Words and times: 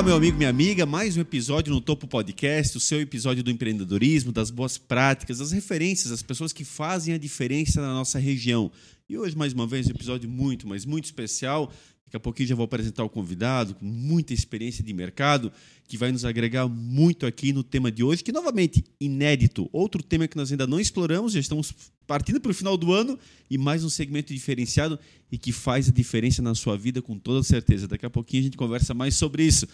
Olá, 0.00 0.06
meu 0.06 0.16
amigo, 0.16 0.38
minha 0.38 0.48
amiga. 0.48 0.86
Mais 0.86 1.18
um 1.18 1.20
episódio 1.20 1.74
no 1.74 1.78
Topo 1.78 2.08
Podcast, 2.08 2.74
o 2.74 2.80
seu 2.80 3.02
episódio 3.02 3.42
do 3.42 3.50
empreendedorismo, 3.50 4.32
das 4.32 4.50
boas 4.50 4.78
práticas, 4.78 5.36
das 5.36 5.52
referências, 5.52 6.10
as 6.10 6.22
pessoas 6.22 6.54
que 6.54 6.64
fazem 6.64 7.12
a 7.12 7.18
diferença 7.18 7.82
na 7.82 7.92
nossa 7.92 8.18
região. 8.18 8.72
E 9.06 9.18
hoje, 9.18 9.36
mais 9.36 9.52
uma 9.52 9.66
vez, 9.66 9.86
um 9.88 9.90
episódio 9.90 10.26
muito, 10.26 10.66
mas 10.66 10.86
muito 10.86 11.04
especial. 11.04 11.70
Daqui 12.10 12.16
a 12.16 12.20
pouquinho 12.20 12.48
já 12.48 12.56
vou 12.56 12.64
apresentar 12.64 13.04
o 13.04 13.08
convidado 13.08 13.76
com 13.76 13.84
muita 13.84 14.34
experiência 14.34 14.82
de 14.82 14.92
mercado, 14.92 15.52
que 15.86 15.96
vai 15.96 16.10
nos 16.10 16.24
agregar 16.24 16.66
muito 16.66 17.24
aqui 17.24 17.52
no 17.52 17.62
tema 17.62 17.88
de 17.88 18.02
hoje, 18.02 18.24
que 18.24 18.32
novamente 18.32 18.84
inédito. 19.00 19.70
Outro 19.72 20.02
tema 20.02 20.26
que 20.26 20.36
nós 20.36 20.50
ainda 20.50 20.66
não 20.66 20.80
exploramos, 20.80 21.34
já 21.34 21.38
estamos 21.38 21.72
partindo 22.08 22.40
para 22.40 22.50
o 22.50 22.54
final 22.54 22.76
do 22.76 22.92
ano 22.92 23.16
e 23.48 23.56
mais 23.56 23.84
um 23.84 23.88
segmento 23.88 24.34
diferenciado 24.34 24.98
e 25.30 25.38
que 25.38 25.52
faz 25.52 25.88
a 25.88 25.92
diferença 25.92 26.42
na 26.42 26.52
sua 26.56 26.76
vida 26.76 27.00
com 27.00 27.16
toda 27.16 27.44
certeza. 27.44 27.86
Daqui 27.86 28.04
a 28.04 28.10
pouquinho 28.10 28.40
a 28.40 28.44
gente 28.46 28.56
conversa 28.56 28.92
mais 28.92 29.14
sobre 29.14 29.44
isso. 29.44 29.68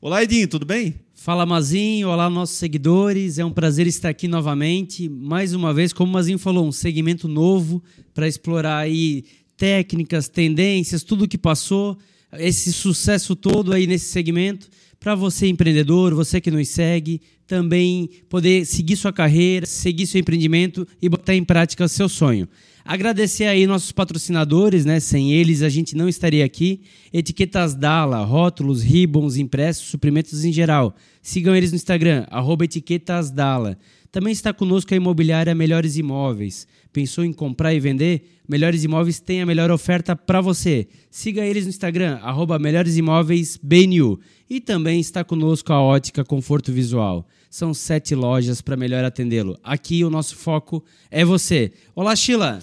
Olá, 0.00 0.22
Edinho, 0.22 0.46
tudo 0.46 0.64
bem? 0.64 0.94
Fala, 1.12 1.44
Mazinho. 1.44 2.08
Olá, 2.08 2.30
nossos 2.30 2.56
seguidores. 2.56 3.40
É 3.40 3.44
um 3.44 3.50
prazer 3.50 3.88
estar 3.88 4.10
aqui 4.10 4.28
novamente. 4.28 5.08
Mais 5.08 5.54
uma 5.54 5.74
vez, 5.74 5.92
como 5.92 6.08
o 6.08 6.12
Mazinho 6.14 6.38
falou, 6.38 6.64
um 6.64 6.70
segmento 6.70 7.26
novo 7.26 7.82
para 8.14 8.28
explorar 8.28 8.78
aí 8.78 9.24
técnicas, 9.60 10.26
tendências, 10.26 11.02
tudo 11.02 11.28
que 11.28 11.36
passou, 11.36 11.98
esse 12.38 12.72
sucesso 12.72 13.36
todo 13.36 13.74
aí 13.74 13.86
nesse 13.86 14.06
segmento, 14.06 14.70
para 14.98 15.14
você 15.14 15.48
empreendedor, 15.48 16.14
você 16.14 16.40
que 16.40 16.50
nos 16.50 16.66
segue, 16.68 17.20
também 17.46 18.08
poder 18.30 18.64
seguir 18.64 18.96
sua 18.96 19.12
carreira, 19.12 19.66
seguir 19.66 20.06
seu 20.06 20.18
empreendimento 20.18 20.88
e 21.02 21.10
botar 21.10 21.34
em 21.34 21.44
prática 21.44 21.86
seu 21.88 22.08
sonho. 22.08 22.48
Agradecer 22.82 23.44
aí 23.44 23.66
nossos 23.66 23.92
patrocinadores, 23.92 24.86
né? 24.86 24.98
Sem 24.98 25.32
eles 25.32 25.60
a 25.60 25.68
gente 25.68 25.94
não 25.94 26.08
estaria 26.08 26.44
aqui. 26.44 26.80
Etiquetas 27.12 27.74
Dala, 27.74 28.24
rótulos, 28.24 28.82
ribbons, 28.82 29.36
impressos, 29.36 29.88
suprimentos 29.88 30.42
em 30.42 30.52
geral. 30.52 30.96
Sigam 31.20 31.54
eles 31.54 31.70
no 31.70 31.76
Instagram, 31.76 32.24
arroba 32.30 32.64
etiquetas 32.64 33.30
Dala. 33.30 33.76
Também 34.10 34.32
está 34.32 34.54
conosco 34.54 34.94
a 34.94 34.96
imobiliária 34.96 35.54
Melhores 35.54 35.98
Imóveis. 35.98 36.66
Pensou 36.92 37.24
em 37.24 37.32
comprar 37.32 37.74
e 37.74 37.78
vender? 37.78 38.39
Melhores 38.50 38.82
Imóveis 38.82 39.20
tem 39.20 39.40
a 39.40 39.46
melhor 39.46 39.70
oferta 39.70 40.16
para 40.16 40.40
você. 40.40 40.88
Siga 41.08 41.46
eles 41.46 41.62
no 41.62 41.70
Instagram, 41.70 42.18
arroba 42.20 42.58
Melhores 42.58 42.96
Imóveis 42.96 43.56
BNU. 43.62 44.18
E 44.50 44.60
também 44.60 44.98
está 44.98 45.22
conosco 45.22 45.72
a 45.72 45.80
Ótica 45.80 46.24
Conforto 46.24 46.72
Visual. 46.72 47.24
São 47.48 47.72
sete 47.72 48.12
lojas 48.12 48.60
para 48.60 48.76
melhor 48.76 49.04
atendê-lo. 49.04 49.56
Aqui 49.62 50.02
o 50.02 50.10
nosso 50.10 50.34
foco 50.34 50.82
é 51.12 51.24
você. 51.24 51.70
Olá, 51.94 52.16
Sheila! 52.16 52.58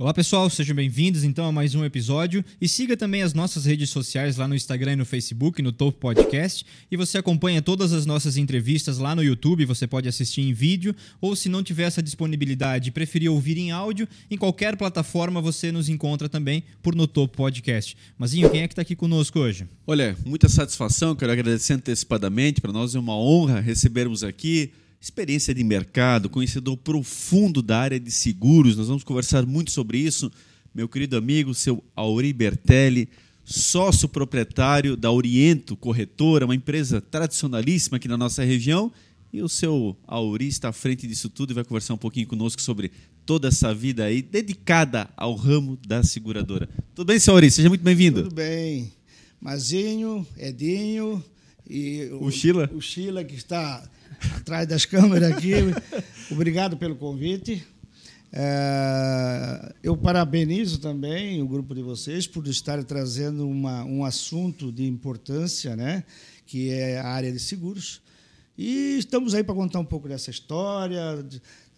Olá 0.00 0.14
pessoal, 0.14 0.48
sejam 0.48 0.74
bem-vindos 0.74 1.24
então 1.24 1.44
a 1.44 1.52
mais 1.52 1.74
um 1.74 1.84
episódio 1.84 2.42
e 2.58 2.66
siga 2.66 2.96
também 2.96 3.20
as 3.20 3.34
nossas 3.34 3.66
redes 3.66 3.90
sociais 3.90 4.38
lá 4.38 4.48
no 4.48 4.54
Instagram 4.54 4.94
e 4.94 4.96
no 4.96 5.04
Facebook, 5.04 5.60
no 5.60 5.72
Topo 5.72 5.98
Podcast. 5.98 6.64
E 6.90 6.96
você 6.96 7.18
acompanha 7.18 7.60
todas 7.60 7.92
as 7.92 8.06
nossas 8.06 8.38
entrevistas 8.38 8.96
lá 8.96 9.14
no 9.14 9.22
YouTube, 9.22 9.66
você 9.66 9.86
pode 9.86 10.08
assistir 10.08 10.40
em 10.40 10.54
vídeo 10.54 10.96
ou 11.20 11.36
se 11.36 11.50
não 11.50 11.62
tiver 11.62 11.82
essa 11.82 12.02
disponibilidade 12.02 12.88
e 12.88 12.92
preferir 12.92 13.30
ouvir 13.30 13.58
em 13.58 13.72
áudio, 13.72 14.08
em 14.30 14.38
qualquer 14.38 14.74
plataforma 14.74 15.38
você 15.38 15.70
nos 15.70 15.90
encontra 15.90 16.30
também 16.30 16.64
por 16.82 16.94
no 16.94 17.06
Topo 17.06 17.36
Podcast. 17.36 17.94
Mazinho, 18.16 18.48
quem 18.48 18.62
é 18.62 18.68
que 18.68 18.72
está 18.72 18.80
aqui 18.80 18.96
conosco 18.96 19.38
hoje? 19.38 19.66
Olha, 19.86 20.16
muita 20.24 20.48
satisfação, 20.48 21.14
quero 21.14 21.30
agradecer 21.30 21.74
antecipadamente, 21.74 22.62
para 22.62 22.72
nós 22.72 22.94
é 22.94 22.98
uma 22.98 23.14
honra 23.14 23.60
recebermos 23.60 24.24
aqui 24.24 24.72
experiência 25.00 25.54
de 25.54 25.64
mercado, 25.64 26.28
conhecedor 26.28 26.76
profundo 26.76 27.62
da 27.62 27.78
área 27.78 27.98
de 27.98 28.10
seguros. 28.10 28.76
Nós 28.76 28.88
vamos 28.88 29.02
conversar 29.02 29.46
muito 29.46 29.70
sobre 29.70 29.96
isso. 29.96 30.30
Meu 30.74 30.86
querido 30.86 31.16
amigo, 31.16 31.54
seu 31.54 31.82
Auri 31.96 32.34
Bertelli, 32.34 33.08
sócio 33.42 34.06
proprietário 34.08 34.96
da 34.96 35.10
Oriento 35.10 35.74
Corretora, 35.74 36.44
uma 36.44 36.54
empresa 36.54 37.00
tradicionalíssima 37.00 37.96
aqui 37.96 38.06
na 38.06 38.18
nossa 38.18 38.44
região. 38.44 38.92
E 39.32 39.40
o 39.40 39.48
seu 39.48 39.96
Auri 40.06 40.48
está 40.48 40.68
à 40.68 40.72
frente 40.72 41.06
disso 41.06 41.30
tudo 41.30 41.52
e 41.52 41.54
vai 41.54 41.64
conversar 41.64 41.94
um 41.94 41.98
pouquinho 41.98 42.26
conosco 42.26 42.60
sobre 42.60 42.90
toda 43.24 43.48
essa 43.48 43.72
vida 43.72 44.04
aí 44.04 44.20
dedicada 44.20 45.08
ao 45.16 45.34
ramo 45.34 45.78
da 45.86 46.02
seguradora. 46.02 46.68
Tudo 46.94 47.06
bem, 47.06 47.18
seu 47.18 47.32
Auri? 47.32 47.50
Seja 47.50 47.70
muito 47.70 47.82
bem-vindo. 47.82 48.24
Tudo 48.24 48.34
bem. 48.34 48.92
Mazinho, 49.40 50.26
Edinho 50.36 51.24
e 51.66 52.10
o, 52.12 52.24
o 52.24 52.30
Sheila. 52.30 52.68
O 52.74 52.80
Sheila 52.82 53.24
que 53.24 53.36
está 53.36 53.88
atrás 54.36 54.66
das 54.66 54.84
câmeras 54.84 55.32
aqui. 55.32 55.52
Obrigado 56.30 56.76
pelo 56.76 56.96
convite. 56.96 57.66
É, 58.32 59.74
eu 59.82 59.96
parabenizo 59.96 60.78
também 60.78 61.42
o 61.42 61.48
grupo 61.48 61.74
de 61.74 61.82
vocês 61.82 62.26
por 62.26 62.46
estar 62.46 62.82
trazendo 62.84 63.48
uma, 63.48 63.84
um 63.84 64.04
assunto 64.04 64.70
de 64.70 64.86
importância, 64.86 65.74
né, 65.74 66.04
que 66.46 66.70
é 66.70 67.00
a 67.00 67.08
área 67.08 67.32
de 67.32 67.40
seguros. 67.40 68.00
E 68.56 68.98
estamos 68.98 69.34
aí 69.34 69.42
para 69.42 69.54
contar 69.54 69.78
um 69.78 69.84
pouco 69.84 70.08
dessa 70.08 70.30
história, 70.30 71.24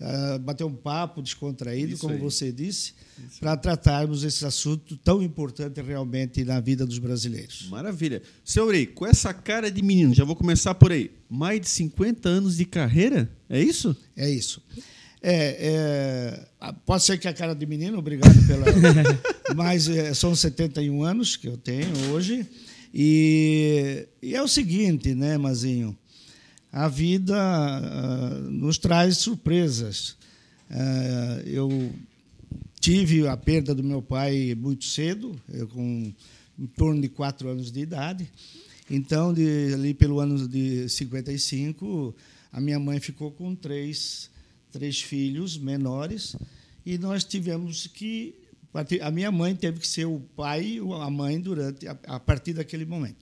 uh, 0.00 0.38
bater 0.40 0.64
um 0.64 0.74
papo 0.74 1.22
descontraído, 1.22 1.92
Isso 1.92 2.00
como 2.00 2.14
aí. 2.14 2.20
você 2.20 2.50
disse, 2.50 2.94
para 3.38 3.56
tratarmos 3.56 4.24
esse 4.24 4.44
assunto 4.44 4.96
tão 4.96 5.22
importante 5.22 5.80
realmente 5.80 6.44
na 6.44 6.58
vida 6.60 6.84
dos 6.84 6.98
brasileiros. 6.98 7.68
Maravilha. 7.70 8.22
Seu 8.44 8.66
Urei, 8.66 8.86
com 8.86 9.06
essa 9.06 9.32
cara 9.32 9.70
de 9.70 9.82
menino, 9.82 10.12
já 10.12 10.24
vou 10.24 10.34
começar 10.34 10.74
por 10.74 10.90
aí. 10.90 11.10
Mais 11.30 11.60
de 11.60 11.68
50 11.68 12.28
anos 12.28 12.56
de 12.56 12.64
carreira? 12.64 13.30
É 13.48 13.60
isso? 13.60 13.96
É 14.16 14.28
isso. 14.28 14.60
É, 15.22 16.46
é, 16.60 16.72
pode 16.84 17.04
ser 17.04 17.16
que 17.16 17.28
a 17.28 17.32
cara 17.32 17.54
de 17.54 17.64
menino, 17.64 17.96
obrigado 17.96 18.34
pela. 18.44 18.66
mas 19.54 19.88
é, 19.88 20.12
são 20.14 20.34
71 20.34 21.04
anos 21.04 21.36
que 21.36 21.46
eu 21.46 21.56
tenho 21.56 22.10
hoje. 22.10 22.44
E, 22.92 24.06
e 24.20 24.34
é 24.34 24.42
o 24.42 24.48
seguinte, 24.48 25.14
né, 25.14 25.38
Mazinho? 25.38 25.96
A 26.72 26.88
vida 26.88 27.36
uh, 27.36 28.50
nos 28.50 28.78
traz 28.78 29.18
surpresas. 29.18 30.16
Uh, 30.70 31.46
eu 31.46 31.92
tive 32.80 33.28
a 33.28 33.36
perda 33.36 33.74
do 33.74 33.84
meu 33.84 34.00
pai 34.00 34.54
muito 34.56 34.84
cedo, 34.86 35.38
com 35.70 36.12
em 36.58 36.66
torno 36.66 37.00
de 37.00 37.08
quatro 37.08 37.48
anos 37.48 37.70
de 37.70 37.80
idade. 37.80 38.30
Então, 38.90 39.32
de, 39.32 39.72
ali 39.74 39.94
pelo 39.94 40.20
ano 40.20 40.48
de 40.48 40.88
55, 40.88 42.14
a 42.52 42.60
minha 42.60 42.78
mãe 42.78 43.00
ficou 43.00 43.30
com 43.30 43.54
três, 43.54 44.30
três 44.70 45.00
filhos 45.00 45.56
menores 45.56 46.36
e 46.84 46.98
nós 46.98 47.24
tivemos 47.24 47.86
que 47.86 48.34
a 49.00 49.10
minha 49.10 49.30
mãe 49.30 49.54
teve 49.54 49.80
que 49.80 49.86
ser 49.86 50.06
o 50.06 50.20
pai 50.34 50.78
e 50.78 50.78
a 50.78 51.10
mãe 51.10 51.40
durante 51.40 51.86
a, 51.86 51.96
a 52.06 52.20
partir 52.20 52.54
daquele 52.54 52.84
momento. 52.84 53.21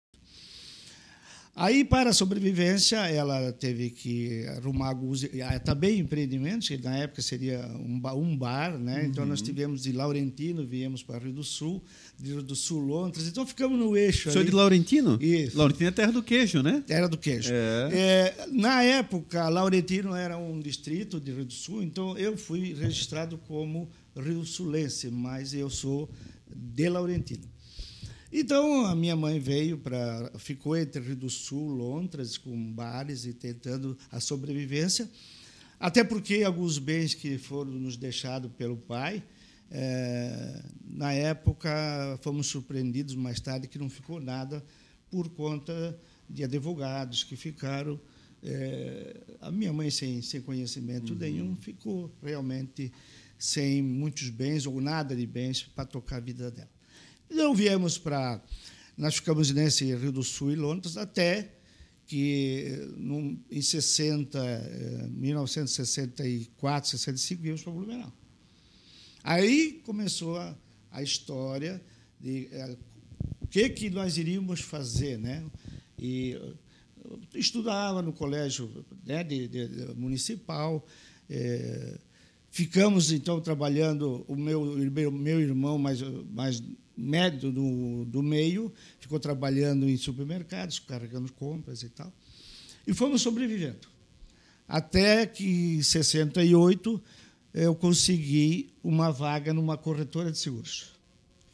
Aí, 1.61 1.85
para 1.85 2.11
a 2.11 2.13
sobrevivência, 2.13 2.99
ela 2.99 3.53
teve 3.53 3.91
que 3.91 4.47
arrumar 4.57 4.89
alguns 4.89 5.25
ah, 5.25 5.59
também 5.59 5.99
empreendimentos, 5.99 6.69
que 6.69 6.79
na 6.79 6.97
época 6.97 7.21
seria 7.21 7.67
um 8.15 8.37
bar, 8.37 8.79
né? 8.79 9.01
Uhum. 9.01 9.07
Então, 9.07 9.27
nós 9.27 9.43
tivemos 9.43 9.83
de 9.83 9.91
Laurentino, 9.91 10.65
viemos 10.65 11.03
para 11.03 11.19
Rio 11.19 11.33
do 11.33 11.43
Sul, 11.43 11.83
de 12.17 12.31
Rio 12.31 12.43
do 12.43 12.55
Sul, 12.55 12.79
Londres. 12.79 13.27
Então, 13.27 13.45
ficamos 13.45 13.77
no 13.77 13.97
eixo. 13.97 14.31
Senhor 14.31 14.45
de 14.45 14.53
Laurentino? 14.53 15.19
Isso. 15.21 15.59
Laurentino 15.59 15.89
é 15.89 15.93
terra 15.93 16.13
do 16.13 16.23
queijo, 16.23 16.63
né? 16.63 16.81
Terra 16.87 17.09
do 17.09 17.19
queijo. 17.19 17.51
É. 17.53 17.89
É, 17.93 18.47
na 18.53 18.85
época, 18.85 19.49
Laurentino 19.49 20.15
era 20.15 20.39
um 20.39 20.61
distrito 20.61 21.19
de 21.21 21.33
Rio 21.33 21.45
do 21.45 21.53
Sul, 21.53 21.83
então 21.83 22.17
eu 22.17 22.37
fui 22.37 22.73
registrado 22.73 23.37
como 23.37 23.91
Rio 24.17 24.45
Sulense, 24.45 25.11
mas 25.11 25.53
eu 25.55 25.69
sou 25.69 26.09
de 26.55 26.89
Laurentino. 26.89 27.58
Então 28.33 28.85
a 28.85 28.95
minha 28.95 29.17
mãe 29.17 29.41
veio 29.41 29.79
para 29.79 30.31
ficou 30.39 30.77
entre 30.77 31.01
Rio 31.01 31.17
do 31.17 31.31
Sul, 31.31 31.69
Londres, 31.69 32.37
com 32.37 32.73
bares 32.73 33.25
e 33.25 33.33
tentando 33.33 33.97
a 34.11 34.21
sobrevivência, 34.21 35.09
até 35.81 36.05
porque 36.05 36.43
alguns 36.43 36.79
bens 36.79 37.15
que 37.15 37.39
foram 37.39 37.73
nos 37.73 37.97
deixados 37.97 38.51
pelo 38.53 38.77
pai, 38.77 39.23
é, 39.71 40.63
na 40.85 41.13
época 41.13 41.71
fomos 42.23 42.47
surpreendidos 42.49 43.15
mais 43.15 43.41
tarde 43.41 43.67
que 43.67 43.79
não 43.79 43.89
ficou 43.89 44.21
nada 44.21 44.65
por 45.11 45.29
conta 45.31 45.99
de 46.29 46.45
advogados 46.45 47.25
que 47.25 47.37
ficaram. 47.37 47.99
É, 48.43 49.17
a 49.41 49.51
minha 49.51 49.73
mãe 49.73 49.91
sem, 49.91 50.23
sem 50.23 50.41
conhecimento 50.41 51.13
uhum. 51.13 51.19
nenhum 51.19 51.57
ficou 51.57 52.13
realmente 52.23 52.93
sem 53.39 53.83
muitos 53.83 54.29
bens 54.29 54.67
ou 54.67 54.81
nada 54.81 55.17
de 55.17 55.27
bens 55.27 55.63
para 55.63 55.85
tocar 55.85 56.17
a 56.17 56.21
vida 56.21 56.51
dela. 56.51 56.78
Então 57.31 57.55
viemos 57.55 57.99
para. 57.99 58.43
Nós 58.97 59.17
ficamos 59.17 59.51
nesse 59.51 59.85
Rio 59.95 60.11
do 60.11 60.23
Sul 60.23 60.53
e 60.53 60.57
Londres 60.57 60.97
até 60.97 61.55
que 62.07 62.91
num, 62.97 63.39
em 63.51 63.61
60, 63.61 64.39
1964, 65.11 66.91
65, 66.91 67.43
viemos 67.43 67.63
para 67.63 67.73
Blumenau. 67.73 68.13
Aí 69.23 69.83
começou 69.85 70.39
a, 70.39 70.57
a 70.91 71.03
história 71.03 71.83
de 72.19 72.49
é, 72.51 72.77
o 73.41 73.47
que, 73.47 73.69
que 73.69 73.91
nós 73.91 74.17
iríamos 74.17 74.61
fazer. 74.61 75.19
Né? 75.19 75.45
E 75.99 76.37
estudava 77.35 78.01
no 78.01 78.13
colégio 78.13 78.85
né, 79.05 79.23
de, 79.23 79.47
de, 79.47 79.69
de 79.69 79.95
municipal, 79.95 80.85
é, 81.29 81.99
Ficamos, 82.51 83.13
então, 83.13 83.41
trabalhando, 83.41 84.25
o 84.27 84.35
meu, 84.35 85.13
meu 85.13 85.41
irmão 85.41 85.79
mais, 85.79 86.01
mais 86.31 86.63
médio 86.99 87.53
do, 87.53 88.05
do 88.05 88.23
meio 88.23 88.73
ficou 88.99 89.21
trabalhando 89.21 89.89
em 89.89 89.97
supermercados, 89.97 90.81
carregando 90.81 91.33
compras 91.33 91.83
e 91.83 91.89
tal. 91.89 92.13
E 92.87 92.93
fomos 92.93 93.23
sobrevivendo. 93.23 93.89
Até 94.67 95.25
que, 95.27 95.77
em 95.77 95.83
68, 95.83 97.03
eu 97.55 97.75
consegui 97.75 98.71
uma 98.83 99.11
vaga 99.11 99.55
numa 99.55 99.77
corretora 99.79 100.31
de 100.31 100.39
seguros. 100.39 100.93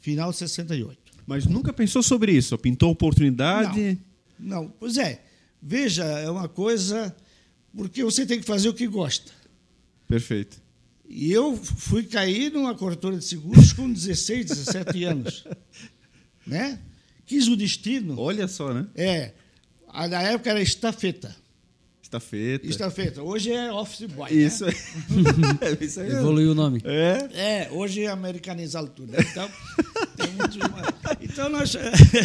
Final 0.01 0.31
de 0.31 0.37
68. 0.37 0.99
Mas 1.25 1.45
nunca 1.45 1.71
pensou 1.71 2.03
sobre 2.03 2.31
isso? 2.31 2.57
Pintou 2.57 2.91
oportunidade? 2.91 3.99
Não, 4.37 4.63
não. 4.63 4.69
pois 4.69 4.97
é. 4.97 5.23
Veja, 5.61 6.03
é 6.03 6.29
uma 6.29 6.47
coisa. 6.47 7.15
Porque 7.75 8.03
você 8.03 8.25
tem 8.25 8.39
que 8.39 8.45
fazer 8.45 8.69
o 8.69 8.73
que 8.73 8.87
gosta. 8.87 9.31
Perfeito. 10.07 10.61
E 11.07 11.31
eu 11.31 11.55
fui 11.55 12.03
cair 12.03 12.51
numa 12.51 12.75
corretora 12.75 13.17
de 13.17 13.25
seguros 13.25 13.73
com 13.73 13.91
16, 13.91 14.45
17 14.47 15.03
anos. 15.03 15.45
Né? 16.47 16.77
Quis 17.25 17.47
o 17.47 17.55
destino. 17.55 18.19
Olha 18.19 18.47
só, 18.47 18.71
né? 18.71 18.85
É. 18.93 19.31
Na 19.91 20.21
época 20.21 20.51
era 20.51 20.61
estafeta. 20.61 21.35
Estafeta. 22.15 22.67
Estafeta. 22.67 23.23
Hoje 23.23 23.51
é 23.51 23.71
office 23.71 24.05
boy. 24.07 24.31
Isso, 24.31 24.63
né? 24.63 24.73
é. 25.61 25.83
isso 25.83 25.99
aí. 25.99 26.11
Evoluiu 26.11 26.51
o 26.51 26.55
nome. 26.55 26.81
É. 26.83 27.63
É, 27.63 27.71
hoje 27.71 28.03
é 28.03 28.09
americanizado 28.09 28.89
tudo. 28.89 29.11
Né? 29.11 29.17
Então, 29.21 29.49
tem 30.15 30.31
muitos... 30.33 30.57
então 31.19 31.49
nós, 31.49 31.73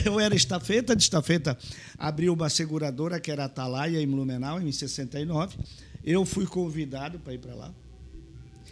eu 0.04 0.20
era 0.20 0.34
estafeta, 0.34 0.94
de 0.94 1.02
estafeta 1.02 1.56
abriu 1.98 2.34
uma 2.34 2.50
seguradora 2.50 3.18
que 3.18 3.30
era 3.30 3.44
a 3.44 3.46
Atalaia, 3.46 4.02
em 4.02 4.06
Blumenau, 4.06 4.60
em 4.60 4.70
69. 4.70 5.56
Eu 6.04 6.26
fui 6.26 6.46
convidado 6.46 7.18
para 7.18 7.32
ir 7.32 7.38
para 7.38 7.54
lá. 7.54 7.74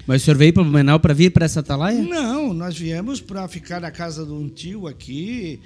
Mas 0.09 0.23
o 0.23 0.25
senhor 0.25 0.39
veio 0.39 0.55
para 0.55 0.63
Blumenau 0.63 0.99
para 0.99 1.13
vir 1.13 1.31
para 1.31 1.45
essa 1.45 1.61
atalaia? 1.61 2.01
Não, 2.01 2.55
nós 2.55 2.79
viemos 2.79 3.21
para 3.21 3.47
ficar 3.47 3.79
na 3.79 3.91
casa 3.91 4.25
de 4.25 4.33
um 4.33 4.49
tio 4.49 4.87
aqui, 4.87 5.61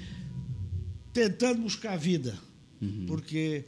tentando 1.13 1.63
buscar 1.63 1.97
vida. 1.97 2.37
Uhum. 2.81 3.05
Porque 3.07 3.67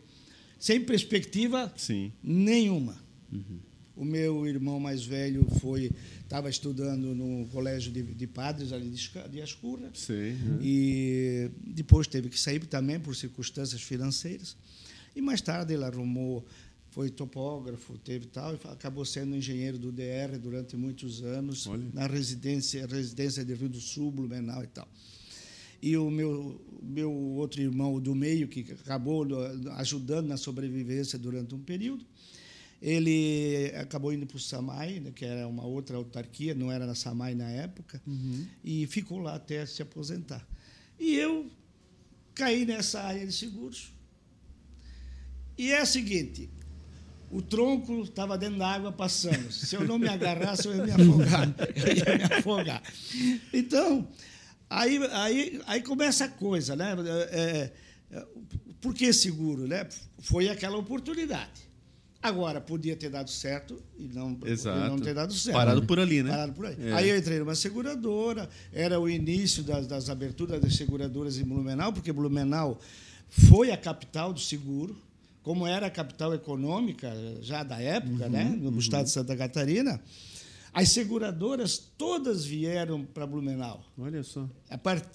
sem 0.58 0.80
perspectiva 0.80 1.72
Sim. 1.76 2.10
nenhuma. 2.20 2.96
Uhum. 3.32 3.60
O 3.94 4.04
meu 4.04 4.44
irmão 4.48 4.80
mais 4.80 5.04
velho 5.04 5.46
foi 5.60 5.92
estava 6.24 6.50
estudando 6.50 7.14
no 7.14 7.46
colégio 7.52 7.92
de, 7.92 8.02
de 8.02 8.26
padres 8.26 8.72
ali 8.72 8.90
de, 8.90 9.10
de 9.30 9.40
Ascurra. 9.40 9.90
Sim. 9.94 10.12
Uhum. 10.12 10.58
E 10.60 11.52
depois 11.68 12.08
teve 12.08 12.28
que 12.28 12.40
sair 12.40 12.58
também 12.66 12.98
por 12.98 13.14
circunstâncias 13.14 13.80
financeiras. 13.80 14.56
E 15.14 15.22
mais 15.22 15.40
tarde 15.40 15.72
ele 15.72 15.84
arrumou 15.84 16.44
foi 16.94 17.10
topógrafo, 17.10 17.98
teve 17.98 18.26
tal, 18.26 18.54
e 18.54 18.58
acabou 18.68 19.04
sendo 19.04 19.34
engenheiro 19.34 19.76
do 19.76 19.90
DR 19.90 20.38
durante 20.40 20.76
muitos 20.76 21.24
anos, 21.24 21.66
Olha. 21.66 21.84
na 21.92 22.06
residência, 22.06 22.86
residência 22.86 23.44
de 23.44 23.52
Rio 23.52 23.68
do 23.68 23.80
Sul, 23.80 24.12
Blumenau 24.12 24.62
e 24.62 24.68
tal. 24.68 24.86
E 25.82 25.96
o 25.96 26.08
meu, 26.08 26.64
meu 26.80 27.12
outro 27.12 27.60
irmão 27.60 27.98
do 27.98 28.14
meio, 28.14 28.46
que 28.46 28.60
acabou 28.80 29.26
ajudando 29.72 30.28
na 30.28 30.36
sobrevivência 30.36 31.18
durante 31.18 31.52
um 31.52 31.58
período, 31.58 32.06
ele 32.80 33.72
acabou 33.74 34.12
indo 34.12 34.24
para 34.24 34.36
o 34.36 34.40
SAMAI, 34.40 35.00
né, 35.00 35.10
que 35.10 35.24
era 35.24 35.48
uma 35.48 35.64
outra 35.64 35.96
autarquia, 35.96 36.54
não 36.54 36.70
era 36.70 36.86
na 36.86 36.94
SAMAI 36.94 37.34
na 37.34 37.50
época, 37.50 38.00
uhum. 38.06 38.46
e 38.62 38.86
ficou 38.86 39.18
lá 39.18 39.34
até 39.34 39.66
se 39.66 39.82
aposentar. 39.82 40.46
E 41.00 41.16
eu 41.16 41.50
caí 42.36 42.64
nessa 42.64 43.00
área 43.02 43.26
de 43.26 43.32
seguros. 43.32 43.92
E 45.58 45.72
é 45.72 45.82
o 45.82 45.86
seguinte, 45.86 46.48
o 47.34 47.42
tronco 47.42 48.02
estava 48.02 48.38
dentro 48.38 48.60
da 48.60 48.68
água 48.68 48.92
passando. 48.92 49.50
Se 49.50 49.74
eu 49.74 49.84
não 49.84 49.98
me 49.98 50.06
agarrasse, 50.06 50.68
eu 50.68 50.76
ia 50.76 50.84
me 50.84 50.92
afogar. 50.92 51.54
Eu 51.74 51.96
ia 51.96 52.28
me 52.28 52.34
afogar. 52.34 52.82
Então, 53.52 54.06
aí, 54.70 55.00
aí, 55.10 55.60
aí 55.66 55.82
começa 55.82 56.26
a 56.26 56.28
coisa, 56.28 56.76
né? 56.76 56.94
É, 57.32 57.72
é, 58.12 58.26
por 58.80 58.94
que 58.94 59.12
seguro? 59.12 59.66
Né? 59.66 59.84
Foi 60.20 60.48
aquela 60.48 60.78
oportunidade. 60.78 61.64
Agora, 62.22 62.60
podia 62.60 62.94
ter 62.94 63.10
dado 63.10 63.28
certo 63.28 63.82
e 63.98 64.06
não, 64.06 64.38
Exato. 64.44 64.88
não 64.88 64.98
ter 65.00 65.12
dado 65.12 65.34
certo. 65.34 65.56
Parado 65.56 65.84
por 65.84 65.98
ali, 65.98 66.22
né? 66.22 66.30
Parado 66.30 66.52
por 66.52 66.66
aí. 66.66 66.76
É. 66.78 66.92
Aí 66.92 67.10
eu 67.10 67.18
entrei 67.18 67.40
numa 67.40 67.56
seguradora, 67.56 68.48
era 68.72 69.00
o 69.00 69.10
início 69.10 69.64
das, 69.64 69.88
das 69.88 70.08
aberturas 70.08 70.60
das 70.60 70.76
seguradoras 70.76 71.36
em 71.36 71.44
Blumenau, 71.44 71.92
porque 71.92 72.12
Blumenau 72.12 72.80
foi 73.28 73.72
a 73.72 73.76
capital 73.76 74.32
do 74.32 74.38
seguro 74.38 74.96
como 75.44 75.66
era 75.66 75.86
a 75.86 75.90
capital 75.90 76.34
econômica 76.34 77.12
já 77.42 77.62
da 77.62 77.80
época, 77.80 78.24
uhum, 78.24 78.30
né, 78.30 78.44
no 78.44 78.70
uhum. 78.70 78.78
estado 78.78 79.04
de 79.04 79.10
Santa 79.10 79.36
Catarina, 79.36 80.00
as 80.72 80.88
seguradoras 80.88 81.78
todas 81.96 82.44
vieram 82.44 83.04
para 83.04 83.26
Blumenau. 83.26 83.84
Olha 83.96 84.24
só. 84.24 84.48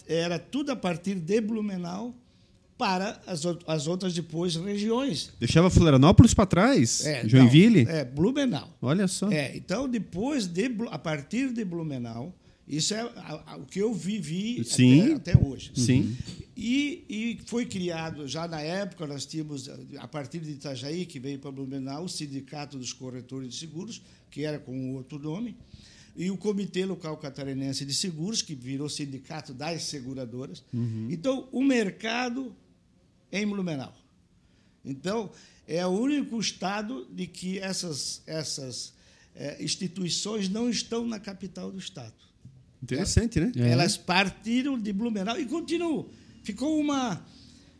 Era 0.07 0.39
tudo 0.39 0.71
a 0.71 0.75
partir 0.75 1.15
de 1.15 1.41
Blumenau 1.41 2.15
para 2.77 3.19
as, 3.27 3.41
as 3.67 3.87
outras 3.87 4.13
depois 4.13 4.55
regiões. 4.55 5.33
Deixava 5.37 5.69
Florianópolis 5.69 6.33
para 6.33 6.45
trás? 6.45 7.05
É, 7.05 7.27
Joinville? 7.27 7.83
Não, 7.83 7.91
é, 7.91 8.05
Blumenau. 8.05 8.69
Olha 8.81 9.07
só. 9.07 9.29
É, 9.29 9.57
então, 9.57 9.89
depois 9.89 10.47
de, 10.47 10.71
a 10.91 10.97
partir 10.97 11.51
de 11.51 11.65
Blumenau, 11.65 12.33
isso 12.69 12.93
é 12.93 13.03
o 13.57 13.65
que 13.65 13.79
eu 13.79 13.91
vivi 13.93 14.63
Sim. 14.63 15.13
Até, 15.13 15.31
até, 15.31 15.43
hoje. 15.43 15.71
Sim. 15.73 16.15
E, 16.55 17.03
e, 17.09 17.39
foi 17.45 17.65
criado, 17.65 18.27
já 18.27 18.47
na 18.47 18.61
época, 18.61 19.07
nós 19.07 19.25
tínhamos, 19.25 19.67
a 19.97 20.07
partir 20.07 20.39
de 20.39 20.51
Itajaí, 20.51 21.05
que 21.05 21.19
veio 21.19 21.39
para 21.39 21.51
Blumenau, 21.51 22.03
o 22.03 22.09
Sindicato 22.09 22.77
dos 22.77 22.93
Corretores 22.93 23.53
de 23.53 23.55
Seguros, 23.57 24.01
que 24.29 24.43
era 24.43 24.59
com 24.59 24.93
outro 24.93 25.17
nome, 25.17 25.57
e 26.15 26.29
o 26.29 26.37
Comitê 26.37 26.85
Local 26.85 27.17
Catarinense 27.17 27.85
de 27.85 27.93
Seguros, 27.93 28.41
que 28.41 28.53
virou 28.53 28.87
Sindicato 28.87 29.51
das 29.53 29.83
Seguradoras. 29.83 30.63
Uhum. 30.71 31.07
Então, 31.09 31.47
o 31.51 31.63
mercado 31.63 32.55
em 33.31 33.47
Blumenau. 33.47 33.95
Então, 34.85 35.31
é 35.67 35.85
o 35.85 35.89
único 35.89 36.39
estado 36.39 37.07
de 37.11 37.25
que 37.25 37.57
essas, 37.57 38.21
essas 38.27 38.93
é, 39.33 39.63
instituições 39.63 40.49
não 40.49 40.69
estão 40.69 41.07
na 41.07 41.19
capital 41.19 41.71
do 41.71 41.79
estado. 41.79 42.28
Interessante, 42.81 43.39
né? 43.39 43.51
É. 43.55 43.69
Elas 43.69 43.97
partiram 43.97 44.79
de 44.79 44.91
Blumenau 44.93 45.39
e 45.39 45.45
continuam. 45.45 46.07
Ficou 46.43 46.79
uma. 46.79 47.21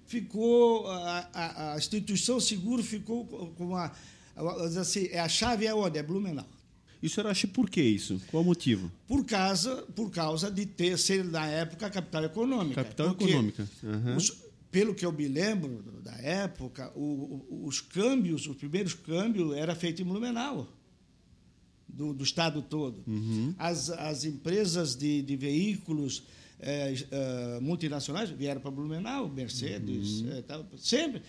Ficou. 0.06 0.88
A, 0.88 1.30
a, 1.34 1.74
a 1.74 1.78
instituição 1.78 2.40
seguro 2.40 2.84
ficou 2.84 3.26
com 3.26 3.68
uma. 3.68 3.92
Assim, 4.80 5.08
é 5.12 5.20
a 5.20 5.30
chave 5.30 5.66
é 5.66 5.74
onde? 5.74 5.98
É 5.98 6.04
Blumenau. 6.04 6.48
E 7.02 7.08
o 7.08 7.10
senhor 7.10 7.28
acha 7.28 7.48
por 7.48 7.70
que 7.70 7.82
isso? 7.82 8.22
Qual 8.30 8.44
o 8.44 8.46
motivo? 8.46 8.92
Por 9.08 9.26
causa, 9.26 9.84
por 9.96 10.12
causa 10.12 10.52
de 10.52 10.66
ter 10.66 10.98
ser, 10.98 11.24
na 11.24 11.46
época, 11.46 11.86
a 11.86 11.90
capital 11.90 12.26
econômica. 12.26 12.84
Capital 12.84 13.12
econômica. 13.12 13.70
Uhum. 13.82 14.18
Os, 14.18 14.44
pelo 14.70 14.94
que 14.94 15.06
eu 15.06 15.12
me 15.14 15.26
lembro 15.28 15.82
da 16.04 16.16
época, 16.16 16.92
o, 16.96 17.46
o, 17.50 17.66
os 17.66 17.80
câmbios, 17.80 18.48
os 18.48 18.58
primeiros 18.58 18.94
câmbios, 18.94 19.56
era 19.56 19.74
feito 19.76 20.02
em 20.02 20.06
Blumenau 20.06 20.68
do, 21.94 22.14
do 22.14 22.24
estado 22.24 22.62
todo. 22.62 23.04
Uhum. 23.08 23.54
As, 23.58 23.90
as 23.90 24.24
empresas 24.24 24.96
de, 24.96 25.22
de 25.22 25.36
veículos 25.36 26.24
é, 26.60 26.94
é, 27.12 27.60
multinacionais 27.60 28.30
vieram 28.30 28.62
para 28.62 28.72
Blumenau, 28.72 29.30
Mercedes, 29.30 30.22
uhum. 30.22 30.32
é, 30.34 30.42
tal, 30.42 30.66
sempre. 30.78 31.22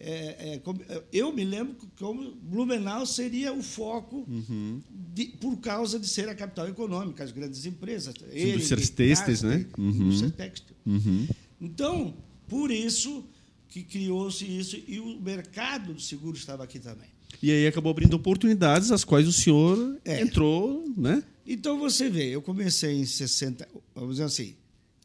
É, 0.00 0.60
é, 0.62 1.02
eu 1.12 1.32
me 1.32 1.44
lembro 1.44 1.76
como 1.98 2.30
Blumenau 2.36 3.04
seria 3.04 3.52
o 3.52 3.62
foco 3.62 4.24
uhum. 4.28 4.80
de, 5.12 5.26
por 5.40 5.56
causa 5.58 5.98
de 5.98 6.06
ser 6.06 6.28
a 6.28 6.34
capital 6.36 6.68
econômica, 6.68 7.24
as 7.24 7.32
grandes 7.32 7.66
empresas. 7.66 8.14
Indústrias 8.32 8.90
têxteis, 8.90 9.42
né? 9.42 9.66
Uhum. 9.76 9.90
Indústria 9.90 10.30
têxtil. 10.30 10.76
Uhum. 10.86 11.26
Então, 11.60 12.14
por 12.46 12.70
isso 12.70 13.24
que 13.68 13.82
criou-se 13.82 14.44
isso 14.44 14.80
e 14.86 15.00
o 15.00 15.20
mercado 15.20 15.92
do 15.94 16.00
seguro 16.00 16.36
estava 16.36 16.62
aqui 16.62 16.78
também. 16.78 17.08
E 17.42 17.50
aí 17.50 17.66
acabou 17.66 17.90
abrindo 17.90 18.14
oportunidades, 18.14 18.90
as 18.90 19.04
quais 19.04 19.28
o 19.28 19.32
senhor 19.32 19.98
é. 20.04 20.20
entrou, 20.20 20.84
né? 20.96 21.22
Então 21.46 21.78
você 21.78 22.10
vê, 22.10 22.28
eu 22.28 22.42
comecei 22.42 22.92
em 22.92 23.06
60, 23.06 23.66
vamos 23.94 24.16
dizer 24.16 24.24
assim, 24.24 24.54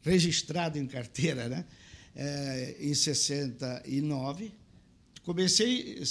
registrado 0.02 0.78
em 0.78 0.86
carteira, 0.86 1.48
né? 1.48 1.64
É, 2.14 2.76
em 2.80 2.94
69. 2.94 4.52
Comecei 5.22 6.02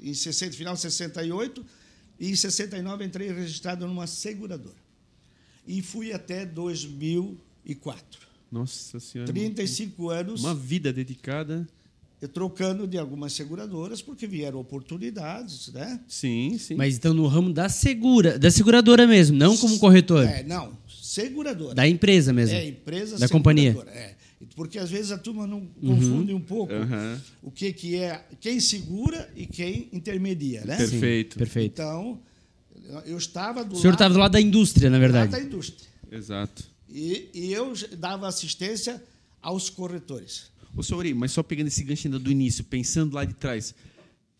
em 0.00 0.14
60, 0.14 0.56
final 0.56 0.74
de 0.74 0.80
68 0.80 1.64
e 2.18 2.30
em 2.30 2.36
69 2.36 3.04
entrei 3.04 3.32
registrado 3.32 3.86
numa 3.86 4.06
seguradora. 4.06 4.76
E 5.66 5.80
fui 5.82 6.12
até 6.12 6.44
2004. 6.44 8.20
Nossa 8.50 9.00
Senhora. 9.00 9.32
35 9.32 10.10
anos. 10.10 10.44
Uma 10.44 10.54
vida 10.54 10.92
dedicada 10.92 11.66
trocando 12.28 12.86
de 12.86 12.98
algumas 12.98 13.32
seguradoras 13.32 14.02
porque 14.02 14.26
vieram 14.26 14.58
oportunidades, 14.58 15.68
né? 15.72 16.00
Sim, 16.06 16.58
sim. 16.58 16.74
Mas 16.74 16.96
então 16.96 17.14
no 17.14 17.26
ramo 17.26 17.52
da 17.52 17.68
segura, 17.68 18.38
da 18.38 18.50
seguradora 18.50 19.06
mesmo, 19.06 19.36
não 19.36 19.56
como 19.56 19.78
corretor. 19.78 20.26
É, 20.26 20.42
não, 20.42 20.76
seguradora. 20.86 21.74
Da 21.74 21.88
empresa 21.88 22.32
mesmo. 22.32 22.54
É, 22.54 22.66
empresa 22.66 23.18
da 23.18 23.28
companhia. 23.28 23.76
É. 23.88 24.14
Porque 24.54 24.78
às 24.78 24.90
vezes 24.90 25.12
a 25.12 25.18
turma 25.18 25.46
não 25.46 25.58
uhum. 25.82 25.96
confunde 25.96 26.34
um 26.34 26.40
pouco 26.40 26.72
uhum. 26.72 27.18
o 27.42 27.50
que, 27.50 27.72
que 27.72 27.96
é 27.96 28.24
quem 28.40 28.58
segura 28.60 29.30
e 29.36 29.46
quem 29.46 29.88
intermedia, 29.92 30.64
né? 30.64 30.76
Perfeito. 30.76 31.34
Sim, 31.34 31.38
perfeito. 31.38 31.72
Então, 31.72 32.20
Eu 33.06 33.18
estava 33.18 33.64
do 33.64 33.74
O 33.74 33.78
senhor 33.78 33.92
lado, 33.92 33.94
estava 33.94 34.14
do 34.14 34.20
lado 34.20 34.32
da 34.32 34.40
indústria, 34.40 34.90
na 34.90 34.96
lado 34.96 35.00
verdade. 35.00 35.32
da 35.32 35.40
indústria. 35.40 35.88
Exato. 36.10 36.64
E, 36.88 37.28
e 37.32 37.52
eu 37.52 37.72
dava 37.98 38.26
assistência 38.26 39.02
aos 39.40 39.70
corretores. 39.70 40.50
Ô, 40.76 40.82
senhor 40.82 40.98
Ori, 41.00 41.14
mas 41.14 41.32
só 41.32 41.42
pegando 41.42 41.68
esse 41.68 41.82
gancho 41.82 42.06
ainda 42.06 42.18
do 42.18 42.30
início, 42.30 42.62
pensando 42.64 43.14
lá 43.14 43.24
de 43.24 43.34
trás, 43.34 43.74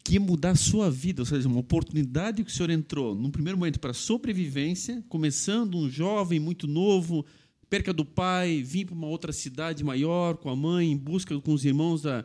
que 0.05 0.15
ia 0.15 0.21
mudar 0.21 0.51
a 0.51 0.55
sua 0.57 0.91
vida, 0.91 1.23
ou 1.23 1.27
seja, 1.27 1.47
uma 1.49 1.59
oportunidade 1.61 2.43
que 2.45 2.51
o 2.51 2.55
senhor 2.55 2.71
entrou 2.71 3.15
num 3.15 3.31
primeiro 3.31 3.59
momento 3.59 3.79
para 3.81 3.93
sobrevivência, 3.93 5.03
começando 5.09 5.77
um 5.77 5.91
jovem 5.91 6.39
muito 6.41 6.67
novo, 6.67 7.25
perca 7.69 7.93
do 7.93 8.05
pai, 8.05 8.63
vir 8.63 8.87
para 8.87 8.95
uma 8.95 9.07
outra 9.07 9.33
cidade 9.33 9.85
maior 9.85 10.37
com 10.37 10.49
a 10.49 10.57
mãe, 10.57 10.91
em 10.93 10.97
busca 10.97 11.39
com 11.41 11.53
os 11.53 11.65
irmãos 11.65 12.03
da 12.03 12.25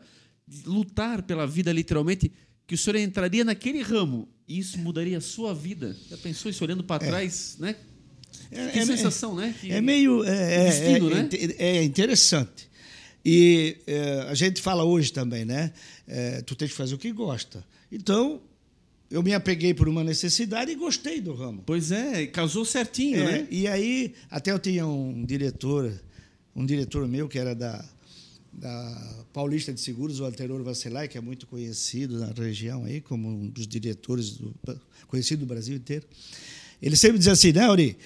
lutar 0.66 1.24
pela 1.24 1.46
vida 1.48 1.72
literalmente, 1.72 2.32
que 2.68 2.76
o 2.76 2.78
senhor 2.78 2.98
entraria 2.98 3.44
naquele 3.44 3.82
ramo 3.82 4.28
e 4.48 4.60
isso 4.60 4.78
mudaria 4.80 5.18
a 5.18 5.22
sua 5.22 5.54
vida. 5.54 5.96
Já 6.10 6.18
pensou 6.18 6.50
isso 6.50 6.64
olhando 6.64 6.84
para 6.84 7.04
trás, 7.04 7.58
né? 7.60 7.76
É, 8.52 8.68
que 8.70 8.80
é- 8.80 8.86
sensação, 8.86 9.36
né? 9.36 9.54
Que- 9.60 9.72
É 9.72 9.82
meio 9.82 10.24
é, 10.24 10.54
é- 10.54 10.66
destino, 10.66 11.12
é- 11.12 11.14
né? 11.16 11.30
é 11.58 11.84
interessante. 11.84 12.70
E 13.26 13.78
é, 13.88 14.26
a 14.30 14.36
gente 14.36 14.62
fala 14.62 14.84
hoje 14.84 15.12
também, 15.12 15.44
né? 15.44 15.74
É, 16.08 16.42
tu 16.44 16.56
tens 16.56 16.70
que 16.70 16.78
fazer 16.78 16.94
o 16.94 16.98
que 16.98 17.12
gosta. 17.12 17.66
Então, 17.92 18.40
eu 19.10 19.24
me 19.24 19.34
apeguei 19.34 19.74
por 19.74 19.90
uma 19.90 20.04
necessidade 20.04 20.70
e 20.72 20.76
gostei 20.76 21.20
do 21.20 21.34
ramo. 21.34 21.64
Pois 21.66 21.92
é, 21.92 22.28
casou 22.28 22.64
certinho, 22.64 23.18
É, 23.18 23.24
né? 23.24 23.48
E 23.50 23.68
aí, 23.68 24.14
até 24.30 24.52
eu 24.52 24.60
tinha 24.60 24.86
um 24.86 25.26
diretor, 25.26 25.92
um 26.56 26.64
diretor 26.64 27.08
meu 27.08 27.28
que 27.28 27.40
era 27.40 27.56
da, 27.56 27.84
da 28.54 29.26
Paulista 29.34 29.74
de 29.74 29.82
Seguros, 29.82 30.20
o 30.20 30.26
Alteror 30.26 30.62
Vacelai, 30.64 31.08
que 31.08 31.18
é 31.18 31.22
muito 31.22 31.48
conhecido 31.48 32.20
na 32.20 32.28
região 32.28 32.84
aí, 32.86 33.02
como 33.02 33.28
um 33.28 33.48
dos 33.48 33.68
diretores 33.68 34.32
do, 34.32 34.54
conhecido 35.08 35.40
do 35.40 35.46
Brasil 35.48 35.76
inteiro. 35.76 36.06
Ele 36.82 36.96
sempre 36.96 37.18
dizia 37.18 37.34
assim, 37.34 37.52
né, 37.52 37.68
Uri? 37.70 37.98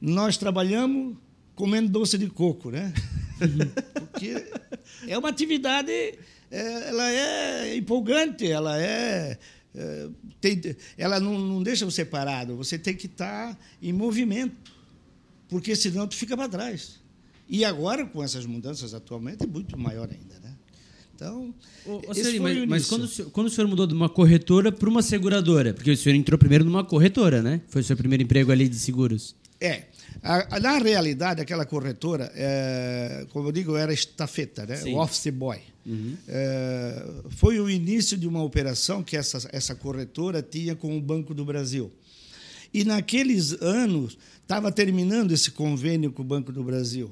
Nós 0.00 0.36
trabalhamos 0.36 1.16
comendo 1.56 1.88
doce 1.88 2.16
de 2.16 2.28
coco, 2.28 2.70
né? 2.70 2.92
Porque 3.98 4.46
é 5.08 5.18
uma 5.18 5.30
atividade, 5.30 5.90
é, 5.90 6.88
ela 6.88 7.10
é 7.10 7.76
empolgante, 7.76 8.46
ela 8.46 8.80
é, 8.80 9.36
é, 9.74 10.08
tem, 10.40 10.60
ela 10.96 11.18
não, 11.18 11.36
não 11.38 11.62
deixa 11.62 11.84
você 11.84 12.04
parado. 12.04 12.54
Você 12.56 12.78
tem 12.78 12.94
que 12.94 13.06
estar 13.06 13.58
em 13.82 13.92
movimento, 13.92 14.54
porque 15.48 15.74
senão 15.74 16.06
tu 16.06 16.14
fica 16.14 16.36
para 16.36 16.48
trás. 16.48 17.00
E 17.48 17.64
agora 17.64 18.04
com 18.04 18.22
essas 18.22 18.44
mudanças 18.44 18.92
atualmente 18.92 19.44
é 19.44 19.46
muito 19.46 19.78
maior 19.78 20.08
ainda, 20.10 20.38
né? 20.40 20.54
Então, 21.14 21.54
Ô, 21.86 22.02
mas, 22.08 22.18
o 22.18 22.66
mas 22.68 22.88
quando, 22.88 23.04
o 23.04 23.08
senhor, 23.08 23.30
quando 23.30 23.46
o 23.46 23.50
senhor 23.50 23.66
mudou 23.66 23.86
de 23.86 23.94
uma 23.94 24.08
corretora 24.08 24.70
para 24.70 24.88
uma 24.88 25.00
seguradora? 25.00 25.72
Porque 25.72 25.90
o 25.90 25.96
senhor 25.96 26.14
entrou 26.14 26.38
primeiro 26.38 26.62
numa 26.62 26.84
corretora, 26.84 27.42
né? 27.42 27.62
Foi 27.68 27.80
o 27.80 27.84
seu 27.84 27.96
primeiro 27.96 28.22
emprego 28.22 28.52
ali 28.52 28.68
de 28.68 28.78
seguros. 28.78 29.34
É. 29.58 29.84
A- 30.26 30.60
na 30.60 30.78
realidade, 30.78 31.40
aquela 31.40 31.64
corretora, 31.64 32.30
é, 32.34 33.26
como 33.30 33.48
eu 33.48 33.52
digo, 33.52 33.76
era 33.76 33.92
estafeta, 33.92 34.66
né? 34.66 34.76
Sim. 34.76 34.94
o 34.94 34.98
office 34.98 35.28
boy. 35.32 35.58
É, 36.26 37.06
foi 37.30 37.60
o 37.60 37.70
início 37.70 38.16
de 38.16 38.26
uma 38.26 38.42
operação 38.42 39.02
que 39.04 39.16
essa, 39.16 39.48
essa 39.52 39.74
corretora 39.74 40.42
tinha 40.42 40.74
com 40.74 40.96
o 40.96 41.00
Banco 41.00 41.32
do 41.32 41.44
Brasil. 41.44 41.92
E 42.74 42.84
naqueles 42.84 43.52
anos, 43.62 44.18
estava 44.42 44.72
terminando 44.72 45.30
esse 45.32 45.50
convênio 45.52 46.10
com 46.12 46.22
o 46.22 46.24
Banco 46.24 46.50
do 46.52 46.62
Brasil, 46.64 47.10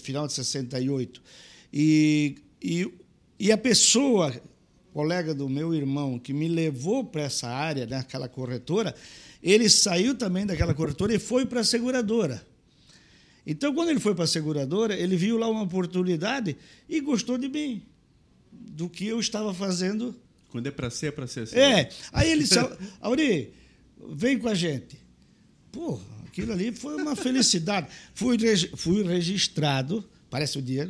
final 0.00 0.26
de 0.26 0.32
68. 0.32 1.20
E, 1.72 2.36
e, 2.62 2.90
e 3.38 3.52
a 3.52 3.58
pessoa, 3.58 4.32
colega 4.92 5.34
do 5.34 5.48
meu 5.48 5.74
irmão, 5.74 6.18
que 6.18 6.32
me 6.32 6.48
levou 6.48 7.04
para 7.04 7.22
essa 7.22 7.48
área, 7.48 7.86
naquela 7.86 8.28
corretora, 8.28 8.94
ele 9.44 9.68
saiu 9.68 10.14
também 10.14 10.46
daquela 10.46 10.72
corretora 10.72 11.14
e 11.14 11.18
foi 11.18 11.44
para 11.44 11.60
a 11.60 11.64
seguradora. 11.64 12.44
Então, 13.46 13.74
quando 13.74 13.90
ele 13.90 14.00
foi 14.00 14.14
para 14.14 14.24
a 14.24 14.26
seguradora, 14.26 14.96
ele 14.96 15.16
viu 15.16 15.36
lá 15.36 15.46
uma 15.48 15.62
oportunidade 15.62 16.56
e 16.88 16.98
gostou 17.02 17.36
de 17.36 17.46
mim, 17.46 17.82
do 18.50 18.88
que 18.88 19.06
eu 19.06 19.20
estava 19.20 19.52
fazendo 19.52 20.16
Quando 20.48 20.66
é 20.66 20.70
para 20.70 20.88
ser, 20.88 21.08
é 21.08 21.10
para 21.10 21.26
ser 21.26 21.40
assim. 21.40 21.58
é. 21.58 21.90
Aí 22.10 22.32
ele 22.32 22.44
disse, 22.44 22.58
Auri, 23.02 23.52
vem 24.12 24.38
com 24.38 24.48
a 24.48 24.54
gente. 24.54 24.98
Porra, 25.70 26.02
aquilo 26.26 26.50
ali 26.50 26.72
foi 26.72 26.94
uma 26.94 27.14
felicidade. 27.14 27.88
fui, 28.14 28.38
fui 28.76 29.02
registrado, 29.02 30.02
parece 30.30 30.58
o 30.58 30.62
dia, 30.62 30.88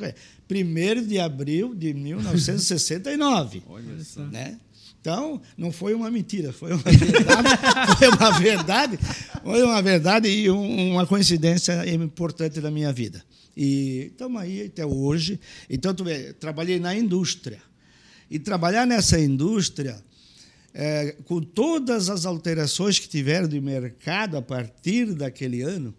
1 0.49 1.06
de 1.08 1.18
abril 1.18 1.75
de 1.75 1.92
1969. 1.92 3.64
Olha 3.66 4.04
só. 4.04 4.20
Né? 4.26 4.61
Então, 5.04 5.38
não 5.54 5.70
foi 5.70 5.92
uma 5.92 6.11
mentira, 6.11 6.50
foi 6.50 6.73
uma 6.73 6.82
verdade, 6.82 7.49
foi 7.99 8.08
uma 8.08 8.30
verdade, 8.38 8.99
foi 9.42 9.62
uma 9.62 9.82
verdade 9.82 10.28
e 10.30 10.50
um- 10.50 10.92
uma 10.92 11.06
coincidência 11.06 11.87
importante 11.92 12.58
na 12.58 12.70
minha 12.70 12.90
vida. 12.90 13.23
E 13.54 14.08
estamos 14.12 14.40
aí 14.40 14.62
até 14.64 14.87
hoje. 14.87 15.38
Então, 15.68 15.94
trabalhei 16.40 16.80
na 16.80 16.94
indústria. 16.96 17.61
E 18.30 18.38
trabalhar 18.38 18.87
nessa 18.87 19.20
indústria, 19.20 20.02
eh, 20.73 21.14
com 21.26 21.38
todas 21.42 22.08
as 22.08 22.25
alterações 22.25 22.99
que 22.99 23.06
tiveram 23.06 23.46
de 23.46 23.61
mercado 23.61 24.38
a 24.38 24.42
partir 24.42 25.12
daquele 25.12 25.61
ano, 25.61 25.94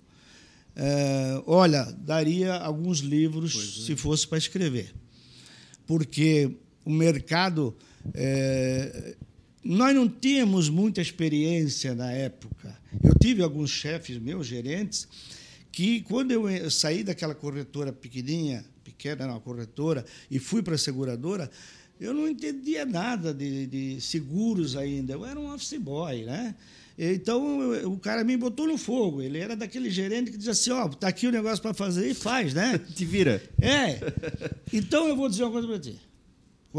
eh, 0.76 1.44
olha, 1.46 1.84
daria 2.00 2.56
alguns 2.56 3.02
livros 3.02 3.86
se 3.86 3.96
fosse 3.96 4.28
para 4.28 4.40
escrever 4.40 4.92
porque 5.86 6.50
o 6.84 6.90
mercado. 6.90 7.76
Eh, 8.14 9.16
nós 9.64 9.96
não 9.96 10.08
tínhamos 10.08 10.70
muita 10.70 11.02
experiência 11.02 11.96
na 11.96 12.12
época. 12.12 12.78
Eu 13.04 13.14
tive 13.20 13.42
alguns 13.42 13.70
chefes 13.72 14.18
meus, 14.18 14.46
gerentes, 14.48 15.08
que 15.72 16.02
quando 16.02 16.32
eu 16.32 16.48
eh, 16.48 16.70
saí 16.70 17.04
daquela 17.04 17.34
corretora 17.36 17.92
pequenininha, 17.92 18.64
pequena, 18.84 19.28
não, 19.28 19.40
corretora, 19.40 20.06
e 20.30 20.40
fui 20.40 20.62
para 20.62 20.76
a 20.76 20.78
seguradora, 20.78 21.50
eu 22.00 22.14
não 22.14 22.28
entendia 22.28 22.86
nada 22.86 23.34
de, 23.34 23.66
de 23.68 24.02
seguros 24.02 24.76
ainda. 24.76 25.14
Eu 25.14 25.26
era 25.26 25.40
um 25.40 25.54
office 25.54 25.78
boy, 25.80 26.24
né? 26.26 26.54
Então 26.98 27.74
eu- 27.74 27.92
o 27.92 27.98
cara 28.00 28.24
me 28.24 28.38
botou 28.38 28.68
no 28.68 28.78
fogo. 28.78 29.22
Ele 29.22 29.38
era 29.38 29.56
daquele 29.56 29.90
gerente 29.90 30.32
que 30.32 30.38
dizia 30.38 30.52
assim: 30.54 30.72
ó, 30.72 30.88
tá 30.88 31.08
aqui 31.10 31.28
o 31.28 31.32
negócio 31.32 31.62
para 31.62 31.74
fazer 31.74 32.10
e 32.10 32.14
faz, 32.14 32.54
né? 32.54 32.78
Te 32.96 33.04
vira. 33.04 33.42
É. 33.62 34.00
Então 34.72 35.08
eu 35.08 35.16
vou 35.16 35.28
dizer 35.28 35.44
uma 35.44 35.52
coisa 35.52 35.68
para 35.68 35.80
ti. 35.80 36.00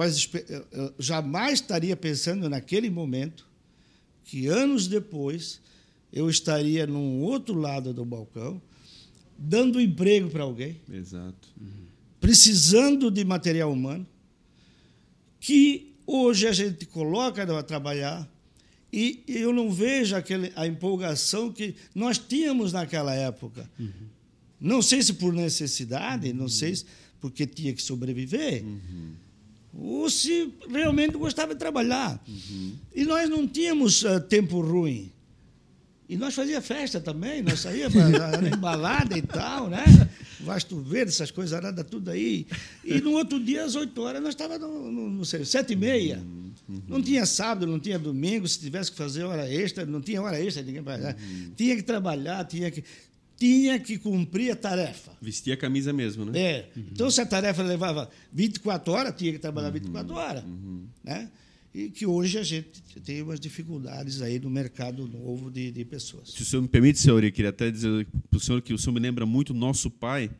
Espe- 0.04 0.44
eu- 0.48 0.66
eu 0.72 0.94
jamais 0.98 1.54
estaria 1.60 1.96
pensando 1.96 2.48
naquele 2.48 2.90
momento 2.90 3.46
que 4.24 4.46
anos 4.46 4.86
depois 4.88 5.60
eu 6.12 6.28
estaria 6.28 6.86
num 6.86 7.20
outro 7.20 7.54
lado 7.58 7.92
do 7.94 8.04
balcão 8.04 8.60
dando 9.38 9.80
emprego 9.80 10.30
para 10.30 10.42
alguém, 10.44 10.80
Exato. 10.90 11.48
precisando 12.20 13.10
de 13.10 13.24
material 13.24 13.70
humano, 13.72 14.06
que 15.40 15.94
hoje 16.06 16.46
a 16.46 16.52
gente 16.52 16.86
coloca 16.86 17.46
para 17.46 17.62
trabalhar 17.62 18.28
e 18.92 19.22
eu 19.28 19.52
não 19.52 19.70
vejo 19.70 20.16
aquele, 20.16 20.52
a 20.56 20.66
empolgação 20.66 21.52
que 21.52 21.74
nós 21.94 22.18
tínhamos 22.18 22.72
naquela 22.72 23.14
época. 23.14 23.68
Não 24.58 24.80
sei 24.80 25.02
se 25.02 25.12
por 25.14 25.32
necessidade, 25.32 26.32
não 26.32 26.48
sei 26.48 26.76
se 26.76 26.86
porque 27.20 27.46
tinha 27.46 27.74
que 27.74 27.82
sobreviver, 27.82 28.64
ou 29.78 30.08
se 30.08 30.52
realmente 30.70 31.16
gostava 31.16 31.54
de 31.54 31.58
trabalhar. 31.58 32.22
E 32.94 33.04
nós 33.04 33.28
não 33.28 33.46
tínhamos 33.46 34.04
ah, 34.04 34.20
tempo 34.20 34.60
ruim. 34.60 35.12
E 36.08 36.16
nós 36.16 36.34
fazia 36.34 36.62
festa 36.62 37.00
também, 37.00 37.42
nós 37.42 37.60
saíamos 37.60 37.94
para 37.94 38.46
embalada 38.48 39.18
e 39.18 39.22
tal, 39.22 39.68
né? 39.68 39.84
Vasto 40.40 40.80
Verde, 40.80 41.10
essas 41.10 41.32
coisas, 41.32 41.60
nada 41.60 41.82
tudo 41.82 42.10
aí. 42.10 42.46
E 42.84 43.00
no 43.00 43.12
outro 43.12 43.40
dia, 43.40 43.64
às 43.64 43.74
8 43.74 44.00
horas, 44.00 44.22
nós 44.22 44.30
estávamos 44.30 44.68
no, 44.68 44.92
no, 44.92 45.10
no 45.10 45.24
sei, 45.24 45.44
sete 45.44 45.72
e 45.72 45.76
meia. 45.76 46.22
Não 46.86 47.02
tinha 47.02 47.26
sábado, 47.26 47.66
não 47.66 47.80
tinha 47.80 47.98
domingo, 47.98 48.46
se 48.46 48.60
tivesse 48.60 48.90
que 48.90 48.96
fazer 48.96 49.24
hora 49.24 49.52
extra, 49.52 49.84
não 49.84 50.00
tinha 50.00 50.22
hora 50.22 50.40
extra, 50.40 50.62
ninguém 50.62 50.82
fazia. 50.82 51.16
Tinha 51.56 51.76
que 51.76 51.82
trabalhar, 51.82 52.44
tinha 52.44 52.70
que, 52.70 52.84
tinha 53.36 53.78
que 53.78 53.98
cumprir 53.98 54.50
a 54.50 54.56
tarefa. 54.56 55.12
Vestir 55.20 55.52
a 55.52 55.56
camisa 55.56 55.92
mesmo, 55.92 56.24
né? 56.24 56.38
É. 56.38 56.68
Então, 56.76 57.10
se 57.10 57.20
a 57.20 57.26
tarefa 57.26 57.62
levava 57.62 58.10
24 58.32 58.92
horas, 58.92 59.14
tinha 59.16 59.32
que 59.32 59.38
trabalhar 59.38 59.70
24 59.70 60.14
horas. 60.14 60.44
Né? 61.04 61.30
E 61.74 61.90
que 61.90 62.06
hoje 62.06 62.38
a 62.38 62.42
gente 62.42 62.82
tem 63.04 63.20
umas 63.20 63.38
dificuldades 63.38 64.22
aí 64.22 64.38
no 64.38 64.48
mercado 64.48 65.06
novo 65.06 65.50
de, 65.50 65.70
de 65.70 65.84
pessoas. 65.84 66.30
Se 66.30 66.42
o 66.42 66.44
senhor 66.44 66.62
me 66.62 66.68
permite, 66.68 66.98
senhor, 66.98 67.22
eu 67.22 67.30
queria 67.30 67.50
até 67.50 67.70
dizer 67.70 68.06
para 68.30 68.38
o 68.38 68.40
senhor 68.40 68.62
que 68.62 68.72
o 68.72 68.78
senhor 68.78 68.94
me 68.94 69.00
lembra 69.00 69.26
muito 69.26 69.52
nosso 69.52 69.90
pai, 69.90 70.30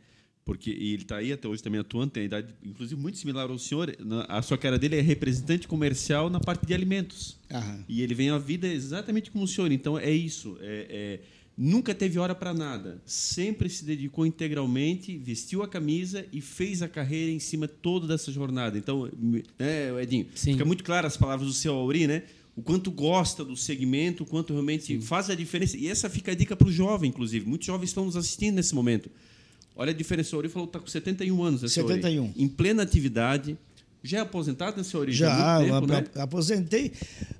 porque 0.43 0.71
ele 0.71 1.03
está 1.03 1.17
aí 1.17 1.31
até 1.31 1.47
hoje 1.47 1.61
também 1.61 1.79
atuando, 1.79 2.13
tem 2.13 2.23
a 2.23 2.25
idade, 2.25 2.55
inclusive, 2.63 2.99
muito 2.99 3.19
similar 3.19 3.51
ao 3.51 3.59
senhor. 3.59 3.95
A 4.27 4.41
sua 4.41 4.57
cara 4.57 4.79
dele 4.79 4.95
é 4.95 5.01
representante 5.01 5.67
comercial 5.67 6.29
na 6.29 6.39
parte 6.39 6.65
de 6.65 6.73
alimentos. 6.73 7.37
Aham. 7.51 7.83
E 7.87 8.01
ele 8.01 8.15
vem 8.15 8.31
à 8.31 8.39
vida 8.39 8.65
exatamente 8.65 9.29
como 9.29 9.43
o 9.43 9.47
senhor. 9.47 9.71
Então, 9.71 9.99
é 9.99 10.09
isso. 10.09 10.57
É, 10.61 10.87
é, 10.89 11.19
nunca 11.57 11.95
teve 11.95 12.19
hora 12.19 12.35
para 12.35 12.53
nada. 12.53 13.01
Sempre 13.05 13.69
se 13.69 13.83
dedicou 13.83 14.25
integralmente, 14.25 15.17
vestiu 15.17 15.63
a 15.63 15.67
camisa 15.67 16.25
e 16.31 16.39
fez 16.39 16.81
a 16.81 16.87
carreira 16.87 17.31
em 17.31 17.39
cima 17.39 17.67
toda 17.67 18.07
dessa 18.07 18.31
jornada. 18.31 18.77
Então, 18.77 19.09
né, 19.57 20.01
Edinho, 20.01 20.27
Sim. 20.35 20.53
fica 20.53 20.63
muito 20.63 20.83
claro 20.83 21.07
as 21.07 21.17
palavras 21.17 21.47
do 21.47 21.53
seu 21.53 21.73
Auri, 21.73 22.05
né? 22.05 22.23
o 22.57 22.61
quanto 22.63 22.89
gosta 22.89 23.45
do 23.45 23.55
segmento, 23.55 24.23
o 24.23 24.25
quanto 24.25 24.51
realmente 24.51 24.99
faz 24.99 25.29
a 25.29 25.35
diferença. 25.35 25.77
E 25.77 25.87
essa 25.87 26.09
fica 26.09 26.31
a 26.31 26.35
dica 26.35 26.55
para 26.55 26.67
o 26.67 26.71
jovem, 26.71 27.07
inclusive. 27.07 27.47
Muitos 27.47 27.67
jovens 27.67 27.89
estão 27.89 28.03
nos 28.03 28.15
assistindo 28.15 28.55
nesse 28.55 28.73
momento. 28.73 29.11
Olha 29.75 29.91
a 29.91 29.93
diferença. 29.93 30.35
O 30.35 30.39
Ori 30.39 30.49
falou 30.49 30.67
que 30.67 30.71
está 30.71 30.79
com 30.79 30.87
71 30.87 31.43
anos. 31.43 31.63
Essa 31.63 31.75
71. 31.75 32.23
Ori. 32.23 32.33
Em 32.35 32.47
plena 32.47 32.81
atividade. 32.81 33.55
Já 34.01 34.19
é 34.19 34.21
aposentado 34.21 34.77
nessa 34.77 34.97
origem? 34.97 35.19
Já, 35.19 35.59
tempo, 35.59 35.75
eu 35.75 35.87
né? 35.87 36.03
aposentei. 36.15 36.91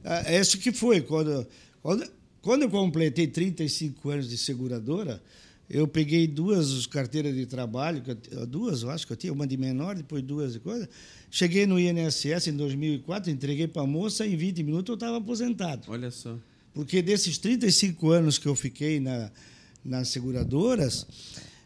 Ah, 0.04 0.32
Isso 0.36 0.60
que 0.60 0.72
foi. 0.72 1.02
Quando, 1.02 1.48
quando, 1.82 2.08
quando 2.48 2.62
eu 2.62 2.70
completei 2.70 3.28
35 3.28 4.10
anos 4.10 4.30
de 4.30 4.38
seguradora, 4.38 5.22
eu 5.70 5.86
peguei 5.86 6.26
duas 6.26 6.88
carteiras 6.88 7.36
de 7.36 7.46
trabalho, 7.46 8.02
duas, 8.48 8.84
eu 8.84 8.90
acho 8.90 9.06
que 9.06 9.12
eu 9.12 9.18
tinha, 9.18 9.34
uma 9.34 9.46
de 9.46 9.58
menor, 9.58 9.96
depois 9.96 10.24
duas 10.24 10.54
de 10.54 10.62
coisa. 10.62 10.88
Cheguei 11.30 11.66
no 11.66 11.78
INSS 11.78 12.48
em 12.48 12.56
2004, 12.56 13.30
entreguei 13.30 13.68
para 13.68 13.82
a 13.82 13.86
moça, 13.86 14.26
em 14.26 14.38
20 14.38 14.64
minutos 14.64 14.88
eu 14.88 14.94
estava 14.94 15.18
aposentado. 15.18 15.82
Olha 15.90 16.10
só. 16.10 16.38
Porque 16.74 17.02
desses 17.02 17.38
35 17.38 18.12
anos 18.12 18.38
que 18.38 18.46
eu 18.46 18.56
fiquei 18.56 19.02
na, 19.02 19.30
nas 19.84 20.08
seguradoras, 20.08 21.06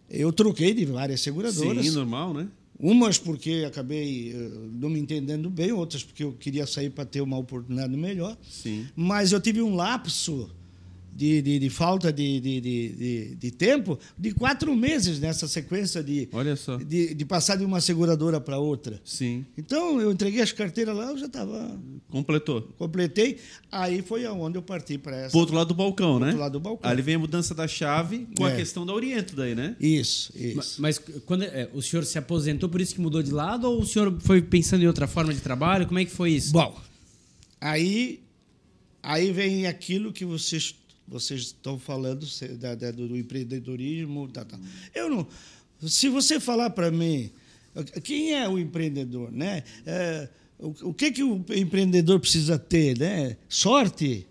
eu 0.09 0.33
troquei 0.33 0.73
de 0.73 0.85
várias 0.85 1.21
seguradoras. 1.21 1.85
Sim, 1.85 1.91
normal, 1.91 2.33
né? 2.33 2.47
Umas 2.79 3.19
porque 3.19 3.65
acabei 3.67 4.31
eh, 4.31 4.49
não 4.73 4.89
me 4.89 4.99
entendendo 4.99 5.47
bem, 5.47 5.71
outras 5.71 6.03
porque 6.03 6.23
eu 6.23 6.33
queria 6.33 6.65
sair 6.65 6.89
para 6.89 7.05
ter 7.05 7.21
uma 7.21 7.37
oportunidade 7.37 7.95
melhor. 7.95 8.35
Sim. 8.49 8.87
Mas 8.95 9.31
eu 9.31 9.39
tive 9.39 9.61
um 9.61 9.75
lapso 9.75 10.49
de, 11.21 11.41
de, 11.43 11.59
de 11.59 11.69
falta 11.69 12.11
de, 12.11 12.39
de, 12.39 12.59
de, 12.61 12.89
de- 12.89 13.35
de 13.35 13.51
tempo 13.51 13.99
de 14.17 14.31
quatro 14.33 14.75
meses 14.75 15.19
nessa 15.19 15.47
sequência 15.47 16.03
de, 16.03 16.27
Olha 16.31 16.55
só. 16.55 16.77
de, 16.77 17.13
de 17.13 17.25
passar 17.25 17.57
de 17.57 17.63
uma 17.63 17.79
seguradora 17.79 18.41
para 18.41 18.57
outra. 18.57 18.99
Sim. 19.05 19.45
Então, 19.55 20.01
eu 20.01 20.11
entreguei 20.11 20.41
as 20.41 20.51
carteiras 20.51 20.95
lá, 20.97 21.11
eu 21.11 21.17
já 21.19 21.27
estava. 21.27 21.79
Completou. 22.09 22.63
Completei. 22.77 23.37
Aí 23.71 24.01
foi 24.01 24.25
aonde 24.25 24.57
eu 24.57 24.63
parti 24.63 24.97
para 24.97 25.15
essa. 25.15 25.29
Pro 25.29 25.39
outro 25.41 25.55
lado 25.55 25.67
do 25.67 25.73
balcão, 25.75 26.19
né? 26.19 26.27
outro 26.27 26.39
lado 26.41 26.53
do 26.53 26.59
balcão. 26.59 26.89
Ali 26.89 27.01
vem 27.03 27.15
a 27.15 27.19
mudança 27.19 27.53
da 27.53 27.67
chave 27.67 28.27
com 28.35 28.43
a 28.45 28.51
É. 28.51 28.55
questão 28.55 28.83
da 28.85 28.91
Oriento 28.93 29.35
daí, 29.35 29.53
né? 29.53 29.75
Isso, 29.79 30.33
isso. 30.35 30.81
Mas 30.81 30.97
quando 31.25 31.43
é, 31.43 31.69
o 31.73 31.81
senhor 31.83 32.03
se 32.03 32.17
aposentou, 32.17 32.67
por 32.67 32.81
isso 32.81 32.95
que 32.95 33.01
mudou 33.01 33.21
de 33.21 33.31
lado, 33.31 33.65
ou 33.69 33.81
o 33.81 33.85
senhor 33.85 34.15
foi 34.21 34.41
pensando 34.41 34.83
em 34.83 34.87
outra 34.87 35.05
forma 35.07 35.31
de 35.33 35.39
trabalho? 35.39 35.85
Como 35.85 35.99
é 35.99 36.05
que 36.05 36.11
foi 36.11 36.31
isso? 36.31 36.51
Bom, 36.51 36.75
aí, 37.59 38.19
aí 39.03 39.31
vem 39.31 39.67
aquilo 39.67 40.11
que 40.11 40.25
vocês, 40.25 40.75
vocês 41.11 41.41
estão 41.41 41.77
falando 41.77 42.25
da- 42.57 42.73
da- 42.73 42.91
do 42.91 43.15
empreendedorismo. 43.17 44.27
Tá, 44.29 44.45
tá. 44.45 44.57
Eu 44.95 45.09
não. 45.09 45.27
Se 45.87 46.07
você 46.09 46.39
falar 46.39 46.69
para 46.71 46.89
mim 46.89 47.29
quem 48.03 48.33
é 48.33 48.47
o 48.49 48.57
empreendedor, 48.57 49.31
né? 49.31 49.63
É, 49.85 50.29
o, 50.57 50.89
o 50.89 50.93
que 50.93 51.11
que 51.11 51.23
o 51.23 51.43
empreendedor 51.53 52.19
precisa 52.19 52.57
ter, 52.57 52.97
né? 52.97 53.37
Sorte, 53.49 54.25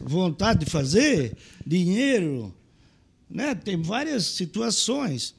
vontade 0.00 0.64
de 0.64 0.70
fazer, 0.70 1.36
dinheiro, 1.66 2.54
né? 3.28 3.54
Tem 3.54 3.80
várias 3.80 4.24
situações. 4.26 5.34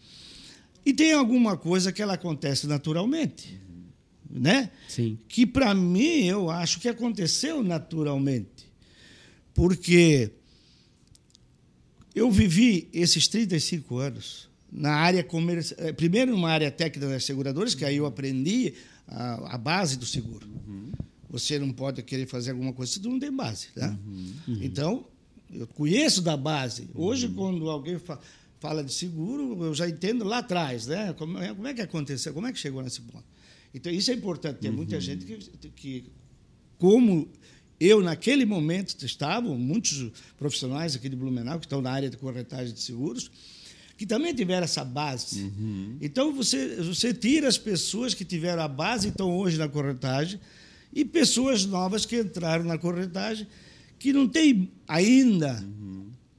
E 0.85 0.93
tem 0.93 1.11
alguma 1.13 1.55
coisa 1.57 1.91
que 1.91 2.01
ela 2.01 2.13
acontece 2.13 2.65
naturalmente, 2.67 3.59
né? 4.29 4.71
Sim. 4.87 5.19
que 5.27 5.45
para 5.45 5.73
mim 5.75 6.25
eu 6.25 6.49
acho 6.49 6.79
que 6.79 6.87
aconteceu 6.87 7.61
naturalmente. 7.63 8.69
Porque 9.53 10.31
eu 12.15 12.29
vivi 12.31 12.89
esses 12.93 13.27
35 13.27 13.97
anos 13.97 14.49
na 14.71 14.91
área 14.93 15.23
comercial, 15.23 15.93
primeiro 15.95 16.31
numa 16.31 16.49
área 16.49 16.69
técnica 16.71 17.07
das 17.09 17.23
seguradoras, 17.25 17.73
que 17.75 17.83
aí 17.85 17.97
eu 17.97 18.05
aprendi 18.05 18.73
a, 19.07 19.55
a 19.55 19.57
base 19.57 19.97
do 19.97 20.05
seguro. 20.05 20.47
Você 21.29 21.59
não 21.59 21.71
pode 21.71 22.01
querer 22.03 22.25
fazer 22.25 22.51
alguma 22.51 22.73
coisa 22.73 22.91
se 22.91 22.99
tu 22.99 23.09
não 23.09 23.19
tem 23.19 23.31
base, 23.31 23.67
tá? 23.75 23.97
Então, 24.47 25.05
eu 25.53 25.67
conheço 25.67 26.21
da 26.21 26.35
base. 26.35 26.89
Hoje, 26.95 27.27
quando 27.29 27.69
alguém 27.69 27.99
fa- 27.99 28.19
fala 28.59 28.83
de 28.83 28.91
seguro, 28.93 29.63
eu 29.63 29.73
já 29.75 29.87
entendo 29.87 30.23
lá 30.25 30.39
atrás, 30.39 30.87
né? 30.87 31.13
Como 31.13 31.37
é, 31.37 31.53
como 31.53 31.67
é 31.67 31.73
que 31.73 31.81
aconteceu, 31.81 32.33
como 32.33 32.47
é 32.47 32.51
que 32.51 32.57
chegou 32.59 32.81
nesse 32.81 33.01
ponto. 33.01 33.23
Então, 33.73 33.91
isso 33.91 34.09
é 34.09 34.15
importante. 34.15 34.57
Tem 34.57 34.71
muita 34.71 34.99
gente 34.99 35.23
que, 35.25 35.37
que, 35.75 36.05
como 36.79 37.27
eu, 37.79 38.01
naquele 38.01 38.45
momento, 38.45 38.95
estavam, 39.05 39.57
muitos 39.57 40.11
profissionais 40.37 40.95
aqui 40.95 41.07
de 41.07 41.15
Blumenau, 41.15 41.59
que 41.59 41.65
estão 41.65 41.81
na 41.81 41.91
área 41.91 42.09
de 42.09 42.17
corretagem 42.17 42.73
de 42.73 42.81
seguros, 42.81 43.31
que 43.97 44.05
também 44.05 44.33
tiveram 44.33 44.63
essa 44.63 44.83
base. 44.83 45.51
Então, 46.01 46.33
você, 46.33 46.75
você 46.77 47.13
tira 47.13 47.47
as 47.47 47.57
pessoas 47.57 48.13
que 48.13 48.25
tiveram 48.25 48.61
a 48.63 48.67
base, 48.67 49.09
estão 49.09 49.35
hoje 49.37 49.57
na 49.57 49.67
corretagem, 49.67 50.39
e 50.93 51.05
pessoas 51.05 51.65
novas 51.65 52.05
que 52.05 52.19
entraram 52.19 52.63
na 52.65 52.77
corretagem, 52.77 53.47
que 53.97 54.11
não 54.11 54.27
têm 54.27 54.71
ainda 54.87 55.63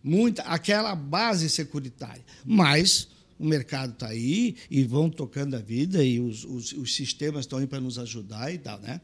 muita 0.03 0.43
aquela 0.43 0.95
base 0.95 1.49
securitária. 1.49 2.25
Mas 2.45 3.09
o 3.39 3.47
mercado 3.47 3.93
está 3.93 4.09
aí 4.09 4.57
e 4.71 4.83
vão 4.83 5.09
tocando 5.09 5.55
a 5.55 5.61
vida 5.61 6.05
e 6.05 6.21
os, 6.21 6.45
os, 6.45 6.73
os 6.73 6.95
sistemas 6.95 7.41
estão 7.41 7.59
aí 7.59 7.67
para 7.67 7.81
nos 7.81 7.99
ajudar 7.99 8.53
e 8.53 8.59
tal, 8.59 8.79
né? 8.81 9.01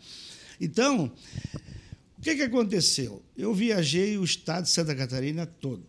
Então, 0.61 1.12
que, 2.27 2.35
que 2.35 2.43
aconteceu? 2.43 3.23
Eu 3.37 3.55
viajei 3.55 4.19
o 4.19 4.25
estado 4.25 4.65
de 4.65 4.71
Santa 4.71 4.97
Catarina 4.97 5.47
todo. 5.47 5.87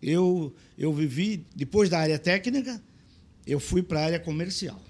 Eu, 0.00 0.54
eu 0.78 0.92
vivi, 0.92 1.44
depois 1.56 1.90
da 1.90 1.98
área 1.98 2.18
técnica, 2.20 2.80
eu 3.44 3.58
fui 3.58 3.82
para 3.82 4.00
a 4.00 4.04
área 4.04 4.20
comercial. 4.20 4.80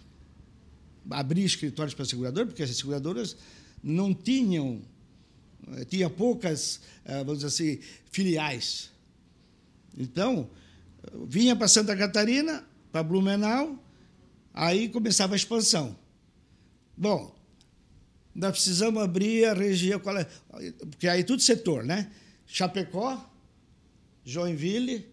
Abri 1.09 1.45
escritórios 1.45 1.95
para 1.95 2.05
segurador, 2.05 2.47
porque 2.47 2.63
as 2.63 2.77
seguradoras 2.77 3.39
não 3.83 4.13
tinham, 4.13 4.83
eh, 5.69 5.85
tinha 5.87 6.11
poucas, 6.11 6.81
eh, 7.05 7.25
vamos 7.25 7.43
dizer 7.43 7.47
assim, 7.47 7.79
filiais. 8.11 8.91
Então, 9.97 10.51
vinha 11.27 11.57
para 11.57 11.69
Santa 11.69 11.97
Catarina, 11.97 12.67
para 12.93 13.03
Blumenau, 13.03 13.83
aí 14.53 14.91
começava 14.91 15.35
a 15.35 15.37
expansão. 15.37 15.97
Bom, 16.97 17.35
nós 18.37 18.53
precisamos 18.53 19.03
abrir 19.03 19.47
a 19.47 19.55
região, 19.55 19.99
qual 19.99 20.17
é? 20.19 20.25
porque 20.91 21.09
aí 21.09 21.25
tudo 21.25 21.41
setor, 21.43 21.83
né? 21.85 22.11
Chapecó, 22.47 23.29
Joinville, 24.25 25.07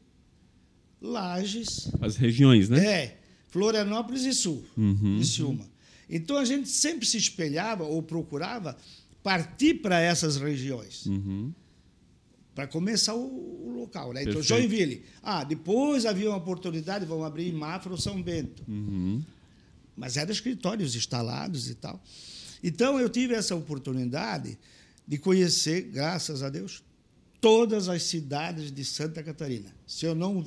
Lages, 1.02 1.90
As 2.02 2.16
regiões, 2.16 2.70
né? 2.70 2.86
é, 2.86 3.18
Florianópolis 3.50 4.24
e 4.26 4.34
Sul, 4.34 4.64
Uhum. 4.78 5.16
Criciúma. 5.18 5.66
Então 6.10 6.38
a 6.38 6.46
gente 6.46 6.70
sempre 6.70 7.06
se 7.06 7.18
espelhava 7.18 7.84
ou 7.84 8.02
procurava 8.04 8.78
partir 9.22 9.76
para 9.76 10.00
essas 10.00 10.38
regiões 10.38 11.06
Uhum. 11.06 11.52
para 12.54 12.68
começar 12.68 13.16
o, 13.16 13.68
o 13.68 13.80
local, 13.80 14.14
né? 14.14 14.22
Então 14.22 14.36
Perfeito. 14.36 14.48
Joinville. 14.62 15.04
Ah, 15.22 15.44
depois 15.44 16.06
havia 16.06 16.30
uma 16.30 16.38
oportunidade, 16.38 17.06
vamos 17.06 17.26
abrir 17.26 17.48
em 17.50 17.54
Mafra 17.54 17.92
ou 17.92 17.98
São 17.98 18.22
Bento. 18.22 18.64
Uhum. 18.68 19.24
Mas 19.96 20.18
eram 20.18 20.32
escritórios 20.32 20.96
instalados 20.96 21.70
e 21.70 21.76
tal. 21.76 22.02
Então 22.64 23.00
eu 23.00 23.10
tive 23.10 23.34
essa 23.34 23.56
oportunidade 23.56 24.58
de 25.08 25.18
conhecer, 25.18 25.82
graças 25.82 26.42
a 26.42 26.50
Deus, 26.50 26.82
todas 27.42 27.90
as 27.90 28.04
cidades 28.04 28.72
de 28.72 28.86
Santa 28.86 29.22
Catarina. 29.22 29.70
Se 29.86 30.06
eu 30.06 30.16
não 30.16 30.46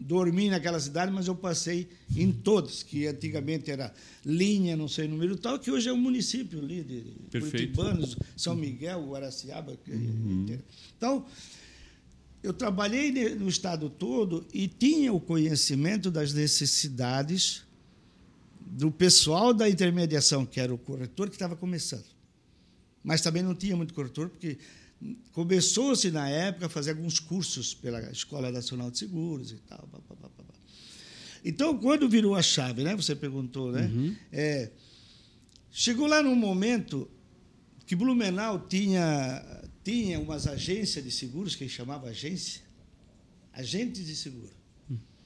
dormi 0.00 0.48
naquela 0.48 0.80
cidade, 0.80 1.12
mas 1.12 1.26
eu 1.26 1.34
passei 1.34 1.86
em 2.16 2.32
todas, 2.32 2.82
que 2.82 3.06
antigamente 3.06 3.70
era 3.70 3.92
linha, 4.24 4.74
não 4.74 4.88
sei 4.88 5.04
o 5.04 5.10
número 5.10 5.36
tal, 5.36 5.58
que 5.58 5.70
hoje 5.70 5.90
é 5.90 5.92
um 5.92 5.98
município 6.00 6.58
ali 6.60 6.82
de 6.82 7.04
Perfeito. 7.30 7.74
Curitibanos, 7.76 8.16
São 8.34 8.54
Miguel, 8.56 9.06
Guaraciaba. 9.06 9.76
que- 9.84 10.58
Então, 10.96 11.26
eu 12.42 12.54
trabalhei 12.54 13.12
no 13.34 13.46
estado 13.46 13.90
todo 13.90 14.46
e 14.54 14.66
tinha 14.66 15.12
o 15.12 15.20
conhecimento 15.20 16.10
das 16.10 16.32
necessidades 16.32 17.64
do 18.70 18.90
pessoal 18.90 19.52
da 19.52 19.68
intermediação, 19.68 20.46
que 20.46 20.60
era 20.60 20.72
o 20.72 20.78
corretor 20.78 21.28
que 21.28 21.34
estava 21.34 21.56
começando. 21.56 22.06
Mas 23.02 23.20
também 23.20 23.42
não 23.42 23.54
tinha 23.54 23.76
muito 23.76 23.92
corretor, 23.92 24.28
porque 24.28 24.58
começou-se 25.32 26.10
na 26.10 26.28
época 26.28 26.66
a 26.66 26.68
fazer 26.68 26.90
alguns 26.90 27.18
cursos 27.18 27.74
pela 27.74 28.00
Escola 28.10 28.52
Nacional 28.52 28.90
de 28.90 28.98
Seguros 28.98 29.50
e 29.50 29.56
tal. 29.56 29.88
pá, 29.90 29.98
pá, 30.08 30.14
pá, 30.14 30.28
pá, 30.28 30.44
pá. 30.44 30.54
Então, 31.44 31.76
quando 31.78 32.08
virou 32.08 32.36
a 32.36 32.42
chave, 32.42 32.84
né? 32.84 32.94
Você 32.94 33.16
perguntou, 33.16 33.72
né? 33.72 33.90
É, 34.30 34.70
chegou 35.70 36.06
lá 36.06 36.22
num 36.22 36.36
momento 36.36 37.10
que 37.86 37.96
Blumenau 37.96 38.68
tinha 38.68 39.42
tinha 39.82 40.20
umas 40.20 40.46
agências 40.46 41.02
de 41.02 41.10
seguros 41.10 41.56
que 41.56 41.68
chamava 41.68 42.08
agência, 42.10 42.62
agentes 43.52 44.06
de 44.06 44.14
seguro. 44.14 44.59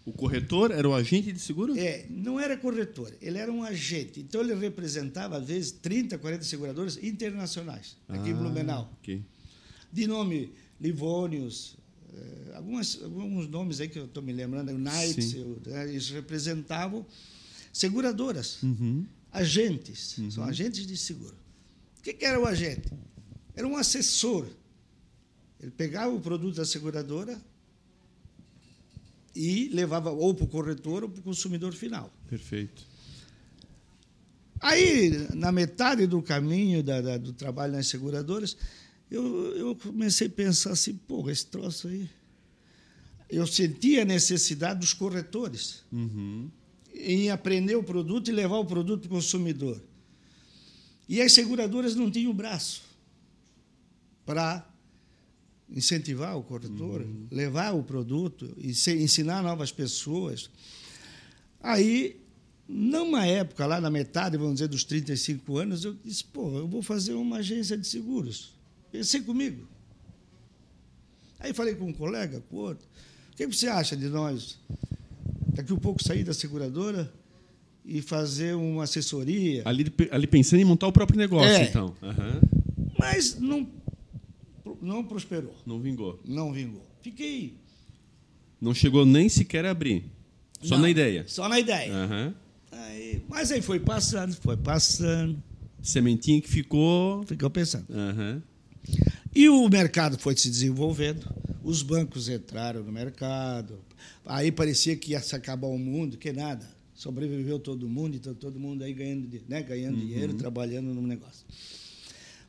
O 0.07 0.13
corretor 0.13 0.71
era 0.71 0.87
o 0.87 0.95
agente 0.95 1.33
de 1.33 1.39
seguro? 1.41 1.75
É, 1.79 2.05
não 2.11 2.39
era 2.39 2.57
corretor, 2.59 3.13
ele 3.23 3.39
era 3.39 3.51
um 3.51 3.63
agente. 3.63 4.21
Então 4.21 4.43
ele 4.43 4.55
representava, 4.55 5.39
às 5.39 5.47
vezes, 5.47 5.71
30, 5.73 6.19
40 6.19 6.45
seguradoras 6.45 6.99
internacionais, 7.03 7.97
aqui 8.09 8.29
em 8.29 8.33
Ah, 8.33 8.37
Blumenau. 8.37 8.93
ok. 9.01 9.23
De 9.91 10.07
nome 10.07 10.53
Livônios, 10.81 11.77
eh, 12.13 12.53
algumas, 12.57 13.01
alguns 13.03 13.49
nomes 13.49 13.81
aí 13.81 13.89
que 13.89 13.99
eu 13.99 14.05
estou 14.05 14.23
me 14.23 14.33
lembrando, 14.33 14.71
eu- 14.71 14.79
né, 14.79 15.09
eles 15.89 16.11
representavam 16.11 17.07
seguradoras, 17.73 18.63
Uhum. 18.63 19.07
agentes, 19.33 20.17
são 20.31 20.45
agentes 20.45 20.87
de 20.87 20.97
seguro. 20.97 21.35
O 21.99 22.03
que, 22.03 22.13
que 22.13 22.25
era 22.27 22.39
o 22.39 22.45
agente? 22.47 22.89
Era 23.57 23.67
um 23.67 23.77
assessor 23.77 24.47
Ele 25.61 25.71
pegava 25.71 26.13
o 26.15 26.21
produto 26.21 26.57
da 26.57 26.65
seguradora 26.67 27.41
e 29.35 29.69
levava 29.73 30.11
ou 30.11 30.35
para 30.35 30.45
o 30.45 30.49
corretor 30.49 31.03
ou 31.05 31.09
para 31.09 31.21
o 31.21 31.23
consumidor 31.23 31.73
final. 31.75 32.13
Perfeito. 32.29 32.87
Aí, 34.61 35.29
na 35.35 35.53
metade 35.53 36.07
do 36.07 36.23
caminho 36.23 36.83
da, 36.83 37.01
da, 37.01 37.17
do 37.19 37.33
trabalho 37.33 37.73
nas 37.73 37.87
seguradoras, 37.89 38.57
eu, 39.11 39.25
eu 39.57 39.77
comecei 39.77 40.27
a 40.29 40.31
pensar 40.31 40.73
assim, 40.73 40.95
pô, 40.95 41.29
esse 41.29 41.47
troço 41.47 41.89
aí. 41.89 42.09
Eu 43.29 43.47
senti 43.47 43.99
a 43.99 44.05
necessidade 44.05 44.81
dos 44.81 44.93
corretores 44.93 45.83
Uhum. 45.93 46.49
em 46.95 47.31
aprender 47.31 47.75
o 47.75 47.83
produto 47.83 48.29
e 48.29 48.33
levar 48.33 48.57
o 48.59 48.65
produto 48.65 49.03
para 49.03 49.09
o 49.09 49.21
consumidor. 49.21 49.83
E 51.09 51.21
as 51.21 51.33
seguradoras 51.33 51.95
não 51.95 52.11
tinham 52.11 52.33
braço 52.33 52.83
para 54.25 54.67
incentivar 55.75 56.37
o 56.39 56.43
corretor, 56.43 57.05
levar 57.31 57.73
o 57.75 57.83
produto 57.83 58.49
e 58.57 58.71
ensinar 58.71 59.43
novas 59.43 59.73
pessoas. 59.73 60.49
Aí, 61.61 62.21
numa 62.69 63.27
época, 63.27 63.67
lá 63.67 63.81
na 63.81 63.91
metade, 63.91 64.37
vamos 64.37 64.55
dizer, 64.55 64.69
dos 64.69 64.85
35 64.85 65.57
anos, 65.59 65.85
eu 65.85 65.95
disse, 66.05 66.25
pô, 66.25 66.59
eu 66.59 66.69
vou 66.69 66.83
fazer 66.83 67.15
uma 67.15 67.39
agência 67.39 67.77
de 67.77 67.87
seguros. 67.87 68.55
Pensei 68.93 69.21
comigo. 69.21 69.67
Aí 71.41 71.53
falei 71.53 71.75
com 71.75 71.87
um 71.87 71.93
colega, 71.93 72.43
com 72.49 72.57
outro, 72.57 72.87
o 73.33 73.37
que 73.37 73.47
você 73.47 73.67
acha 73.67 73.97
de 73.97 74.09
nós, 74.09 74.59
daqui 75.55 75.73
a 75.73 75.77
pouco, 75.77 76.03
sair 76.03 76.23
da 76.25 76.33
seguradora 76.33 77.13
e 77.85 78.01
fazer 78.01 78.55
uma 78.55 78.85
assessoria? 78.85 79.63
Ali, 79.67 79.93
ali 80.11 80.27
pensando 80.27 80.61
em 80.61 80.65
montar 80.65 80.87
o 80.87 80.93
próprio 80.93 81.19
negócio, 81.19 81.49
É. 81.51 81.65
então. 81.65 81.95
Aham. 82.03 82.41
Mas 82.99 83.39
não, 83.39 83.69
não 84.85 85.03
prosperou, 85.05 85.55
Não 85.67 85.81
vingou. 85.81 86.21
não 86.25 86.53
vingou. 86.53 86.85
Fiquei. 87.03 87.55
Não 88.61 88.73
chegou 88.75 89.05
nem 89.05 89.29
sequer 89.29 89.65
a 89.65 89.71
abrir. 89.71 90.05
Só 90.63 90.77
Não, 90.77 90.83
na 90.83 90.91
ideia. 90.91 91.25
Só 91.27 91.49
na 91.49 91.59
ideia. 91.61 91.93
Aham. 91.93 92.35
Aí, 92.73 93.23
mas 93.29 93.53
aí 93.53 93.61
foi 93.63 93.79
passando, 93.79 94.35
foi 94.37 94.57
passando, 94.57 95.41
Sementinha 95.83 96.41
que 96.41 96.49
ficou. 96.49 97.23
ficou 97.25 97.51
pensando. 97.51 97.87
Aham. 97.91 98.43
E 99.35 99.49
o 99.49 99.69
mercado 99.69 100.19
foi 100.19 100.37
se 100.37 100.49
desenvolvendo, 100.49 101.27
os 101.63 101.83
bancos 101.83 102.29
entraram 102.29 102.83
no 102.83 102.93
mercado, 102.93 103.79
aí 104.25 104.51
parecia 104.53 104.97
que 104.97 105.13
ia 105.13 105.21
se 105.21 105.35
acabar 105.35 105.67
o 105.69 105.79
mundo, 105.79 106.17
que 106.17 106.33
nada. 106.33 106.69
Sobreviveu 106.95 107.59
todo 107.59 107.89
mundo, 107.89 108.17
então 108.17 108.35
todo 108.35 108.59
mundo 108.59 108.83
aí 108.85 108.93
ganhando, 108.95 109.29
né, 109.49 109.63
ganhando 109.63 109.99
dinheiro, 109.99 110.35
trabalhando 110.35 110.95
no 110.95 111.03
negócio. 111.03 111.45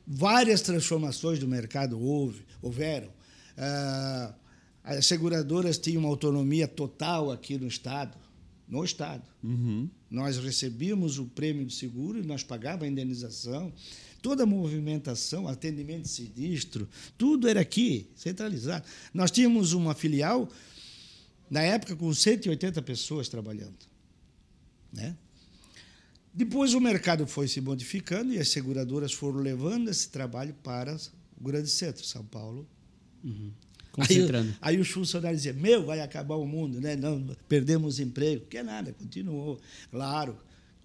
Várias 0.07 0.61
transformações 0.61 1.39
do 1.39 1.47
mercado 1.47 1.99
houve, 1.99 2.43
houveram. 2.61 3.09
Ah, 3.57 4.33
as 4.83 5.07
seguradoras 5.07 5.79
tinham 5.79 6.01
uma 6.01 6.09
autonomia 6.09 6.67
total 6.67 7.31
aqui 7.31 7.57
no 7.57 7.67
Estado, 7.67 8.15
no 8.67 8.83
Estado. 8.83 9.23
Uhum. 9.43 9.89
Nós 10.09 10.37
recebíamos 10.37 11.17
o 11.17 11.25
prêmio 11.25 11.65
de 11.65 11.73
seguro 11.73 12.19
e 12.19 12.23
nós 12.23 12.43
pagávamos 12.43 12.85
a 12.85 12.91
indenização. 12.91 13.73
Toda 14.21 14.43
a 14.43 14.45
movimentação, 14.45 15.47
atendimento 15.47 16.03
de 16.03 16.09
sinistro, 16.09 16.87
tudo 17.17 17.47
era 17.47 17.61
aqui, 17.61 18.09
centralizado. 18.15 18.85
Nós 19.13 19.31
tínhamos 19.31 19.73
uma 19.73 19.93
filial, 19.93 20.49
na 21.49 21.61
época, 21.61 21.95
com 21.95 22.13
180 22.13 22.81
pessoas 22.81 23.27
trabalhando. 23.27 23.77
Né? 24.93 25.15
Depois 26.35 26.73
o 26.73 26.81
mercado 26.81 27.25
foi 27.25 27.47
se 27.47 27.61
modificando 27.61 28.33
e 28.33 28.39
as 28.39 28.49
seguradoras 28.49 29.13
foram 29.13 29.39
levando 29.39 29.89
esse 29.89 30.09
trabalho 30.09 30.53
para 30.61 30.95
o 31.39 31.43
grande 31.43 31.69
centro, 31.69 32.03
São 32.03 32.25
Paulo, 32.25 32.67
Concentrando. 33.91 34.49
Aí, 34.61 34.75
aí 34.75 34.81
o 34.81 34.85
funcionário 34.85 35.37
dizia, 35.37 35.53
meu, 35.53 35.85
vai 35.85 36.01
acabar 36.01 36.35
o 36.35 36.45
mundo, 36.45 36.81
né? 36.81 36.97
Não, 36.97 37.25
perdemos 37.47 37.97
emprego. 37.97 38.45
Que 38.45 38.61
nada, 38.61 38.91
continuou. 38.91 39.57
Claro, 39.89 40.37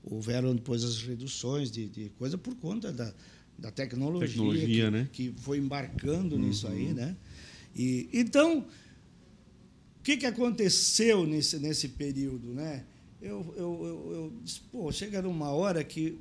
houveram 0.05 0.55
depois 0.55 0.85
as 0.85 1.03
reduções 1.03 1.73
de, 1.73 1.89
de 1.89 2.09
coisa 2.11 2.39
por 2.39 2.55
conta 2.55 2.93
da, 2.93 3.13
da 3.59 3.71
tecnologia, 3.73 4.29
Tecnologia, 4.29 4.85
que, 4.85 4.91
né? 4.91 5.09
que 5.13 5.35
foi 5.39 5.59
embarcando 5.59 6.39
nisso 6.39 6.69
aí, 6.69 6.95
né? 6.95 7.17
E, 7.75 8.09
então, 8.13 8.61
o 8.61 10.03
que, 10.05 10.17
que 10.17 10.27
aconteceu 10.27 11.27
nesse, 11.27 11.59
nesse 11.59 11.89
período, 11.89 12.55
né? 12.55 12.85
Eu, 13.21 13.55
eu, 13.57 13.85
eu, 13.85 14.13
eu 14.13 14.33
disse, 14.43 14.61
pô, 14.73 14.91
chega 14.91 15.21
numa 15.21 15.51
hora 15.51 15.85
que 15.85 16.19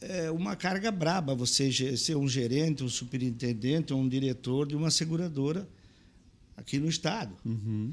é 0.00 0.30
uma 0.30 0.56
carga 0.56 0.90
braba 0.90 1.34
você 1.34 1.70
ser 1.96 2.16
um 2.16 2.28
gerente, 2.28 2.82
um 2.82 2.88
superintendente, 2.88 3.92
um 3.92 4.08
diretor 4.08 4.66
de 4.66 4.76
uma 4.76 4.90
seguradora 4.90 5.68
aqui 6.56 6.78
no 6.78 6.88
estado. 6.88 7.34
Uhum. 7.44 7.92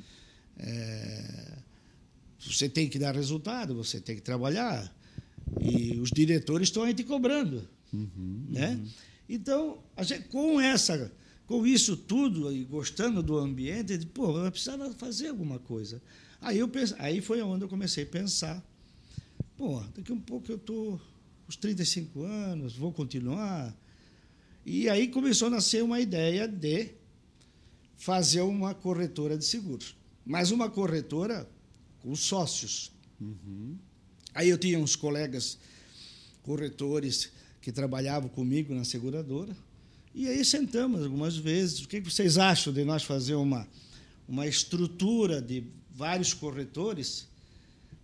É, 0.57 1.57
você 2.39 2.69
tem 2.69 2.87
que 2.89 2.99
dar 2.99 3.15
resultado, 3.15 3.75
você 3.75 3.99
tem 3.99 4.15
que 4.15 4.21
trabalhar 4.21 4.93
e 5.61 5.99
os 5.99 6.09
diretores 6.11 6.67
estão 6.67 6.83
aí 6.83 6.93
te 6.93 7.03
cobrando, 7.03 7.67
né? 8.49 8.79
Então, 9.27 9.79
a 9.95 10.03
gente, 10.03 10.27
com 10.27 10.59
essa, 10.59 11.11
com 11.45 11.65
isso 11.65 11.95
tudo 11.95 12.51
e 12.51 12.63
gostando 12.63 13.21
do 13.21 13.37
ambiente, 13.37 13.97
pô, 14.07 14.37
eu 14.37 14.51
precisava 14.51 14.91
fazer 14.93 15.29
alguma 15.29 15.59
coisa. 15.59 16.01
Aí 16.41 16.59
eu 16.59 16.67
pense- 16.67 16.95
aí 16.99 17.21
foi 17.21 17.41
onde 17.41 17.63
eu 17.65 17.69
comecei 17.69 18.03
a 18.03 18.07
pensar, 18.07 18.63
pô, 19.57 19.81
daqui 19.95 20.11
um 20.11 20.19
pouco 20.19 20.51
eu 20.51 20.57
tô 20.57 20.99
os 21.47 21.55
35 21.55 22.23
anos, 22.23 22.75
vou 22.75 22.91
continuar. 22.93 23.75
E 24.65 24.87
aí 24.87 25.07
começou 25.07 25.47
a 25.47 25.51
nascer 25.51 25.83
uma 25.83 25.99
ideia 25.99 26.47
de 26.47 26.91
fazer 27.97 28.41
uma 28.41 28.73
corretora 28.73 29.37
de 29.37 29.43
seguros. 29.45 29.95
Mas 30.25 30.51
uma 30.51 30.69
corretora 30.69 31.49
com 31.99 32.15
sócios. 32.15 32.91
Aí 34.33 34.47
eu 34.49 34.57
tinha 34.57 34.79
uns 34.79 34.95
colegas 34.95 35.57
corretores 36.43 37.31
que 37.61 37.71
trabalhavam 37.71 38.29
comigo 38.29 38.73
na 38.73 38.85
seguradora. 38.85 39.55
E 40.13 40.27
aí 40.27 40.43
sentamos 40.45 41.03
algumas 41.03 41.35
vezes. 41.35 41.81
O 41.81 41.87
que 41.87 41.99
que 42.01 42.11
vocês 42.11 42.37
acham 42.37 42.71
de 42.71 42.83
nós 42.85 43.03
fazer 43.03 43.35
uma, 43.35 43.67
uma 44.27 44.47
estrutura 44.47 45.41
de 45.41 45.63
vários 45.99 46.33
corretores 46.33 47.27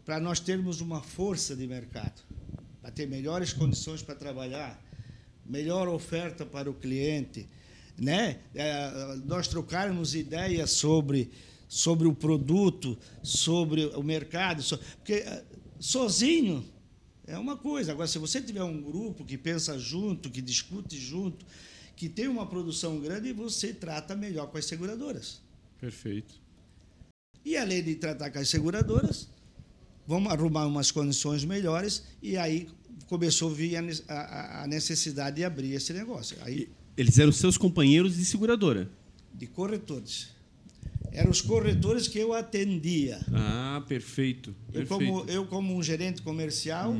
para 0.05 0.19
nós 0.19 0.39
termos 0.39 0.81
uma 0.81 1.01
força 1.01 1.55
de 1.55 1.65
mercado, 1.65 2.21
para 2.81 2.91
ter 2.91 3.07
melhores 3.07 3.53
condições 3.53 4.01
para 4.03 4.13
trabalhar, 4.15 4.79
melhor 5.45 5.87
oferta 5.87 6.45
para 6.45 6.69
o 6.69 6.73
cliente, 6.73 7.47
né? 7.97 8.39
É, 8.53 9.15
nós 9.25 9.47
trocarmos 9.47 10.13
ideias 10.13 10.71
sobre 10.71 11.31
sobre 11.67 12.07
o 12.07 12.13
produto, 12.13 12.95
sobre 13.23 13.85
o 13.87 14.03
mercado, 14.03 14.61
so- 14.61 14.77
porque 14.97 15.13
eh, 15.13 15.43
sozinho 15.79 16.63
é 17.25 17.37
uma 17.39 17.57
coisa. 17.57 17.91
Agora, 17.91 18.07
se 18.07 18.19
você 18.19 18.39
tiver 18.39 18.63
um 18.63 18.79
grupo 18.81 19.25
que 19.25 19.35
pensa 19.37 19.77
junto, 19.79 20.29
que 20.29 20.41
discute 20.43 20.95
junto, 20.99 21.43
que 21.95 22.07
tem 22.07 22.27
uma 22.27 22.45
produção 22.45 22.99
grande, 22.99 23.33
você 23.33 23.73
trata 23.73 24.15
melhor 24.15 24.47
com 24.51 24.57
as 24.59 24.65
seguradoras. 24.65 25.41
Perfeito. 25.81 26.35
E 27.45 27.55
além 27.55 27.83
de 27.83 27.95
tratar 27.95 28.31
com 28.31 28.39
as 28.39 28.49
seguradoras, 28.49 29.29
vamos 30.07 30.31
arrumar 30.31 30.65
umas 30.65 30.89
condições 30.89 31.45
melhores 31.45 32.03
e 32.21 32.35
aí 32.35 32.67
começou 33.07 33.51
a 33.51 33.53
vir 33.53 33.75
a 33.77 33.83
a, 34.13 34.63
a 34.63 34.67
necessidade 34.67 35.35
de 35.37 35.43
abrir 35.43 35.73
esse 35.73 35.93
negócio. 35.93 36.37
Aí, 36.41 36.69
Eles 36.97 37.19
eram 37.19 37.31
seus 37.31 37.57
companheiros 37.57 38.17
de 38.17 38.25
seguradora. 38.25 38.89
de 39.33 39.45
corretores. 39.47 40.33
Eram 41.11 41.31
os 41.31 41.41
corretores 41.41 42.09
que 42.09 42.19
eu 42.19 42.33
atendia. 42.33 43.21
Ah, 43.31 43.81
perfeito. 43.87 44.53
Eu 44.73 44.85
perfeito. 44.85 45.13
como, 45.13 45.29
eu, 45.29 45.45
como 45.45 45.73
um 45.77 45.81
gerente 45.81 46.21
comercial, 46.21 46.93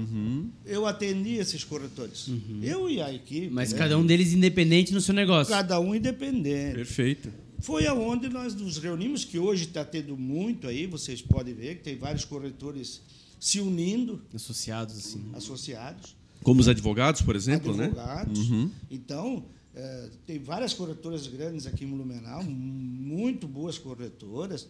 eu 0.65 0.85
atendia 0.85 1.41
esses 1.41 1.65
corretores. 1.65 2.29
Eu 2.61 2.89
e 2.89 3.01
a 3.01 3.11
equipe. 3.13 3.49
Mas 3.49 3.73
né? 3.73 3.77
cada 3.77 3.97
um 3.97 4.05
deles 4.05 4.31
independente 4.31 4.93
no 4.93 5.01
seu 5.01 5.13
negócio. 5.13 5.53
Cada 5.53 5.79
um 5.81 5.93
independente. 5.93 6.75
Perfeito. 6.75 7.29
Foi 7.59 7.85
aonde 7.87 8.29
nós 8.29 8.53
nos 8.53 8.77
reunimos, 8.77 9.23
que 9.25 9.39
hoje 9.39 9.65
está 9.65 9.83
tendo 9.83 10.15
muito 10.17 10.67
aí, 10.67 10.85
vocês 10.85 11.21
podem 11.21 11.53
ver 11.53 11.77
que 11.77 11.83
tem 11.83 11.97
vários 11.97 12.25
corretores 12.25 13.01
se 13.39 13.59
unindo, 13.59 14.21
Associados, 14.33 14.97
assim. 14.97 15.29
associados, 15.33 16.15
Como 16.43 16.59
os 16.61 16.67
advogados, 16.67 17.21
por 17.21 17.35
exemplo, 17.35 17.75
né? 17.75 17.85
advogados. 17.85 18.49
Uhum. 18.49 18.71
Então, 18.89 19.45
eh, 19.73 20.09
tem 20.25 20.39
várias 20.39 20.73
corretoras 20.73 21.27
grandes 21.27 21.65
aqui 21.65 21.85
em 21.85 21.87
Blumenau, 21.89 22.43
muito 22.43 23.47
boas 23.47 23.77
corretoras, 23.77 24.67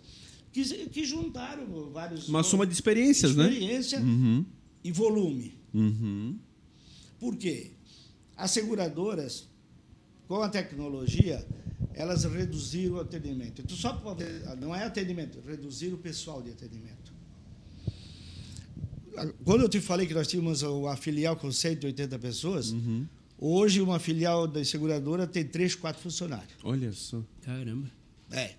que, 0.52 0.64
que 0.88 1.04
juntaram 1.04 1.66
vários. 1.92 2.30
Uma 2.30 2.44
soma 2.44 2.66
de 2.66 2.74
experiências, 2.74 3.36
né? 3.36 3.44
experiência 3.50 4.00
Uhum. 4.00 4.46
e 4.84 4.92
volume. 4.92 5.54
Uhum. 5.74 6.38
Por 7.20 7.36
quê? 7.36 7.72
As 8.38 8.52
seguradoras, 8.52 9.48
com 10.28 10.42
a 10.42 10.50
tecnologia, 10.50 11.46
elas 11.94 12.24
reduziram 12.26 12.96
o 12.96 13.00
atendimento. 13.00 13.62
Então, 13.62 13.76
só 13.76 13.94
pra- 13.94 14.16
não 14.56 14.74
é 14.76 14.84
atendimento, 14.84 15.40
reduziram 15.46 15.96
o 15.96 16.00
pessoal 16.00 16.42
de 16.42 16.52
atendimento. 16.52 17.14
Quando 19.46 19.62
eu 19.62 19.70
te 19.70 19.80
falei 19.80 20.06
que 20.06 20.14
nós 20.14 20.28
tínhamos 20.28 20.62
a 20.64 20.96
filial 20.98 21.36
com 21.38 21.52
180 21.52 22.20
pessoas, 22.20 22.74
Hoje, 23.38 23.82
uma 23.82 24.00
filial 24.00 24.48
da 24.48 24.64
seguradora 24.64 25.28
tem 25.28 25.44
três, 25.44 25.76
quatro 25.76 26.02
funcionários. 26.02 26.54
Olha 26.64 26.94
só. 26.94 27.22
Caramba. 27.42 27.92
É. 28.32 28.54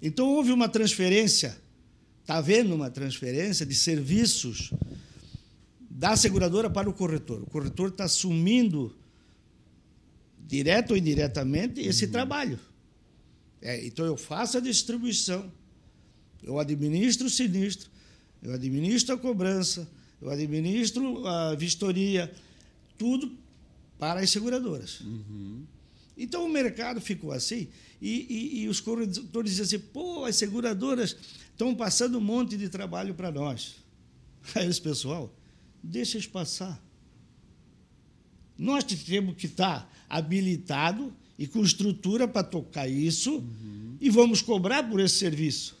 Então, 0.00 0.28
houve 0.28 0.52
uma 0.52 0.68
transferência, 0.68 1.58
está 2.20 2.36
havendo 2.36 2.72
uma 2.72 2.88
transferência 2.88 3.66
de 3.66 3.74
serviços 3.74 4.72
da 5.90 6.14
seguradora 6.16 6.70
para 6.70 6.88
o 6.88 6.92
corretor. 6.92 7.42
O 7.42 7.46
corretor 7.46 7.88
está 7.88 8.04
assumindo, 8.04 8.94
direto 10.52 10.90
ou 10.90 10.96
indiretamente, 10.98 11.80
esse 11.80 12.08
trabalho. 12.08 12.58
É, 13.62 13.86
então, 13.86 14.04
eu 14.04 14.18
faço 14.18 14.58
a 14.58 14.60
distribuição, 14.60 15.50
eu 16.42 16.58
administro 16.58 17.26
o 17.26 17.30
sinistro, 17.30 17.88
eu 18.42 18.52
administro 18.52 19.14
a 19.14 19.18
cobrança, 19.18 19.88
eu 20.20 20.28
administro 20.28 21.26
a 21.26 21.54
vistoria, 21.54 22.30
tudo 22.98 23.32
para 23.98 24.20
as 24.20 24.28
seguradoras. 24.28 25.00
Então 26.18 26.44
o 26.44 26.48
mercado 26.48 27.00
ficou 27.00 27.32
assim 27.32 27.68
e, 28.00 28.26
e- 28.28 28.62
e 28.62 28.68
os 28.68 28.78
corretores 28.80 29.50
diziam 29.50 29.64
assim: 29.64 29.78
pô, 29.78 30.24
as 30.26 30.36
seguradoras 30.36 31.16
estão 31.50 31.74
passando 31.74 32.18
um 32.18 32.20
monte 32.20 32.56
de 32.58 32.68
trabalho 32.68 33.14
para 33.14 33.30
nós. 33.32 33.76
Aí 34.54 34.68
esse 34.68 34.82
pessoal, 34.82 35.34
deixa 35.82 36.18
eles 36.18 36.26
passar. 36.26 36.78
Nós 38.58 38.84
temos 38.84 39.34
que 39.36 39.46
estar 39.46 39.90
habilitado 40.16 41.12
e 41.38 41.46
com 41.46 41.62
estrutura 41.62 42.28
para 42.28 42.42
tocar 42.44 42.86
isso 42.88 43.42
e 44.00 44.10
vamos 44.10 44.42
cobrar 44.42 44.82
por 44.82 45.00
esse 45.00 45.16
serviço. 45.16 45.76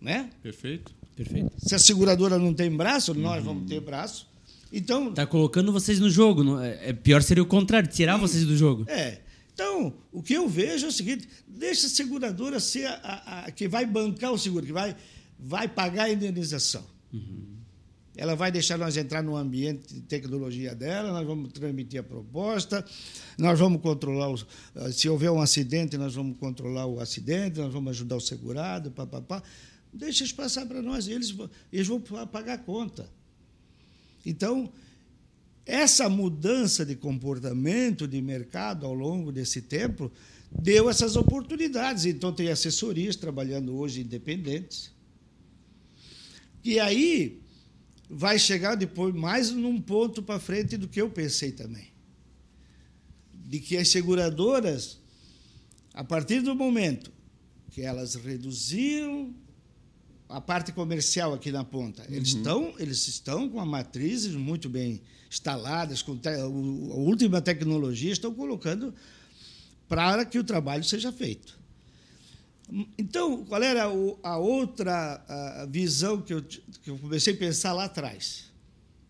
Né? 0.00 0.30
Perfeito. 0.42 0.94
Perfeito. 1.16 1.50
Se 1.58 1.74
a 1.74 1.78
seguradora 1.78 2.38
não 2.38 2.54
tem 2.54 2.70
braço, 2.70 3.12
nós 3.14 3.42
vamos 3.42 3.68
ter 3.68 3.80
braço. 3.80 4.28
Então, 4.72 5.12
Tá 5.12 5.26
colocando 5.26 5.72
vocês 5.72 5.98
no 5.98 6.10
jogo. 6.10 6.44
não- 6.44 6.62
É 6.62 6.90
é 6.90 6.92
pior 6.92 7.22
seria 7.22 7.42
o 7.42 7.46
contrário, 7.46 7.88
tirar 7.88 8.16
vocês 8.18 8.44
do 8.44 8.56
jogo. 8.56 8.84
É. 8.86 9.20
Então, 9.54 9.94
o 10.12 10.22
que 10.22 10.34
eu 10.34 10.46
vejo 10.48 10.84
é 10.86 10.88
o 10.88 10.92
seguinte: 10.92 11.26
deixa 11.48 11.86
a 11.86 11.90
seguradora 11.90 12.60
ser 12.60 12.84
a, 12.86 12.94
a- 13.02 13.44
a 13.46 13.50
que 13.50 13.66
vai 13.66 13.84
bancar 13.86 14.30
o 14.32 14.38
seguro, 14.38 14.64
que 14.64 14.72
vai, 14.72 14.94
vai 15.40 15.66
pagar 15.66 16.04
a 16.04 16.12
indenização. 16.12 16.84
Ela 18.18 18.34
vai 18.34 18.50
deixar 18.50 18.76
nós 18.76 18.96
entrar 18.96 19.22
no 19.22 19.36
ambiente 19.36 19.94
de 19.94 20.00
tecnologia 20.00 20.74
dela, 20.74 21.12
nós 21.12 21.24
vamos 21.24 21.52
transmitir 21.52 22.00
a 22.00 22.02
proposta, 22.02 22.84
nós 23.38 23.56
vamos 23.56 23.80
controlar, 23.80 24.28
os, 24.28 24.44
ah, 24.74 24.90
se 24.90 25.08
houver 25.08 25.30
um 25.30 25.40
acidente, 25.40 25.96
nós 25.96 26.16
vamos 26.16 26.36
controlar 26.36 26.84
o 26.86 26.98
acidente, 26.98 27.60
nós 27.60 27.72
vamos 27.72 27.90
ajudar 27.90 28.16
o 28.16 28.20
segurado, 28.20 28.90
papapá. 28.90 29.40
Deixa 29.92 30.24
eles 30.24 30.32
passar 30.32 30.66
para 30.66 30.82
nós, 30.82 31.06
eles, 31.06 31.32
eles 31.72 31.86
vão 31.86 32.00
pagar 32.00 32.54
a 32.54 32.58
conta. 32.58 33.08
Então, 34.26 34.68
essa 35.64 36.08
mudança 36.08 36.84
de 36.84 36.96
comportamento 36.96 38.08
de 38.08 38.20
mercado 38.20 38.84
ao 38.84 38.94
longo 38.94 39.30
desse 39.30 39.62
tempo 39.62 40.10
deu 40.50 40.90
essas 40.90 41.14
oportunidades. 41.14 42.04
Então, 42.04 42.32
tem 42.32 42.48
assessorias 42.48 43.14
trabalhando 43.14 43.76
hoje 43.76 44.00
independentes. 44.00 44.90
E 46.64 46.80
aí 46.80 47.46
vai 48.08 48.38
chegar 48.38 48.74
depois 48.74 49.14
mais 49.14 49.50
num 49.50 49.80
ponto 49.80 50.22
para 50.22 50.40
frente 50.40 50.76
do 50.76 50.88
que 50.88 51.00
eu 51.00 51.10
pensei 51.10 51.52
também. 51.52 51.88
De 53.32 53.60
que 53.60 53.76
as 53.76 53.88
seguradoras, 53.88 54.98
a 55.94 56.02
partir 56.04 56.40
do 56.40 56.54
momento 56.54 57.10
que 57.70 57.82
elas 57.82 58.14
reduziram 58.14 59.34
a 60.28 60.40
parte 60.40 60.72
comercial 60.72 61.32
aqui 61.32 61.50
na 61.50 61.64
ponta. 61.64 62.04
Eles, 62.10 62.28
estão, 62.34 62.74
eles 62.78 63.08
estão 63.08 63.48
com 63.48 63.64
matrizes 63.64 64.34
muito 64.34 64.68
bem 64.68 65.00
instaladas, 65.30 66.02
com 66.02 66.16
te- 66.16 66.28
a 66.28 66.46
última 66.46 67.40
tecnologia, 67.40 68.12
estão 68.12 68.34
colocando 68.34 68.94
para 69.88 70.24
que 70.26 70.38
o 70.38 70.44
trabalho 70.44 70.84
seja 70.84 71.10
feito. 71.10 71.58
Então, 72.98 73.44
qual 73.44 73.62
era 73.62 73.84
a 74.22 74.38
outra 74.38 75.66
visão 75.70 76.20
que 76.20 76.34
eu, 76.34 76.42
que 76.42 76.90
eu 76.90 76.98
comecei 76.98 77.34
a 77.34 77.36
pensar 77.36 77.72
lá 77.72 77.84
atrás? 77.84 78.48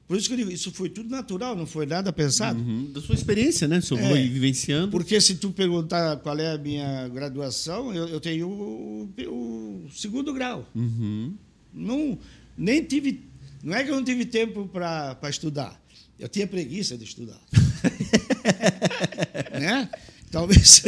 Por 0.09 0.17
isso 0.17 0.27
que 0.27 0.33
eu 0.33 0.39
digo, 0.39 0.51
isso 0.51 0.73
foi 0.73 0.89
tudo 0.89 1.11
natural, 1.11 1.55
não 1.55 1.67
foi 1.67 1.85
nada 1.85 2.11
pensado. 2.11 2.59
Uhum. 2.59 2.91
Da 2.93 3.01
sua 3.03 3.15
experiência, 3.15 3.69
né? 3.69 3.79
Senhor 3.83 4.01
É. 4.17 4.27
vivenciando. 4.27 4.91
Porque 4.91 5.21
se 5.21 5.35
tu 5.35 5.51
perguntar 5.51 6.17
qual 6.17 6.39
é 6.39 6.55
a 6.55 6.59
minha 6.59 7.07
graduação, 7.09 7.95
eu, 7.95 8.09
eu 8.09 8.19
tenho 8.19 8.49
o, 8.49 9.13
o 9.27 9.91
segundo 9.93 10.33
grau. 10.33 10.67
Uhum. 10.75 11.35
Não, 11.75 12.19
nem 12.57 12.83
tive. 12.83 13.29
Não 13.63 13.75
é 13.75 13.85
que 13.85 13.91
eu 13.91 13.97
não 13.97 14.05
tive 14.05 14.25
tempo 14.25 14.67
para 14.67 15.19
estudar. 15.29 15.79
Eu 16.19 16.27
tinha 16.27 16.47
preguiça 16.47 16.97
de 16.97 17.05
estudar. 17.05 17.39
né? 19.61 19.91
Talvez. 20.33 20.83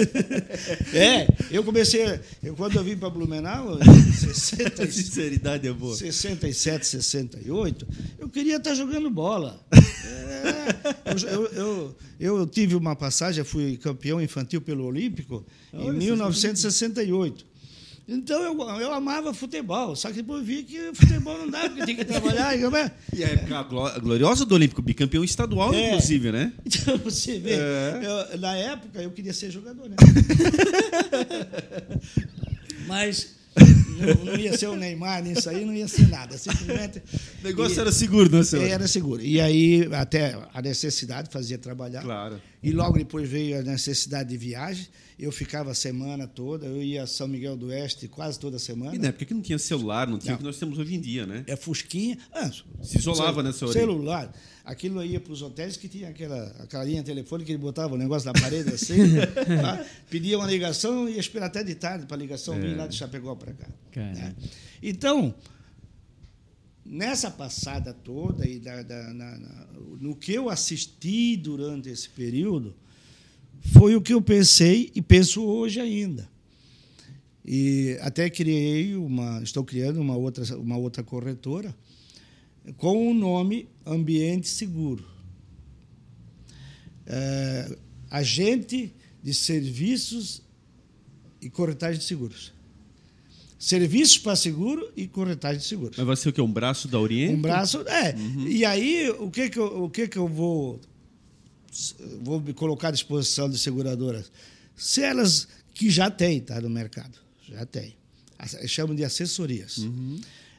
é, 0.94 1.26
eu 1.50 1.64
comecei. 1.64 2.20
Eu, 2.42 2.54
quando 2.54 2.76
eu 2.76 2.84
vim 2.84 2.96
para 2.96 3.08
Blumenau, 3.10 3.78
em 3.80 4.12
60, 4.12 4.82
A 4.82 4.86
e- 4.86 4.92
sinceridade 4.92 5.66
é 5.66 5.72
boa. 5.72 5.96
67, 5.96 6.86
68, 6.86 7.86
eu 8.18 8.28
queria 8.28 8.56
estar 8.56 8.74
jogando 8.74 9.10
bola. 9.10 9.60
É, 9.72 11.10
eu, 11.34 11.46
eu, 11.46 11.96
eu, 12.18 12.38
eu 12.38 12.46
tive 12.46 12.74
uma 12.74 12.94
passagem, 12.94 13.42
fui 13.44 13.76
campeão 13.76 14.20
infantil 14.20 14.60
pelo 14.60 14.84
Olímpico 14.84 15.44
em 15.72 15.92
1968. 15.92 17.49
Então 18.12 18.42
eu, 18.42 18.60
eu 18.80 18.92
amava 18.92 19.32
futebol, 19.32 19.94
só 19.94 20.08
que 20.08 20.14
depois 20.16 20.44
vi 20.44 20.64
que 20.64 20.90
futebol 20.94 21.38
não 21.38 21.48
dá, 21.48 21.60
porque 21.68 21.86
tem 21.86 21.94
que 21.94 22.04
trabalhar. 22.04 22.58
e 22.58 22.62
como 22.62 22.76
é? 22.76 22.90
E 23.14 23.22
a 23.22 23.28
época 23.28 23.62
glo- 23.62 24.00
gloriosa 24.00 24.44
do 24.44 24.52
Olímpico, 24.56 24.82
bicampeão 24.82 25.22
estadual, 25.22 25.72
É. 25.72 25.90
inclusive, 25.90 26.32
né? 26.32 26.52
Então 26.66 26.98
você 26.98 27.38
vê, 27.38 27.52
É. 27.52 28.00
eu- 28.32 28.38
na 28.40 28.56
época 28.56 29.00
eu 29.00 29.12
queria 29.12 29.32
ser 29.32 29.52
jogador, 29.52 29.88
né? 29.88 29.94
Mas 32.86 33.34
não, 33.98 34.24
não 34.24 34.36
ia 34.36 34.56
ser 34.56 34.68
o 34.68 34.76
Neymar 34.76 35.22
nisso 35.22 35.48
aí, 35.50 35.64
não 35.64 35.74
ia 35.74 35.86
ser 35.88 36.08
nada. 36.08 36.36
Simplesmente. 36.38 37.02
O 37.42 37.46
negócio 37.46 37.76
E- 37.76 37.80
era 37.80 37.92
seguro, 37.92 38.30
né, 38.34 38.42
senhor? 38.42 38.64
Era 38.66 38.88
seguro. 38.88 39.22
E 39.22 39.40
aí, 39.40 39.88
até 39.92 40.36
a 40.52 40.62
necessidade 40.62 41.28
fazia 41.30 41.58
trabalhar. 41.58 42.02
Claro. 42.02 42.40
E 42.62 42.72
logo 42.72 42.98
depois 42.98 43.28
veio 43.28 43.60
a 43.60 43.62
necessidade 43.62 44.30
de 44.30 44.36
viagem. 44.36 44.86
Eu 45.22 45.30
ficava 45.30 45.70
a 45.70 45.74
semana 45.74 46.26
toda, 46.26 46.64
eu 46.66 46.82
ia 46.82 47.02
a 47.02 47.06
São 47.06 47.28
Miguel 47.28 47.54
do 47.54 47.66
Oeste 47.66 48.08
quase 48.08 48.40
toda 48.40 48.58
semana. 48.58 48.94
E 48.96 48.98
na 48.98 49.08
época 49.08 49.26
que 49.26 49.34
não 49.34 49.42
tinha 49.42 49.58
celular, 49.58 50.06
não 50.08 50.18
tinha 50.18 50.30
Não. 50.30 50.36
o 50.36 50.38
que 50.38 50.44
nós 50.44 50.58
temos 50.58 50.78
hoje 50.78 50.94
em 50.94 51.00
dia, 51.00 51.26
né? 51.26 51.44
É 51.46 51.56
Fusquinha. 51.56 52.16
Ah, 52.32 52.50
Se 52.82 52.96
isolava, 52.98 53.42
né, 53.42 53.52
senhor? 53.52 53.70
Celular. 53.74 54.34
Aquilo 54.64 55.04
ia 55.04 55.20
para 55.20 55.32
os 55.32 55.42
hotéis 55.42 55.76
que 55.76 55.88
tinha 55.88 56.08
aquela, 56.08 56.46
aquela 56.60 56.84
linha 56.84 57.02
telefônica 57.02 57.44
que 57.46 57.52
ele 57.52 57.58
botava 57.58 57.94
o 57.94 57.98
negócio 57.98 58.32
na 58.32 58.40
parede 58.40 58.70
assim. 58.72 58.94
tá? 59.60 59.84
Pedia 60.08 60.38
uma 60.38 60.46
ligação 60.46 61.06
e 61.06 61.12
ia 61.14 61.20
esperar 61.20 61.46
até 61.46 61.62
de 61.62 61.74
tarde 61.74 62.06
para 62.06 62.16
a 62.16 62.20
ligação 62.20 62.58
vir 62.58 62.74
lá 62.74 62.86
de 62.86 62.96
Chapecó 62.96 63.34
para 63.34 63.52
cá. 63.52 63.68
Né? 63.96 64.34
Então, 64.82 65.34
nessa 66.84 67.30
passada 67.30 67.92
toda 67.92 68.46
e 68.48 68.58
da- 68.58 68.82
da- 68.82 69.12
na- 69.12 69.38
na- 69.38 69.66
no 70.00 70.16
que 70.16 70.32
eu 70.32 70.48
assisti 70.48 71.36
durante 71.36 71.88
esse 71.90 72.08
período, 72.08 72.74
foi 73.60 73.94
o 73.94 74.00
que 74.00 74.12
eu 74.12 74.22
pensei 74.22 74.90
e 74.94 75.02
penso 75.02 75.42
hoje 75.42 75.80
ainda. 75.80 76.28
E 77.44 77.96
até 78.00 78.28
criei 78.28 78.94
uma, 78.96 79.42
estou 79.42 79.64
criando 79.64 80.00
uma 80.00 80.16
outra, 80.16 80.56
uma 80.56 80.76
outra 80.76 81.02
corretora 81.02 81.74
com 82.76 83.10
o 83.10 83.14
nome 83.14 83.68
Ambiente 83.84 84.48
Seguro. 84.48 85.04
É, 87.06 87.76
agente 88.10 88.94
de 89.22 89.34
serviços 89.34 90.42
e 91.40 91.48
corretagem 91.48 91.98
de 91.98 92.04
seguros. 92.04 92.52
Serviços 93.58 94.16
para 94.16 94.36
seguro 94.36 94.90
e 94.96 95.06
corretagem 95.06 95.58
de 95.58 95.66
seguros. 95.66 95.96
Mas 95.96 96.06
vai 96.06 96.16
ser 96.16 96.30
o 96.30 96.32
quê? 96.32 96.40
Um 96.40 96.52
braço 96.52 96.88
da 96.88 96.98
Oriente? 96.98 97.34
Um 97.34 97.42
braço. 97.42 97.80
É. 97.86 98.14
E 98.48 98.64
aí, 98.64 99.10
o 99.10 99.30
que, 99.30 99.50
que, 99.50 99.58
eu, 99.58 99.84
o 99.84 99.90
que, 99.90 100.08
que 100.08 100.16
eu 100.16 100.26
vou, 100.26 100.80
vou 102.22 102.40
me 102.40 102.52
colocar 102.52 102.88
à 102.88 102.90
disposição 102.90 103.48
de 103.48 103.58
seguradoras? 103.58 104.30
Se 104.76 105.02
elas, 105.02 105.46
que 105.74 105.90
já 105.90 106.10
têm, 106.10 106.40
tá, 106.40 106.60
no 106.60 106.70
mercado, 106.70 107.18
já 107.48 107.64
tem. 107.66 107.96
As- 108.38 108.56
Chamam 108.70 108.94
de 108.96 109.04
assessorias. 109.04 109.78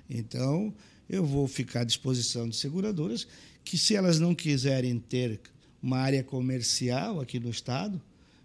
Então, 0.09 0.73
eu 1.09 1.25
vou 1.25 1.47
ficar 1.47 1.81
à 1.81 1.83
disposição 1.83 2.47
de 2.47 2.55
seguradoras 2.55 3.27
que, 3.63 3.77
se 3.77 3.95
elas 3.95 4.19
não 4.19 4.33
quiserem 4.35 4.97
ter 4.99 5.39
uma 5.81 5.97
área 5.97 6.23
comercial 6.23 7.19
aqui 7.19 7.39
no 7.39 7.49
Estado, 7.49 7.99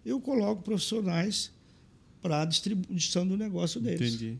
eu 0.04 0.20
coloco 0.20 0.62
profissionais 0.62 1.50
para 2.22 2.42
a 2.42 2.44
distribuição 2.44 3.26
do 3.26 3.36
negócio 3.36 3.80
deles. 3.80 4.14
Entendi. 4.14 4.38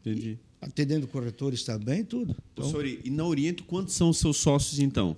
Entendi. 0.00 0.38
Atendendo 0.60 1.06
corretores 1.06 1.62
também, 1.64 2.04
tudo. 2.04 2.34
Então, 2.52 2.68
senhor, 2.70 2.86
e 2.86 3.10
na 3.10 3.24
Oriente, 3.24 3.62
quantos 3.62 3.94
são 3.94 4.08
os 4.10 4.18
seus 4.18 4.36
sócios, 4.38 4.78
então? 4.78 5.16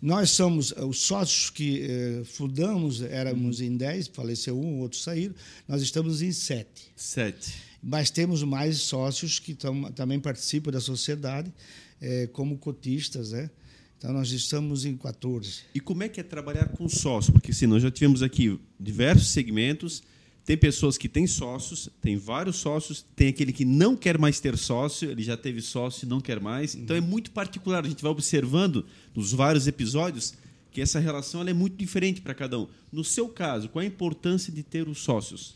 Nós 0.00 0.30
somos 0.30 0.72
eh, 0.72 0.84
os 0.84 1.00
sócios 1.00 1.50
que 1.50 1.82
eh, 1.82 2.22
fundamos, 2.24 3.02
éramos 3.02 3.60
em 3.60 3.76
10, 3.76 4.08
faleceu 4.08 4.58
um, 4.58 4.78
outro 4.80 4.98
saíram, 4.98 5.34
nós 5.66 5.82
estamos 5.82 6.22
em 6.22 6.30
7. 6.30 6.68
Sete. 6.94 7.54
Mas 7.82 8.10
temos 8.10 8.42
mais 8.42 8.78
sócios 8.78 9.38
que 9.38 9.54
tam, 9.54 9.90
também 9.92 10.20
participam 10.20 10.70
da 10.70 10.80
sociedade, 10.80 11.52
eh, 12.00 12.28
como 12.32 12.56
cotistas, 12.56 13.32
né? 13.32 13.50
Então, 13.98 14.12
nós 14.12 14.30
estamos 14.30 14.84
em 14.84 14.96
14. 14.96 15.62
E 15.74 15.80
como 15.80 16.04
é 16.04 16.08
que 16.08 16.20
é 16.20 16.22
trabalhar 16.22 16.68
com 16.68 16.88
sócio? 16.88 17.32
Porque 17.32 17.50
assim, 17.50 17.66
nós 17.66 17.82
já 17.82 17.90
tivemos 17.90 18.22
aqui 18.22 18.58
diversos 18.78 19.28
segmentos. 19.28 20.04
Tem 20.48 20.56
pessoas 20.56 20.96
que 20.96 21.10
têm 21.10 21.26
sócios, 21.26 21.90
tem 22.00 22.16
vários 22.16 22.56
sócios, 22.56 23.04
tem 23.14 23.28
aquele 23.28 23.52
que 23.52 23.66
não 23.66 23.94
quer 23.94 24.16
mais 24.16 24.40
ter 24.40 24.56
sócio, 24.56 25.10
ele 25.10 25.22
já 25.22 25.36
teve 25.36 25.60
sócio 25.60 26.06
e 26.06 26.08
não 26.08 26.22
quer 26.22 26.40
mais. 26.40 26.74
Então 26.74 26.96
é 26.96 27.02
muito 27.02 27.32
particular. 27.32 27.84
A 27.84 27.86
gente 27.86 28.02
vai 28.02 28.10
observando 28.10 28.86
nos 29.14 29.30
vários 29.30 29.66
episódios 29.66 30.32
que 30.70 30.80
essa 30.80 30.98
relação 30.98 31.46
é 31.46 31.52
muito 31.52 31.76
diferente 31.76 32.22
para 32.22 32.32
cada 32.32 32.58
um. 32.58 32.66
No 32.90 33.04
seu 33.04 33.28
caso, 33.28 33.68
qual 33.68 33.82
a 33.82 33.86
importância 33.86 34.50
de 34.50 34.62
ter 34.62 34.88
os 34.88 35.00
sócios? 35.00 35.54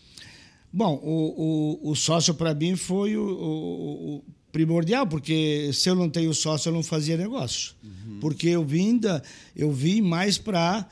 Bom, 0.70 1.00
o, 1.02 1.80
o, 1.86 1.92
o 1.92 1.96
sócio 1.96 2.34
para 2.34 2.52
mim 2.52 2.76
foi 2.76 3.16
o, 3.16 3.24
o, 3.24 4.24
primordial, 4.52 5.06
porque 5.06 5.70
se 5.72 5.88
eu 5.88 5.94
não 5.94 6.10
tenho 6.10 6.34
sócio, 6.34 6.68
eu 6.68 6.74
não 6.74 6.82
fazia 6.82 7.16
negócio. 7.16 7.72
Uhum. 7.82 8.18
Porque 8.20 8.48
eu 8.48 8.62
vim, 8.62 8.98
da, 8.98 9.22
eu 9.56 9.72
vim 9.72 10.02
mais 10.02 10.36
para 10.36 10.86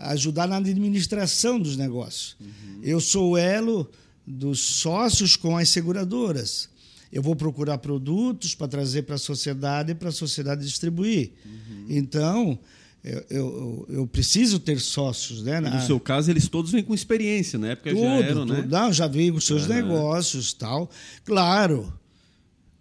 ajudar 0.00 0.46
na 0.46 0.56
administração 0.56 1.58
dos 1.58 1.76
negócios. 1.76 2.36
Uhum. 2.40 2.80
Eu 2.82 3.00
sou 3.00 3.32
o 3.32 3.36
elo 3.36 3.90
dos 4.26 4.60
sócios 4.60 5.36
com 5.36 5.56
as 5.56 5.68
seguradoras. 5.68 6.68
Eu 7.12 7.22
vou 7.22 7.34
procurar 7.34 7.78
produtos 7.78 8.54
para 8.54 8.68
trazer 8.68 9.02
para 9.02 9.16
a 9.16 9.18
sociedade 9.18 9.92
e 9.92 9.94
para 9.94 10.10
a 10.10 10.12
sociedade 10.12 10.64
distribuir. 10.64 11.32
Uhum. 11.44 11.86
Então, 11.88 12.58
eu, 13.02 13.24
eu, 13.28 13.86
eu, 13.88 14.06
preciso 14.06 14.60
ter 14.60 14.78
sócios, 14.78 15.42
né? 15.42 15.60
no 15.60 15.80
seu 15.82 15.98
caso, 15.98 16.30
eles 16.30 16.48
todos 16.48 16.70
vêm 16.70 16.84
com 16.84 16.94
experiência, 16.94 17.58
na 17.58 17.68
época 17.68 17.90
tudo, 17.90 18.02
já 18.02 18.14
eram, 18.16 18.46
tudo. 18.46 18.52
né? 18.52 18.66
Não, 18.68 18.92
já 18.92 19.06
vêm 19.08 19.32
com 19.32 19.40
seus 19.40 19.62
uhum. 19.62 19.74
negócios 19.74 20.52
tal. 20.52 20.88
Claro 21.24 21.99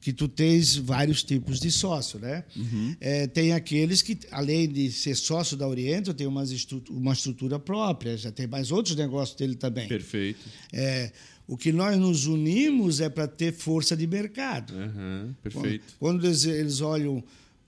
que 0.01 0.13
tu 0.13 0.27
tens 0.27 0.75
vários 0.77 1.23
tipos 1.23 1.59
de 1.59 1.69
sócio, 1.69 2.19
né? 2.19 2.43
Uhum. 2.55 2.95
É, 3.01 3.27
tem 3.27 3.51
aqueles 3.51 4.01
que, 4.01 4.17
além 4.31 4.67
de 4.67 4.91
ser 4.91 5.15
sócio 5.15 5.57
da 5.57 5.67
Oriento, 5.67 6.13
tem 6.13 6.25
uma 6.25 6.43
estrutura, 6.43 6.99
uma 6.99 7.13
estrutura 7.13 7.59
própria, 7.59 8.15
já 8.17 8.31
tem 8.31 8.47
mais 8.47 8.71
outros 8.71 8.95
negócios 8.95 9.37
dele 9.37 9.55
também. 9.55 9.87
Perfeito. 9.87 10.39
É, 10.71 11.11
o 11.47 11.57
que 11.57 11.71
nós 11.71 11.97
nos 11.97 12.27
unimos 12.27 13.01
é 13.01 13.09
para 13.09 13.27
ter 13.27 13.51
força 13.51 13.95
de 13.97 14.07
mercado. 14.07 14.73
Uhum. 14.73 15.33
Perfeito. 15.43 15.83
Quando, 15.99 16.19
quando 16.21 16.25
eles, 16.27 16.45
eles 16.45 16.79
olham 16.79 17.21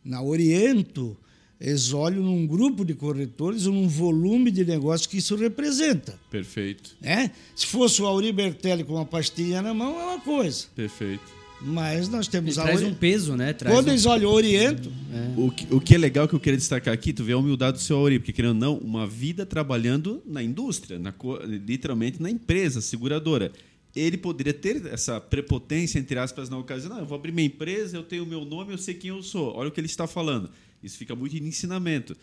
na 0.03 0.21
Oriento, 0.21 1.17
eles 1.59 1.91
olham 1.91 2.23
num 2.23 2.47
grupo 2.47 2.85
de 2.85 2.93
corretores, 2.93 3.65
num 3.65 3.87
volume 3.87 4.51
de 4.51 4.63
negócio 4.63 5.09
que 5.09 5.17
isso 5.17 5.35
representa. 5.35 6.17
Perfeito. 6.29 6.95
É? 7.03 7.29
Se 7.55 7.67
fosse 7.67 8.01
o 8.01 8.05
Auri 8.05 8.31
Bertelli 8.31 8.85
com 8.85 8.93
uma 8.93 9.05
pastilha 9.05 9.61
na 9.61 9.73
mão, 9.73 9.99
é 9.99 10.03
uma 10.05 10.21
coisa. 10.21 10.67
Perfeito. 10.75 11.40
Mas 11.63 12.09
nós 12.09 12.27
temos 12.27 12.57
Ele 12.57 12.61
a 12.61 12.63
traz 12.63 12.81
ori... 12.81 12.89
um 12.89 12.93
peso, 12.93 13.35
né? 13.35 13.53
Traz 13.53 13.75
Quando 13.75 13.87
um... 13.87 13.91
eles 13.91 14.05
olham 14.05 14.29
o 14.29 14.33
Oriento. 14.33 14.91
É. 15.13 15.39
O, 15.39 15.51
que, 15.51 15.73
o 15.73 15.79
que 15.79 15.95
é 15.95 15.97
legal 15.97 16.27
que 16.27 16.33
eu 16.33 16.39
queria 16.39 16.57
destacar 16.57 16.93
aqui, 16.93 17.13
tu 17.13 17.23
vê 17.23 17.33
a 17.33 17.37
humildade 17.37 17.77
do 17.77 17.83
seu 17.83 17.97
Auri, 17.97 18.17
porque 18.17 18.33
querendo 18.33 18.53
ou 18.53 18.59
não, 18.59 18.77
uma 18.77 19.05
vida 19.05 19.45
trabalhando 19.45 20.23
na 20.25 20.41
indústria, 20.41 20.97
na, 20.97 21.13
literalmente 21.45 22.21
na 22.21 22.29
empresa 22.29 22.81
seguradora 22.81 23.51
ele 23.95 24.17
poderia 24.17 24.53
ter 24.53 24.85
essa 24.85 25.19
prepotência, 25.19 25.99
entre 25.99 26.17
aspas, 26.17 26.49
na 26.49 26.57
ocasião. 26.57 26.93
Não, 26.93 26.99
eu 26.99 27.05
vou 27.05 27.17
abrir 27.17 27.31
minha 27.31 27.47
empresa, 27.47 27.97
eu 27.97 28.03
tenho 28.03 28.23
o 28.23 28.27
meu 28.27 28.45
nome, 28.45 28.73
eu 28.73 28.77
sei 28.77 28.93
quem 28.93 29.09
eu 29.09 29.21
sou. 29.21 29.53
Olha 29.53 29.69
o 29.69 29.71
que 29.71 29.79
ele 29.79 29.87
está 29.87 30.07
falando. 30.07 30.49
Isso 30.81 30.97
fica 30.97 31.15
muito 31.15 31.35
em 31.35 31.45
ensinamento. 31.45 32.15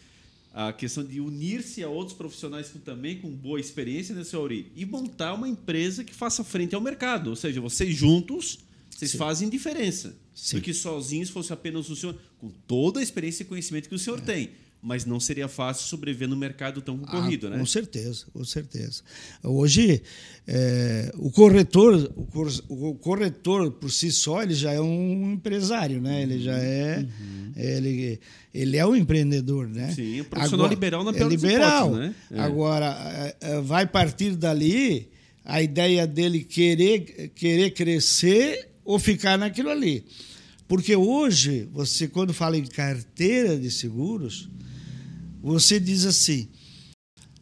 A 0.54 0.72
questão 0.72 1.04
de 1.04 1.20
unir-se 1.20 1.84
a 1.84 1.88
outros 1.88 2.16
profissionais 2.16 2.70
com, 2.70 2.78
também 2.78 3.18
com 3.18 3.28
boa 3.28 3.60
experiência 3.60 4.14
nesse 4.14 4.34
Auri 4.34 4.72
e 4.74 4.86
montar 4.86 5.34
uma 5.34 5.48
empresa 5.48 6.02
que 6.02 6.14
faça 6.14 6.42
frente 6.42 6.74
ao 6.74 6.80
mercado. 6.80 7.28
Ou 7.28 7.36
seja, 7.36 7.60
vocês 7.60 7.94
juntos, 7.94 8.58
vocês 8.98 9.12
Sim. 9.12 9.18
fazem 9.18 9.48
diferença. 9.48 10.12
Sim. 10.34 10.56
Do 10.56 10.62
que 10.62 10.74
sozinhos 10.74 11.30
fosse 11.30 11.52
apenas 11.52 11.88
o 11.88 11.94
senhor, 11.94 12.16
com 12.36 12.50
toda 12.66 12.98
a 12.98 13.02
experiência 13.02 13.44
e 13.44 13.46
conhecimento 13.46 13.88
que 13.88 13.94
o 13.94 13.98
senhor 13.98 14.18
é. 14.18 14.22
tem 14.22 14.50
mas 14.80 15.04
não 15.04 15.18
seria 15.18 15.48
fácil 15.48 15.88
sobreviver 15.88 16.28
no 16.28 16.36
mercado 16.36 16.80
tão 16.80 16.96
concorrido, 16.98 17.48
ah, 17.48 17.50
né? 17.50 17.58
Com 17.58 17.66
certeza, 17.66 18.26
com 18.32 18.44
certeza. 18.44 19.02
Hoje, 19.42 20.00
é, 20.46 21.10
o 21.16 21.32
corretor, 21.32 22.12
o 22.68 22.94
corretor 22.94 23.72
por 23.72 23.90
si 23.90 24.12
só, 24.12 24.40
ele 24.40 24.54
já 24.54 24.72
é 24.72 24.80
um 24.80 25.32
empresário, 25.32 26.00
né? 26.00 26.22
Ele 26.22 26.38
já 26.38 26.56
é, 26.56 26.98
uhum. 26.98 27.52
ele, 27.56 28.20
ele 28.54 28.76
é 28.76 28.86
um 28.86 28.94
empreendedor, 28.94 29.66
né? 29.68 29.92
Sim, 29.92 30.20
um 30.20 30.24
profissional 30.24 30.66
Agora, 30.66 30.74
liberal 30.74 31.02
na 31.04 31.12
pior 31.12 31.26
é 31.26 31.28
liberal. 31.28 31.90
né? 31.96 32.14
É. 32.30 32.40
Agora, 32.40 33.34
é, 33.40 33.60
vai 33.60 33.84
partir 33.84 34.36
dali 34.36 35.08
a 35.44 35.60
ideia 35.60 36.06
dele 36.06 36.44
querer 36.44 37.32
querer 37.34 37.70
crescer 37.72 38.67
ou 38.88 38.98
ficar 38.98 39.36
naquilo 39.36 39.68
ali. 39.68 40.02
Porque 40.66 40.96
hoje, 40.96 41.68
você 41.70 42.08
quando 42.08 42.32
fala 42.32 42.56
em 42.56 42.64
carteira 42.64 43.58
de 43.58 43.70
seguros, 43.70 44.48
você 45.42 45.78
diz 45.78 46.06
assim: 46.06 46.48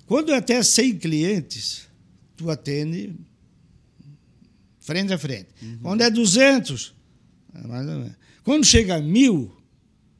quando 0.06 0.34
até 0.34 0.60
100 0.60 0.98
clientes, 0.98 1.86
tu 2.36 2.50
atende 2.50 3.14
frente 4.80 5.12
a 5.12 5.18
frente. 5.18 5.46
Uhum. 5.62 5.78
Quando 5.82 6.00
é 6.00 6.10
200, 6.10 6.92
é 7.54 7.66
mais 7.68 7.88
ou 7.88 7.94
menos. 7.94 8.16
Quando 8.42 8.64
chega 8.64 8.96
a 8.96 9.00
mil, 9.00 9.56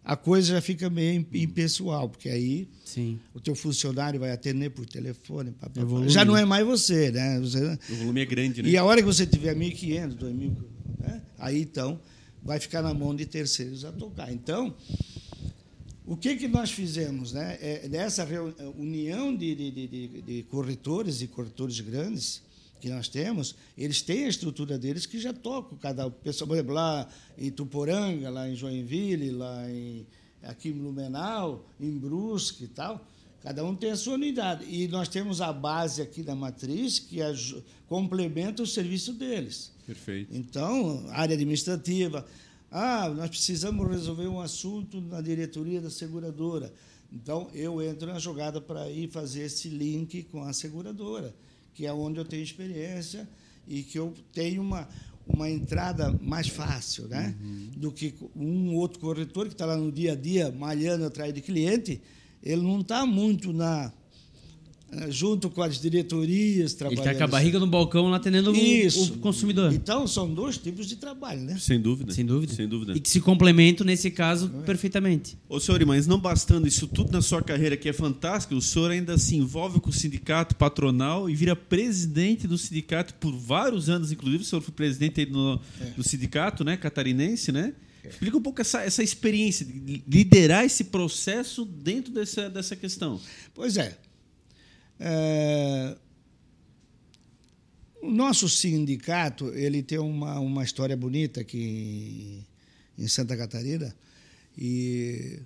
a 0.05 0.17
coisa 0.17 0.55
já 0.55 0.61
fica 0.61 0.89
meio 0.89 1.27
impessoal, 1.35 2.09
porque 2.09 2.29
aí 2.29 2.69
Sim. 2.85 3.19
o 3.35 3.41
teu 3.41 3.57
funcionário 3.57 4.21
vai 4.21 4.31
atender 4.31 4.71
por 4.71 4.87
telefone. 4.87 5.51
Pá, 5.51 5.69
pá, 5.69 5.85
pá. 5.85 6.07
Já 6.07 6.25
não 6.25 6.37
é 6.37 6.45
mais 6.45 6.65
você, 6.65 7.11
né? 7.11 7.41
Você, 7.41 7.79
o 7.91 7.97
volume 7.97 8.21
é 8.21 8.25
grande, 8.25 8.63
né? 8.63 8.69
E 8.69 8.77
a 8.77 8.85
hora 8.85 9.01
que 9.01 9.07
você 9.07 9.27
tiver 9.27 9.57
1.500, 9.57 10.17
2.000, 10.17 10.76
né? 11.07 11.23
aí 11.39 11.63
então 11.63 12.01
vai 12.43 12.61
ficar 12.61 12.83
na 12.83 12.95
mão 12.95 13.15
de 13.15 13.27
terceiros 13.27 13.85
a 13.85 13.93
tocar. 13.93 14.33
Então, 14.33 14.75
o 16.07 16.17
que, 16.17 16.37
que 16.37 16.47
nós 16.47 16.71
fizemos? 16.71 17.33
Né? 17.33 17.59
É, 17.61 17.89
nessa 17.89 18.27
união 18.79 19.35
de, 19.35 19.55
de, 19.55 19.71
de, 19.71 20.23
de 20.23 20.43
corretores 20.45 21.21
e 21.21 21.27
corretores 21.27 21.81
grandes 21.81 22.43
que 22.81 22.89
nós 22.89 23.09
temos, 23.09 23.57
eles 23.77 24.03
têm 24.03 24.27
a 24.27 24.29
estrutura 24.29 24.79
deles 24.79 25.07
que 25.07 25.19
já 25.19 25.33
tocam 25.33 25.77
cada 25.79 26.09
pessoa, 26.09 26.47
por 26.47 26.55
exemplo, 26.55 26.75
lá 26.75 27.09
em 27.37 27.51
Tuporanga, 27.51 28.31
lá 28.31 28.49
em 28.49 28.55
Joinville, 28.55 29.31
lá 29.31 29.69
em, 29.69 30.07
aqui 30.43 30.69
em 30.69 30.73
Blumenau, 30.73 31.67
em 31.81 31.91
Brusque 31.91 32.65
e 32.65 32.69
tal. 32.69 33.05
Cada 33.43 33.65
um 33.65 33.75
tem 33.75 33.91
a 33.91 33.97
sua 33.97 34.15
unidade. 34.15 34.65
E 34.69 34.87
nós 34.89 35.09
temos 35.09 35.41
a 35.41 35.53
base 35.53 36.03
aqui 36.03 36.23
da 36.23 36.35
matriz 36.35 36.99
que 36.99 37.19
complementa 37.89 38.63
o 38.63 38.67
serviço 38.67 39.13
deles. 39.13 39.73
Perfeito. 39.87 40.35
Então, 40.37 41.07
área 41.11 41.35
administrativa, 41.35 42.27
ah, 42.71 43.09
nós 43.09 43.31
precisamos 43.31 43.89
resolver 43.89 44.27
um 44.27 44.41
assunto 44.41 45.01
na 45.01 45.21
diretoria 45.21 45.81
da 45.81 45.91
seguradora. 45.91 46.73
Então, 47.13 47.49
eu 47.55 47.81
entro 47.81 48.09
na 48.09 48.19
jogada 48.19 48.61
para 48.61 48.91
ir 48.91 49.09
fazer 49.09 49.43
esse 49.43 49.69
link 49.69 50.25
com 50.25 50.43
a 50.43 50.53
seguradora, 50.53 51.35
que 51.73 51.87
é 51.87 51.93
onde 51.93 52.19
eu 52.19 52.25
tenho 52.25 52.43
experiência 52.43 53.29
e 53.67 53.83
que 53.83 53.99
eu 53.99 54.13
tenho 54.33 54.61
uma, 54.61 54.89
uma 55.27 55.49
entrada 55.49 56.13
mais 56.21 56.49
fácil 56.49 57.07
né? 57.07 57.35
Uhum. 57.41 57.71
do 57.77 57.93
que 57.93 58.15
um 58.35 58.75
outro 58.75 58.99
corretor 58.99 59.47
que 59.47 59.55
está 59.55 59.67
lá 59.67 59.77
no 59.77 59.93
dia 59.93 60.13
a 60.13 60.17
dia 60.17 60.51
malhando 60.51 61.05
atrás 61.05 61.33
de 61.33 61.41
cliente. 61.41 62.01
Ele 62.43 62.63
não 62.63 62.81
está 62.81 63.07
muito 63.07 63.53
na 63.53 63.93
junto 65.09 65.51
com 65.51 65.63
as 65.63 65.81
diretorias 65.81 66.75
trabalhando. 66.75 67.05
Ele 67.05 67.11
está 67.13 67.19
com 67.19 67.25
a 67.25 67.27
barriga 67.27 67.59
no 67.59 67.67
balcão 67.67 68.09
lá 68.09 68.17
atendendo 68.17 68.53
o, 68.53 68.55
o, 68.55 69.19
consumidor. 69.19 69.73
Então, 69.73 70.07
são 70.07 70.33
dois 70.33 70.57
tipos 70.57 70.87
de 70.87 70.97
trabalho, 70.97 71.41
né? 71.41 71.57
Sem 71.59 71.81
dúvida. 71.81 72.13
Sem 72.13 72.25
dúvida. 72.25 72.55
Sem 72.55 72.69
dúvida. 72.69 72.97
E 72.97 73.01
que 73.01 73.09
se 73.09 73.21
complementam, 73.21 73.85
nesse 73.85 74.11
caso, 74.11 74.51
é. 74.61 74.63
perfeitamente. 74.65 75.37
Ô, 75.49 75.59
senhor, 75.59 75.85
mas 75.85 76.07
não 76.07 76.19
bastando 76.19 76.67
isso 76.67 76.87
tudo 76.87 77.13
na 77.13 77.21
sua 77.21 77.43
carreira, 77.43 77.77
que 77.77 77.89
é 77.89 77.93
fantástico, 77.93 78.55
o 78.55 78.63
senhor 78.63 78.91
ainda 78.91 79.19
se 79.19 79.37
envolve 79.37 79.81
com 79.81 79.91
o 79.91 79.93
sindicato 79.93 80.55
patronal 80.57 81.29
e 81.29 81.35
vira 81.35 81.55
presidente 81.55 82.47
do 82.47 82.57
sindicato 82.57 83.15
por 83.15 83.33
vários 83.37 83.89
anos, 83.89 84.13
inclusive 84.13 84.43
o 84.43 84.47
senhor 84.47 84.63
foi 84.63 84.73
presidente 84.73 85.25
do, 85.25 85.61
é. 85.81 85.85
do 85.91 86.03
sindicato 86.03 86.65
né, 86.65 86.77
catarinense, 86.77 87.53
né? 87.53 87.75
É. 88.05 88.09
Explica 88.09 88.37
um 88.37 88.43
pouco 88.43 88.61
essa, 88.61 88.83
essa 88.83 89.03
experiência 89.03 89.67
de 89.67 90.03
liderar 90.07 90.65
esse 90.65 90.85
processo 90.85 91.65
dentro 91.65 92.13
dessa, 92.13 92.49
dessa 92.49 92.77
questão. 92.77 93.21
Pois 93.53 93.77
é. 93.77 93.97
É, 94.99 95.97
o 98.03 98.11
nosso 98.11 98.49
sindicato 98.49 99.53
ele 99.55 99.83
tem 99.83 99.99
uma, 99.99 100.39
uma 100.39 100.65
história 100.65 100.97
bonita 100.97 101.41
aqui 101.41 102.43
em 102.99 103.09
Santa 103.09 103.37
Catarina 103.37 103.95
e 104.57 105.41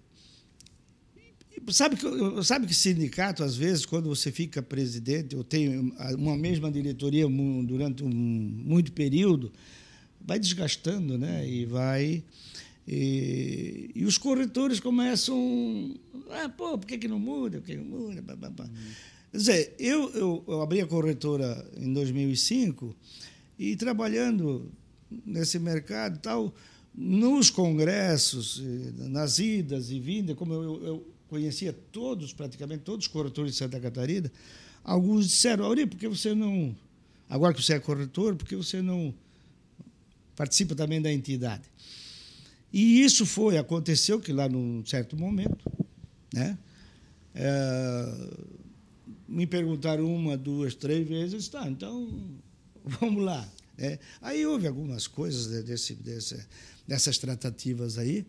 sabe 1.70 1.96
que 1.96 2.06
sabe 2.44 2.66
que 2.66 2.74
sindicato 2.74 3.42
às 3.42 3.56
vezes 3.56 3.84
quando 3.84 4.08
você 4.08 4.30
fica 4.30 4.62
presidente 4.62 5.34
ou 5.34 5.42
tem 5.42 5.92
uma 6.16 6.36
mesma 6.36 6.70
diretoria 6.70 7.26
durante 7.64 8.04
um 8.04 8.10
muito 8.10 8.92
período 8.92 9.52
vai 10.20 10.38
desgastando 10.38 11.18
né 11.18 11.48
e 11.48 11.64
vai 11.64 12.22
e, 12.86 13.90
e 13.94 14.04
os 14.04 14.16
corretores 14.16 14.80
começam 14.80 15.98
ah 16.30 16.48
pô 16.48 16.78
por 16.78 16.86
que, 16.86 16.98
que 16.98 17.08
não 17.08 17.18
muda? 17.18 17.58
Por 17.58 17.66
que 17.66 17.76
não 17.76 17.84
muda 17.84 18.22
Quer 19.30 19.36
dizer, 19.36 19.74
eu, 19.78 20.10
eu, 20.14 20.44
eu 20.46 20.62
abri 20.62 20.80
a 20.80 20.86
corretora 20.86 21.64
em 21.76 21.92
2005 21.92 22.94
e 23.58 23.76
trabalhando 23.76 24.70
nesse 25.24 25.58
mercado 25.58 26.18
tal, 26.18 26.54
nos 26.94 27.48
congressos, 27.50 28.62
nas 28.96 29.38
idas 29.38 29.90
e 29.90 30.00
vindas, 30.00 30.36
como 30.36 30.52
eu, 30.52 30.84
eu 30.84 31.06
conhecia 31.28 31.72
todos, 31.92 32.32
praticamente 32.32 32.82
todos 32.82 33.06
os 33.06 33.12
corretores 33.12 33.52
de 33.52 33.58
Santa 33.58 33.78
Catarina, 33.78 34.30
alguns 34.82 35.28
disseram, 35.28 35.64
Auri, 35.64 35.86
por 35.86 35.96
que 35.96 36.08
você 36.08 36.34
não, 36.34 36.74
agora 37.28 37.54
que 37.54 37.62
você 37.62 37.74
é 37.74 37.78
corretor, 37.78 38.34
por 38.34 38.48
que 38.48 38.56
você 38.56 38.82
não 38.82 39.14
participa 40.34 40.74
também 40.74 41.00
da 41.00 41.12
entidade? 41.12 41.62
E 42.72 43.02
isso 43.02 43.24
foi, 43.24 43.58
aconteceu 43.58 44.20
que 44.20 44.32
lá 44.32 44.48
num 44.48 44.84
certo 44.84 45.16
momento, 45.16 45.64
né? 46.34 46.58
É, 47.34 48.28
me 49.30 49.46
perguntaram 49.46 50.12
uma, 50.12 50.36
duas, 50.36 50.74
três 50.74 51.06
vezes, 51.06 51.48
tá, 51.48 51.66
então 51.68 52.38
vamos 52.84 53.22
lá. 53.22 53.48
É, 53.78 53.98
aí 54.20 54.44
houve 54.44 54.66
algumas 54.66 55.06
coisas 55.06 55.64
desse, 55.64 55.94
desse, 55.94 56.44
dessas 56.86 57.16
tratativas 57.16 57.96
aí, 57.96 58.26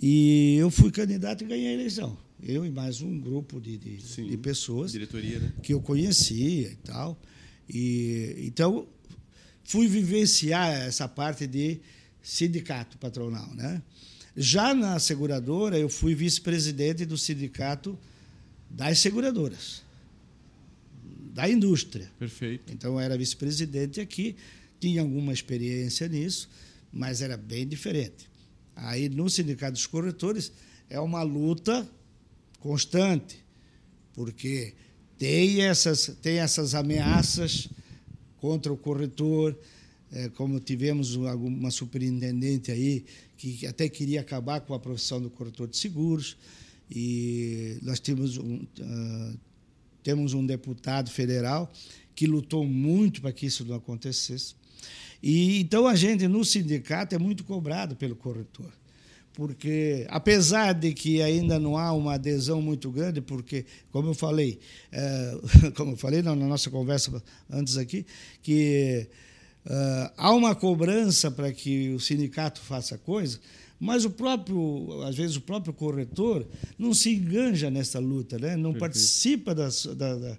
e 0.00 0.56
eu 0.58 0.70
fui 0.70 0.90
candidato 0.90 1.44
e 1.44 1.46
ganhei 1.46 1.68
a 1.68 1.72
eleição. 1.72 2.16
Eu 2.42 2.64
e 2.64 2.70
mais 2.70 3.02
um 3.02 3.20
grupo 3.20 3.60
de, 3.60 3.76
de, 3.76 4.02
Sim, 4.02 4.28
de 4.28 4.36
pessoas 4.36 4.92
diretoria, 4.92 5.38
né? 5.38 5.52
que 5.62 5.74
eu 5.74 5.80
conhecia 5.80 6.70
e 6.70 6.76
tal. 6.76 7.20
E, 7.68 8.34
então, 8.38 8.88
fui 9.64 9.86
vivenciar 9.86 10.70
essa 10.72 11.06
parte 11.06 11.46
de 11.46 11.80
sindicato 12.22 12.98
patronal. 12.98 13.54
Né? 13.54 13.82
Já 14.36 14.74
na 14.74 14.98
seguradora, 14.98 15.78
eu 15.78 15.88
fui 15.88 16.14
vice-presidente 16.14 17.04
do 17.04 17.18
sindicato 17.18 17.98
das 18.68 18.98
seguradoras, 18.98 19.82
da 21.32 21.48
indústria. 21.48 22.10
Perfeito. 22.18 22.72
Então, 22.72 23.00
era 23.00 23.16
vice-presidente 23.16 24.00
aqui, 24.00 24.36
tinha 24.78 25.00
alguma 25.00 25.32
experiência 25.32 26.06
nisso, 26.06 26.48
mas 26.92 27.22
era 27.22 27.36
bem 27.36 27.66
diferente. 27.66 28.28
Aí, 28.76 29.08
no 29.08 29.28
Sindicato 29.30 29.72
dos 29.72 29.86
Corretores, 29.86 30.52
é 30.90 31.00
uma 31.00 31.22
luta 31.22 31.88
constante, 32.60 33.42
porque 34.12 34.74
tem 35.18 35.62
essas, 35.62 36.14
tem 36.20 36.38
essas 36.38 36.74
ameaças 36.74 37.68
contra 38.36 38.72
o 38.72 38.76
corretor, 38.76 39.58
é, 40.12 40.28
como 40.30 40.60
tivemos 40.60 41.14
uma 41.14 41.70
superintendente 41.70 42.70
aí 42.70 43.04
que 43.38 43.66
até 43.66 43.88
queria 43.88 44.20
acabar 44.20 44.60
com 44.60 44.74
a 44.74 44.78
profissão 44.78 45.20
do 45.20 45.30
corretor 45.30 45.66
de 45.66 45.76
seguros, 45.76 46.36
e 46.90 47.78
nós 47.82 47.98
temos 47.98 48.36
um, 48.36 48.56
uh, 48.56 49.38
temos 50.02 50.34
um 50.34 50.44
deputado 50.44 51.10
federal 51.10 51.72
que 52.14 52.26
lutou 52.26 52.66
muito 52.66 53.20
para 53.22 53.32
que 53.32 53.46
isso 53.46 53.64
não 53.64 53.76
acontecesse. 53.76 54.54
E 55.22 55.60
então 55.60 55.86
a 55.86 55.94
gente 55.94 56.26
no 56.26 56.44
sindicato 56.44 57.14
é 57.14 57.18
muito 57.18 57.44
cobrado 57.44 57.94
pelo 57.96 58.16
corretor 58.16 58.72
porque 59.34 60.06
apesar 60.10 60.72
de 60.74 60.92
que 60.92 61.22
ainda 61.22 61.58
não 61.58 61.76
há 61.76 61.92
uma 61.92 62.14
adesão 62.14 62.60
muito 62.60 62.90
grande, 62.90 63.20
porque, 63.20 63.64
como 63.90 64.10
eu 64.10 64.14
falei, 64.14 64.60
é, 64.90 65.38
como 65.74 65.92
eu 65.92 65.96
falei 65.96 66.22
na 66.22 66.34
nossa 66.34 66.70
conversa 66.70 67.22
antes 67.50 67.76
aqui, 67.76 68.04
que 68.42 69.08
é, 69.64 70.10
há 70.16 70.32
uma 70.32 70.54
cobrança 70.54 71.30
para 71.30 71.50
que 71.52 71.90
o 71.90 72.00
sindicato 72.00 72.60
faça 72.60 72.98
coisa, 72.98 73.40
mas 73.82 74.04
o 74.04 74.10
próprio, 74.10 75.02
às 75.02 75.16
vezes 75.16 75.34
o 75.34 75.40
próprio 75.40 75.72
corretor 75.72 76.46
não 76.78 76.94
se 76.94 77.10
enganja 77.10 77.68
nessa 77.68 77.98
luta, 77.98 78.38
né? 78.38 78.56
não 78.56 78.70
Perfeito. 78.70 78.78
participa 78.78 79.52
das, 79.52 79.86
da, 79.86 80.14
da, 80.14 80.38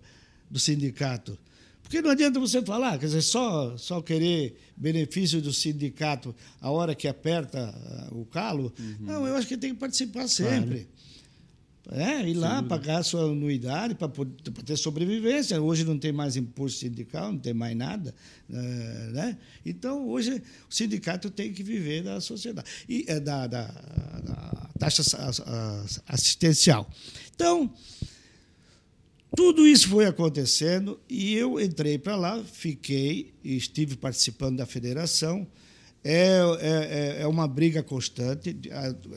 do 0.49 0.57
sindicato. 0.57 1.37
Porque 1.81 2.01
não 2.01 2.11
adianta 2.11 2.39
você 2.39 2.61
falar, 2.61 2.97
quer 2.97 3.07
dizer, 3.07 3.21
só, 3.21 3.75
só 3.75 4.01
querer 4.01 4.57
benefício 4.77 5.41
do 5.41 5.51
sindicato 5.51 6.33
a 6.61 6.71
hora 6.71 6.95
que 6.95 7.05
aperta 7.05 7.75
ah, 7.75 8.07
o 8.13 8.23
calo. 8.23 8.73
Uhum. 8.79 8.95
Não, 9.01 9.27
eu 9.27 9.35
acho 9.35 9.45
que 9.45 9.57
tem 9.57 9.73
que 9.73 9.79
participar 9.79 10.29
sempre. 10.29 10.87
Claro. 10.87 10.87
É, 11.91 12.27
ir 12.29 12.35
lá, 12.35 12.63
pagar 12.63 12.99
a 12.99 13.03
sua 13.03 13.23
anuidade 13.23 13.93
para 13.93 14.09
ter 14.65 14.77
sobrevivência. 14.77 15.61
Hoje 15.61 15.83
não 15.83 15.97
tem 15.97 16.13
mais 16.13 16.37
imposto 16.37 16.79
sindical, 16.79 17.33
não 17.33 17.39
tem 17.39 17.53
mais 17.53 17.75
nada. 17.75 18.15
Eh, 18.49 19.09
né? 19.11 19.37
Então, 19.65 20.07
hoje, 20.07 20.41
o 20.69 20.73
sindicato 20.73 21.29
tem 21.29 21.51
que 21.51 21.61
viver 21.61 22.03
da 22.03 22.21
sociedade, 22.21 22.69
e, 22.87 23.03
eh, 23.05 23.19
da, 23.19 23.47
da, 23.47 23.65
da 23.65 24.69
taxa 24.79 25.03
assistencial. 26.07 26.89
Então, 27.35 27.69
tudo 29.35 29.67
isso 29.67 29.89
foi 29.89 30.05
acontecendo 30.05 30.99
e 31.09 31.33
eu 31.33 31.59
entrei 31.59 31.97
para 31.97 32.15
lá, 32.15 32.41
fiquei 32.43 33.33
e 33.43 33.57
estive 33.57 33.97
participando 33.97 34.57
da 34.57 34.65
federação. 34.65 35.45
É, 36.03 36.39
é, 36.59 37.17
é, 37.19 37.21
é 37.23 37.27
uma 37.27 37.47
briga 37.47 37.81
constante. 37.81 38.55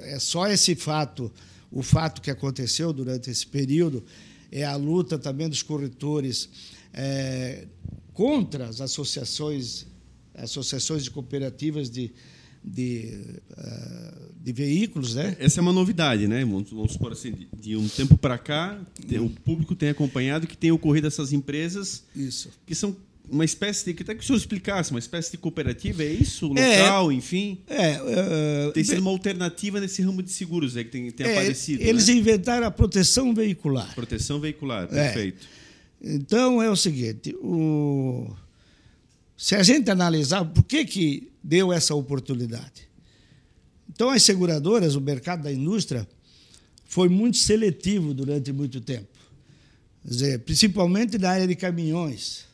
É 0.02 0.18
só 0.18 0.48
esse 0.48 0.74
fato, 0.74 1.30
o 1.70 1.82
fato 1.82 2.20
que 2.20 2.30
aconteceu 2.30 2.92
durante 2.92 3.30
esse 3.30 3.46
período, 3.46 4.04
é 4.50 4.64
a 4.64 4.76
luta 4.76 5.18
também 5.18 5.48
dos 5.48 5.62
corretores 5.62 6.48
é, 6.92 7.66
contra 8.12 8.66
as 8.66 8.80
associações, 8.80 9.86
associações 10.34 11.04
de 11.04 11.10
cooperativas 11.10 11.90
de, 11.90 12.12
de, 12.64 13.40
uh, 13.50 14.32
de 14.42 14.52
veículos, 14.52 15.14
né? 15.14 15.36
Essa 15.38 15.60
é 15.60 15.62
uma 15.62 15.72
novidade, 15.72 16.26
né? 16.26 16.44
Vamos, 16.44 16.70
vamos 16.70 16.92
supor 16.92 17.12
assim, 17.12 17.32
de, 17.32 17.48
de 17.60 17.76
um 17.76 17.88
tempo 17.88 18.16
para 18.16 18.38
cá, 18.38 18.80
o 19.20 19.28
público 19.28 19.74
tem 19.74 19.90
acompanhado 19.90 20.46
que 20.46 20.56
tem 20.56 20.70
ocorrido 20.70 21.06
essas 21.06 21.32
empresas 21.32 22.04
isso. 22.14 22.50
que 22.64 22.74
são 22.74 22.96
uma 23.30 23.44
espécie 23.44 23.92
de. 23.92 24.02
Até 24.02 24.14
que 24.14 24.22
o 24.22 24.26
senhor 24.26 24.38
explicasse, 24.38 24.90
uma 24.90 24.98
espécie 24.98 25.32
de 25.32 25.38
cooperativa, 25.38 26.02
é 26.02 26.12
isso? 26.12 26.46
É. 26.56 26.82
Local, 26.82 27.10
é, 27.10 27.14
enfim? 27.14 27.58
É. 27.66 28.00
Uh, 28.00 28.72
tem 28.72 28.84
sido 28.84 29.00
uma 29.00 29.10
alternativa 29.10 29.80
nesse 29.80 30.02
ramo 30.02 30.22
de 30.22 30.30
seguros 30.30 30.76
aí 30.76 30.84
que 30.84 30.90
tem, 30.90 31.10
tem 31.10 31.26
é, 31.26 31.32
aparecido. 31.32 31.82
Eles 31.82 32.08
né? 32.08 32.14
inventaram 32.14 32.66
a 32.66 32.70
proteção 32.70 33.34
veicular. 33.34 33.94
Proteção 33.94 34.40
veicular, 34.40 34.84
é. 34.84 34.86
perfeito. 34.86 35.46
Então 36.02 36.62
é 36.62 36.70
o 36.70 36.76
seguinte: 36.76 37.34
o 37.40 38.34
se 39.36 39.54
a 39.54 39.62
gente 39.62 39.90
analisar 39.90 40.44
por 40.44 40.62
que, 40.62 40.84
que 40.84 41.30
deu 41.42 41.72
essa 41.72 41.94
oportunidade. 41.94 42.88
Então, 43.88 44.08
as 44.10 44.22
seguradoras, 44.22 44.94
o 44.94 45.00
mercado 45.00 45.42
da 45.42 45.52
indústria, 45.52 46.08
foi 46.86 47.08
muito 47.08 47.36
seletivo 47.36 48.14
durante 48.14 48.52
muito 48.52 48.80
tempo. 48.80 49.08
Quer 50.02 50.08
dizer, 50.10 50.38
principalmente 50.40 51.18
na 51.18 51.30
área 51.30 51.46
de 51.46 51.54
caminhões. 51.54 52.46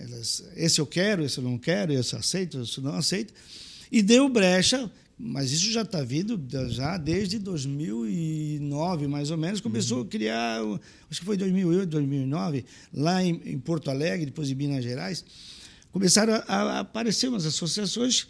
Elas, 0.00 0.42
esse 0.56 0.80
eu 0.80 0.86
quero, 0.86 1.24
esse 1.24 1.38
eu 1.38 1.44
não 1.44 1.58
quero, 1.58 1.92
esse 1.92 2.14
eu 2.14 2.18
aceito, 2.18 2.62
esse 2.62 2.78
eu 2.78 2.84
não 2.84 2.94
aceito. 2.94 3.34
E 3.92 4.02
deu 4.02 4.28
brecha, 4.28 4.90
mas 5.18 5.52
isso 5.52 5.70
já 5.70 5.82
está 5.82 6.02
vindo 6.02 6.40
já 6.68 6.96
desde 6.96 7.38
2009, 7.38 9.06
mais 9.06 9.30
ou 9.30 9.36
menos. 9.36 9.60
Começou 9.60 9.98
uhum. 9.98 10.04
a 10.04 10.06
criar, 10.06 10.60
acho 11.10 11.20
que 11.20 11.26
foi 11.26 11.36
2008, 11.36 11.88
2009, 11.88 12.64
lá 12.94 13.22
em, 13.22 13.40
em 13.44 13.58
Porto 13.58 13.90
Alegre, 13.90 14.26
depois 14.26 14.50
em 14.50 14.54
Minas 14.54 14.82
Gerais 14.82 15.24
começaram 15.92 16.34
a, 16.34 16.54
a 16.54 16.80
aparecer 16.80 17.28
umas 17.28 17.44
associações 17.44 18.28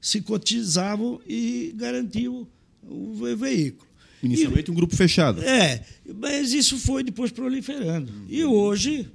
se 0.00 0.20
cotizavam 0.20 1.20
e 1.26 1.72
garantiam 1.76 2.46
o 2.82 3.14
veículo. 3.36 3.88
Inicialmente 4.22 4.70
e, 4.70 4.72
um 4.72 4.74
grupo 4.74 4.94
fechado. 4.94 5.42
É, 5.42 5.84
mas 6.20 6.52
isso 6.52 6.78
foi 6.78 7.02
depois 7.02 7.30
proliferando. 7.30 8.12
Uhum. 8.12 8.26
E 8.28 8.44
hoje. 8.44 9.08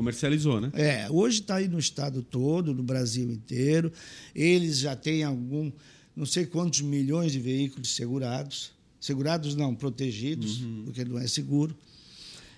Comercializou, 0.00 0.62
né? 0.62 0.70
É, 0.72 1.10
hoje 1.10 1.40
está 1.40 1.56
aí 1.56 1.68
no 1.68 1.78
estado 1.78 2.22
todo, 2.22 2.72
no 2.72 2.82
Brasil 2.82 3.30
inteiro. 3.30 3.92
Eles 4.34 4.78
já 4.78 4.96
têm 4.96 5.22
algum, 5.22 5.70
não 6.16 6.24
sei 6.24 6.46
quantos 6.46 6.80
milhões 6.80 7.32
de 7.32 7.38
veículos 7.38 7.94
segurados. 7.94 8.72
Segurados 8.98 9.54
não, 9.54 9.74
protegidos, 9.74 10.62
uhum. 10.62 10.84
porque 10.86 11.04
não 11.04 11.18
é 11.18 11.26
seguro. 11.26 11.76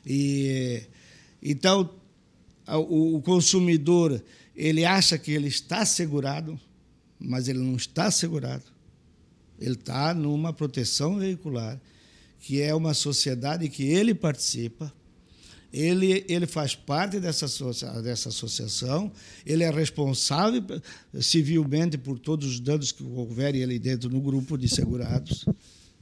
E 0.06 0.84
então 1.42 1.90
o, 2.68 3.16
o 3.16 3.22
consumidor 3.22 4.22
ele 4.54 4.84
acha 4.84 5.18
que 5.18 5.32
ele 5.32 5.48
está 5.48 5.84
segurado, 5.84 6.56
mas 7.18 7.48
ele 7.48 7.58
não 7.58 7.74
está 7.74 8.08
segurado. 8.08 8.62
Ele 9.58 9.74
está 9.74 10.14
numa 10.14 10.52
proteção 10.52 11.18
veicular, 11.18 11.80
que 12.38 12.62
é 12.62 12.72
uma 12.72 12.94
sociedade 12.94 13.68
que 13.68 13.82
ele 13.82 14.14
participa, 14.14 14.94
ele, 15.72 16.24
ele 16.28 16.46
faz 16.46 16.74
parte 16.74 17.18
dessa, 17.18 17.46
dessa 18.02 18.28
associação, 18.28 19.10
ele 19.46 19.64
é 19.64 19.70
responsável 19.70 20.62
civilmente 21.20 21.96
por 21.96 22.18
todos 22.18 22.46
os 22.46 22.60
danos 22.60 22.92
que 22.92 23.02
houverem 23.02 23.62
ali 23.62 23.78
dentro 23.78 24.10
no 24.10 24.20
grupo 24.20 24.58
de 24.58 24.68
segurados. 24.68 25.46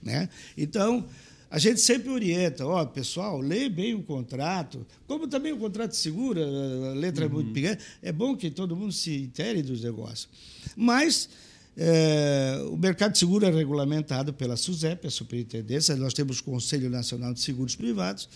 Né? 0.03 0.29
Então, 0.57 1.07
a 1.51 1.59
gente 1.59 1.81
sempre 1.81 2.11
orienta, 2.11 2.67
ó, 2.67 2.85
pessoal, 2.85 3.41
lê 3.41 3.69
bem 3.69 3.95
o 3.95 4.03
contrato, 4.03 4.87
como 5.07 5.29
também 5.29 5.53
o 5.53 5.59
contrato 5.59 5.95
segura, 5.95 6.45
a 6.45 6.95
letra 6.95 7.27
uhum. 7.27 7.31
é 7.31 7.35
muito 7.35 7.49
uhum. 7.49 7.53
pequena, 7.53 7.79
é 8.03 8.13
bom 8.13 8.37
que 8.37 8.51
todo 8.51 8.77
mundo 8.77 8.93
se 8.93 9.17
intere 9.17 9.63
dos 9.63 9.83
negócios. 9.83 10.29
Mas 10.77 11.29
é, 11.77 12.63
o 12.71 12.77
mercado 12.77 13.13
de 13.13 13.19
seguro 13.19 13.47
é 13.47 13.51
regulamentado 13.51 14.33
pela 14.33 14.57
SUSEP, 14.57 15.07
a 15.07 15.11
superintendência, 15.11 15.97
nós 15.97 16.15
temos 16.15 16.41
o 16.41 16.45
Conselho 16.45 16.91
Nacional 16.91 17.33
de 17.33 17.41
Seguros 17.41 17.75
Privados, 17.75 18.29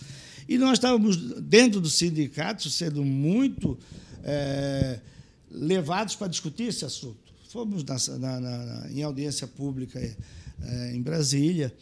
e 0.47 0.57
nós 0.57 0.73
estávamos, 0.73 1.17
dentro 1.41 1.79
do 1.81 1.89
sindicato, 1.89 2.69
sendo 2.69 3.03
muito 3.03 3.77
é, 4.23 4.99
levados 5.51 6.15
para 6.15 6.27
discutir 6.27 6.63
esse 6.63 6.85
assunto 6.85 7.25
fomos 7.55 7.85
na, 7.85 8.17
na, 8.17 8.39
na, 8.41 8.91
em 8.91 9.01
audiência 9.01 9.47
pública 9.47 9.97
é, 9.97 10.93
em 10.93 11.01
Brasília. 11.01 11.73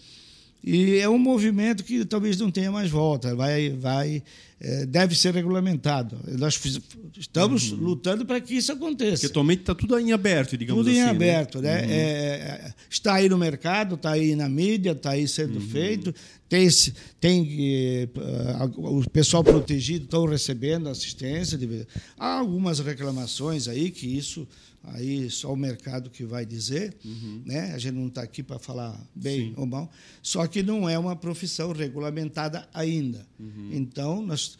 E 0.64 0.97
é 0.97 1.09
um 1.09 1.18
movimento 1.18 1.84
que 1.84 2.05
talvez 2.05 2.38
não 2.38 2.51
tenha 2.51 2.72
mais 2.72 2.89
volta, 2.89 3.36
vai, 3.36 3.72
vai, 3.72 4.24
é, 4.61 4.86
deve 4.86 5.16
ser 5.16 5.34
regulamentado. 5.34 6.16
Nós 6.38 6.55
fiz, 6.55 6.80
estamos 7.18 7.72
uhum. 7.72 7.80
lutando 7.80 8.24
para 8.24 8.39
que 8.39 8.53
isso 8.53 8.72
aconteça. 8.72 9.14
Porque 9.14 9.26
atualmente 9.26 9.61
está 9.61 9.76
tudo 9.76 9.99
em 9.99 10.14
aberto, 10.14 10.55
digamos 10.55 10.86
tudo 10.86 10.91
assim. 10.91 11.01
Tudo 11.01 11.16
em 11.16 11.26
né? 11.26 11.36
aberto, 11.36 11.59
né? 11.61 11.82
né? 11.82 11.86
Uhum. 11.86 11.91
É, 11.91 12.74
está 12.89 13.16
aí 13.16 13.28
no 13.28 13.38
mercado, 13.38 13.95
está 13.95 14.11
aí 14.11 14.36
na 14.36 14.47
mídia, 14.47 14.91
está 14.91 15.11
aí 15.11 15.28
sendo 15.28 15.55
uhum. 15.55 15.68
feito. 15.68 16.16
Tem, 16.54 16.70
tem 17.20 18.06
uh, 18.16 18.99
o 18.99 19.10
pessoal 19.10 19.43
protegido 19.43 20.06
estão 20.06 20.28
recebendo 20.28 20.88
assistência. 20.88 21.58
De, 21.58 21.88
há 22.16 22.38
algumas 22.38 22.78
reclamações 22.78 23.68
aí 23.68 23.89
que 23.89 24.06
isso 24.06 24.47
aí 24.84 25.32
só 25.32 25.51
o 25.51 25.56
mercado 25.56 26.12
que 26.12 26.24
vai 26.24 26.45
dizer, 26.45 26.95
uhum. 27.04 27.41
né? 27.43 27.72
A 27.74 27.80
gente 27.80 27.95
não 27.95 28.06
está 28.06 28.22
aqui 28.22 28.43
para 28.43 28.60
falar 28.60 29.04
bem 29.16 29.47
Sim. 29.47 29.54
ou 29.58 29.66
mal. 29.66 29.91
Só 30.22 30.45
que 30.45 30.62
não 30.62 30.88
é 30.88 30.99
uma 30.99 31.16
profissão 31.16 31.72
regulamentada 31.72 32.70
ainda. 32.72 33.26
Uhum. 33.39 33.70
Então, 33.72 34.22
nós, 34.24 34.56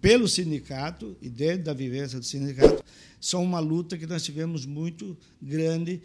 pelo 0.00 0.26
sindicato 0.26 1.16
e 1.22 1.28
dentro 1.28 1.66
da 1.66 1.72
vivência 1.72 2.18
do 2.18 2.24
sindicato, 2.24 2.82
são 3.20 3.44
uma 3.44 3.60
luta 3.60 3.96
que 3.96 4.06
nós 4.06 4.24
tivemos 4.24 4.66
muito 4.66 5.16
grande 5.40 6.02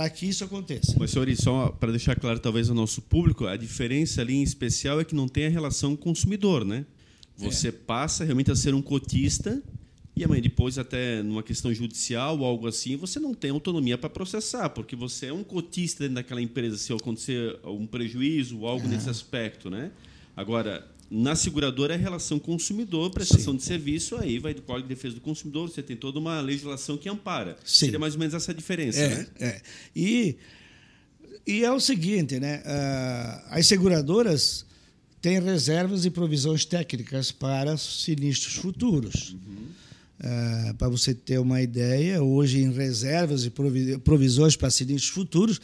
para 0.00 0.08
que 0.08 0.24
isso 0.24 0.42
aconteça. 0.42 0.96
Mas, 0.98 1.10
senhor, 1.10 1.28
só 1.36 1.68
para 1.68 1.90
deixar 1.90 2.18
claro 2.18 2.38
talvez 2.38 2.70
ao 2.70 2.74
nosso 2.74 3.02
público, 3.02 3.44
a 3.44 3.54
diferença 3.54 4.22
ali 4.22 4.32
em 4.32 4.42
especial 4.42 4.98
é 4.98 5.04
que 5.04 5.14
não 5.14 5.28
tem 5.28 5.44
a 5.44 5.50
relação 5.50 5.94
consumidor, 5.94 6.64
né? 6.64 6.86
Você 7.36 7.68
é. 7.68 7.72
passa 7.72 8.24
realmente 8.24 8.50
a 8.50 8.56
ser 8.56 8.72
um 8.72 8.80
cotista 8.80 9.62
e 10.16 10.24
amanhã 10.24 10.40
depois, 10.40 10.78
até 10.78 11.22
numa 11.22 11.42
questão 11.42 11.74
judicial 11.74 12.38
ou 12.38 12.46
algo 12.46 12.66
assim, 12.66 12.96
você 12.96 13.20
não 13.20 13.34
tem 13.34 13.50
autonomia 13.50 13.98
para 13.98 14.08
processar, 14.08 14.70
porque 14.70 14.96
você 14.96 15.26
é 15.26 15.34
um 15.34 15.44
cotista 15.44 16.04
dentro 16.04 16.14
daquela 16.14 16.40
empresa 16.40 16.78
se 16.78 16.90
acontecer 16.94 17.58
um 17.62 17.86
prejuízo 17.86 18.60
ou 18.60 18.66
algo 18.66 18.86
é. 18.86 18.88
nesse 18.88 19.10
aspecto, 19.10 19.68
né? 19.68 19.90
Agora, 20.34 20.89
na 21.10 21.34
seguradora 21.34 21.94
é 21.94 21.96
relação 21.96 22.38
consumidor, 22.38 23.10
prestação 23.10 23.54
Sim. 23.54 23.56
de 23.56 23.64
serviço, 23.64 24.16
aí 24.16 24.38
vai 24.38 24.54
do 24.54 24.62
Código 24.62 24.86
de 24.86 24.94
Defesa 24.94 25.16
do 25.16 25.20
Consumidor, 25.20 25.68
você 25.68 25.82
tem 25.82 25.96
toda 25.96 26.20
uma 26.20 26.40
legislação 26.40 26.96
que 26.96 27.08
ampara. 27.08 27.56
Sim. 27.64 27.86
Seria 27.86 27.98
mais 27.98 28.14
ou 28.14 28.20
menos 28.20 28.32
essa 28.32 28.54
diferença, 28.54 29.00
é, 29.00 29.08
né? 29.08 29.26
É. 29.40 29.60
E, 29.96 30.36
e 31.44 31.64
é 31.64 31.72
o 31.72 31.80
seguinte, 31.80 32.38
né? 32.38 32.58
Uh, 32.58 33.46
as 33.50 33.66
seguradoras 33.66 34.64
têm 35.20 35.40
reservas 35.40 36.04
e 36.04 36.10
provisões 36.10 36.64
técnicas 36.64 37.32
para 37.32 37.76
sinistros 37.76 38.54
futuros. 38.54 39.32
Uhum. 39.32 39.66
Uh, 40.20 40.74
para 40.74 40.88
você 40.88 41.12
ter 41.12 41.40
uma 41.40 41.60
ideia, 41.60 42.22
hoje 42.22 42.60
em 42.60 42.72
reservas 42.72 43.44
e 43.44 43.50
provisões 43.98 44.54
para 44.54 44.70
sinistros 44.70 45.12
futuros, 45.12 45.60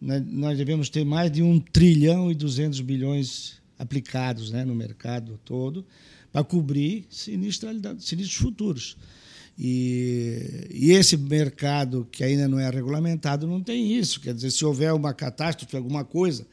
nós 0.00 0.56
devemos 0.58 0.88
ter 0.88 1.04
mais 1.04 1.30
de 1.30 1.42
1 1.42 1.60
trilhão 1.72 2.32
e 2.32 2.34
200 2.34 2.80
bilhões 2.80 3.57
aplicados 3.78 4.50
né, 4.50 4.64
no 4.64 4.74
mercado 4.74 5.38
todo 5.44 5.86
para 6.32 6.44
cobrir 6.44 7.06
sinistros 7.10 8.34
futuros. 8.34 8.96
E, 9.58 10.68
e, 10.70 10.92
esse 10.92 11.16
mercado 11.16 12.06
que 12.12 12.22
ainda 12.22 12.46
não 12.46 12.60
é 12.60 12.70
regulamentado 12.70 13.46
não 13.46 13.60
tem 13.60 13.92
isso. 13.92 14.20
Quer 14.20 14.32
dizer, 14.32 14.52
se 14.52 14.64
houver 14.64 14.92
uma 14.92 15.12
catástrofe, 15.12 15.76
alguma 15.76 16.04
coisa, 16.04 16.46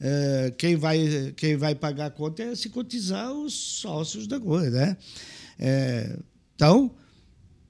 é, 0.00 0.52
quem, 0.58 0.74
vai, 0.74 1.32
quem 1.36 1.56
vai 1.56 1.74
pagar 1.74 2.06
a 2.06 2.10
conta 2.10 2.42
é 2.42 2.54
se 2.56 2.68
cotizar 2.68 3.32
os 3.32 3.54
sócios 3.54 4.26
da 4.26 4.40
coisa. 4.40 4.86
Né? 4.86 4.96
É, 5.56 6.18
então, 6.56 6.92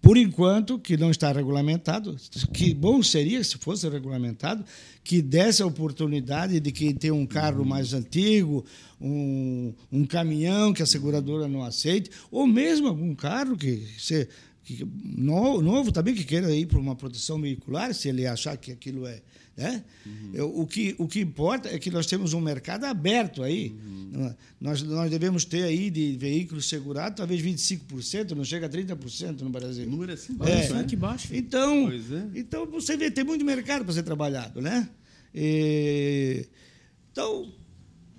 por 0.03 0.17
enquanto, 0.17 0.81
que 0.81 0.97
não 0.97 1.13
está 1.13 1.31
regulamentado, 1.31 2.17
que 2.53 2.75
bom 2.75 3.01
seria 3.05 3.43
se 3.45 3.57
fosse 3.57 3.89
regulamentado, 3.89 4.65
que 5.05 5.23
desse 5.23 5.63
a 5.63 5.67
oportunidade 5.67 6.59
de 6.59 6.73
quem 6.73 6.93
tem 6.93 7.13
um 7.13 7.25
carro 7.25 7.65
mais 7.65 7.95
antigo, 7.95 8.65
um, 9.01 9.73
um 9.93 10.05
caminhão 10.05 10.73
que 10.73 10.83
a 10.83 10.87
seguradora 10.87 11.47
não 11.47 11.63
aceite, 11.63 12.11
ou 12.33 12.49
mesmo 12.49 12.89
algum 12.89 13.15
carro 13.15 13.57
que, 13.57 13.87
se, 13.97 14.29
que 14.65 14.87
novo, 15.05 15.61
novo 15.61 15.93
também 15.93 16.15
que 16.15 16.25
queira 16.25 16.55
ir 16.55 16.67
para 16.67 16.79
uma 16.79 16.95
proteção 16.95 17.41
veicular, 17.41 17.93
se 17.95 18.09
ele 18.09 18.27
achar 18.27 18.57
que 18.57 18.73
aquilo 18.73 19.07
é 19.07 19.21
né? 19.57 19.85
Uhum. 20.07 20.63
O, 20.63 20.67
que, 20.67 20.95
o 20.99 21.07
que 21.07 21.21
importa 21.21 21.69
é 21.69 21.79
que 21.79 21.91
nós 21.91 22.07
temos 22.07 22.33
um 22.33 22.41
mercado 22.41 22.85
aberto 22.85 23.43
aí. 23.43 23.69
Uhum. 23.69 24.35
Nós, 24.61 24.83
nós 24.83 25.11
devemos 25.11 25.45
ter 25.45 25.65
aí 25.65 25.91
de 25.91 26.17
veículos 26.17 26.69
segurados 26.69 27.17
talvez 27.17 27.43
25%, 27.43 28.31
não 28.33 28.45
chega 28.45 28.67
a 28.67 28.69
30% 28.69 29.41
no 29.41 29.51
Brasil. 29.51 29.87
O 29.87 29.91
número 29.91 30.13
é 30.13 30.15
assim 30.15 30.35
baixo, 30.35 30.75
é. 30.75 30.85
que 30.85 30.97
baixo. 30.97 31.29
Então, 31.33 31.91
é. 31.91 32.39
então 32.39 32.67
você 32.67 32.97
vê, 32.97 33.11
tem 33.11 33.25
muito 33.25 33.45
mercado 33.45 33.85
para 33.85 33.93
ser 33.93 34.03
trabalhado. 34.03 34.63
Né? 34.63 34.89
E, 35.35 36.47
então, 37.13 37.53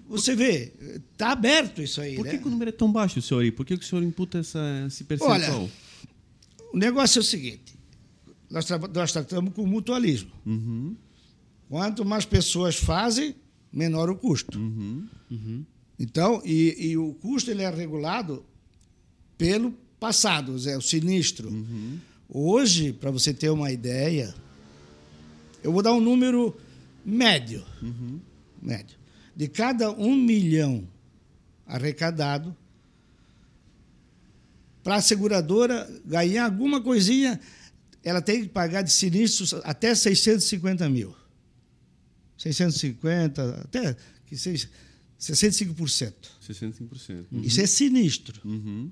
você 0.07 0.35
vê, 0.35 0.71
está 1.11 1.31
aberto 1.31 1.81
isso 1.81 1.99
aí. 1.99 2.15
Por 2.15 2.25
que, 2.25 2.33
né? 2.33 2.37
que, 2.37 2.47
o 2.47 2.51
número 2.51 2.69
é 2.69 2.73
tão 2.73 2.91
baixo, 2.91 3.19
senhor? 3.23 3.41
aí? 3.41 3.51
Por 3.51 3.65
que, 3.65 3.75
que 3.75 3.83
o 3.83 3.87
senhor 3.87 4.03
imputa 4.03 4.37
essa, 4.37 4.59
esse 4.85 5.03
percentual? 5.03 5.39
Olha, 5.39 5.69
o 6.73 6.77
negócio 6.77 7.19
é 7.19 7.21
o 7.21 7.23
seguinte: 7.23 7.79
nós, 8.49 8.65
tra 8.65 8.79
nós 8.79 9.11
tratamos 9.11 9.53
com 9.53 9.65
mutualismo. 9.65 10.31
Uhum. 10.45 10.95
Quanto 11.69 12.03
mais 12.03 12.25
pessoas 12.25 12.75
fazem, 12.75 13.35
menor 13.71 14.09
o 14.09 14.15
custo. 14.15 14.59
Uhum. 14.59 15.07
Uhum. 15.29 15.65
Então, 15.99 16.41
e, 16.43 16.89
e, 16.89 16.97
o 16.97 17.13
custo 17.13 17.51
ele 17.51 17.61
é 17.61 17.69
regulado 17.69 18.43
pelo 19.37 19.71
passado, 19.99 20.55
é 20.67 20.75
o 20.75 20.81
sinistro. 20.81 21.49
Uhum. 21.49 21.99
Hoje, 22.27 22.91
para 22.91 23.11
você 23.11 23.33
ter 23.33 23.49
uma 23.49 23.71
ideia, 23.71 24.33
eu 25.63 25.71
vou 25.71 25.81
dar 25.81 25.93
um 25.93 26.01
número 26.01 26.55
médio. 27.05 27.63
Uhum. 27.81 28.19
Médio. 28.61 28.97
De 29.35 29.47
cada 29.47 29.91
um 29.91 30.15
milhão 30.15 30.87
arrecadado, 31.65 32.55
para 34.83 34.95
a 34.95 35.01
seguradora 35.01 35.89
ganhar 36.05 36.45
alguma 36.45 36.81
coisinha, 36.81 37.39
ela 38.03 38.21
tem 38.21 38.43
que 38.43 38.49
pagar 38.49 38.81
de 38.81 38.91
sinistros 38.91 39.53
até 39.63 39.95
650 39.95 40.89
mil. 40.89 41.15
650, 42.37 43.61
até 43.61 43.95
que 44.25 44.35
seja 44.35 44.69
65%. 45.19 46.13
65%. 46.41 47.25
Uhum. 47.31 47.41
Isso 47.41 47.61
é 47.61 47.65
sinistro. 47.65 48.41
Uhum. 48.43 48.91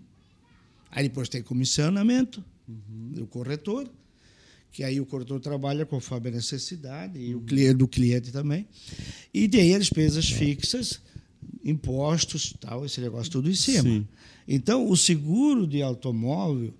Aí 0.89 1.03
depois 1.03 1.27
tem 1.27 1.43
comissionamento 1.43 2.43
uhum. 2.67 3.11
do 3.11 3.27
corretor, 3.27 3.89
que 4.71 4.83
aí 4.83 5.01
o 5.01 5.05
corretor 5.05 5.41
trabalha 5.41 5.85
conforme 5.85 6.29
a 6.29 6.31
necessidade, 6.31 7.19
e 7.19 7.35
o 7.35 7.39
uhum. 7.39 7.45
cliente, 7.45 7.73
do 7.73 7.87
cliente 7.87 8.31
também. 8.31 8.65
E 9.33 9.49
tem 9.49 9.75
as 9.75 9.81
despesas 9.81 10.29
fixas, 10.29 11.01
impostos, 11.63 12.53
tal, 12.59 12.85
esse 12.85 12.99
negócio 12.99 13.31
tudo 13.31 13.49
em 13.49 13.55
cima. 13.55 13.83
Sim. 13.83 14.07
Então, 14.47 14.89
o 14.89 14.97
seguro 14.97 15.67
de 15.67 15.81
automóvel, 15.81 16.73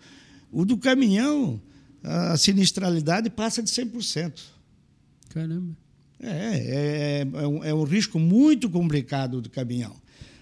o 0.52 0.66
do 0.66 0.78
caminhão, 0.78 1.62
a 2.04 2.36
sinistralidade 2.38 3.30
passa 3.30 3.62
de 3.62 3.70
100%. 3.70 4.42
Caramba. 5.30 5.76
É, 6.20 6.28
é, 6.28 7.22
é, 7.22 7.48
um, 7.48 7.64
é 7.64 7.74
um 7.74 7.84
risco 7.84 8.20
muito 8.20 8.70
complicado 8.70 9.42
do 9.42 9.50
caminhão. 9.50 9.96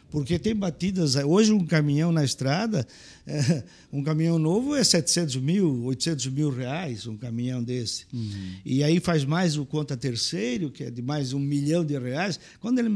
Porque 0.10 0.40
tem 0.40 0.56
batidas. 0.56 1.16
Hoje, 1.16 1.52
um 1.52 1.66
caminhão 1.66 2.12
na 2.12 2.24
estrada, 2.24 2.88
é, 3.28 3.64
um 3.94 4.04
caminhão 4.04 4.40
novo 4.40 4.76
é 4.76 4.84
700 4.84 5.36
mil, 5.38 5.84
800 5.86 6.28
mil 6.28 6.50
reais, 6.50 7.06
um 7.06 7.16
caminhão 7.16 7.64
desse. 7.64 8.06
Uhum. 8.12 8.54
E 8.66 8.84
aí 8.84 9.00
faz 9.00 9.24
mais 9.24 9.58
o 9.58 9.66
conta 9.66 9.96
terceiro, 9.96 10.72
que 10.72 10.84
é 10.84 10.92
de 10.92 11.02
mais 11.02 11.34
um 11.34 11.40
milhão 11.40 11.86
de 11.86 11.98
reais. 11.98 12.40
Quando 12.60 12.80
ele 12.80 12.90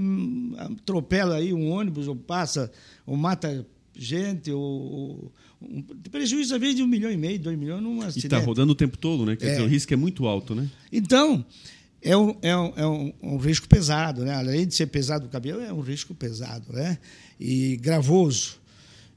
atropela 0.57 1.35
aí 1.35 1.53
um 1.53 1.69
ônibus, 1.69 2.07
ou 2.07 2.15
passa, 2.15 2.71
ou 3.05 3.15
mata 3.15 3.65
gente, 3.95 4.51
ou, 4.51 5.31
um 5.61 5.81
prejuízo 6.11 6.53
às 6.55 6.59
vezes 6.59 6.75
de 6.75 6.83
um 6.83 6.87
milhão 6.87 7.11
e 7.11 7.17
meio, 7.17 7.39
dois 7.39 7.57
milhões 7.57 7.81
numa 7.81 8.07
E 8.07 8.17
está 8.17 8.39
rodando 8.39 8.73
o 8.73 8.75
tempo 8.75 8.97
todo, 8.97 9.25
né? 9.25 9.35
Quer 9.35 9.47
é. 9.47 9.51
dizer, 9.51 9.63
o 9.63 9.67
risco 9.67 9.93
é 9.93 9.97
muito 9.97 10.25
alto, 10.25 10.53
né? 10.53 10.69
Então, 10.91 11.45
é 12.03 12.17
um, 12.17 12.35
é 12.41 12.55
um, 12.55 12.73
é 12.75 12.85
um, 12.85 13.13
um, 13.21 13.37
risco 13.37 13.67
pesado, 13.67 14.25
né? 14.25 14.35
Além 14.35 14.67
de 14.67 14.75
ser 14.75 14.87
pesado 14.87 15.25
o 15.25 15.29
cabelo, 15.29 15.61
é 15.61 15.71
um 15.71 15.79
risco 15.79 16.13
pesado, 16.13 16.73
né? 16.73 16.97
E 17.39 17.77
gravoso. 17.77 18.61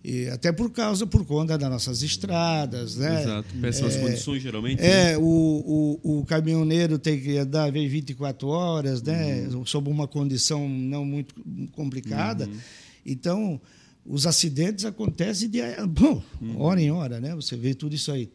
E 0.05 0.29
até 0.29 0.53
por 0.53 0.71
causa, 0.71 1.05
por 1.05 1.25
conta 1.25 1.59
das 1.59 1.69
nossas 1.69 2.01
estradas, 2.01 2.95
né? 2.95 3.23
Exato, 3.23 3.55
péssimas 3.61 3.97
é, 3.97 4.01
condições, 4.01 4.41
geralmente. 4.41 4.81
É, 4.81 5.13
né? 5.13 5.19
o, 5.19 5.99
o, 6.03 6.21
o, 6.21 6.25
caminhoneiro 6.27 6.97
tem 6.97 7.21
que 7.21 7.37
andar 7.39 7.73
24 7.73 8.47
horas, 8.47 9.03
né? 9.03 9.49
Uhum. 9.51 9.67
Sob 9.67 9.91
uma 9.91 10.07
condição 10.07 10.69
não 10.69 11.05
muito 11.05 11.35
complicada. 11.73 12.47
Uhum. 12.47 12.59
Então, 13.05 13.61
os 14.05 14.29
acidentes 14.29 14.85
acontecem 14.85 15.51
de 15.51 15.61
bom, 15.89 16.23
uhum. 16.41 16.61
hora 16.61 16.81
em 16.81 16.93
hora, 16.93 17.21
né? 17.21 17.35
Você 17.35 17.57
vê 17.57 17.75
tudo 17.75 17.97
isso 17.97 18.13
aí. 18.13 18.31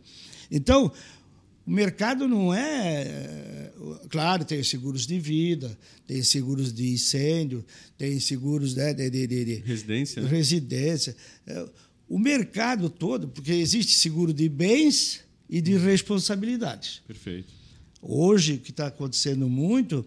Então, 0.51 0.91
o 1.65 1.71
mercado 1.71 2.27
não 2.27 2.53
é. 2.53 3.71
Claro, 4.09 4.43
tem 4.43 4.63
seguros 4.63 5.05
de 5.05 5.19
vida, 5.19 5.77
tem 6.07 6.23
seguros 6.23 6.73
de 6.73 6.91
incêndio, 6.91 7.65
tem 7.97 8.19
seguros 8.19 8.75
né, 8.75 8.93
de, 8.93 9.09
de, 9.09 9.27
de, 9.27 9.45
de 9.45 9.55
residência. 9.55 10.21
Né? 10.21 10.29
residência. 10.29 11.15
É, 11.47 11.65
o 12.09 12.19
mercado 12.19 12.89
todo, 12.89 13.27
porque 13.27 13.53
existe 13.53 13.93
seguro 13.93 14.33
de 14.33 14.49
bens 14.49 15.21
e 15.49 15.61
de 15.61 15.77
responsabilidades. 15.77 17.01
Perfeito. 17.07 17.53
Hoje, 18.01 18.53
o 18.53 18.59
que 18.59 18.71
está 18.71 18.87
acontecendo 18.87 19.47
muito, 19.47 20.05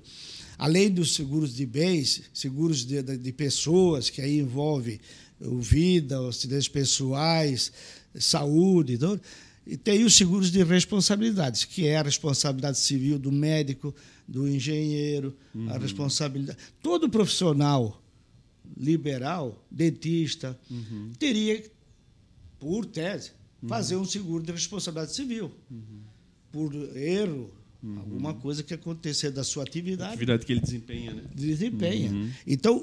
além 0.59 0.91
dos 0.91 1.15
seguros 1.15 1.55
de 1.55 1.65
bens, 1.65 2.23
seguros 2.33 2.85
de, 2.85 3.03
de, 3.03 3.17
de 3.17 3.33
pessoas, 3.33 4.11
que 4.11 4.21
aí 4.21 4.39
envolve 4.39 5.01
o 5.41 5.59
vida, 5.59 6.19
acidentes 6.29 6.69
pessoais, 6.69 7.73
saúde, 8.19 8.95
então, 8.95 9.19
e 9.67 9.77
tem 9.77 10.05
os 10.05 10.15
seguros 10.15 10.51
de 10.51 10.63
responsabilidades, 10.63 11.65
que 11.65 11.87
é 11.87 11.97
a 11.97 12.03
responsabilidade 12.03 12.79
civil 12.79 13.19
do 13.19 13.33
médico, 13.33 13.95
do 14.29 14.47
engenheiro, 14.47 15.35
uhum. 15.55 15.71
a 15.71 15.79
responsabilidade. 15.79 16.59
Todo 16.83 17.09
profissional 17.09 18.03
liberal, 18.77 19.65
dentista, 19.71 20.59
uhum. 20.71 21.13
teria, 21.19 21.63
por 22.59 22.85
tese, 22.85 23.33
uhum. 23.63 23.69
fazer 23.69 23.97
um 23.97 24.05
seguro 24.05 24.43
de 24.45 24.53
responsabilidade 24.53 25.15
civil. 25.15 25.51
Por 26.53 26.75
erro, 26.97 27.51
Uhum. 27.85 27.99
Alguma 27.99 28.33
coisa 28.33 28.63
que 28.63 28.73
acontecer 28.73 29.31
da 29.31 29.45
sua 29.45 29.63
atividade. 29.63 30.15
Atividade 30.15 30.47
que 30.47 30.53
ele 30.53 30.61
desempenha, 30.63 31.13
né? 31.13 31.23
Desempenha. 31.35 32.11
Uhum. 32.11 32.31
Então, 32.47 32.83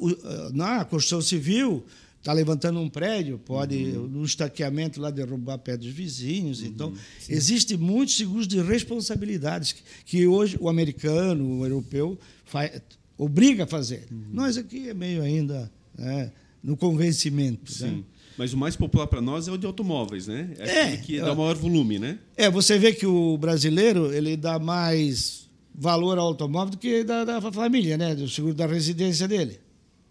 na 0.54 0.86
construção 0.86 1.22
civil, 1.22 1.84
está 2.22 2.32
levantando 2.34 2.80
um 2.80 2.88
prédio, 2.88 3.40
pode, 3.40 3.76
uhum. 3.76 4.08
no 4.08 4.24
estaqueamento 4.24 5.02
lá, 5.02 5.10
derrubar 5.10 5.58
pé 5.58 5.76
dos 5.76 5.88
vizinhos. 5.88 6.62
Uhum. 6.62 6.68
Então, 6.68 6.94
Sim. 7.20 7.34
existe 7.34 7.76
muitos 7.76 8.16
seguros 8.16 8.48
de 8.48 8.62
responsabilidades 8.62 9.74
que, 9.74 9.82
que, 10.06 10.28
hoje 10.28 10.56
o 10.62 10.70
americano, 10.70 11.60
o 11.60 11.66
europeu, 11.66 12.18
faz, 12.46 12.80
obriga 13.18 13.64
a 13.64 13.68
fazer. 13.68 14.08
Uhum. 14.12 14.26
Nós 14.34 14.56
aqui 14.56 14.90
é 14.90 14.94
meio 14.94 15.24
ainda 15.24 15.72
né, 15.98 16.32
no 16.64 16.78
convencimento. 16.78 17.72
Sim. 17.72 17.86
Né? 17.86 18.04
Mas 18.38 18.54
o 18.54 18.58
mais 18.58 18.76
popular 18.76 19.08
para 19.08 19.20
nós 19.20 19.48
é 19.48 19.52
o 19.52 19.58
de 19.58 19.66
automóveis, 19.66 20.28
né? 20.28 20.52
É, 20.60 20.94
é 20.94 20.98
que 20.98 21.20
dá 21.20 21.36
maior 21.36 21.56
volume, 21.56 22.00
né? 22.00 22.18
É, 22.38 22.50
você 22.50 22.78
vê 22.78 22.94
que 22.94 23.06
o 23.06 23.38
brasileiro 23.38 24.14
ele 24.14 24.38
dá 24.38 24.58
mais 24.58 25.50
valor 25.74 26.18
ao 26.18 26.28
automóvel 26.28 26.72
do 26.72 26.78
que 26.78 27.04
da, 27.04 27.26
da 27.26 27.52
família, 27.52 27.98
né? 27.98 28.16
Do 28.16 28.30
seguro 28.30 28.54
da 28.54 28.68
residência 28.68 29.28
dele. 29.28 29.60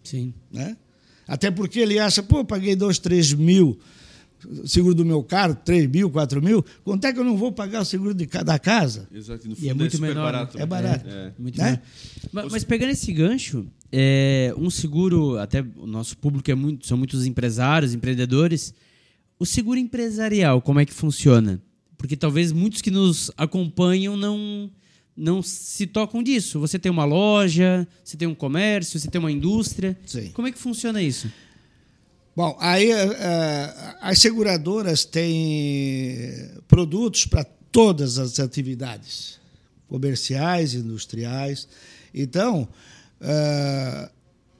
Sim. 0.03 0.33
Né? 0.51 0.77
Até 1.31 1.49
porque 1.49 1.79
ele 1.79 1.97
acha, 1.97 2.21
pô, 2.21 2.43
paguei 2.43 2.75
dois, 2.75 2.99
três 2.99 3.33
mil 3.33 3.79
seguro 4.65 4.95
do 4.95 5.05
meu 5.05 5.23
carro, 5.23 5.55
3 5.55 5.87
mil, 5.87 6.09
4 6.09 6.41
mil, 6.41 6.65
quanto 6.83 7.05
é 7.05 7.13
que 7.13 7.19
eu 7.19 7.23
não 7.23 7.37
vou 7.37 7.51
pagar 7.51 7.81
o 7.81 7.85
seguro 7.85 8.11
de, 8.11 8.25
da 8.25 8.57
casa? 8.57 9.07
Exato, 9.13 9.47
e, 9.47 9.65
e 9.65 9.69
é 9.69 9.73
muito 9.73 9.95
é 9.95 9.99
menor. 9.99 10.23
Barato, 10.23 10.57
né? 10.57 10.63
É 10.63 10.65
barato. 10.65 11.07
É, 11.07 11.11
é. 11.11 11.33
Muito 11.37 11.57
né? 11.59 11.79
mas, 12.31 12.51
mas, 12.51 12.63
pegando 12.63 12.89
esse 12.89 13.13
gancho, 13.13 13.67
é, 13.91 14.51
um 14.57 14.69
seguro, 14.71 15.37
até 15.37 15.63
o 15.77 15.85
nosso 15.85 16.17
público 16.17 16.49
é 16.49 16.55
muito, 16.55 16.87
são 16.87 16.97
muitos 16.97 17.25
empresários, 17.25 17.93
empreendedores. 17.93 18.73
O 19.37 19.45
seguro 19.45 19.79
empresarial, 19.79 20.59
como 20.59 20.79
é 20.79 20.85
que 20.85 20.93
funciona? 20.93 21.61
Porque 21.95 22.17
talvez 22.17 22.51
muitos 22.51 22.81
que 22.81 22.89
nos 22.89 23.29
acompanham 23.37 24.17
não 24.17 24.71
não 25.21 25.43
se 25.43 25.85
tocam 25.85 26.23
disso. 26.23 26.59
Você 26.59 26.79
tem 26.79 26.91
uma 26.91 27.05
loja, 27.05 27.87
você 28.03 28.17
tem 28.17 28.27
um 28.27 28.33
comércio, 28.33 28.99
você 28.99 29.07
tem 29.07 29.19
uma 29.19 29.31
indústria. 29.31 29.95
Sim. 30.03 30.31
Como 30.31 30.47
é 30.47 30.51
que 30.51 30.57
funciona 30.57 31.01
isso? 31.01 31.31
Bom, 32.35 32.57
aí 32.59 32.91
uh, 32.91 33.97
as 34.01 34.19
seguradoras 34.19 35.05
têm 35.05 36.49
produtos 36.67 37.25
para 37.25 37.43
todas 37.43 38.17
as 38.17 38.39
atividades, 38.39 39.39
comerciais, 39.87 40.73
industriais. 40.73 41.67
Então, 42.13 42.67
uh, 43.21 44.09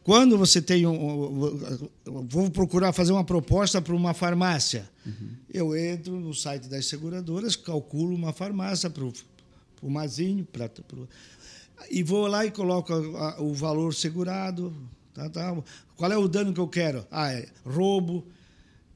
quando 0.03 0.37
você 0.37 0.61
tem 0.61 0.85
um. 0.85 1.89
Vou 2.27 2.51
procurar 2.51 2.91
fazer 2.91 3.13
uma 3.13 3.23
proposta 3.23 3.81
para 3.81 3.95
uma 3.95 4.13
farmácia. 4.13 4.87
Uhum. 5.05 5.29
Eu 5.51 5.75
entro 5.75 6.19
no 6.19 6.33
site 6.33 6.67
das 6.67 6.85
seguradoras, 6.85 7.55
calculo 7.55 8.13
uma 8.13 8.33
farmácia 8.33 8.89
para 8.89 9.03
o 9.03 9.11
Mazinho, 9.89 10.45
pra, 10.45 10.69
pro, 10.69 11.07
e 11.89 12.03
vou 12.03 12.27
lá 12.27 12.45
e 12.45 12.51
coloco 12.51 12.93
o 13.39 13.53
valor 13.53 13.93
segurado, 13.93 14.73
Tá, 15.13 15.29
tá. 15.29 15.55
Qual 15.95 16.11
é 16.11 16.17
o 16.17 16.27
dano 16.27 16.53
que 16.53 16.59
eu 16.59 16.67
quero? 16.67 17.05
Ah, 17.11 17.31
é 17.33 17.47
roubo, 17.65 18.25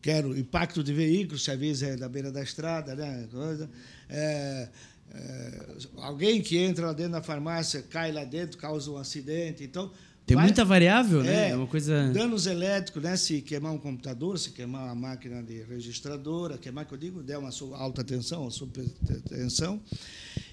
quero 0.02 0.38
impacto 0.38 0.84
de 0.84 0.94
veículo, 0.94 1.38
se 1.38 1.52
a 1.52 1.56
vez 1.56 1.82
é 1.84 1.96
da 1.96 2.08
beira 2.08 2.32
da 2.32 2.42
estrada, 2.42 2.96
né? 2.96 3.28
Coisa. 3.32 3.70
É, 4.10 4.70
é, 5.14 5.66
alguém 5.98 6.42
que 6.42 6.58
entra 6.58 6.88
lá 6.88 6.94
dentro 6.94 7.14
da 7.14 7.22
farmácia, 7.22 7.82
cai 7.82 8.12
lá 8.12 8.24
dentro, 8.24 8.58
causa 8.58 8.90
um 8.92 8.98
acidente. 8.98 9.64
Então, 9.64 9.92
tem 10.26 10.36
vai, 10.36 10.46
muita 10.46 10.66
variável, 10.66 11.22
né? 11.22 11.52
É 11.52 11.56
uma 11.56 11.68
coisa. 11.68 12.12
Danos 12.12 12.48
elétricos, 12.48 13.04
né? 13.04 13.16
Se 13.18 13.42
queimar 13.42 13.74
um 13.74 13.78
computador, 13.78 14.40
se 14.40 14.52
queimar 14.52 14.86
uma 14.86 14.96
máquina 14.96 15.44
de 15.44 15.64
registradora, 15.64 16.58
queimar, 16.58 16.86
que 16.86 16.94
eu 16.94 16.98
digo, 16.98 17.22
der 17.22 17.38
uma 17.38 17.52
alta 17.74 18.04
tensão, 18.04 18.44
uma 18.44 18.52
super 18.52 18.86
tensão. 19.30 19.82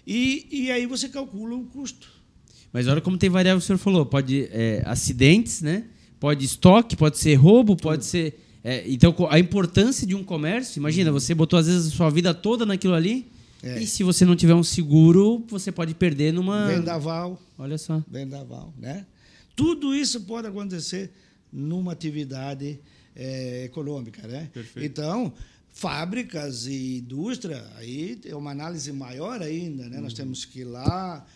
E, 0.06 0.46
e 0.50 0.70
aí 0.70 0.86
você 0.86 1.08
calcula 1.08 1.54
o 1.54 1.64
custo. 1.64 2.08
Mas 2.72 2.88
olha 2.88 3.00
como 3.00 3.18
tem 3.18 3.28
variável 3.28 3.58
que 3.60 3.64
o 3.64 3.66
senhor 3.66 3.78
falou. 3.78 4.06
Pode 4.06 4.48
é, 4.50 4.82
acidentes, 4.86 5.60
né? 5.60 5.84
Pode 6.18 6.44
estoque, 6.44 6.96
pode 6.96 7.18
ser 7.18 7.34
roubo, 7.34 7.76
pode 7.76 8.04
ser. 8.04 8.40
É, 8.64 8.84
então, 8.86 9.14
a 9.28 9.38
importância 9.38 10.06
de 10.06 10.14
um 10.14 10.22
comércio, 10.22 10.78
imagina, 10.78 11.10
uhum. 11.10 11.18
você 11.18 11.34
botou 11.34 11.58
às 11.58 11.66
vezes 11.66 11.92
a 11.92 11.96
sua 11.96 12.10
vida 12.10 12.32
toda 12.32 12.64
naquilo 12.64 12.94
ali. 12.94 13.30
É. 13.62 13.80
E 13.80 13.86
se 13.86 14.02
você 14.02 14.24
não 14.24 14.34
tiver 14.34 14.54
um 14.54 14.62
seguro, 14.62 15.44
você 15.48 15.70
pode 15.70 15.94
perder 15.94 16.32
numa. 16.32 16.66
Vendaval. 16.66 17.40
Olha 17.58 17.78
só. 17.78 18.02
Vendaval, 18.10 18.72
né? 18.78 19.06
Tudo 19.54 19.94
isso 19.94 20.20
pode 20.22 20.48
acontecer 20.48 21.12
numa 21.52 21.92
atividade 21.92 22.80
é, 23.14 23.64
econômica, 23.64 24.26
né? 24.26 24.48
Perfeito. 24.52 24.84
Então, 24.84 25.32
fábricas 25.72 26.66
e 26.66 26.98
indústria, 26.98 27.64
aí 27.76 28.20
é 28.24 28.36
uma 28.36 28.50
análise 28.50 28.92
maior 28.92 29.40
ainda, 29.42 29.88
né? 29.88 29.96
Uhum. 29.96 30.02
Nós 30.02 30.12
temos 30.12 30.44
que 30.44 30.60
ir 30.60 30.64
lá 30.64 31.26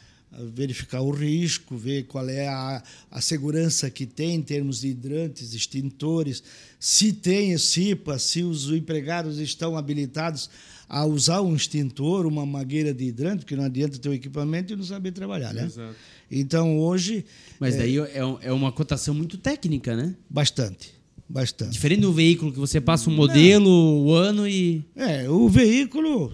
verificar 0.52 1.00
o 1.00 1.10
risco, 1.10 1.76
ver 1.76 2.04
qual 2.04 2.28
é 2.28 2.48
a, 2.48 2.82
a 3.10 3.20
segurança 3.20 3.90
que 3.90 4.04
tem 4.04 4.34
em 4.34 4.42
termos 4.42 4.80
de 4.80 4.88
hidrantes, 4.88 5.54
extintores, 5.54 6.42
se 6.78 7.12
tem 7.12 7.56
CIPA, 7.56 8.18
se 8.18 8.42
os 8.42 8.70
empregados 8.70 9.38
estão 9.38 9.76
habilitados 9.76 10.50
a 10.88 11.04
usar 11.04 11.40
um 11.40 11.54
extintor, 11.56 12.26
uma 12.26 12.46
mangueira 12.46 12.92
de 12.92 13.04
hidrante, 13.04 13.38
porque 13.38 13.56
não 13.56 13.64
adianta 13.64 13.98
ter 13.98 14.08
o 14.08 14.14
equipamento 14.14 14.72
e 14.72 14.76
não 14.76 14.84
saber 14.84 15.12
trabalhar, 15.12 15.52
né? 15.52 15.64
Exato. 15.64 15.96
Então, 16.30 16.78
hoje... 16.78 17.24
Mas 17.58 17.74
é, 17.74 17.78
daí 17.78 17.98
é, 17.98 18.18
é 18.42 18.52
uma 18.52 18.70
cotação 18.70 19.14
muito 19.14 19.38
técnica, 19.38 19.96
né? 19.96 20.14
Bastante. 20.28 20.95
Bastante. 21.28 21.72
Diferente 21.72 22.00
do 22.00 22.12
veículo, 22.12 22.52
que 22.52 22.58
você 22.58 22.80
passa 22.80 23.10
o 23.10 23.12
um 23.12 23.16
modelo, 23.16 23.70
o 23.70 24.12
ano 24.12 24.46
e... 24.46 24.84
É, 24.94 25.28
o 25.28 25.48
veículo... 25.48 26.32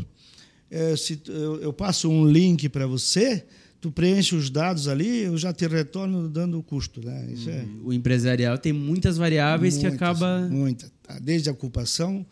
É, 0.70 0.96
se, 0.96 1.20
eu, 1.26 1.60
eu 1.60 1.72
passo 1.72 2.08
um 2.08 2.26
link 2.26 2.68
para 2.68 2.86
você 2.86 3.44
tu 3.82 3.90
preenche 3.90 4.36
os 4.36 4.48
dados 4.48 4.86
ali, 4.86 5.24
eu 5.24 5.36
já 5.36 5.52
te 5.52 5.66
retorno 5.66 6.28
dando 6.28 6.56
o 6.56 6.62
custo. 6.62 7.04
Né? 7.04 7.30
Isso 7.32 7.50
é... 7.50 7.62
Uhum. 7.62 7.80
O 7.86 7.92
empresarial 7.92 8.56
tem 8.56 8.72
muitas 8.72 9.16
variáveis 9.16 9.74
muitas, 9.74 9.90
que 9.90 9.96
acaba. 9.96 10.48
Muita. 10.48 10.90
Tá, 11.02 11.18
desde 11.18 11.50
a 11.50 11.52
ocupação, 11.52 12.24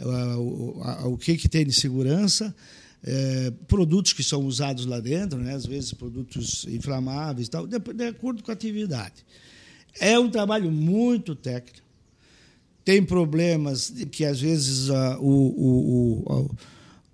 o, 0.00 1.12
o 1.12 1.18
que, 1.18 1.36
que 1.36 1.46
tem 1.46 1.66
de 1.66 1.74
segurança, 1.74 2.56
é, 3.02 3.52
produtos 3.68 4.14
que 4.14 4.24
são 4.24 4.46
usados 4.46 4.86
lá 4.86 4.98
dentro, 4.98 5.38
né? 5.38 5.54
às 5.54 5.66
vezes 5.66 5.92
produtos 5.92 6.66
inflamáveis, 6.70 7.50
tal, 7.50 7.66
de, 7.66 7.78
de 7.78 8.04
acordo 8.04 8.42
com 8.42 8.50
a 8.50 8.54
atividade. 8.54 9.26
É 10.00 10.18
um 10.18 10.30
trabalho 10.30 10.70
muito 10.70 11.34
técnico. 11.34 11.83
Tem 12.84 13.02
problemas 13.02 13.92
que, 14.10 14.24
às 14.24 14.40
vezes, 14.40 14.90
o, 14.90 15.22
o, 15.22 16.50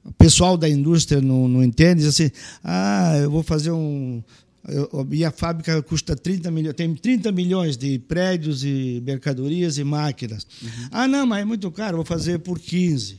o 0.05 0.13
pessoal 0.13 0.57
da 0.57 0.69
indústria 0.69 1.21
não, 1.21 1.47
não 1.47 1.63
entende, 1.63 2.01
diz 2.01 2.09
assim, 2.09 2.31
ah, 2.65 3.19
eu 3.23 3.31
vou 3.31 3.43
fazer 3.43 3.71
um... 3.71 4.23
Eu, 4.69 5.07
minha 5.09 5.31
fábrica 5.31 5.83
custa 5.83 6.15
30 6.15 6.51
milhões, 6.51 6.75
tem 6.75 6.95
30 6.95 7.33
milhões 7.33 7.77
de 7.79 7.99
prédios 7.99 8.63
e 8.63 9.03
mercadorias 9.05 9.79
e 9.79 9.85
máquinas. 9.85 10.47
Uhum. 10.63 10.89
Ah, 10.91 11.09
não, 11.09 11.27
mas 11.27 11.43
é 11.43 11.45
muito 11.45 11.71
caro, 11.71 11.97
vou 11.97 12.05
fazer 12.05 12.41
por 12.41 12.59
15. 12.59 13.19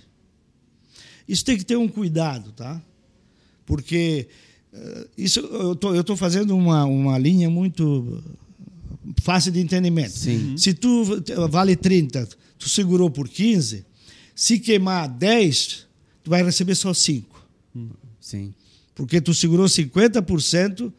Isso 1.28 1.44
tem 1.44 1.58
que 1.58 1.66
ter 1.66 1.78
um 1.78 1.88
cuidado, 1.88 2.52
tá? 2.52 2.82
Porque 3.66 4.28
uh, 4.72 5.10
isso 5.18 5.40
eu 5.40 5.76
tô, 5.76 5.96
estou 5.96 6.16
fazendo 6.16 6.56
uma, 6.56 6.86
uma 6.86 7.18
linha 7.18 7.50
muito 7.50 8.22
fácil 9.22 9.52
de 9.52 9.60
entendimento. 9.60 10.12
Sim. 10.12 10.56
Se 10.58 10.74
tu 10.74 11.06
vale 11.50 11.76
30, 11.76 12.28
tu 12.58 12.70
segurou 12.70 13.10
por 13.10 13.28
15, 13.28 13.86
se 14.36 14.60
queimar 14.60 15.08
10, 15.08 15.88
tu 16.24 16.30
vai 16.30 16.44
receber 16.44 16.76
só 16.76 16.94
5. 16.94 17.48
Sim. 18.20 18.54
Porque 18.96 19.20
tu 19.20 19.34
segurou 19.34 19.66
50% 19.66 20.92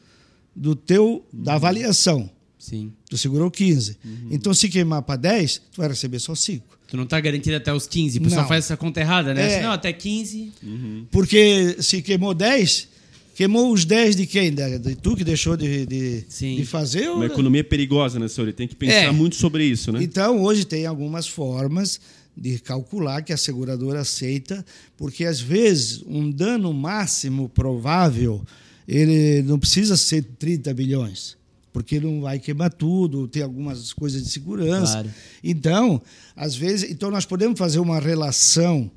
do 0.54 0.74
teu 0.74 1.24
da 1.32 1.54
avaliação. 1.54 2.30
Sim. 2.58 2.92
Tu 3.08 3.18
segurou 3.18 3.50
15. 3.50 3.98
Uhum. 4.04 4.28
Então, 4.30 4.54
se 4.54 4.68
queimar 4.68 5.02
para 5.02 5.16
10, 5.16 5.62
tu 5.72 5.78
vai 5.78 5.88
receber 5.88 6.20
só 6.20 6.34
5. 6.34 6.78
Tu 6.86 6.96
não 6.96 7.04
está 7.04 7.18
garantido 7.20 7.56
até 7.56 7.72
os 7.72 7.86
15. 7.86 8.18
O 8.18 8.22
pessoal 8.22 8.46
faz 8.46 8.66
essa 8.66 8.76
conta 8.76 9.00
errada, 9.00 9.34
né? 9.34 9.54
É. 9.54 9.62
Não, 9.62 9.72
até 9.72 9.92
15. 9.92 10.52
Uhum. 10.62 11.06
Porque 11.10 11.76
se 11.80 12.02
queimou 12.02 12.34
10, 12.34 12.88
queimou 13.34 13.72
os 13.72 13.84
10 13.84 14.16
de 14.16 14.26
quem? 14.26 14.52
De, 14.52 14.78
de 14.78 14.96
tu 14.96 15.16
que 15.16 15.24
deixou 15.24 15.56
de, 15.56 15.86
de, 15.86 16.20
de 16.22 16.64
fazer? 16.64 17.08
Uma 17.08 17.20
ou... 17.20 17.24
economia 17.24 17.64
perigosa, 17.64 18.18
né, 18.18 18.28
senhor? 18.28 18.52
Tem 18.52 18.68
que 18.68 18.76
pensar 18.76 18.94
é. 18.94 19.10
muito 19.10 19.36
sobre 19.36 19.64
isso, 19.64 19.92
né? 19.92 20.02
Então, 20.02 20.42
hoje 20.42 20.64
tem 20.64 20.86
algumas 20.86 21.26
formas 21.26 22.00
de 22.36 22.58
calcular 22.58 23.22
que 23.22 23.32
a 23.32 23.36
seguradora 23.36 24.00
aceita, 24.00 24.64
porque 24.96 25.24
às 25.24 25.40
vezes 25.40 26.02
um 26.06 26.30
dano 26.30 26.72
máximo 26.72 27.48
provável 27.48 28.42
ele 28.86 29.42
não 29.42 29.58
precisa 29.58 29.96
ser 29.96 30.22
30 30.38 30.74
bilhões, 30.74 31.36
porque 31.72 32.00
não 32.00 32.22
vai 32.22 32.38
queimar 32.38 32.72
tudo, 32.72 33.28
tem 33.28 33.42
algumas 33.42 33.92
coisas 33.92 34.22
de 34.22 34.30
segurança. 34.30 34.92
Claro. 34.94 35.10
Então, 35.42 36.02
às 36.34 36.54
vezes, 36.54 36.90
então 36.90 37.10
nós 37.10 37.24
podemos 37.24 37.58
fazer 37.58 37.78
uma 37.78 38.00
relação 38.00 38.90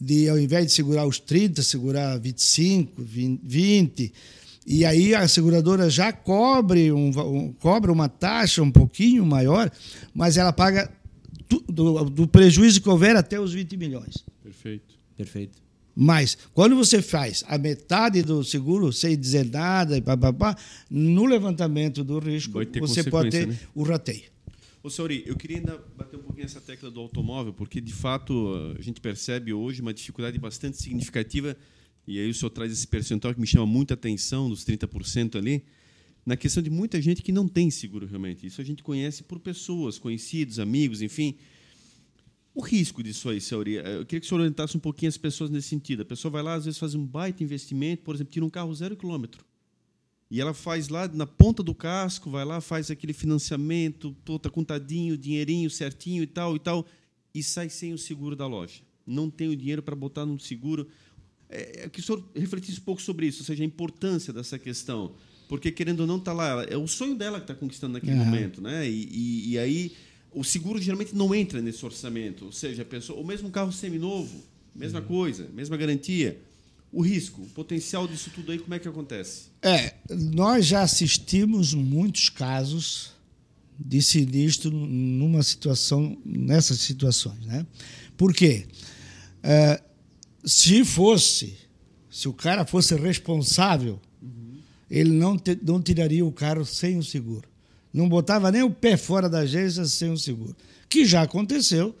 de 0.00 0.28
ao 0.28 0.38
invés 0.38 0.66
de 0.66 0.72
segurar 0.72 1.06
os 1.06 1.18
30, 1.18 1.62
segurar 1.62 2.18
25, 2.18 3.02
20, 3.02 4.12
e 4.70 4.84
aí 4.84 5.14
a 5.14 5.26
seguradora 5.26 5.88
já 5.88 6.12
cobre, 6.12 6.92
um, 6.92 7.08
um, 7.08 7.52
cobra 7.54 7.90
uma 7.90 8.08
taxa 8.08 8.62
um 8.62 8.70
pouquinho 8.70 9.24
maior, 9.24 9.70
mas 10.14 10.36
ela 10.36 10.52
paga 10.52 10.90
do, 11.66 12.04
do 12.04 12.28
prejuízo 12.28 12.82
que 12.82 12.88
houver 12.88 13.16
até 13.16 13.40
os 13.40 13.54
20 13.54 13.76
milhões. 13.78 14.24
Perfeito. 14.42 14.94
Perfeito. 15.16 15.58
Mas 15.96 16.36
quando 16.54 16.76
você 16.76 17.02
faz 17.02 17.42
a 17.48 17.58
metade 17.58 18.22
do 18.22 18.44
seguro 18.44 18.92
sem 18.92 19.18
dizer 19.18 19.46
nada 19.50 19.96
e 19.96 20.02
papapá, 20.02 20.54
no 20.90 21.24
levantamento 21.24 22.04
do 22.04 22.18
risco, 22.18 22.60
você 22.78 23.02
pode 23.02 23.30
ter 23.30 23.48
né? 23.48 23.58
o 23.74 23.82
rateio. 23.82 24.30
Ô, 24.80 24.88
Sauri, 24.88 25.24
eu 25.26 25.36
queria 25.36 25.58
ainda 25.58 25.76
bater 25.96 26.16
um 26.18 26.22
pouquinho 26.22 26.44
essa 26.44 26.60
tecla 26.60 26.88
do 26.88 27.00
automóvel, 27.00 27.52
porque 27.52 27.80
de 27.80 27.92
fato 27.92 28.74
a 28.78 28.80
gente 28.80 29.00
percebe 29.00 29.52
hoje 29.52 29.82
uma 29.82 29.92
dificuldade 29.92 30.38
bastante 30.38 30.76
significativa, 30.76 31.56
e 32.06 32.18
aí 32.18 32.30
o 32.30 32.34
senhor 32.34 32.50
traz 32.50 32.72
esse 32.72 32.86
percentual 32.86 33.34
que 33.34 33.40
me 33.40 33.46
chama 33.46 33.66
muita 33.66 33.94
atenção, 33.94 34.48
dos 34.48 34.64
30% 34.64 35.36
ali, 35.36 35.64
na 36.24 36.36
questão 36.36 36.62
de 36.62 36.70
muita 36.70 37.02
gente 37.02 37.22
que 37.22 37.32
não 37.32 37.48
tem 37.48 37.70
seguro 37.70 38.06
realmente. 38.06 38.46
Isso 38.46 38.60
a 38.60 38.64
gente 38.64 38.82
conhece 38.82 39.24
por 39.24 39.40
pessoas, 39.40 39.98
conhecidos, 39.98 40.60
amigos, 40.60 41.02
enfim. 41.02 41.36
O 42.54 42.60
risco 42.60 43.02
disso 43.02 43.28
aí, 43.28 43.40
Sauri, 43.40 43.78
eh, 43.78 43.96
eu 43.96 44.06
queria 44.06 44.20
que 44.20 44.26
o 44.26 44.28
senhor 44.28 44.40
orientasse 44.40 44.76
um 44.76 44.80
pouquinho 44.80 45.08
as 45.08 45.16
pessoas 45.16 45.50
nesse 45.50 45.68
sentido. 45.68 46.02
A 46.02 46.04
pessoa 46.04 46.30
vai 46.30 46.42
lá, 46.42 46.54
às 46.54 46.66
vezes, 46.66 46.78
faz 46.78 46.94
um 46.94 47.04
baita 47.04 47.42
investimento, 47.42 48.02
por 48.02 48.14
exemplo, 48.14 48.32
tira 48.32 48.44
um 48.44 48.50
carro 48.50 48.74
zero 48.74 48.96
quilômetro. 48.96 49.44
E 50.30 50.40
ela 50.40 50.52
faz 50.52 50.88
lá 50.88 51.08
na 51.08 51.26
ponta 51.26 51.62
do 51.62 51.74
casco, 51.74 52.30
vai 52.30 52.44
lá, 52.44 52.60
faz 52.60 52.90
aquele 52.90 53.12
financiamento, 53.12 54.14
pô, 54.24 54.38
tá 54.38 54.50
contadinho, 54.50 55.16
dinheirinho 55.16 55.70
certinho 55.70 56.22
e 56.22 56.26
tal 56.26 56.54
e 56.54 56.58
tal, 56.58 56.86
e 57.34 57.42
sai 57.42 57.70
sem 57.70 57.94
o 57.94 57.98
seguro 57.98 58.36
da 58.36 58.46
loja. 58.46 58.82
Não 59.06 59.30
tem 59.30 59.48
o 59.48 59.56
dinheiro 59.56 59.82
para 59.82 59.96
botar 59.96 60.26
no 60.26 60.38
seguro. 60.38 60.86
É, 61.48 61.84
é 61.84 61.88
que 61.88 62.00
o 62.00 62.02
senhor 62.02 62.22
refletisse 62.34 62.78
um 62.78 62.84
pouco 62.84 63.00
sobre 63.00 63.26
isso, 63.26 63.40
ou 63.40 63.46
seja, 63.46 63.62
a 63.62 63.66
importância 63.66 64.32
dessa 64.32 64.58
questão. 64.58 65.14
Porque, 65.48 65.72
querendo 65.72 66.00
ou 66.00 66.06
não, 66.06 66.18
está 66.18 66.34
lá. 66.34 66.62
É 66.64 66.76
o 66.76 66.86
sonho 66.86 67.14
dela 67.14 67.38
que 67.38 67.44
está 67.44 67.54
conquistando 67.54 67.94
naquele 67.94 68.12
Aham. 68.12 68.24
momento. 68.26 68.60
Né? 68.60 68.86
E, 68.86 69.08
e, 69.10 69.52
e 69.52 69.58
aí, 69.58 69.92
o 70.30 70.44
seguro 70.44 70.78
geralmente 70.78 71.16
não 71.16 71.34
entra 71.34 71.62
nesse 71.62 71.82
orçamento. 71.86 72.44
Ou 72.44 72.52
seja, 72.52 72.82
a 72.82 72.84
pessoa, 72.84 73.18
o 73.18 73.26
mesmo 73.26 73.50
carro 73.50 73.72
seminovo, 73.72 74.44
mesma 74.74 75.00
coisa, 75.00 75.48
mesma 75.54 75.74
garantia. 75.78 76.38
O 76.92 77.02
risco, 77.02 77.42
o 77.42 77.46
potencial 77.46 78.08
disso 78.08 78.30
tudo 78.34 78.50
aí, 78.50 78.58
como 78.58 78.74
é 78.74 78.78
que 78.78 78.88
acontece? 78.88 79.48
É, 79.62 79.94
nós 80.10 80.64
já 80.66 80.82
assistimos 80.82 81.74
muitos 81.74 82.28
casos 82.30 83.12
de 83.78 84.00
sinistro 84.02 84.70
numa 84.70 85.42
situação, 85.42 86.16
nessas 86.24 86.80
situações, 86.80 87.44
né? 87.44 87.66
Por 88.16 88.32
quê? 88.34 88.66
É, 89.42 89.80
se 90.44 90.82
fosse, 90.84 91.56
se 92.10 92.26
o 92.26 92.32
cara 92.32 92.64
fosse 92.64 92.94
responsável, 92.96 94.00
ele 94.90 95.10
não, 95.10 95.38
te- 95.38 95.58
não 95.62 95.80
tiraria 95.82 96.24
o 96.24 96.32
carro 96.32 96.64
sem 96.64 96.96
o 96.96 97.02
seguro. 97.04 97.46
Não 97.92 98.08
botava 98.08 98.50
nem 98.50 98.62
o 98.62 98.70
pé 98.70 98.96
fora 98.96 99.28
da 99.28 99.40
agência 99.40 99.84
sem 99.84 100.10
o 100.10 100.16
seguro. 100.16 100.56
Que 100.88 101.04
já 101.04 101.22
aconteceu, 101.22 101.94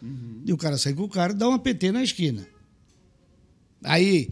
e 0.46 0.52
o 0.52 0.56
cara 0.56 0.78
sai 0.78 0.94
com 0.94 1.02
o 1.02 1.08
carro 1.08 1.32
e 1.32 1.36
dá 1.36 1.46
uma 1.46 1.58
PT 1.58 1.92
na 1.92 2.02
esquina. 2.02 2.46
Aí 3.84 4.30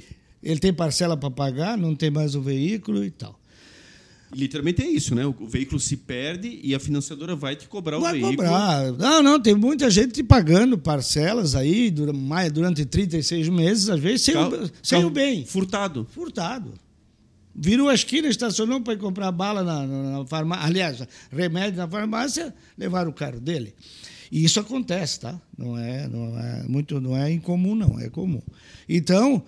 ele 0.51 0.61
tem 0.61 0.73
parcela 0.73 1.17
para 1.17 1.31
pagar, 1.31 1.77
não 1.77 1.95
tem 1.95 2.11
mais 2.11 2.35
o 2.35 2.41
veículo 2.41 3.05
e 3.05 3.11
tal. 3.11 3.39
Literalmente 4.35 4.83
é 4.83 4.87
isso, 4.89 5.15
né? 5.15 5.25
O 5.25 5.35
o 5.41 5.47
veículo 5.47 5.79
se 5.79 5.97
perde 5.97 6.61
e 6.63 6.75
a 6.75 6.81
financiadora 6.81 7.37
vai 7.37 7.55
te 7.55 7.69
cobrar 7.69 7.99
o 7.99 8.01
Vai 8.01 8.13
veículo. 8.15 8.37
cobrar. 8.37 8.93
Não, 8.93 9.23
não, 9.23 9.41
tem 9.41 9.55
muita 9.55 9.89
gente 9.91 10.23
pagando 10.23 10.77
parcelas 10.77 11.55
aí 11.55 11.91
durante 12.53 12.85
36 12.85 13.49
meses, 13.49 13.89
às 13.89 14.01
vezes, 14.01 14.23
sem, 14.23 14.35
Carro- 14.35 14.57
o, 14.65 14.71
sem 14.83 14.99
carro 14.99 15.07
o 15.07 15.11
bem. 15.11 15.45
Furtado. 15.47 16.07
Furtado. 16.11 16.75
Virou 17.55 17.89
a 17.89 17.95
esquina, 17.95 18.29
estacionou 18.29 18.81
para 18.83 18.95
ir 18.95 18.99
comprar 18.99 19.31
bala 19.33 19.63
na, 19.63 19.87
na, 19.87 20.19
na 20.19 20.27
farmácia. 20.27 20.67
Aliás, 20.67 21.03
remédio 21.31 21.79
na 21.79 21.89
farmácia, 21.89 22.53
levaram 22.77 23.11
o 23.11 23.15
carro 23.15 23.41
dele. 23.41 23.75
E 24.31 24.45
isso 24.45 24.59
acontece, 24.59 25.21
tá? 25.21 25.41
Não 25.57 25.79
é, 25.79 26.09
não 26.09 26.37
é 26.39 26.65
muito, 26.69 27.01
não 27.01 27.17
é 27.17 27.31
incomum, 27.33 27.75
não, 27.77 27.99
é 28.01 28.11
comum. 28.11 28.43
Então, 28.89 29.43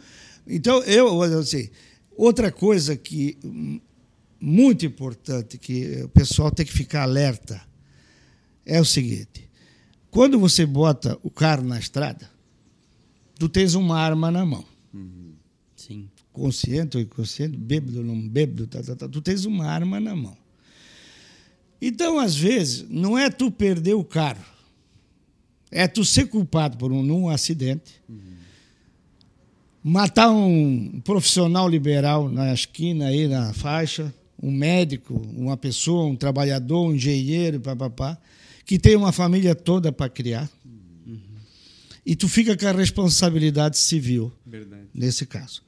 então 0.49 0.83
eu, 0.83 1.23
assim, 1.23 1.69
outra 2.17 2.51
coisa 2.51 2.97
que 2.97 3.39
muito 4.41 4.87
importante 4.87 5.59
que 5.59 6.03
o 6.05 6.09
pessoal 6.09 6.51
tem 6.51 6.65
que 6.65 6.73
ficar 6.73 7.03
alerta 7.03 7.61
é 8.65 8.81
o 8.81 8.85
seguinte: 8.85 9.49
quando 10.11 10.39
você 10.39 10.65
bota 10.65 11.19
o 11.23 11.31
carro 11.31 11.63
na 11.63 11.79
estrada, 11.79 12.31
tu 13.39 13.49
tens 13.49 13.75
uma 13.75 13.99
arma 13.99 14.31
na 14.31 14.45
mão 14.45 14.65
Sim. 15.77 16.09
consciente 16.33 16.97
ou 16.97 17.03
inconsciente, 17.03 17.57
bêbado 17.57 17.99
ou 17.99 18.05
não 18.05 18.29
bêbado, 18.29 18.67
tá, 18.67 18.83
tá, 18.83 18.97
tá, 18.97 19.09
tu 19.09 19.21
tens 19.21 19.45
uma 19.45 19.67
arma 19.67 20.01
na 20.01 20.15
mão. 20.15 20.37
Então, 21.81 22.19
às 22.19 22.35
vezes, 22.35 22.85
não 22.89 23.17
é 23.17 23.31
tu 23.31 23.51
perder 23.51 23.95
o 23.95 24.03
carro, 24.03 24.45
é 25.71 25.87
tu 25.87 26.05
ser 26.05 26.27
culpado 26.27 26.77
por 26.77 26.91
um 26.91 27.03
num 27.03 27.29
acidente, 27.29 28.03
matar 29.83 30.31
um 30.31 31.01
profissional 31.05 31.69
liberal 31.69 32.29
na 32.29 32.53
esquina 32.53 33.07
aí 33.07 33.29
na 33.29 33.53
faixa, 33.53 34.13
um 34.43 34.51
médico, 34.51 35.15
uma 35.37 35.57
pessoa, 35.57 36.07
um 36.07 36.17
trabalhador, 36.17 36.87
um 36.87 36.95
engenheiro, 36.95 37.61
papapá, 37.61 38.19
que 38.65 38.79
tem 38.79 38.97
uma 38.97 39.13
família 39.13 39.55
toda 39.55 39.91
para 39.91 40.09
criar. 40.09 40.49
E 42.05 42.17
tu 42.17 42.29
fica 42.29 42.57
com 42.57 42.67
a 42.67 42.73
responsabilidade 42.73 43.77
civil 43.77 44.33
Verdade. 44.47 44.87
nesse 44.95 45.27
caso. 45.27 45.63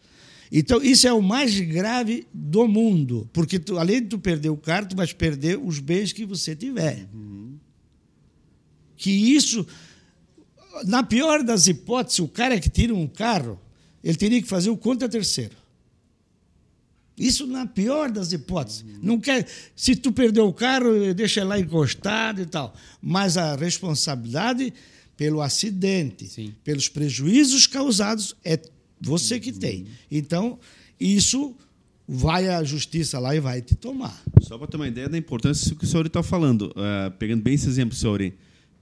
Então, 0.50 0.82
isso 0.82 1.06
é 1.06 1.12
o 1.12 1.22
mais 1.22 1.58
grave 1.60 2.26
do 2.32 2.66
mundo, 2.66 3.28
porque 3.32 3.58
tu, 3.58 3.78
além 3.78 4.00
de 4.02 4.08
tu 4.08 4.18
perder 4.18 4.48
o 4.48 4.56
carro, 4.56 4.88
tu 4.88 4.96
vais 4.96 5.12
perder 5.12 5.58
os 5.58 5.78
bens 5.78 6.12
que 6.12 6.24
você 6.24 6.56
tiver. 6.56 7.06
Que 8.96 9.10
isso, 9.10 9.66
na 10.84 11.02
pior 11.02 11.44
das 11.44 11.66
hipóteses, 11.66 12.18
o 12.18 12.28
cara 12.28 12.58
que 12.58 12.68
tira 12.68 12.94
um 12.94 13.06
carro, 13.06 13.60
ele 14.02 14.16
teria 14.16 14.40
que 14.40 14.48
fazer 14.48 14.70
o 14.70 14.76
contra 14.76 15.08
terceiro. 15.08 15.56
Isso 17.18 17.46
na 17.46 17.66
pior 17.66 18.10
das 18.10 18.32
hipóteses. 18.32 18.82
Não 19.02 19.20
quer, 19.20 19.46
se 19.76 19.94
tu 19.94 20.10
perdeu 20.10 20.46
o 20.46 20.54
carro, 20.54 21.12
deixa 21.14 21.44
lá 21.44 21.58
encostado 21.58 22.40
e 22.40 22.46
tal. 22.46 22.74
Mas 23.02 23.36
a 23.36 23.54
responsabilidade 23.56 24.72
pelo 25.18 25.42
acidente, 25.42 26.26
Sim. 26.26 26.54
pelos 26.64 26.88
prejuízos 26.88 27.66
causados, 27.66 28.34
é 28.42 28.58
você 28.98 29.38
que 29.38 29.52
tem. 29.52 29.86
Então, 30.10 30.58
isso 30.98 31.54
vai 32.08 32.48
à 32.48 32.64
justiça 32.64 33.18
lá 33.18 33.36
e 33.36 33.40
vai 33.40 33.60
te 33.60 33.74
tomar. 33.74 34.18
Só 34.40 34.56
para 34.56 34.66
ter 34.66 34.76
uma 34.76 34.88
ideia 34.88 35.08
da 35.08 35.18
importância 35.18 35.62
disso 35.62 35.76
que 35.76 35.84
o 35.84 35.86
senhor 35.86 36.06
está 36.06 36.22
falando. 36.22 36.72
Ah, 36.74 37.12
pegando 37.18 37.42
bem 37.42 37.52
esse 37.52 37.68
exemplo, 37.68 37.94
senhor. 37.94 38.32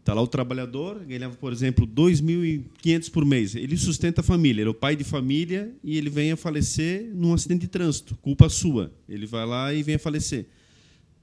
Está 0.08 0.14
lá 0.14 0.22
o 0.22 0.26
trabalhador, 0.26 1.04
ganhava, 1.04 1.36
por 1.36 1.52
exemplo, 1.52 1.86
2.500 1.86 3.10
por 3.10 3.26
mês. 3.26 3.54
Ele 3.54 3.76
sustenta 3.76 4.22
a 4.22 4.24
família, 4.24 4.62
ele 4.62 4.68
é 4.68 4.70
o 4.70 4.74
pai 4.74 4.96
de 4.96 5.04
família 5.04 5.70
e 5.84 5.98
ele 5.98 6.08
vem 6.08 6.32
a 6.32 6.36
falecer 6.36 7.10
num 7.14 7.34
acidente 7.34 7.60
de 7.60 7.68
trânsito. 7.68 8.16
Culpa 8.22 8.48
sua. 8.48 8.90
Ele 9.06 9.26
vai 9.26 9.44
lá 9.44 9.74
e 9.74 9.82
vem 9.82 9.96
a 9.96 9.98
falecer. 9.98 10.46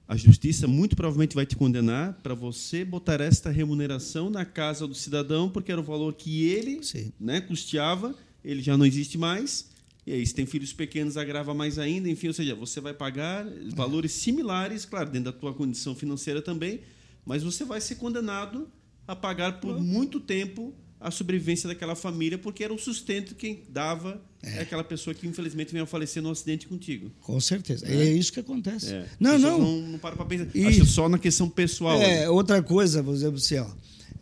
A 0.07 0.15
justiça 0.15 0.67
muito 0.67 0.95
provavelmente 0.95 1.33
vai 1.33 1.47
te 1.47 1.55
condenar 1.55 2.19
para 2.21 2.35
você 2.35 2.85
botar 2.85 3.19
esta 3.21 3.49
remuneração 3.49 4.29
na 4.29 4.45
casa 4.45 4.85
do 4.85 4.93
cidadão, 4.93 5.49
porque 5.49 5.71
era 5.71 5.81
o 5.81 5.83
valor 5.83 6.13
que 6.13 6.43
ele 6.43 6.83
Sim. 6.83 7.11
né, 7.19 7.41
custeava, 7.41 8.13
ele 8.43 8.61
já 8.61 8.77
não 8.77 8.85
existe 8.85 9.17
mais. 9.17 9.67
E 10.05 10.13
aí, 10.13 10.23
se 10.23 10.35
tem 10.35 10.45
filhos 10.45 10.71
pequenos, 10.71 11.17
agrava 11.17 11.55
mais 11.55 11.79
ainda. 11.79 12.07
Enfim, 12.07 12.27
ou 12.27 12.33
seja, 12.35 12.53
você 12.53 12.79
vai 12.79 12.93
pagar 12.93 13.47
valores 13.73 14.11
similares, 14.11 14.85
claro, 14.85 15.09
dentro 15.09 15.31
da 15.31 15.33
tua 15.35 15.55
condição 15.55 15.95
financeira 15.95 16.39
também, 16.39 16.81
mas 17.25 17.43
você 17.43 17.63
vai 17.65 17.81
ser 17.81 17.95
condenado 17.95 18.69
a 19.07 19.15
pagar 19.15 19.59
por 19.59 19.79
muito 19.81 20.19
tempo 20.19 20.73
a 20.99 21.11
sobrevivência 21.11 21.67
daquela 21.67 21.95
família, 21.95 22.37
porque 22.37 22.63
era 22.63 22.73
o 22.73 22.79
sustento 22.79 23.35
que 23.35 23.63
dava 23.69 24.21
aquela 24.59 24.83
pessoa 24.83 25.13
que 25.13 25.27
infelizmente 25.27 25.71
veio 25.71 25.83
a 25.83 25.87
falecer 25.87 26.21
no 26.23 26.31
acidente 26.31 26.67
contigo. 26.67 27.11
Com 27.21 27.39
certeza. 27.39 27.85
É, 27.87 28.05
isso 28.05 28.31
que 28.31 28.39
acontece. 28.39 28.93
É. 28.93 29.05
Não, 29.19 29.37
não. 29.37 29.59
não. 29.59 29.81
Não 29.81 29.99
para 29.99 30.15
para 30.15 30.25
pensar. 30.25 30.47
E- 30.55 30.65
Acho 30.65 30.81
que 30.81 30.87
só 30.87 31.09
na 31.09 31.19
questão 31.19 31.49
pessoal. 31.49 32.01
É, 32.01 32.21
né? 32.21 32.29
outra 32.29 32.61
coisa, 32.63 33.03
por 33.03 33.13
exemplo, 33.13 33.37
assim, 33.37 33.57
ó, 33.57 33.67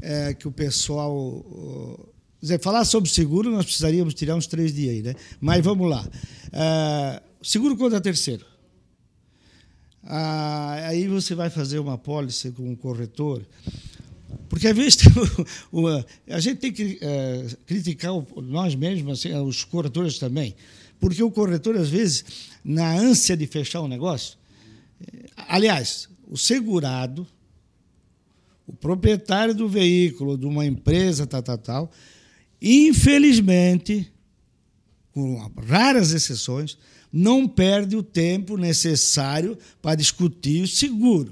é 0.01 0.33
que 0.33 0.47
o 0.47 0.51
pessoal. 0.51 1.13
ó, 1.15 1.95
quer 2.39 2.41
dizer, 2.41 2.59
falar 2.61 2.83
sobre 2.85 3.09
seguro, 3.09 3.51
nós 3.51 3.65
precisaríamos 3.65 4.13
tirar 4.13 4.35
uns 4.35 4.47
três 4.47 4.73
dias 4.73 4.95
aí, 4.95 5.01
né? 5.01 5.15
Mas 5.39 5.63
vamos 5.63 5.89
lá. 5.89 6.05
É, 6.51 7.21
seguro 7.41 7.77
contra 7.77 8.01
terceiro. 8.01 8.45
Ah, 10.03 10.73
aí 10.87 11.07
você 11.07 11.33
vai 11.33 11.49
fazer 11.49 11.79
uma 11.79 11.97
pólice 11.97 12.51
com 12.51 12.69
um 12.69 12.75
corretor. 12.75 13.45
Porque 14.49 14.67
às 14.67 14.75
vezes 14.75 14.97
o- 15.71 15.81
o- 15.87 16.05
a 16.29 16.39
gente 16.39 16.57
tem 16.59 16.71
que 16.73 16.97
eh, 17.01 17.47
criticar 17.65 18.13
o- 18.13 18.41
nós 18.41 18.75
mesmos, 18.75 19.19
assim, 19.19 19.33
os 19.37 19.63
corretores 19.63 20.19
também. 20.19 20.55
Porque 20.99 21.21
o 21.23 21.31
corretor, 21.31 21.75
às 21.77 21.89
vezes, 21.89 22.23
na 22.63 22.91
ânsia 22.93 23.35
de 23.37 23.47
fechar 23.47 23.81
um 23.81 23.87
negócio. 23.87 24.37
eh, 25.01 25.25
Aliás, 25.47 26.07
o 26.27 26.37
segurado, 26.37 27.25
o 28.67 28.73
proprietário 28.73 29.53
do 29.53 29.67
veículo, 29.67 30.37
de 30.37 30.45
uma 30.45 30.65
empresa, 30.65 31.25
tal, 31.27 31.41
tal, 31.43 31.57
tal, 31.57 31.91
infelizmente, 32.61 34.11
com 35.13 35.37
raras 35.67 36.11
exceções, 36.11 36.77
não 37.13 37.47
perde 37.47 37.95
o 37.95 38.01
tempo 38.01 38.57
necessário 38.57 39.55
para 39.79 39.93
discutir 39.93 40.63
o 40.63 40.67
seguro. 40.67 41.31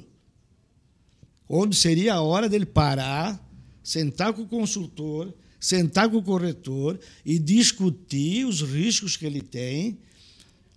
Onde 1.50 1.76
seria 1.76 2.14
a 2.14 2.22
hora 2.22 2.48
dele 2.48 2.68
parar, 2.68 3.44
sentar 3.84 4.32
com 4.32 4.44
o 4.44 4.48
consultor, 4.48 5.34
sentar 5.60 6.08
com 6.08 6.18
o 6.18 6.24
corretor 6.24 7.00
e 7.26 7.40
discutir 7.40 8.46
os 8.46 8.62
riscos 8.62 9.18
que 9.18 9.26
ele 9.26 9.42
tem 9.42 9.98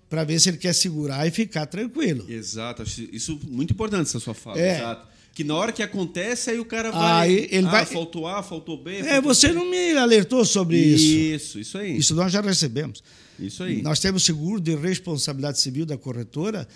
para 0.09 0.25
ver 0.25 0.41
se 0.41 0.49
ele 0.49 0.57
quer 0.57 0.73
segurar 0.73 1.27
e 1.27 1.31
ficar 1.31 1.67
tranquilo. 1.67 2.25
Exato, 2.29 2.83
isso 3.13 3.39
muito 3.47 3.73
importante 3.75 4.09
essa 4.09 4.21
sua 4.21 4.35
fala. 4.35 4.59
É. 4.59 4.79
Exato. 4.79 5.15
Que 5.35 5.43
na 5.43 5.55
hora 5.57 5.73
que 5.73 5.83
acontece, 5.83 6.51
aí 6.51 6.61
o 6.61 6.65
cara 6.65 6.93
vai. 6.93 7.29
Aí 7.29 7.49
ele 7.51 7.67
ah, 7.67 7.71
vai- 7.71 7.85
faltou 7.85 8.27
A, 8.29 8.41
faltou 8.41 8.81
B. 8.81 8.99
É, 8.99 9.03
faltou 9.15 9.35
você 9.35 9.49
C. 9.49 9.53
não 9.53 9.69
me 9.69 9.93
alertou 9.97 10.45
sobre 10.45 10.79
isso. 10.79 11.05
Isso, 11.05 11.59
isso 11.59 11.79
aí. 11.79 11.97
Isso 11.97 12.15
nós 12.15 12.33
já 12.33 12.41
recebemos. 12.41 13.03
Aí. 13.63 13.83
Nós 13.83 14.01
temos 14.01 14.25
seguro 14.25 14.61
de 14.61 14.75
responsabilidade 14.77 15.61
civil 15.61 15.87
da 15.87 15.97
corretora 15.97 16.67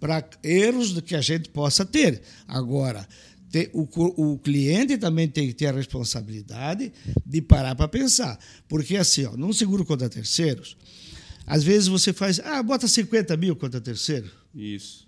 para 0.00 0.28
erros 0.42 1.00
que 1.00 1.14
a 1.14 1.20
gente 1.20 1.48
possa 1.48 1.84
ter. 1.84 2.22
Agora, 2.48 3.06
o, 3.72 4.38
cliente 4.38 4.96
também 4.96 5.28
tem 5.28 5.46
que 5.46 5.54
ter 5.54 5.66
a 5.66 5.72
responsabilidade 5.72 6.92
de 7.24 7.42
parar 7.42 7.74
para 7.74 7.88
pensar. 7.88 8.38
Porque, 8.68 8.96
assim, 8.96 9.26
ó, 9.26 9.36
num 9.36 9.52
seguro 9.52 9.84
contra 9.84 10.08
terceiros, 10.08 10.76
às 11.46 11.62
vezes 11.62 11.88
você 11.88 12.12
faz, 12.12 12.40
ah, 12.40 12.62
bota 12.62 12.88
50 12.88 13.36
mil 13.36 13.54
contra 13.54 13.80
terceiro. 13.80 14.30
Isso. 14.54 15.06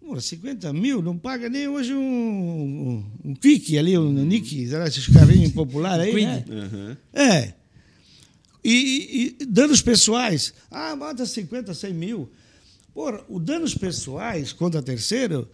Pô, 0.00 0.18
50 0.18 0.72
mil 0.72 1.02
não 1.02 1.18
paga 1.18 1.48
nem 1.48 1.68
hoje 1.68 1.92
um, 1.92 2.00
um, 2.00 3.30
um 3.30 3.34
Quick 3.34 3.76
ali, 3.76 3.96
um 3.98 4.12
Nick, 4.12 4.64
esses 4.64 5.06
carrinhos 5.08 5.52
populares 5.52 6.14
aí, 6.14 6.24
né? 6.24 6.44
Aham. 6.48 6.96
É. 7.12 7.57
E, 8.70 9.36
e- 9.38 9.42
e 9.42 9.46
danos 9.46 9.80
pessoais. 9.80 10.52
Ah, 10.70 10.94
bota 10.94 11.24
50, 11.24 11.72
100 11.72 11.94
mil. 11.94 12.28
Porra, 12.92 13.20
o 13.28 13.38
danos 13.38 13.74
pessoais 13.74 14.52
contra 14.52 14.82
terceiro, 14.82 15.48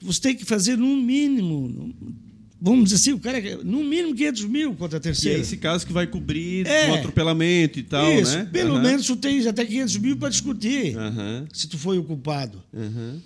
você 0.00 0.20
tem 0.20 0.34
que 0.34 0.44
fazer 0.44 0.76
no 0.76 0.96
mínimo, 0.96 1.94
vamos 2.60 2.84
dizer 2.84 2.96
assim, 2.96 3.12
o 3.12 3.20
cara, 3.20 3.40
no 3.62 3.84
mínimo 3.84 4.14
500 4.14 4.44
mil 4.46 4.74
contra 4.74 4.98
Que 4.98 5.08
é 5.08 5.12
terceiro. 5.12 5.40
esse 5.40 5.56
caso 5.56 5.86
que 5.86 5.92
vai 5.92 6.06
cobrir 6.06 6.66
É. 6.66 6.90
um 6.90 6.94
atropelamento 6.94 7.78
e 7.78 7.82
tal, 7.82 8.10
Isso, 8.12 8.36
né? 8.38 8.48
pelo 8.50 8.74
Aham. 8.74 8.82
menos 8.82 9.06
tu 9.06 9.16
tens 9.16 9.46
até 9.46 9.64
500 9.64 9.96
mil 9.98 10.16
para 10.16 10.28
discutir, 10.30 10.96
Aham. 10.98 11.46
se 11.52 11.68
tu 11.68 11.78
foi 11.78 11.98
o 11.98 12.04
culpado. 12.04 12.62
Aham. 12.74 13.20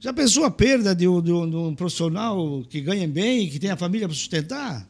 Já 0.00 0.12
pensou 0.14 0.44
a 0.44 0.50
perda 0.50 0.94
de 0.94 1.06
um, 1.06 1.20
de 1.22 1.30
um- 1.30 1.48
de 1.50 1.56
um 1.56 1.74
profissional 1.74 2.64
que 2.68 2.80
ganha 2.80 3.06
bem, 3.06 3.48
que 3.50 3.58
tem 3.58 3.70
a 3.70 3.76
família 3.76 4.08
para 4.08 4.16
sustentar? 4.16 4.88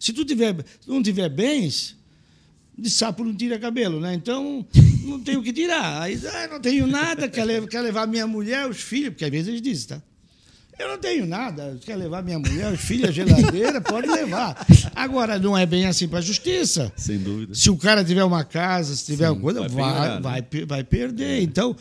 Se 0.00 0.12
tu 0.12 0.24
tiver, 0.24 0.56
não 0.86 1.00
tiver 1.02 1.28
bens, 1.28 1.96
de 2.78 2.88
sapo 2.88 3.24
não 3.24 3.34
tira 3.34 3.58
cabelo, 3.58 3.98
né? 4.00 4.14
Então, 4.14 4.64
não 5.04 5.18
tenho 5.20 5.40
o 5.40 5.42
que 5.42 5.52
tirar. 5.52 6.02
Aí, 6.02 6.18
ah, 6.26 6.48
não 6.48 6.60
tenho 6.60 6.86
nada, 6.86 7.28
quer 7.28 7.44
levar, 7.44 7.66
quer 7.66 7.80
levar 7.80 8.06
minha 8.06 8.26
mulher, 8.26 8.68
os 8.68 8.80
filhos, 8.80 9.10
porque 9.10 9.24
às 9.24 9.30
vezes 9.30 9.48
eles 9.48 9.60
dizem, 9.62 9.88
tá? 9.88 10.02
Eu 10.78 10.86
não 10.90 10.98
tenho 10.98 11.26
nada, 11.26 11.76
quer 11.84 11.96
levar 11.96 12.22
minha 12.22 12.38
mulher, 12.38 12.72
os 12.72 12.80
filhos, 12.80 13.08
a 13.08 13.10
geladeira, 13.12 13.80
pode 13.80 14.06
levar. 14.06 14.64
Agora, 14.94 15.36
não 15.36 15.58
é 15.58 15.66
bem 15.66 15.86
assim 15.86 16.06
para 16.06 16.20
a 16.20 16.22
justiça. 16.22 16.92
Sem 16.96 17.18
dúvida. 17.18 17.52
Se 17.52 17.68
o 17.68 17.76
cara 17.76 18.04
tiver 18.04 18.22
uma 18.22 18.44
casa, 18.44 18.94
se 18.94 19.04
tiver 19.06 19.26
Sim, 19.26 19.32
uma 19.32 19.40
coisa, 19.40 19.60
vai 19.62 19.70
vai, 19.70 20.20
vai, 20.20 20.40
né? 20.40 20.46
pe- 20.48 20.64
vai 20.64 20.84
perder. 20.84 21.42
Então, 21.42 21.74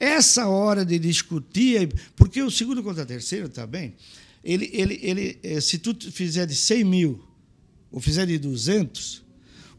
essa 0.00 0.48
hora 0.48 0.84
de 0.84 0.98
discutir, 0.98 1.90
porque 2.16 2.42
o 2.42 2.50
segundo 2.50 2.82
contra 2.82 3.06
terceiro 3.06 3.48
também, 3.48 3.94
ele, 4.42 4.68
ele, 4.72 4.98
ele, 5.00 5.38
eh, 5.44 5.60
se 5.60 5.78
tu 5.78 5.94
fizer 6.10 6.44
de 6.46 6.56
100 6.56 6.82
mil 6.82 7.22
ou 7.92 8.00
fizer 8.00 8.26
de 8.26 8.36
200, 8.36 9.22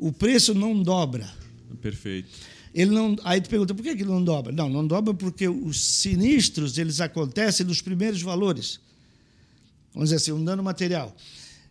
o 0.02 0.12
preço 0.12 0.56
não 0.56 0.82
dobra. 0.82 1.32
Perfeito. 1.80 2.28
Ele 2.74 2.90
não, 2.90 3.16
aí 3.24 3.40
tu 3.40 3.50
pergunta, 3.50 3.76
por 3.76 3.84
que, 3.84 3.96
que 3.96 4.04
não 4.04 4.24
dobra? 4.24 4.52
Não, 4.52 4.68
não 4.68 4.86
dobra 4.86 5.14
porque 5.14 5.48
os 5.48 5.80
sinistros 5.80 6.78
eles 6.80 7.00
acontecem 7.00 7.66
nos 7.66 7.82
primeiros 7.82 8.22
valores. 8.22 8.80
Vamos 9.94 10.10
dizer 10.10 10.16
assim, 10.16 10.32
um 10.32 10.44
dano 10.44 10.64
material. 10.64 11.16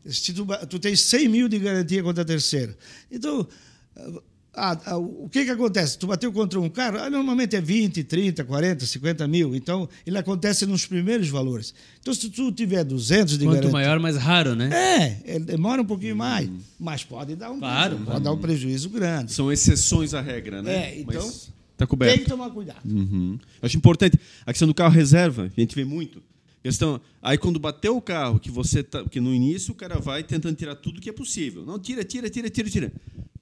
Se 0.07 0.33
tu, 0.33 0.47
tu 0.69 0.79
tens 0.79 1.01
100 1.03 1.29
mil 1.29 1.49
de 1.49 1.59
garantia 1.59 2.03
contra 2.05 2.25
terceiro. 2.25 2.77
Então, 3.11 3.49
ah, 4.55 4.77
ah, 4.85 4.99
o 4.99 5.29
que, 5.29 5.45
que 5.45 5.51
acontece? 5.51 5.97
Tu 5.97 6.07
bateu 6.07 6.33
contra 6.33 6.59
um 6.61 6.69
carro, 6.69 6.99
ah, 6.99 7.09
normalmente 7.09 7.55
é 7.55 7.61
20, 7.61 8.03
30, 8.03 8.45
40, 8.45 8.85
50 8.85 9.29
mil. 9.29 9.55
Então, 9.55 9.89
ele 10.05 10.19
acontece 10.19 10.67
nos 10.67 10.85
primeiros 10.85 11.29
valores. 11.29 11.73
Então, 12.01 12.13
se 12.13 12.29
tu 12.29 12.51
tiver 12.51 12.83
200 12.83 13.39
de 13.39 13.45
Quanto 13.45 13.55
garantia... 13.55 13.71
maior, 13.71 14.01
mais 14.01 14.17
raro, 14.17 14.57
né? 14.57 14.71
É, 14.73 15.35
ele 15.37 15.45
demora 15.45 15.81
um 15.83 15.85
pouquinho 15.85 16.17
mais, 16.17 16.51
mas 16.79 17.05
pode 17.05 17.37
dar 17.37 17.51
um, 17.53 17.61
Claro. 17.61 17.91
prejuízo, 17.91 18.11
pode 18.11 18.25
dar 18.25 18.33
um 18.33 18.39
prejuízo 18.39 18.91
grande. 18.91 19.33
São 19.33 19.53
exceções 19.53 20.15
à 20.15 20.21
regra, 20.21 20.61
né? 20.61 20.75
É, 20.75 21.01
então, 21.01 21.33
tá 21.77 21.87
coberto. 21.87 22.15
Tem 22.15 22.25
que 22.25 22.31
tomar 22.31 22.51
cuidado. 22.51 22.81
Uhum. 22.85 23.39
Acho 23.63 23.77
importante 23.77 24.19
a 24.45 24.53
questão 24.53 24.67
do 24.67 24.75
carro 24.75 24.93
reserva, 24.93 25.51
a 25.57 25.61
gente 25.61 25.75
vê 25.77 25.85
muito. 25.85 26.21
Questão, 26.63 27.01
aí 27.23 27.39
quando 27.39 27.59
bateu 27.59 27.97
o 27.97 28.03
carro, 28.03 28.39
que 28.39 28.51
você 28.51 28.83
tá, 28.83 29.03
que 29.05 29.19
no 29.19 29.33
início 29.33 29.73
o 29.73 29.75
cara 29.75 29.99
vai 29.99 30.23
tentando 30.23 30.57
tirar 30.57 30.75
tudo 30.75 31.01
que 31.01 31.09
é 31.09 31.13
possível. 31.13 31.65
Não, 31.65 31.79
tira, 31.79 32.05
tira, 32.05 32.29
tira, 32.29 32.51
tira, 32.51 32.69
tira. 32.69 32.93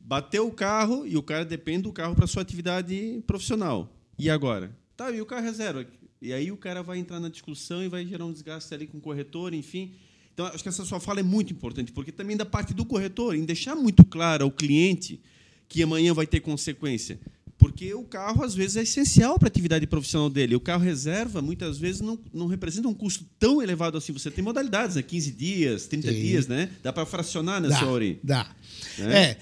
Bateu 0.09 0.47
o 0.47 0.51
carro 0.51 1.07
e 1.07 1.19
o 1.19 1.23
cara 1.23 1.45
depende 1.45 1.83
do 1.83 1.93
carro 1.93 2.15
para 2.17 2.27
sua 2.27 2.41
atividade 2.41 3.23
profissional. 3.27 3.93
E 4.19 4.31
agora? 4.31 4.75
Tá, 4.97 5.11
e 5.11 5.21
o 5.21 5.27
carro 5.27 5.43
reserva? 5.43 5.87
E 6.23 6.33
aí 6.33 6.51
o 6.51 6.57
cara 6.57 6.83
vai 6.83 6.97
entrar 6.97 7.21
na 7.21 7.29
discussão 7.29 7.85
e 7.85 7.89
vai 7.89 8.07
gerar 8.07 8.25
um 8.25 8.33
desgaste 8.33 8.73
ali 8.73 8.87
com 8.87 8.97
o 8.97 9.01
corretor, 9.03 9.53
enfim. 9.53 9.93
Então, 10.33 10.47
acho 10.47 10.63
que 10.63 10.69
essa 10.71 10.83
sua 10.87 10.99
fala 10.99 11.21
é 11.21 11.23
muito 11.23 11.53
importante, 11.53 11.93
porque 11.93 12.11
também 12.11 12.39
da 12.39 12.47
parte 12.47 12.73
do 12.73 12.87
corretor, 12.87 13.35
em 13.35 13.45
deixar 13.45 13.77
muito 13.77 14.03
claro 14.03 14.45
ao 14.45 14.51
cliente 14.51 15.21
que 15.69 15.83
amanhã 15.83 16.15
vai 16.15 16.27
ter 16.27 16.41
consequência. 16.41 17.21
Porque 17.59 17.93
o 17.93 18.05
carro, 18.05 18.45
às 18.45 18.55
vezes, 18.55 18.77
é 18.77 18.83
essencial 18.83 19.37
para 19.37 19.49
a 19.49 19.51
atividade 19.51 19.85
profissional 19.85 20.31
dele. 20.31 20.55
O 20.55 20.61
carro 20.61 20.85
reserva, 20.85 21.43
muitas 21.43 21.77
vezes, 21.77 22.01
não, 22.01 22.17
não 22.33 22.47
representa 22.47 22.87
um 22.87 22.95
custo 22.95 23.27
tão 23.37 23.61
elevado 23.61 23.99
assim. 23.99 24.13
Você 24.13 24.31
tem 24.31 24.45
modalidades, 24.45 24.95
né? 24.95 25.03
15 25.03 25.33
dias, 25.33 25.87
30 25.89 26.09
Sim. 26.09 26.15
dias, 26.15 26.47
né? 26.47 26.71
Dá 26.85 26.93
para 26.93 27.05
fracionar 27.05 27.61
hora 27.89 28.05
aí. 28.05 28.21
Dá. 28.23 28.49
Né? 28.97 29.23
É. 29.23 29.39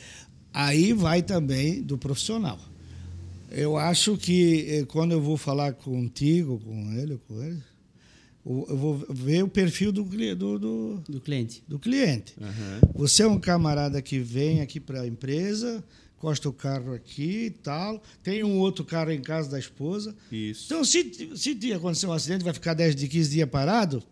Aí 0.59 0.94
vai 0.94 1.22
também 1.22 1.82
do 1.82 1.98
profissional. 1.98 2.59
Eu 3.50 3.76
acho 3.76 4.16
que 4.16 4.64
eh, 4.70 4.84
quando 4.86 5.12
eu 5.12 5.20
vou 5.20 5.36
falar 5.36 5.74
contigo, 5.74 6.59
com 6.64 6.92
ele, 6.94 7.20
com 7.28 7.42
ele, 7.42 7.62
eu 8.46 8.74
vou 8.76 9.07
ver 9.11 9.44
o 9.44 9.48
perfil 9.48 9.92
do, 9.92 10.02
do, 10.02 10.59
do, 10.59 11.02
Do 11.07 11.20
cliente. 11.20 11.62
do 11.68 11.78
cliente. 11.78 12.32
Aham. 12.40 12.80
Você 12.94 13.22
é 13.22 13.26
um 13.26 13.38
camarada 13.38 14.00
que 14.00 14.18
vem 14.18 14.62
aqui 14.62 14.80
para 14.80 15.02
a 15.02 15.07
empresa, 15.07 15.84
costa 16.16 16.48
o 16.48 16.52
carro 16.54 16.94
aqui 16.94 17.44
e 17.46 17.50
tal, 17.50 18.02
tem 18.22 18.42
um 18.42 18.59
outro 18.59 18.82
carro 18.82 19.11
em 19.11 19.20
casa 19.20 19.50
da 19.50 19.59
esposa. 19.59 20.16
Isso. 20.32 20.64
Então, 20.72 20.82
se, 20.82 21.30
se 21.36 21.54
te 21.54 21.70
acontecer 21.74 22.07
um 22.07 22.12
acidente, 22.12 22.42
vai 22.42 22.54
ficar 22.54 22.72
10 22.72 22.96
de 22.96 23.07
15 23.09 23.30
dias 23.30 23.50
parado, 23.50 24.02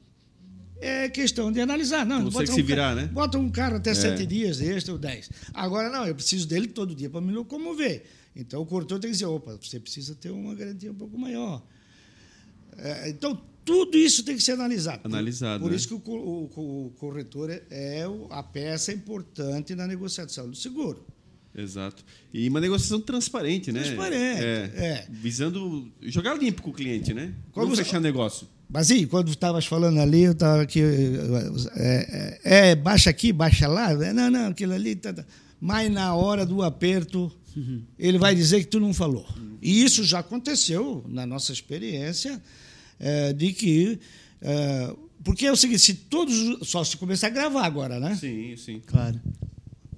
é 0.87 1.09
questão 1.09 1.51
de 1.51 1.61
analisar. 1.61 2.05
Não, 2.07 2.29
bota 2.31 2.47
se 2.47 2.53
um 2.53 2.57
ca- 2.57 2.63
virar, 2.63 2.95
né? 2.95 3.07
Bota 3.13 3.39
um 3.39 3.51
carro 3.51 3.77
até 3.77 3.91
É. 3.91 3.95
7 3.95 4.27
dias, 4.27 4.61
extra 4.61 4.93
ou 4.93 4.99
10. 4.99 5.31
Agora, 5.53 5.89
não, 5.91 6.07
eu 6.07 6.15
preciso 6.15 6.47
dele 6.47 6.67
todo 6.69 6.95
dia 6.95 7.09
para 7.11 7.21
me 7.21 7.33
locomover. 7.33 8.05
Então, 8.37 8.61
o 8.63 8.67
corretor 8.67 8.99
tem 8.99 9.09
que 9.11 9.15
dizer, 9.15 9.27
opa, 9.27 9.57
você 9.61 9.79
precisa 9.79 10.15
ter 10.15 10.31
uma 10.31 10.55
garantia 10.55 10.91
um 10.91 10.95
pouco 10.95 11.17
maior. 11.19 11.63
É, 12.77 13.09
então, 13.09 13.41
tudo 13.65 13.97
isso 13.97 14.25
tem 14.25 14.37
que 14.37 14.43
ser 14.43 14.53
analisado. 14.53 15.03
Por- 15.03 15.09
Analisado, 15.09 15.63
Por, 15.63 15.71
né? 15.71 15.77
isso 15.77 15.89
que 15.89 15.95
o, 15.95 16.01
o 16.15 16.87
o 16.87 16.91
corretor 16.99 17.49
é- 17.51 17.63
é 17.71 18.05
a 18.31 18.43
peça 18.43 18.93
importante 18.93 19.75
na 19.75 19.87
negociação 19.87 20.49
do 20.51 20.57
seguro. 20.57 21.07
Exato. 21.57 22.05
E 22.33 22.49
uma 22.49 22.61
negociação 22.61 23.01
transparente, 23.01 23.71
né? 23.71 23.83
Transparente, 23.83 24.43
É. 24.43 24.71
é. 24.75 25.07
Visando 25.11 25.89
jogar 26.03 26.35
limpo 26.35 26.63
com 26.63 26.71
o 26.71 26.73
cliente, 26.75 27.15
né? 27.15 27.33
Como 27.53 27.67
Não 27.67 27.75
você- 27.77 27.85
fechar 27.85 28.01
negócio. 28.01 28.49
Mas 28.69 28.91
aí, 28.91 29.07
quando 29.07 29.29
estavas 29.31 29.67
falando 29.67 30.01
ali, 30.01 30.23
eu 30.23 30.33
estava 30.33 30.63
aqui. 30.63 30.81
É, 31.77 32.39
é, 32.45 32.69
é, 32.71 32.75
baixa 32.75 33.11
aqui, 33.11 33.33
baixa 33.33 33.69
lá. 33.69 33.93
Não, 34.13 34.31
não, 34.31 34.49
aquilo 34.49 34.73
ali. 34.73 34.97
Tá, 34.97 35.13
tá. 35.13 35.25
Mas 35.61 35.91
na 35.93 36.15
hora 36.15 36.45
do 36.45 36.63
aperto, 36.63 37.31
ele 37.99 38.19
vai 38.19 38.35
dizer 38.35 38.61
que 38.61 38.67
tu 38.67 38.81
não 38.81 38.93
falou. 38.93 39.27
E 39.63 39.85
isso 39.85 40.03
já 40.03 40.19
aconteceu 40.19 41.05
na 41.09 41.25
nossa 41.25 41.53
experiência, 41.53 42.43
é, 42.99 43.33
de 43.33 43.53
que. 43.53 43.99
é, 44.41 44.93
porque 45.23 45.47
é 45.47 45.53
o 45.53 45.57
seguinte, 45.57 45.81
se 45.81 45.95
todos. 45.95 46.69
Só 46.69 46.83
se 46.83 46.97
começar 46.97 47.29
a 47.29 47.31
gravar 47.31 47.65
agora, 47.65 48.01
né? 48.01 48.15
Sim, 48.17 48.57
sim. 48.57 48.83
Claro. 48.85 49.21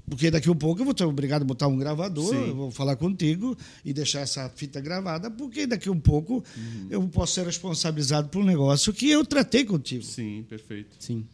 Porque 0.08 0.30
daqui 0.30 0.48
a 0.48 0.54
pouco 0.54 0.80
eu 0.80 0.84
vou 0.84 0.94
ter 0.94 1.04
obrigado 1.04 1.42
a 1.42 1.44
botar 1.44 1.66
um 1.66 1.76
gravador, 1.76 2.28
Sim. 2.30 2.48
eu 2.48 2.54
vou 2.54 2.70
falar 2.70 2.94
contigo 2.96 3.56
e 3.84 3.92
deixar 3.92 4.20
essa 4.20 4.48
fita 4.48 4.80
gravada, 4.80 5.28
porque 5.30 5.66
daqui 5.66 5.88
a 5.88 5.92
um 5.92 5.98
pouco 6.00 6.44
Uhum. 6.56 6.86
eu 6.88 7.02
posso 7.08 7.34
ser 7.34 7.44
responsabilizado 7.44 8.28
por 8.28 8.40
um 8.40 8.44
negócio 8.44 8.92
que 8.92 9.10
eu 9.10 9.24
tratei 9.24 9.64
contigo. 9.64 10.04
Sim, 10.04 10.44
perfeito. 10.48 10.94
Sim. 11.00 11.24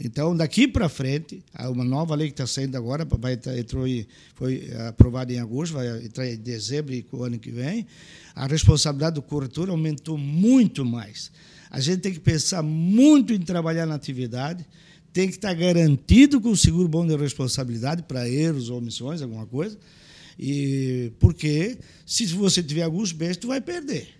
Então, 0.00 0.36
daqui 0.36 0.68
para 0.68 0.88
frente, 0.88 1.42
há 1.52 1.68
uma 1.70 1.82
nova 1.82 2.14
lei 2.14 2.28
que 2.28 2.34
está 2.34 2.46
saindo 2.46 2.76
agora, 2.76 3.04
vai 3.18 3.32
entrar- 3.32 3.58
entrou 3.58 3.84
em, 3.88 4.06
foi 4.34 4.70
aprovada 4.88 5.32
em 5.32 5.40
agosto, 5.40 5.72
vai 5.72 6.04
entrar 6.04 6.28
em 6.28 6.36
dezembro 6.36 6.94
e 6.94 7.04
o 7.10 7.24
ano 7.24 7.38
que 7.38 7.50
vem. 7.50 7.84
A 8.34 8.46
responsabilidade 8.46 9.14
do 9.16 9.22
corretor 9.22 9.68
aumentou 9.70 10.16
muito 10.16 10.84
mais. 10.84 11.32
A 11.70 11.80
gente 11.80 12.00
tem 12.00 12.12
que 12.12 12.20
pensar 12.20 12.62
muito 12.62 13.32
em 13.32 13.40
trabalhar 13.40 13.86
na 13.86 13.94
atividade, 13.96 14.64
tem 15.18 15.26
que 15.26 15.34
estar 15.34 15.52
garantido 15.52 16.40
com 16.40 16.50
o 16.50 16.56
seguro 16.56 16.86
bom 16.86 17.04
de 17.04 17.16
responsabilidade 17.16 18.04
para 18.04 18.28
erros 18.28 18.70
ou 18.70 18.78
omissões, 18.78 19.20
alguma 19.20 19.44
coisa. 19.46 19.76
E 20.38 21.10
porque 21.18 21.76
se 22.06 22.24
você 22.26 22.62
tiver 22.62 22.82
alguns 22.84 23.10
bens, 23.10 23.36
tu 23.36 23.48
vai 23.48 23.60
perder 23.60 24.10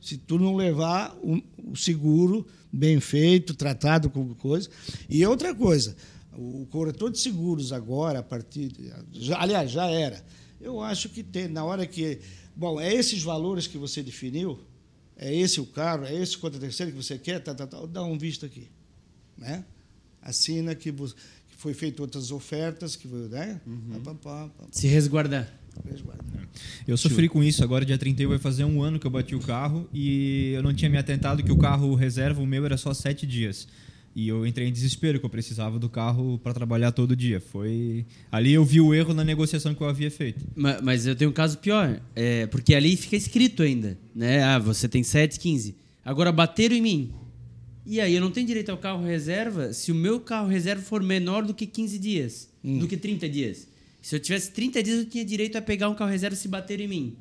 se 0.00 0.16
tu 0.16 0.38
não 0.38 0.54
levar 0.54 1.12
o, 1.20 1.42
seguro 1.76 2.46
bem 2.72 3.00
feito, 3.00 3.52
tratado 3.52 4.08
com 4.08 4.32
coisa. 4.36 4.70
E 5.10 5.26
outra 5.26 5.52
coisa, 5.52 5.96
o 6.38 6.66
corretor 6.66 7.10
de 7.10 7.18
seguros 7.18 7.72
agora, 7.72 8.20
a 8.20 8.22
partir. 8.22 8.70
já- 9.12 9.40
aliás, 9.40 9.72
já 9.72 9.86
era. 9.86 10.24
Eu 10.60 10.80
acho 10.80 11.08
que 11.08 11.24
tem, 11.24 11.48
na 11.48 11.64
hora 11.64 11.84
que. 11.84 12.20
Bom, 12.54 12.80
é 12.80 12.94
esses 12.94 13.24
valores 13.24 13.66
que 13.66 13.76
você 13.76 14.04
definiu, 14.04 14.60
é 15.16 15.34
esse 15.34 15.60
o 15.60 15.66
carro, 15.66 16.04
é 16.04 16.14
esse 16.14 16.38
contra 16.38 16.60
terceiro 16.60 16.92
que 16.92 17.02
você 17.02 17.18
quer, 17.18 17.40
tá, 17.40 17.52
tá, 17.52 17.66
tá, 17.66 17.84
dá 17.86 18.04
um 18.04 18.16
visto 18.16 18.46
aqui. 18.46 18.68
Né? 19.36 19.64
Assina 20.22 20.74
que, 20.74 20.90
que 20.92 21.56
foi 21.56 21.74
feito 21.74 22.00
outras 22.00 22.30
ofertas, 22.30 22.96
que 22.96 23.06
né? 23.08 23.60
Pá, 23.92 23.98
pá, 24.00 24.14
pá, 24.14 24.48
pá, 24.58 24.64
Se 24.70 24.86
resguardar. 24.86 25.52
resguarda. 25.88 26.24
Eu 26.86 26.96
sofri 26.96 27.28
com 27.28 27.42
isso. 27.42 27.62
Agora, 27.64 27.84
dia 27.84 27.98
31, 27.98 28.28
vai 28.28 28.38
fazer 28.38 28.64
um 28.64 28.80
ano 28.82 28.98
que 28.98 29.06
eu 29.06 29.10
bati 29.10 29.34
o 29.34 29.40
carro 29.40 29.88
e 29.92 30.52
eu 30.54 30.62
não 30.62 30.72
tinha 30.72 30.88
me 30.90 30.96
atentado 30.96 31.42
que 31.42 31.50
o 31.52 31.56
carro 31.58 31.94
reserva, 31.94 32.40
o 32.40 32.46
meu, 32.46 32.64
era 32.64 32.76
só 32.76 32.94
sete 32.94 33.26
dias. 33.26 33.66
E 34.16 34.28
eu 34.28 34.46
entrei 34.46 34.68
em 34.68 34.72
desespero, 34.72 35.18
que 35.18 35.26
eu 35.26 35.30
precisava 35.30 35.76
do 35.76 35.88
carro 35.90 36.38
para 36.38 36.54
trabalhar 36.54 36.92
todo 36.92 37.16
dia. 37.16 37.40
Foi 37.40 38.06
Ali 38.30 38.52
eu 38.52 38.64
vi 38.64 38.80
o 38.80 38.94
erro 38.94 39.12
na 39.12 39.24
negociação 39.24 39.74
que 39.74 39.80
eu 39.82 39.88
havia 39.88 40.08
feito. 40.10 40.46
Ma- 40.54 40.80
Mas 40.80 41.04
eu 41.04 41.16
tenho 41.16 41.30
um 41.30 41.34
caso 41.34 41.58
pior, 41.58 42.00
é, 42.14 42.46
porque 42.46 42.76
ali 42.76 42.96
fica 42.96 43.16
escrito 43.16 43.64
ainda, 43.64 43.98
né? 44.14 44.44
Ah, 44.44 44.60
você 44.60 44.88
tem 44.88 45.02
7, 45.02 45.40
15. 45.40 45.74
Agora 46.04 46.30
bateram 46.30 46.76
em 46.76 46.80
mim. 46.80 47.12
E 47.86 48.00
aí 48.00 48.14
eu 48.14 48.20
não 48.20 48.30
tenho 48.30 48.46
direito 48.46 48.70
ao 48.70 48.78
carro 48.78 49.04
reserva 49.04 49.72
se 49.72 49.92
o 49.92 49.94
meu 49.94 50.18
carro 50.20 50.48
reserva 50.48 50.82
for 50.82 51.02
menor 51.02 51.44
do 51.44 51.52
que 51.52 51.66
15 51.66 51.98
dias, 51.98 52.48
do 52.62 52.86
que 52.88 52.96
30 52.96 53.28
dias. 53.28 53.66
Se 54.00 54.14
eu 54.16 54.20
tivesse 54.20 54.50
30 54.52 54.82
dias, 54.82 54.98
eu 55.00 55.04
tinha 55.06 55.24
direito 55.24 55.56
a 55.56 55.62
pegar 55.62 55.88
um 55.88 55.94
carro 55.94 56.10
reserva 56.10 56.36
se 56.36 56.48
bateram 56.48 56.84
em 56.84 56.88
mim. 56.88 57.16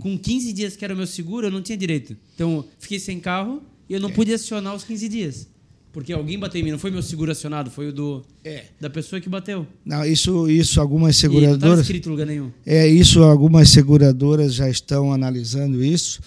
Com 0.00 0.16
15 0.18 0.52
dias 0.52 0.76
que 0.76 0.84
era 0.84 0.94
o 0.94 0.96
meu 0.96 1.06
seguro, 1.06 1.46
eu 1.46 1.50
não 1.50 1.60
tinha 1.62 1.76
direito. 1.76 2.16
Então, 2.34 2.64
fiquei 2.78 2.98
sem 3.00 3.18
carro 3.18 3.62
e 3.88 3.94
eu 3.94 4.00
não 4.00 4.10
pude 4.10 4.32
acionar 4.32 4.74
os 4.74 4.84
15 4.84 5.08
dias. 5.08 5.48
Porque 5.92 6.12
alguém 6.12 6.38
bateu 6.38 6.60
em 6.60 6.64
mim, 6.64 6.70
não 6.70 6.78
foi 6.78 6.90
meu 6.92 7.02
seguro 7.02 7.32
acionado, 7.32 7.70
foi 7.70 7.88
o 7.88 7.92
do 7.92 8.24
É. 8.44 8.66
da 8.80 8.88
pessoa 8.90 9.20
que 9.20 9.28
bateu. 9.28 9.66
Não, 9.84 10.04
isso, 10.04 10.48
isso 10.48 10.80
algumas 10.80 11.16
E 11.20 11.26
não 11.26 11.32
seguradoras. 11.32 11.80
escrito 11.80 12.06
em 12.08 12.12
lugar 12.12 12.26
nenhum. 12.26 12.52
É 12.64 12.86
isso, 12.86 13.22
algumas 13.22 13.70
seguradoras 13.70 14.54
já 14.54 14.68
estão 14.68 15.12
analisando 15.12 15.82
isso. 15.82 16.20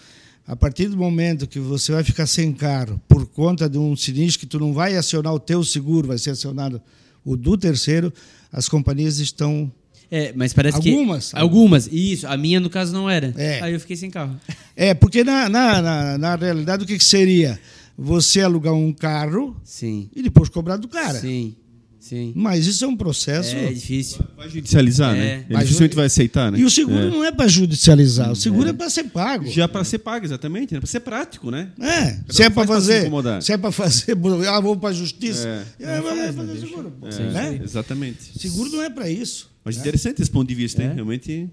A 0.47 0.55
partir 0.55 0.87
do 0.87 0.97
momento 0.97 1.47
que 1.47 1.59
você 1.59 1.91
vai 1.91 2.03
ficar 2.03 2.25
sem 2.27 2.51
carro 2.51 2.99
por 3.07 3.25
conta 3.27 3.69
de 3.69 3.77
um 3.77 3.95
sinistro 3.95 4.39
que 4.39 4.45
tu 4.45 4.59
não 4.59 4.73
vai 4.73 4.95
acionar 4.97 5.33
o 5.33 5.39
teu 5.39 5.63
seguro, 5.63 6.07
vai 6.07 6.17
ser 6.17 6.31
acionado 6.31 6.81
o 7.23 7.37
do 7.37 7.55
terceiro, 7.57 8.11
as 8.51 8.67
companhias 8.67 9.19
estão 9.19 9.71
É, 10.09 10.33
mas 10.35 10.51
parece 10.53 10.77
Algumas? 10.77 11.31
que. 11.31 11.37
Algumas. 11.37 11.87
Isso. 11.91 12.27
A 12.27 12.35
minha, 12.35 12.59
no 12.59 12.69
caso, 12.69 12.91
não 12.91 13.09
era. 13.09 13.33
É. 13.37 13.61
Aí 13.61 13.73
eu 13.73 13.79
fiquei 13.79 13.95
sem 13.95 14.09
carro. 14.09 14.35
É, 14.75 14.93
porque 14.93 15.23
na, 15.23 15.47
na, 15.47 15.81
na, 15.81 16.17
na 16.17 16.35
realidade 16.35 16.83
o 16.83 16.87
que, 16.87 16.97
que 16.97 17.03
seria? 17.03 17.59
Você 17.97 18.41
alugar 18.41 18.73
um 18.73 18.91
carro 18.91 19.55
Sim. 19.63 20.09
e 20.15 20.23
depois 20.23 20.49
cobrar 20.49 20.77
do 20.77 20.87
cara. 20.87 21.19
Sim. 21.19 21.55
Sim. 22.01 22.33
Mas 22.35 22.65
isso 22.65 22.83
é 22.83 22.87
um 22.87 22.97
processo. 22.97 23.55
É 23.55 23.71
difícil. 23.71 24.19
Vai 24.35 24.49
judicializar, 24.49 25.15
É. 25.15 25.19
né? 25.19 25.33
Ele 25.35 25.45
Mas- 25.51 25.63
dificilmente 25.65 25.95
vai 25.95 26.05
aceitar, 26.07 26.51
né? 26.51 26.57
E 26.59 26.65
o 26.65 26.69
seguro 26.69 26.97
É. 26.97 27.09
não 27.09 27.23
é 27.23 27.31
para 27.31 27.47
judicializar, 27.47 28.31
o 28.31 28.35
seguro 28.35 28.67
é, 28.69 28.73
para 28.73 28.89
ser 28.89 29.03
pago. 29.05 29.45
Já 29.47 29.67
para 29.67 29.83
ser 29.83 29.99
pago, 29.99 30.25
exatamente. 30.25 30.73
Né? 30.73 30.79
Para 30.79 30.87
ser 30.89 30.99
prático, 31.01 31.51
né? 31.51 31.69
É, 31.79 32.19
se 32.27 32.41
é 32.41 32.49
para 32.49 32.65
faz 32.65 32.67
pra 32.67 32.81
se 32.81 32.87
fazer, 32.87 33.53
é 33.53 33.57
para 33.57 33.71
fazer, 33.71 34.17
ah, 34.49 34.59
vamos 34.59 34.79
para 34.79 34.89
a 34.89 34.93
justiça. 34.93 35.47
É. 35.79 35.85
É, 35.97 36.01
vai 36.01 36.33
fazer 36.33 36.59
seguro. 36.59 36.93
É, 37.03 37.31
né? 37.31 37.59
Exatamente. 37.63 38.17
Seguro 38.39 38.69
não 38.71 38.81
é 38.81 38.89
para 38.89 39.07
isso. 39.07 39.49
Mas 39.63 39.77
interessante 39.77 40.21
esse 40.23 40.31
ponto 40.31 40.47
de 40.49 40.55
vista, 40.55 40.81
É. 40.81 40.87
hein? 40.87 40.91
Realmente. 40.95 41.47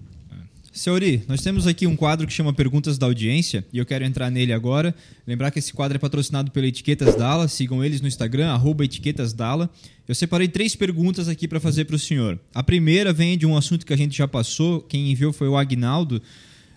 Senhori, 0.79 1.23
nós 1.27 1.41
temos 1.41 1.67
aqui 1.67 1.85
um 1.85 1.93
quadro 1.93 2.25
que 2.25 2.31
chama 2.31 2.53
Perguntas 2.53 2.97
da 2.97 3.05
Audiência 3.05 3.65
e 3.73 3.79
eu 3.79 3.85
quero 3.85 4.05
entrar 4.05 4.31
nele 4.31 4.53
agora. 4.53 4.95
Lembrar 5.27 5.51
que 5.51 5.59
esse 5.59 5.73
quadro 5.73 5.97
é 5.97 5.99
patrocinado 5.99 6.51
pela 6.51 6.67
Etiquetas 6.67 7.17
Dala. 7.17 7.49
Sigam 7.49 7.83
eles 7.83 7.99
no 7.99 8.07
Instagram, 8.07 8.47
arroba 8.47 8.85
Etiquetas 8.85 9.33
Dala. 9.33 9.69
Eu 10.07 10.15
separei 10.15 10.47
três 10.47 10.77
perguntas 10.77 11.27
aqui 11.27 11.49
para 11.49 11.59
fazer 11.59 11.83
para 11.83 11.97
o 11.97 11.99
senhor. 11.99 12.39
A 12.55 12.63
primeira 12.63 13.11
vem 13.11 13.37
de 13.37 13.45
um 13.45 13.57
assunto 13.57 13.85
que 13.85 13.91
a 13.91 13.97
gente 13.97 14.17
já 14.17 14.25
passou. 14.25 14.79
Quem 14.79 15.11
enviou 15.11 15.33
foi 15.33 15.49
o 15.49 15.57
Agnaldo. 15.57 16.21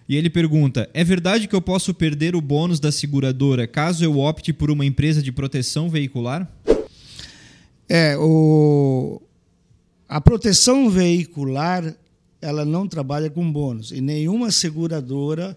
E 0.09 0.16
ele 0.16 0.28
pergunta: 0.28 0.90
É 0.92 1.05
verdade 1.05 1.46
que 1.46 1.55
eu 1.55 1.62
posso 1.62 1.94
perder 1.94 2.34
o 2.34 2.40
bônus 2.40 2.80
da 2.80 2.90
seguradora 2.90 3.68
caso 3.68 4.05
eu 4.05 4.18
opte 4.18 4.53
por 4.53 4.68
uma 4.68 4.84
empresa 4.84 5.22
de 5.22 5.30
proteção 5.30 5.88
veicular? 5.88 6.50
É, 7.88 8.16
o, 8.18 9.22
a 10.09 10.20
proteção 10.20 10.90
veicular 10.90 11.94
ela 12.43 12.64
não 12.64 12.88
trabalha 12.88 13.30
com 13.30 13.51
bônus 13.51 13.93
e 13.93 14.01
nenhuma 14.01 14.51
seguradora 14.51 15.57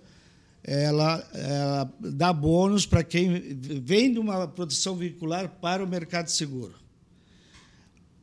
ela, 0.64 1.28
ela 1.34 1.94
dá 2.00 2.32
bônus 2.32 2.86
para 2.86 3.04
quem 3.04 3.56
vem 3.84 4.14
de 4.14 4.20
uma 4.20 4.48
proteção 4.48 4.96
veicular 4.96 5.50
para 5.60 5.84
o 5.84 5.88
mercado 5.88 6.28
seguro. 6.28 6.74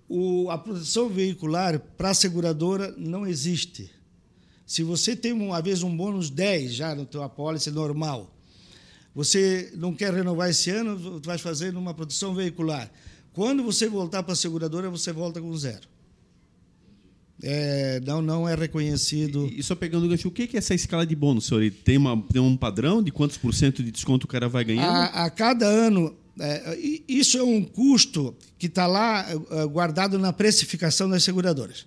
O, 0.09 0.51
a 0.51 0.59
proteção 0.59 1.09
veicular 1.09 1.79
para 1.79 2.11
a 2.11 2.15
seguradora 2.15 2.95
não 2.97 3.27
existe. 3.27 3.91
Se 4.67 4.83
você 4.83 5.15
tem 5.17 5.33
uma 5.33 5.61
vez 5.61 5.83
um 5.83 5.97
bônus 5.97 6.31
10 6.31 6.73
já 6.73 6.95
no 6.95 7.05
teu 7.05 7.23
apólice 7.23 7.71
normal, 7.71 8.35
você 9.15 9.73
não 9.77 9.95
quer 9.95 10.13
renovar 10.13 10.51
esse 10.51 10.71
ano, 10.71 11.21
vai 11.21 11.39
fazer 11.39 11.73
numa 11.73 11.93
proteção 11.95 12.35
veicular. 12.35 12.91
Quando 13.33 13.63
você 13.63 13.89
voltar 13.89 14.23
para 14.23 14.33
a 14.33 14.37
seguradora, 14.37 14.91
você 14.91 15.13
volta 15.13 15.41
com 15.41 15.57
zero. 15.57 15.92
É, 17.43 18.01
não, 18.07 18.23
não 18.23 18.49
é 18.49 18.55
reconhecido. 18.55 19.51
E 19.53 19.63
só 19.63 19.75
pegando 19.75 20.07
o 20.07 20.09
gancho, 20.09 20.29
o 20.29 20.31
que 20.31 20.49
é 20.55 20.59
essa 20.59 20.75
escala 20.75 21.05
de 21.05 21.17
bônus, 21.17 21.47
senhor? 21.47 21.69
Tem, 21.85 21.97
uma, 21.97 22.21
tem 22.33 22.41
um 22.41 22.57
padrão 22.57 23.03
de 23.03 23.11
quantos 23.11 23.37
por 23.37 23.53
cento 23.53 23.83
de 23.83 23.91
desconto 23.91 24.27
o 24.27 24.29
cara 24.29 24.49
vai 24.49 24.65
ganhando? 24.65 24.87
A, 24.87 25.25
a 25.25 25.31
cada 25.31 25.67
ano, 25.67 26.15
é, 26.39 26.79
isso 27.09 27.37
é 27.37 27.43
um 27.43 27.65
custo 27.65 28.35
que 28.59 28.67
está 28.67 28.87
lá 28.87 29.27
é, 29.29 29.67
guardado 29.67 30.19
na 30.21 30.33
precificação 30.33 31.09
das 31.11 31.25
seguradoras. 31.25 31.85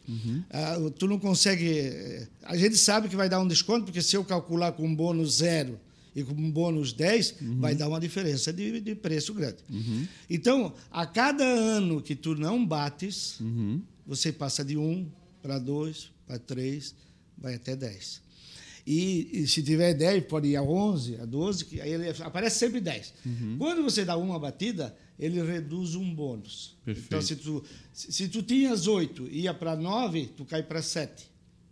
Ah, 0.51 0.75
tu 0.99 1.07
não 1.07 1.17
consegue. 1.17 1.69
é, 1.69 2.27
A 2.43 2.57
gente 2.57 2.75
sabe 2.75 3.07
que 3.07 3.15
vai 3.15 3.29
dar 3.29 3.39
um 3.39 3.47
desconto, 3.47 3.85
porque 3.85 4.01
se 4.01 4.15
eu 4.17 4.25
calcular 4.25 4.73
com 4.73 4.85
um 4.85 4.93
bônus 4.93 5.37
zero 5.37 5.79
e 6.13 6.21
com 6.23 6.33
um 6.33 6.51
bônus 6.51 6.91
10, 6.93 7.35
vai 7.59 7.75
dar 7.75 7.87
uma 7.89 7.99
diferença 7.99 8.51
de, 8.53 8.79
de 8.81 8.93
preço 8.95 9.33
grande. 9.33 9.57
Então, 10.29 10.73
a 10.91 11.05
cada 11.05 11.43
ano 11.43 12.01
que 12.01 12.15
tu 12.15 12.35
não 12.35 12.65
bates, 12.65 13.39
você 14.07 14.31
passa 14.31 14.63
de 14.63 14.77
1 14.77 15.05
para 15.45 15.59
2, 15.59 16.09
para 16.25 16.39
3, 16.39 16.95
vai 17.37 17.53
até 17.53 17.75
10. 17.75 18.21
E, 18.87 19.29
e 19.31 19.47
se 19.47 19.61
tiver 19.61 19.93
10, 19.93 20.25
pode 20.25 20.47
ir 20.47 20.55
a 20.55 20.63
11, 20.63 21.17
a 21.21 21.25
12, 21.25 21.65
que 21.65 21.81
aí 21.81 21.91
ele 21.91 22.09
aparece 22.21 22.57
sempre 22.59 22.79
10. 22.81 23.13
Quando 23.59 23.83
você 23.83 24.03
dá 24.03 24.17
uma 24.17 24.39
batida, 24.39 24.95
ele 25.19 25.41
reduz 25.43 25.93
um 25.95 26.13
bônus. 26.13 26.75
Perfeito. 26.83 27.07
Então, 27.07 27.21
se 27.21 27.35
tu, 27.35 27.63
se, 27.93 28.11
se 28.11 28.27
tu 28.27 28.41
tinhas 28.41 28.87
8 28.87 29.27
e 29.31 29.41
ia 29.41 29.53
para 29.53 29.75
9, 29.75 30.31
tu 30.35 30.45
cai 30.45 30.63
para 30.63 30.81
7. 30.81 31.23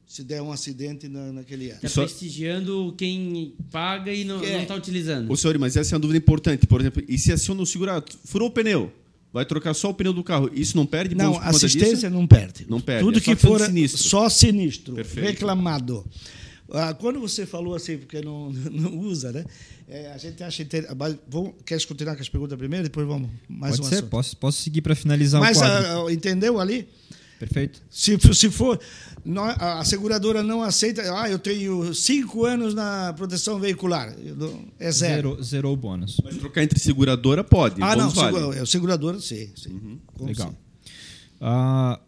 Se 0.06 0.24
der 0.24 0.42
um 0.44 0.52
acidente 0.52 1.08
na, 1.08 1.32
naquele 1.32 1.72
ano. 1.72 1.82
Tá 1.82 1.90
Só- 1.90 2.04
prestigiando 2.04 2.94
quem 2.96 3.56
paga 3.72 4.14
e 4.14 4.24
não, 4.24 4.44
É. 4.44 4.60
não 4.60 4.66
tá 4.66 4.76
utilizando. 4.76 5.32
Ô, 5.32 5.36
senhor, 5.36 5.58
mas 5.58 5.76
essa 5.76 5.94
é 5.94 5.96
uma 5.96 6.02
dúvida 6.02 6.18
importante. 6.20 6.68
Por 6.68 6.80
exemplo, 6.82 7.04
e 7.08 7.18
se 7.18 7.32
aciona 7.32 7.62
o 7.62 7.66
segurado? 7.66 8.12
Furou 8.26 8.50
o 8.50 8.52
pneu, 8.52 8.92
vai 9.34 9.46
trocar 9.46 9.74
só 9.74 9.90
o 9.90 9.94
pneu 9.94 10.14
do 10.14 10.24
carro. 10.24 10.50
Isso 10.54 10.78
não 10.78 10.86
perde 10.86 11.16
Não, 11.16 11.38
assistência 11.40 11.96
disso? 11.96 12.10
não 12.12 12.28
perde. 12.28 12.66
Não 12.70 12.80
perde, 12.80 13.04
Tudo 13.04 13.18
é 13.18 13.22
que 13.22 13.36
for 13.36 13.60
sinistro. 13.60 14.04
só 14.04 14.30
sinistro, 14.30 14.94
Perfeito. 14.94 15.26
reclamado. 15.28 16.06
Ah, 16.72 16.94
quando 16.94 17.20
você 17.20 17.46
falou 17.46 17.76
assim, 17.76 17.98
porque 17.98 18.22
não, 18.22 18.50
não 18.72 18.98
usa, 19.00 19.32
né? 19.32 19.44
É, 19.88 20.12
a 20.14 20.18
gente 20.18 20.42
acha 20.44 20.64
interessante. 20.64 20.96
Vamos, 21.28 21.54
queres 21.66 21.84
continuar 21.86 22.16
com 22.16 22.22
as 22.22 22.30
perguntas 22.30 22.58
primeiro? 22.58 22.84
Depois 22.86 23.06
vamos 23.06 23.30
mais 23.50 23.76
Pode 23.76 23.88
um 23.88 23.90
ser, 23.90 23.96
assunto. 23.96 24.10
posso, 24.10 24.38
posso 24.38 24.62
seguir 24.62 24.82
para 24.82 24.96
finalizar 24.96 25.42
Mas 25.42 25.58
o 25.58 25.60
quadro. 25.60 26.08
ah, 26.08 26.14
entendeu 26.14 26.60
ali? 26.60 26.88
Perfeito. 27.44 27.82
Se, 27.90 28.18
se 28.34 28.50
for, 28.50 28.80
a 29.60 29.84
seguradora 29.84 30.42
não 30.42 30.64
aceita, 30.64 31.02
ah, 31.14 31.30
eu 31.30 31.38
tenho 31.38 31.94
cinco 31.94 32.46
anos 32.46 32.74
na 32.74 33.12
proteção 33.12 33.60
veicular, 33.60 34.16
é 34.80 34.90
zero. 34.90 35.32
Zerou, 35.32 35.44
zerou 35.44 35.74
o 35.74 35.76
bônus. 35.76 36.22
Mas 36.24 36.38
trocar 36.38 36.64
entre 36.64 36.80
seguradora 36.80 37.44
pode. 37.44 37.84
Ah, 37.84 37.98
não, 37.98 38.10
vale. 38.10 38.58
é, 38.58 38.66
seguradora, 38.66 39.20
sim. 39.20 39.50
sim. 39.58 40.00
Como 40.14 40.30
Legal. 40.30 40.52
sim. 40.52 40.56
Ah, 41.42 42.00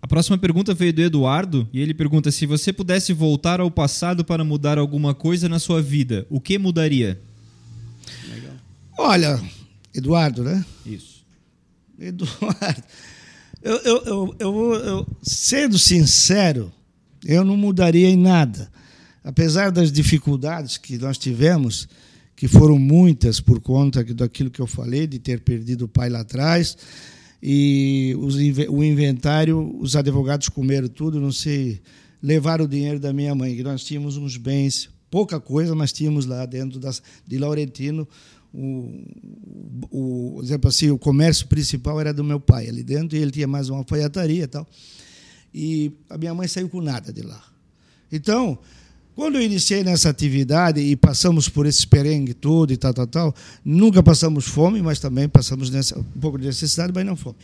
a 0.00 0.06
próxima 0.06 0.38
pergunta 0.38 0.72
veio 0.72 0.92
do 0.92 1.02
Eduardo 1.02 1.68
e 1.72 1.80
ele 1.80 1.92
pergunta: 1.92 2.30
se 2.30 2.46
você 2.46 2.72
pudesse 2.72 3.12
voltar 3.12 3.58
ao 3.58 3.72
passado 3.72 4.24
para 4.24 4.44
mudar 4.44 4.78
alguma 4.78 5.12
coisa 5.12 5.48
na 5.48 5.58
sua 5.58 5.82
vida, 5.82 6.24
o 6.30 6.40
que 6.40 6.58
mudaria? 6.58 7.20
Olha, 8.96 9.42
Eduardo, 9.92 10.44
né? 10.44 10.64
Isso. 10.86 11.24
Eduardo, 11.98 12.84
eu, 13.62 13.76
eu, 13.78 14.04
eu, 14.04 14.36
eu, 14.38 14.74
eu, 14.74 15.06
sendo 15.22 15.78
sincero, 15.78 16.72
eu 17.24 17.44
não 17.44 17.56
mudaria 17.56 18.08
em 18.08 18.16
nada. 18.16 18.70
Apesar 19.24 19.72
das 19.72 19.90
dificuldades 19.90 20.76
que 20.76 20.96
nós 20.98 21.18
tivemos, 21.18 21.88
que 22.36 22.46
foram 22.46 22.78
muitas 22.78 23.40
por 23.40 23.60
conta 23.60 24.04
daquilo 24.04 24.50
que 24.50 24.60
eu 24.60 24.66
falei, 24.66 25.06
de 25.06 25.18
ter 25.18 25.40
perdido 25.40 25.86
o 25.86 25.88
pai 25.88 26.08
lá 26.08 26.20
atrás, 26.20 26.76
e 27.42 28.14
os, 28.18 28.36
o 28.68 28.84
inventário, 28.84 29.76
os 29.80 29.96
advogados 29.96 30.48
comeram 30.48 30.88
tudo, 30.88 31.20
não 31.20 31.32
sei, 31.32 31.80
levaram 32.22 32.64
o 32.64 32.68
dinheiro 32.68 33.00
da 33.00 33.12
minha 33.12 33.34
mãe, 33.34 33.56
que 33.56 33.62
nós 33.62 33.82
tínhamos 33.82 34.16
uns 34.16 34.36
bens, 34.36 34.88
pouca 35.10 35.40
coisa, 35.40 35.74
mas 35.74 35.92
tínhamos 35.92 36.26
lá 36.26 36.44
dentro 36.46 36.78
das, 36.78 37.02
de 37.26 37.38
Laurentino, 37.38 38.06
o, 38.56 40.38
o, 40.38 40.42
exemplo 40.42 40.68
assim, 40.68 40.90
o 40.90 40.98
comércio 40.98 41.46
principal 41.46 42.00
era 42.00 42.12
do 42.12 42.24
meu 42.24 42.40
pai 42.40 42.68
ali 42.68 42.82
dentro, 42.82 43.16
e 43.16 43.20
ele 43.20 43.30
tinha 43.30 43.46
mais 43.46 43.68
uma 43.68 43.78
alfaiataria 43.78 44.44
e 44.44 44.46
tal. 44.46 44.66
E 45.52 45.92
a 46.08 46.16
minha 46.16 46.34
mãe 46.34 46.48
saiu 46.48 46.68
com 46.68 46.80
nada 46.80 47.12
de 47.12 47.22
lá. 47.22 47.42
Então, 48.10 48.58
quando 49.14 49.36
eu 49.36 49.42
iniciei 49.42 49.84
nessa 49.84 50.08
atividade 50.08 50.80
e 50.80 50.96
passamos 50.96 51.48
por 51.48 51.66
esse 51.66 51.86
perengue 51.86 52.32
todo 52.32 52.72
e 52.72 52.76
tal, 52.76 52.94
tal, 52.94 53.06
tal, 53.06 53.34
nunca 53.64 54.02
passamos 54.02 54.46
fome, 54.46 54.80
mas 54.80 55.00
também 55.00 55.28
passamos 55.28 55.70
nessa, 55.70 55.98
um 55.98 56.20
pouco 56.20 56.38
de 56.38 56.46
necessidade, 56.46 56.92
mas 56.94 57.04
não 57.04 57.16
fome. 57.16 57.36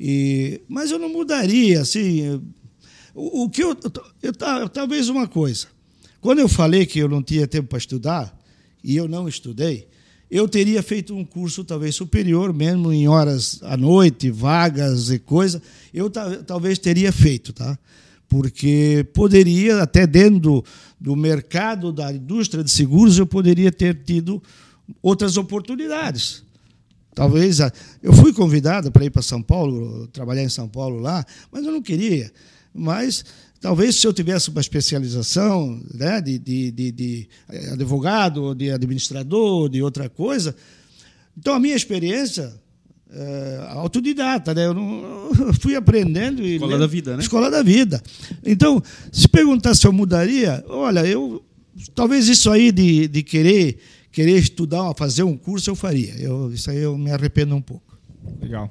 E, 0.00 0.62
mas 0.68 0.90
eu 0.90 0.98
não 0.98 1.08
mudaria, 1.08 1.80
assim. 1.80 2.42
O, 3.14 3.44
o 3.44 3.50
que 3.50 3.62
eu, 3.62 3.76
eu, 4.22 4.32
eu, 4.60 4.68
Talvez 4.68 5.08
uma 5.08 5.28
coisa. 5.28 5.66
Quando 6.20 6.38
eu 6.38 6.48
falei 6.48 6.86
que 6.86 6.98
eu 6.98 7.08
não 7.08 7.22
tinha 7.22 7.46
tempo 7.46 7.68
para 7.68 7.78
estudar, 7.78 8.34
e 8.82 8.96
eu 8.96 9.06
não 9.08 9.28
estudei, 9.28 9.88
eu 10.34 10.48
teria 10.48 10.82
feito 10.82 11.14
um 11.14 11.24
curso 11.24 11.62
talvez 11.62 11.94
superior, 11.94 12.52
mesmo 12.52 12.92
em 12.92 13.06
horas 13.06 13.60
à 13.62 13.76
noite, 13.76 14.32
vagas 14.32 15.08
e 15.08 15.20
coisa, 15.20 15.62
eu 15.92 16.10
talvez 16.10 16.76
teria 16.76 17.12
feito, 17.12 17.52
tá? 17.52 17.78
Porque 18.28 19.06
poderia, 19.14 19.80
até 19.80 20.08
dentro 20.08 20.40
do, 20.40 20.64
do 21.00 21.14
mercado 21.14 21.92
da 21.92 22.12
indústria 22.12 22.64
de 22.64 22.70
seguros, 22.72 23.16
eu 23.16 23.28
poderia 23.28 23.70
ter 23.70 24.02
tido 24.02 24.42
outras 25.00 25.36
oportunidades. 25.36 26.42
Talvez 27.14 27.60
eu 28.02 28.12
fui 28.12 28.32
convidado 28.32 28.90
para 28.90 29.04
ir 29.04 29.10
para 29.10 29.22
São 29.22 29.40
Paulo, 29.40 30.08
trabalhar 30.08 30.42
em 30.42 30.48
São 30.48 30.68
Paulo 30.68 30.98
lá, 30.98 31.24
mas 31.52 31.64
eu 31.64 31.70
não 31.70 31.80
queria. 31.80 32.32
Mas 32.74 33.24
talvez 33.64 33.96
se 33.96 34.06
eu 34.06 34.12
tivesse 34.12 34.50
uma 34.50 34.60
especialização 34.60 35.80
né, 35.94 36.20
de, 36.20 36.38
de, 36.38 36.70
de, 36.70 36.92
de 36.92 37.28
advogado, 37.72 38.54
de 38.54 38.70
administrador, 38.70 39.70
de 39.70 39.80
outra 39.80 40.06
coisa, 40.06 40.54
então 41.34 41.54
a 41.54 41.58
minha 41.58 41.74
experiência 41.74 42.52
é, 43.10 43.66
autodidata, 43.70 44.52
né? 44.52 44.66
Eu, 44.66 44.74
não, 44.74 45.30
eu 45.46 45.54
fui 45.54 45.74
aprendendo. 45.74 46.42
E, 46.42 46.56
Escola 46.56 46.78
da 46.78 46.86
vida, 46.86 47.16
né? 47.16 47.22
Escola 47.22 47.50
da 47.50 47.62
vida. 47.62 48.02
Então, 48.44 48.82
se 49.10 49.26
perguntar 49.26 49.74
se 49.74 49.86
eu 49.86 49.94
mudaria, 49.94 50.62
olha, 50.68 51.06
eu 51.06 51.42
talvez 51.94 52.28
isso 52.28 52.50
aí 52.50 52.70
de, 52.70 53.08
de 53.08 53.22
querer 53.22 53.78
querer 54.12 54.36
estudar, 54.36 54.92
fazer 54.94 55.22
um 55.22 55.38
curso, 55.38 55.70
eu 55.70 55.74
faria. 55.74 56.14
Eu, 56.20 56.52
isso 56.52 56.70
aí 56.70 56.80
eu 56.80 56.98
me 56.98 57.10
arrependo 57.10 57.56
um 57.56 57.62
pouco. 57.62 57.98
Legal. 58.42 58.70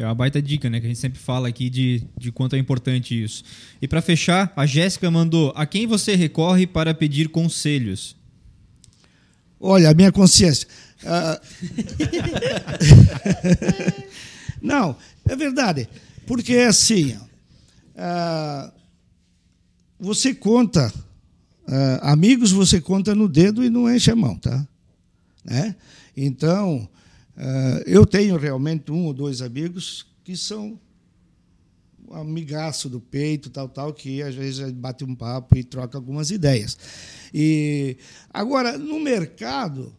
É 0.00 0.04
uma 0.06 0.14
baita 0.14 0.40
dica, 0.40 0.70
né? 0.70 0.80
Que 0.80 0.86
a 0.86 0.88
gente 0.88 0.98
sempre 0.98 1.18
fala 1.18 1.46
aqui 1.46 1.68
de, 1.68 2.02
de 2.16 2.32
quanto 2.32 2.56
é 2.56 2.58
importante 2.58 3.22
isso. 3.22 3.44
E 3.82 3.86
para 3.86 4.00
fechar, 4.00 4.50
a 4.56 4.64
Jéssica 4.64 5.10
mandou: 5.10 5.52
a 5.54 5.66
quem 5.66 5.86
você 5.86 6.16
recorre 6.16 6.66
para 6.66 6.94
pedir 6.94 7.28
conselhos? 7.28 8.16
Olha, 9.60 9.90
a 9.90 9.94
minha 9.94 10.10
consciência. 10.10 10.66
Uh... 11.02 11.38
Não, 14.62 14.96
é 15.28 15.36
verdade. 15.36 15.86
Porque 16.26 16.54
é 16.54 16.68
assim: 16.68 17.12
uh... 17.94 18.72
você 19.98 20.32
conta, 20.32 20.90
uh... 21.68 22.00
amigos 22.00 22.52
você 22.52 22.80
conta 22.80 23.14
no 23.14 23.28
dedo 23.28 23.62
e 23.62 23.68
não 23.68 23.94
enche 23.94 24.10
a 24.10 24.16
mão, 24.16 24.34
tá? 24.34 24.66
Né? 25.44 25.76
Então, 26.16 26.88
eu 27.86 28.04
tenho 28.06 28.36
realmente 28.36 28.90
um 28.92 29.06
ou 29.06 29.12
dois 29.12 29.40
amigos 29.42 30.06
que 30.24 30.36
são 30.36 30.78
amigaço 32.10 32.88
do 32.88 33.00
peito, 33.00 33.50
tal, 33.50 33.68
tal, 33.68 33.92
que 33.92 34.20
às 34.22 34.34
vezes 34.34 34.70
bate 34.72 35.04
um 35.04 35.14
papo 35.14 35.56
e 35.56 35.62
troca 35.62 35.96
algumas 35.96 36.30
ideias. 36.30 36.76
E 37.32 37.96
agora 38.32 38.76
no 38.76 38.98
mercado 38.98 39.94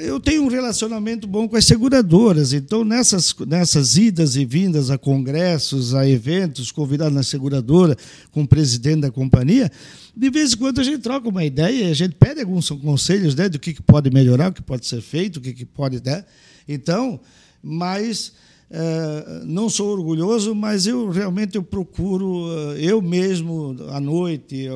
eu 0.00 0.20
tenho 0.20 0.42
um 0.44 0.48
relacionamento 0.48 1.26
bom 1.26 1.48
com 1.48 1.56
as 1.56 1.64
seguradoras, 1.64 2.52
então 2.52 2.84
nessas 2.84 3.34
nessas 3.46 3.96
idas 3.96 4.36
e 4.36 4.44
vindas 4.44 4.90
a 4.90 4.98
congressos, 4.98 5.94
a 5.94 6.06
eventos, 6.06 6.70
convidado 6.70 7.14
na 7.14 7.22
seguradora 7.22 7.96
com 8.30 8.42
o 8.42 8.46
presidente 8.46 9.00
da 9.00 9.10
companhia, 9.10 9.72
de 10.14 10.30
vez 10.30 10.52
em 10.52 10.56
quando 10.58 10.80
a 10.80 10.84
gente 10.84 10.98
troca 10.98 11.28
uma 11.28 11.44
ideia, 11.44 11.90
a 11.90 11.94
gente 11.94 12.14
pede 12.16 12.40
alguns 12.40 12.68
conselhos 12.68 13.34
né, 13.34 13.48
do 13.48 13.58
que, 13.58 13.80
pode 13.82 14.10
melhorar, 14.10 14.50
o 14.50 14.52
que 14.52 14.62
pode 14.62 14.86
ser 14.86 15.00
feito, 15.00 15.38
o 15.38 15.40
que, 15.40 15.64
pode, 15.64 16.02
né? 16.04 16.24
Então, 16.68 17.18
mas 17.62 18.32
é, 18.70 19.42
não 19.46 19.70
sou 19.70 19.88
orgulhoso, 19.92 20.54
mas 20.54 20.86
eu 20.86 21.08
realmente 21.08 21.56
eu 21.56 21.62
procuro, 21.62 22.46
eh, 22.74 22.84
eu 22.84 23.00
mesmo, 23.00 23.76
à 23.88 23.98
noite, 23.98 24.66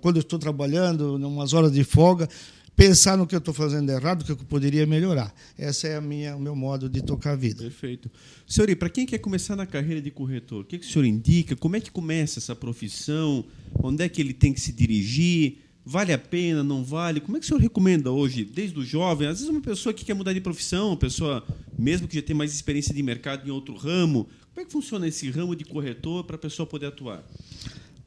quando 0.00 0.20
estou 0.20 0.38
trabalhando, 0.38 1.18
em 1.18 1.24
umas 1.24 1.52
horas 1.52 1.72
de 1.72 1.82
folga, 1.82 2.28
pensar 2.76 3.16
no 3.16 3.26
que 3.26 3.34
eu 3.34 3.38
estou 3.38 3.54
fazendo 3.54 3.90
errado, 3.90 4.22
o 4.22 4.24
que 4.24 4.32
eu 4.32 4.36
poderia 4.36 4.86
melhorar. 4.86 5.34
Esse 5.58 5.88
é 5.88 5.96
a 5.96 6.00
minha, 6.00 6.36
o 6.36 6.40
meu 6.40 6.54
modo 6.56 6.88
de 6.88 7.02
tocar 7.02 7.32
a 7.32 7.36
vida. 7.36 7.62
Perfeito. 7.62 8.10
Senhor, 8.46 8.68
e 8.68 8.76
para 8.76 8.88
quem 8.88 9.06
quer 9.06 9.18
começar 9.18 9.56
na 9.56 9.66
carreira 9.66 10.00
de 10.00 10.10
corretor, 10.10 10.62
o 10.62 10.64
que, 10.64 10.78
que 10.78 10.86
o 10.86 10.88
senhor 10.88 11.04
indica? 11.04 11.56
Como 11.56 11.76
é 11.76 11.80
que 11.80 11.90
começa 11.90 12.38
essa 12.38 12.54
profissão? 12.54 13.44
Onde 13.82 14.04
é 14.04 14.08
que 14.08 14.20
ele 14.20 14.32
tem 14.32 14.52
que 14.52 14.60
se 14.60 14.72
dirigir? 14.72 15.58
Vale 15.86 16.12
a 16.12 16.18
pena, 16.18 16.64
não 16.64 16.82
vale? 16.82 17.20
Como 17.20 17.36
é 17.36 17.40
que 17.40 17.44
o 17.44 17.48
senhor 17.48 17.60
recomenda 17.60 18.10
hoje, 18.10 18.44
desde 18.44 18.78
o 18.78 18.84
jovem? 18.84 19.28
Às 19.28 19.38
vezes 19.38 19.50
uma 19.50 19.60
pessoa 19.60 19.92
que 19.92 20.04
quer 20.04 20.14
mudar 20.14 20.32
de 20.32 20.40
profissão, 20.40 20.88
uma 20.88 20.96
pessoa 20.96 21.44
mesmo 21.78 22.08
que 22.08 22.16
já 22.16 22.22
tem 22.22 22.34
mais 22.34 22.54
experiência 22.54 22.94
de 22.94 23.02
mercado 23.02 23.46
em 23.46 23.50
outro 23.50 23.74
ramo, 23.74 24.26
como 24.54 24.62
é 24.62 24.64
que 24.64 24.72
funciona 24.72 25.06
esse 25.06 25.30
ramo 25.30 25.54
de 25.54 25.64
corretor 25.64 26.24
para 26.24 26.36
a 26.36 26.38
pessoa 26.38 26.66
poder 26.66 26.86
atuar? 26.86 27.22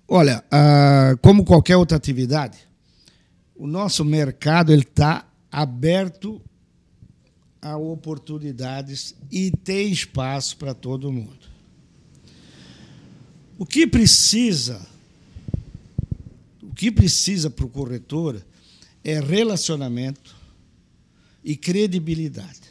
Olha, 0.07 0.43
ah, 0.49 1.15
como 1.21 1.43
qualquer 1.43 1.75
outra 1.75 1.97
atividade, 1.97 2.57
o 3.57 3.67
nosso 3.67 4.05
mercado 4.05 4.73
está 4.73 5.27
aberto 5.51 6.41
a 7.61 7.75
oportunidades 7.75 9.15
e 9.31 9.51
tem 9.51 9.91
espaço 9.91 10.57
para 10.57 10.73
todo 10.73 11.11
mundo. 11.11 11.47
O 13.57 13.65
que 13.65 13.87
precisa 13.87 14.85
que 16.77 16.91
precisa 16.91 17.49
para 17.49 17.65
o 17.65 17.69
corretor 17.69 18.39
é 19.03 19.19
relacionamento 19.19 20.35
e 21.43 21.57
credibilidade. 21.57 22.61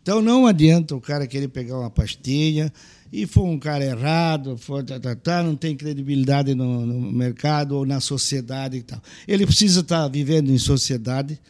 Então 0.00 0.22
não 0.22 0.46
adianta 0.46 0.94
o 0.94 1.00
cara 1.00 1.26
querer 1.26 1.48
pegar 1.48 1.76
uma 1.76 1.90
pastilha 1.90 2.72
e 3.12 3.26
for 3.26 3.44
um 3.44 3.58
cara 3.58 3.84
errado, 3.84 4.56
for, 4.56 4.84
tá, 4.84 4.98
tá, 4.98 5.14
tá, 5.14 5.42
não 5.42 5.56
tem 5.56 5.76
credibilidade 5.76 6.54
no, 6.54 6.84
no, 6.84 7.12
mercado 7.12 7.76
ou 7.76 7.86
na 7.86 8.00
sociedade 8.00 8.78
e 8.78 8.82
tal. 8.82 9.00
Ele 9.26 9.46
precisa 9.46 9.80
estar 9.80 10.02
tá 10.02 10.08
vivendo 10.08 10.50
em 10.50 10.58
sociedade, 10.58 11.40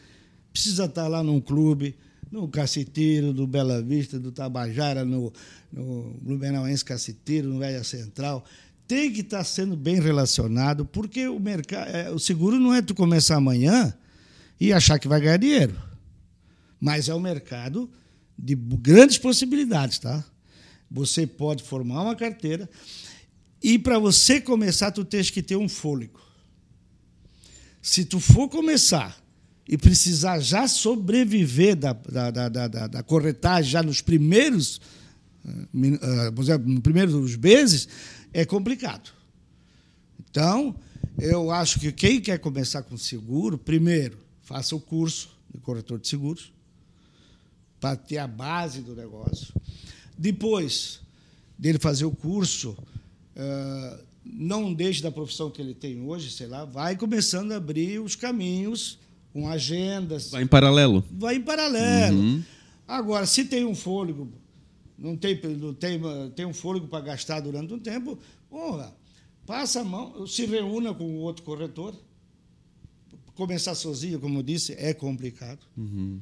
precisa 0.51 0.85
estar 0.85 1.03
tá 1.03 1.07
lá 1.07 1.23
num 1.23 1.41
clube, 1.41 1.95
no 2.31 2.47
Caciteiro, 2.47 3.33
do 3.33 3.47
Bela 3.47 3.81
Vista, 3.81 4.19
do 4.19 4.31
Tabajara, 4.31 5.05
no, 5.05 5.31
no 5.71 6.15
Blumenauense 6.21 6.83
Caciteiro, 6.83 7.47
no 7.47 7.59
Velha 7.59 7.83
Central 7.83 8.45
tem 8.87 9.11
que 9.11 9.19
estar 9.19 9.43
sendo 9.43 9.75
bem 9.75 9.99
relacionado, 9.99 10.85
porque 10.85 11.27
o 11.27 11.39
mercado, 11.39 11.89
é, 11.89 12.09
o 12.09 12.17
seguro 12.17 12.57
não 12.57 12.73
é 12.73 12.81
tu 12.81 12.95
começar 12.95 13.35
amanhã 13.35 13.93
e 14.59 14.71
achar 14.71 14.97
que 14.97 15.07
vai 15.07 15.19
ganhar 15.19 15.37
dinheiro. 15.37 15.75
Mas 16.79 17.09
é 17.09 17.13
um 17.13 17.19
mercado 17.19 17.89
de 18.39 18.55
grandes 18.55 19.17
possibilidades, 19.17 19.99
tá? 19.99 20.23
Você 20.89 21.27
pode 21.27 21.63
formar 21.63 22.03
uma 22.03 22.15
carteira 22.15 22.69
e 23.61 23.77
para 23.77 23.99
você 23.99 24.39
começar 24.39 24.91
tu 24.91 25.03
tens 25.03 25.29
que 25.29 25.41
ter 25.41 25.55
um 25.55 25.67
fôlego. 25.67 26.19
Se 27.81 28.05
tu 28.05 28.19
for 28.19 28.49
começar 28.49 29.17
e 29.67 29.77
precisar 29.77 30.39
já 30.39 30.67
sobreviver 30.67 31.75
da, 31.75 31.93
da, 31.93 32.31
da, 32.31 32.49
da, 32.49 32.87
da 32.87 33.03
corretagem 33.03 33.71
já 33.71 33.83
nos 33.83 34.01
primeiros, 34.01 34.79
por 36.35 36.43
exemplo, 36.43 36.69
nos 36.69 36.79
primeiros 36.79 37.35
meses, 37.35 37.87
é 38.33 38.45
complicado. 38.45 39.11
Então, 40.29 40.75
eu 41.17 41.51
acho 41.51 41.79
que 41.79 41.91
quem 41.91 42.21
quer 42.21 42.37
começar 42.39 42.83
com 42.83 42.95
seguro, 42.97 43.57
primeiro, 43.57 44.17
faça 44.43 44.75
o 44.75 44.79
curso 44.79 45.29
de 45.53 45.59
corretor 45.59 45.99
de 45.99 46.07
seguros, 46.07 46.53
para 47.79 47.95
ter 47.95 48.17
a 48.17 48.27
base 48.27 48.81
do 48.81 48.95
negócio. 48.95 49.53
Depois 50.17 50.99
dele 51.57 51.79
fazer 51.79 52.05
o 52.05 52.11
curso, 52.11 52.77
uh, 53.35 54.03
não 54.23 54.73
deixe 54.73 55.01
da 55.01 55.11
profissão 55.11 55.49
que 55.49 55.61
ele 55.61 55.73
tem 55.73 56.01
hoje, 56.01 56.31
sei 56.31 56.47
lá, 56.47 56.65
vai 56.65 56.95
começando 56.95 57.51
a 57.51 57.57
abrir 57.57 57.99
os 57.99 58.15
caminhos 58.15 58.99
com 59.31 59.47
agendas. 59.47 60.31
Vai 60.31 60.43
em 60.43 60.47
paralelo. 60.47 61.03
Vai 61.11 61.35
em 61.35 61.41
paralelo. 61.41 62.17
Uhum. 62.17 62.43
Agora, 62.87 63.25
se 63.25 63.45
tem 63.45 63.65
um 63.65 63.75
fôlego, 63.75 64.31
não 64.97 65.15
tem, 65.15 65.39
não 65.57 65.73
tem, 65.73 65.99
tem 66.35 66.45
um 66.45 66.53
fôlego 66.53 66.87
para 66.87 67.01
gastar 67.01 67.39
durante 67.39 67.73
um 67.73 67.79
tempo, 67.79 68.17
porra, 68.49 68.95
passa 69.45 69.81
a 69.81 69.83
mão, 69.83 70.25
se 70.25 70.45
reúna 70.45 70.93
com 70.93 71.03
o 71.03 71.19
outro 71.19 71.43
corretor. 71.43 71.93
Começar 73.35 73.75
sozinho, 73.75 74.19
como 74.19 74.39
eu 74.39 74.43
disse, 74.43 74.73
é 74.73 74.93
complicado. 74.93 75.59
Uhum. 75.77 76.19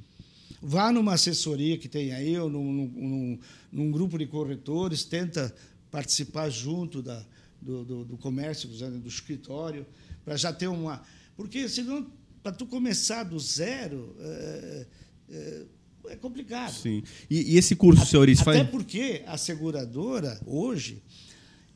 Vá 0.67 0.91
numa 0.91 1.13
assessoria 1.13 1.77
que 1.77 1.87
tem 1.87 2.11
aí, 2.11 2.35
ou 2.39 2.49
num, 2.49 2.73
num, 2.73 3.39
num 3.71 3.91
grupo 3.91 4.17
de 4.17 4.25
corretores, 4.25 5.03
tenta 5.03 5.53
participar 5.91 6.49
junto 6.49 7.03
da, 7.03 7.23
do, 7.61 7.85
do, 7.85 8.05
do 8.05 8.17
comércio, 8.17 8.67
do 8.67 9.07
escritório, 9.07 9.85
para 10.23 10.35
já 10.35 10.51
ter 10.51 10.65
uma. 10.65 11.03
Porque 11.37 11.69
senão, 11.69 12.07
para 12.41 12.51
tu 12.51 12.65
começar 12.65 13.21
do 13.21 13.37
zero, 13.39 14.15
é, 14.19 14.85
é, 15.29 15.65
é 16.07 16.15
complicado. 16.15 16.73
Sim. 16.73 17.03
E, 17.29 17.53
e 17.53 17.57
esse 17.59 17.75
curso, 17.75 18.03
senhores, 18.03 18.41
Até 18.41 18.57
faz. 18.59 18.69
porque 18.71 19.21
a 19.27 19.37
seguradora, 19.37 20.41
hoje, 20.47 21.03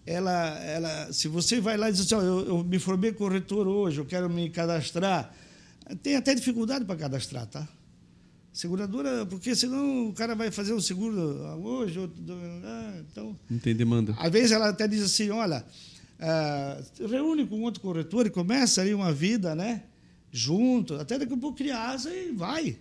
ela, 0.04 0.60
ela, 0.64 1.14
se 1.14 1.28
você 1.28 1.62
vai 1.62 1.78
lá 1.78 1.90
e 1.90 1.92
diz 1.92 2.02
assim, 2.02 2.16
ó, 2.16 2.22
eu, 2.24 2.48
eu 2.48 2.64
me 2.64 2.80
formei 2.80 3.12
corretor 3.12 3.68
hoje, 3.68 4.00
eu 4.00 4.06
quero 4.06 4.28
me 4.28 4.50
cadastrar, 4.50 5.32
tem 6.02 6.16
até 6.16 6.34
dificuldade 6.34 6.86
para 6.86 6.96
cadastrar, 6.96 7.46
tá? 7.46 7.70
Seguradora, 8.52 9.26
porque 9.26 9.56
senão 9.56 10.10
o 10.10 10.14
cara 10.14 10.36
vai 10.36 10.52
fazer 10.52 10.74
o 10.74 10.82
seguro 10.82 11.18
hoje, 11.64 12.00
outro, 12.00 12.18
ah, 12.64 13.02
então. 13.12 13.36
Não 13.50 13.60
tem 13.60 13.76
demanda. 13.76 14.16
Às 14.18 14.32
vezes 14.32 14.52
ela 14.52 14.70
até 14.70 14.88
diz 14.88 15.02
assim, 15.04 15.30
olha, 15.30 15.64
ah, 16.20 16.82
reúne 17.10 17.46
com 17.46 17.62
outro 17.62 17.80
corretor 17.80 18.26
e 18.26 18.30
começa 18.30 18.82
aí 18.82 18.94
uma 18.94 19.14
vida, 19.14 19.56
né? 19.56 19.84
Junto, 20.32 20.96
até 20.96 21.18
daqui 21.18 21.34
a 21.34 21.38
pouco 21.38 21.58
cria 21.58 21.78
asa 21.78 22.14
e 22.14 22.32
vai. 22.32 22.78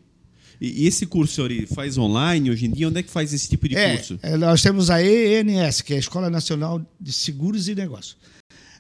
E, 0.61 0.87
esse 0.87 1.07
curso, 1.07 1.35
senhor, 1.35 1.67
faz 1.69 1.97
online 1.97 2.51
hoje 2.51 2.67
em 2.67 2.71
dia? 2.71 2.89
Onde 2.89 2.99
é 2.99 3.03
que 3.03 3.11
faz 3.11 3.33
esse 3.33 3.49
tipo 3.49 3.69
de 3.69 3.77
É, 3.77 3.97
curso? 3.97 4.19
é, 4.23 4.37
nós 4.37 4.61
temos 4.61 4.91
a 4.91 5.01
ENS, 5.03 5.83
que 5.83 5.93
é 5.93 5.97
a 5.97 6.01
Escola 6.01 6.29
Nacional 6.29 6.85
de 7.01 7.13
Seguros 7.13 7.69
e 7.69 7.75
Negócios. 7.75 8.17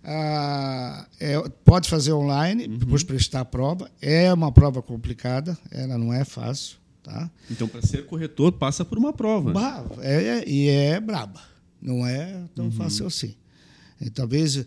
Ah, 0.02 1.06
é, 1.20 1.38
pode 1.64 1.88
fazer 1.88 2.12
online, 2.12 2.66
depois 2.66 3.02
prestar 3.04 3.40
a 3.40 3.44
prova. 3.44 3.90
É 4.00 4.32
uma 4.32 4.50
prova 4.50 4.82
complicada, 4.82 5.56
ela 5.70 5.96
não 5.98 6.12
é 6.12 6.24
fácil. 6.24 6.77
Tá? 7.08 7.30
Então, 7.50 7.66
para 7.66 7.80
ser 7.80 8.04
corretor, 8.04 8.52
passa 8.52 8.84
por 8.84 8.98
uma 8.98 9.14
prova. 9.14 9.50
Bah, 9.50 9.82
é, 10.00 10.22
é- 10.40 10.44
e 10.48 10.68
é 10.68 11.00
braba, 11.00 11.40
não 11.80 12.06
é 12.06 12.44
tão 12.54 12.70
fácil 12.70 13.06
assim. 13.06 13.34
E 13.98 14.10
talvez 14.10 14.62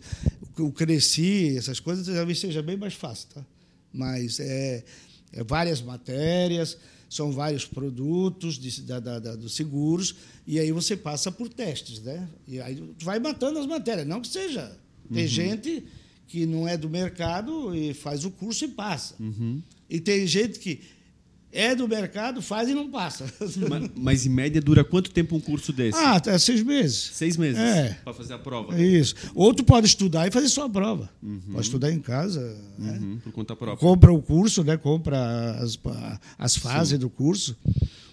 o 0.58 0.72
cresci, 0.72 1.56
essas 1.56 1.78
coisas, 1.78 2.04
talvez 2.12 2.40
seja 2.40 2.60
bem 2.60 2.76
mais 2.76 2.94
fácil. 2.94 3.28
Tá? 3.32 3.44
Mas 3.92 4.40
é, 4.40 4.82
é 5.32 5.44
várias 5.44 5.80
matérias, 5.80 6.76
são 7.08 7.30
vários 7.30 7.64
produtos 7.64 8.58
de, 8.58 8.82
da, 8.82 8.98
da, 8.98 9.18
da- 9.20 9.36
dos 9.36 9.54
seguros, 9.54 10.16
e 10.44 10.58
aí 10.58 10.72
você 10.72 10.96
passa 10.96 11.30
por 11.30 11.48
testes. 11.48 12.02
Né? 12.02 12.28
E 12.48 12.60
aí 12.60 12.82
vai 13.00 13.20
matando 13.20 13.60
as 13.60 13.66
matérias, 13.68 14.04
não 14.06 14.20
que 14.20 14.26
seja. 14.28 14.76
Tem 15.12 15.28
gente 15.28 15.84
que 16.26 16.44
não 16.44 16.66
é 16.66 16.76
do 16.76 16.90
mercado 16.90 17.72
e 17.72 17.94
faz 17.94 18.24
o 18.24 18.32
curso 18.32 18.64
e 18.64 18.68
passa. 18.68 19.14
E 19.88 20.00
tem 20.00 20.26
gente 20.26 20.58
que 20.58 20.80
é 21.52 21.74
do 21.74 21.86
mercado, 21.86 22.40
faz 22.40 22.68
e 22.68 22.74
não 22.74 22.90
passa. 22.90 23.26
mas, 23.68 23.90
mas, 23.94 24.26
em 24.26 24.30
média, 24.30 24.60
dura 24.60 24.82
quanto 24.82 25.10
tempo 25.10 25.36
um 25.36 25.40
curso 25.40 25.72
desse? 25.72 25.98
Ah, 25.98 26.16
até 26.16 26.36
seis 26.38 26.62
meses. 26.62 27.10
Seis 27.12 27.36
meses 27.36 27.60
É. 27.60 27.98
para 28.02 28.14
fazer 28.14 28.32
a 28.34 28.38
prova. 28.38 28.80
Isso. 28.80 29.14
Ou 29.34 29.52
tu 29.52 29.62
pode 29.62 29.86
estudar 29.86 30.26
e 30.26 30.30
fazer 30.30 30.48
sua 30.48 30.68
prova. 30.68 31.10
Pode 31.52 31.66
estudar 31.66 31.92
em 31.92 32.00
casa. 32.00 32.56
né? 32.78 32.98
Uhum, 33.00 33.18
por 33.18 33.32
conta 33.32 33.54
própria. 33.54 33.86
Compra 33.86 34.12
o 34.12 34.22
curso, 34.22 34.64
né? 34.64 34.76
compra 34.76 35.52
as, 35.60 35.78
as 36.38 36.56
fases 36.56 36.98
do 36.98 37.10
curso. 37.10 37.56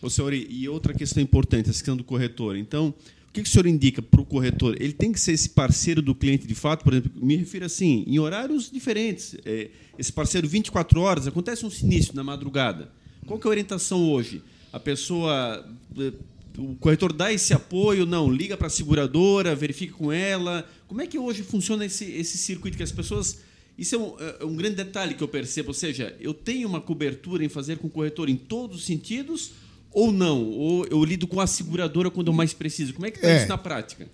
Ô, 0.02 0.10
senhor, 0.10 0.34
e 0.34 0.68
outra 0.68 0.94
questão 0.94 1.22
importante, 1.24 1.70
a 1.70 1.74
questão 1.74 1.96
do 1.96 2.04
corretor. 2.04 2.56
Então, 2.58 2.94
o 3.28 3.32
que, 3.32 3.44
que 3.44 3.48
o 3.50 3.52
senhor 3.52 3.68
indica 3.68 4.02
para 4.02 4.20
o 4.20 4.26
corretor? 4.26 4.76
Ele 4.80 4.92
tem 4.94 5.12
que 5.12 5.20
ser 5.20 5.34
esse 5.34 5.50
parceiro 5.50 6.02
do 6.02 6.16
cliente 6.16 6.48
de 6.48 6.56
fato? 6.56 6.84
Por 6.84 6.94
exemplo, 6.94 7.12
me 7.16 7.36
refiro 7.36 7.66
assim, 7.66 8.04
em 8.08 8.18
horários 8.18 8.72
diferentes. 8.72 9.36
É, 9.46 9.70
esse 9.98 10.12
parceiro 10.12 10.48
24 10.48 11.00
horas, 11.02 11.28
acontece 11.28 11.66
um 11.66 11.70
sinistro 11.70 12.16
na 12.16 12.24
madrugada. 12.24 12.90
Qual 13.30 13.40
que 13.40 13.46
é 13.46 13.50
a 13.50 13.52
orientação 13.52 14.10
hoje? 14.12 14.42
A 14.74 14.80
pessoa. 14.80 15.64
eh, 15.98 16.14
O 16.58 16.76
corretor 16.76 17.14
dá 17.14 17.32
esse 17.32 17.54
apoio? 17.54 18.06
Não, 18.06 18.30
liga 18.30 18.58
para 18.58 18.68
a 18.68 18.70
seguradora, 18.72 19.56
verifica 19.56 19.94
com 19.94 20.12
ela. 20.12 20.68
Como 20.88 21.00
é 21.02 21.08
que 21.08 21.18
hoje 21.18 21.44
funciona 21.44 21.86
esse, 21.86 22.04
esse 22.06 22.38
circuito 22.38 22.76
que 22.76 22.84
as 22.84 22.92
pessoas. 22.92 23.40
Isso 23.78 23.96
é 23.96 23.98
um, 23.98 24.16
é 24.42 24.44
um 24.46 24.56
grande 24.56 24.76
detalhe 24.76 25.14
que 25.14 25.24
eu 25.24 25.28
percebo. 25.28 25.70
Ou 25.70 25.74
seja, 25.74 26.14
eu 26.20 26.34
tenho 26.34 26.68
uma 26.68 26.82
cobertura 26.82 27.46
em 27.46 27.50
fazer 27.50 27.78
com 27.78 27.88
o 27.88 27.90
corretor 27.90 28.28
em 28.30 28.36
todos 28.36 28.80
os 28.80 28.86
sentidos 28.86 29.52
ou 29.92 30.12
não? 30.12 30.44
Ou 30.50 30.86
eu 30.88 31.02
lido 31.06 31.28
com 31.28 31.40
a 31.40 31.48
seguradora 31.48 32.10
quando 32.12 32.28
eu 32.28 32.34
mais 32.34 32.52
preciso? 32.52 32.94
Como 32.96 33.06
é 33.06 33.12
que 33.12 33.20
está 33.20 33.30
É. 33.30 33.38
isso 33.38 33.48
na 33.48 33.58
prática? 33.58 34.10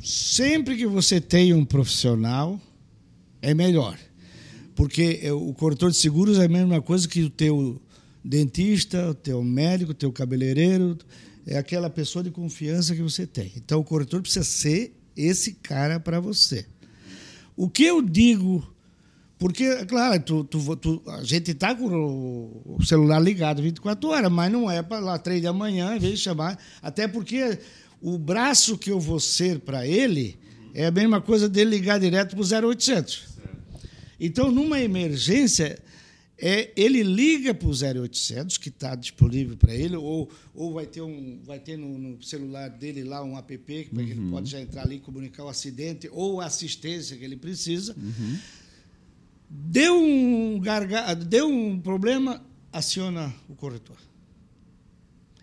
Sempre 0.00 0.76
que 0.76 0.86
você 0.86 1.20
tem 1.20 1.52
um 1.52 1.64
profissional, 1.64 2.60
é 3.40 3.54
melhor. 3.54 3.98
Porque 4.82 5.20
é, 5.22 5.32
o 5.32 5.52
corretor 5.54 5.92
de 5.92 5.96
seguros 5.96 6.40
é 6.40 6.46
a 6.46 6.48
mesma 6.48 6.82
coisa 6.82 7.06
que 7.06 7.22
o 7.22 7.30
teu 7.30 7.80
dentista, 8.24 9.10
o 9.10 9.14
teu 9.14 9.40
médico, 9.44 9.92
o 9.92 9.94
teu 9.94 10.10
cabeleireiro. 10.10 10.98
É 11.46 11.56
aquela 11.56 11.88
pessoa 11.88 12.20
de 12.24 12.32
confiança 12.32 12.92
que 12.92 13.00
você 13.00 13.24
tem. 13.24 13.52
Então, 13.56 13.78
o 13.78 13.84
corretor 13.84 14.20
precisa 14.20 14.44
ser 14.44 14.92
esse 15.16 15.52
cara 15.54 16.00
para 16.00 16.18
você. 16.18 16.66
O 17.56 17.68
que 17.68 17.84
eu 17.84 18.02
digo 18.02 18.66
porque, 19.38 19.84
claro, 19.86 20.20
tu, 20.20 20.42
tu- 20.42 20.76
tu- 20.76 21.02
a 21.06 21.22
gente 21.22 21.52
está 21.52 21.74
com 21.76 21.86
o 21.86 22.76
o 22.80 22.84
celular 22.84 23.20
ligado 23.20 23.62
24 23.62 24.08
horas, 24.08 24.32
mas 24.32 24.50
não 24.50 24.68
é 24.68 24.82
para 24.82 24.98
lá 24.98 25.16
três 25.16 25.40
da 25.42 25.52
manhã, 25.52 25.94
em 25.94 26.00
vez 26.00 26.14
de 26.14 26.18
chamar. 26.24 26.58
Até 26.82 27.06
porque 27.06 27.56
o 28.00 28.18
braço 28.18 28.76
que 28.76 28.90
eu 28.90 28.98
vou 28.98 29.20
ser 29.20 29.60
para 29.60 29.86
ele 29.86 30.36
é 30.74 30.86
a 30.86 30.90
mesma 30.90 31.20
coisa 31.20 31.48
dele 31.48 31.70
ligar 31.70 32.00
direto 32.00 32.34
para 32.36 32.66
o 32.66 32.70
0800. 32.72 33.31
Então, 34.24 34.52
numa 34.52 34.78
emergência, 34.80 35.82
é, 36.38 36.70
ele 36.76 37.02
liga 37.02 37.52
para 37.52 37.66
o 37.68 37.72
0800, 37.72 38.56
que 38.56 38.68
está 38.68 38.94
disponível 38.94 39.56
para 39.56 39.74
ele, 39.74 39.96
ou, 39.96 40.30
ou 40.54 40.72
vai 40.72 40.86
ter, 40.86 41.00
um, 41.02 41.40
vai 41.44 41.58
ter 41.58 41.76
no, 41.76 41.98
no 41.98 42.22
celular 42.22 42.68
dele 42.70 43.02
lá 43.02 43.22
um 43.24 43.36
app, 43.36 43.58
que 43.58 43.88
ele 44.00 44.30
pode 44.30 44.48
já 44.48 44.60
entrar 44.60 44.82
ali 44.82 44.96
e 44.96 45.00
comunicar 45.00 45.44
o 45.44 45.48
acidente 45.48 46.08
ou 46.12 46.40
a 46.40 46.46
assistência 46.46 47.16
que 47.16 47.24
ele 47.24 47.36
precisa. 47.36 47.94
Deu 49.50 50.00
um 50.00 50.58
garga... 50.60 51.14
deu 51.14 51.48
um 51.48 51.78
problema, 51.78 52.42
aciona 52.72 53.34
o 53.48 53.54
corretor. 53.54 53.96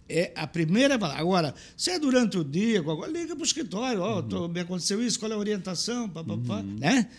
É 0.07 0.31
a 0.35 0.47
primeira 0.47 0.97
palavra. 0.97 1.21
Agora, 1.21 1.55
se 1.77 1.91
é 1.91 1.99
durante 1.99 2.35
o 2.37 2.43
dia, 2.43 2.81
liga 3.11 3.35
para 3.35 3.43
o 3.43 3.45
escritório, 3.45 4.01
ó, 4.01 4.21
tô- 4.23 4.47
me 4.47 4.61
aconteceu 4.61 5.05
isso, 5.05 5.19
qual 5.19 5.31
é 5.31 5.35
a 5.35 5.37
orientação, 5.37 6.09
pá, 6.09 6.23
pá, 6.23 6.35
pá, 6.47 6.63
né? 6.63 7.09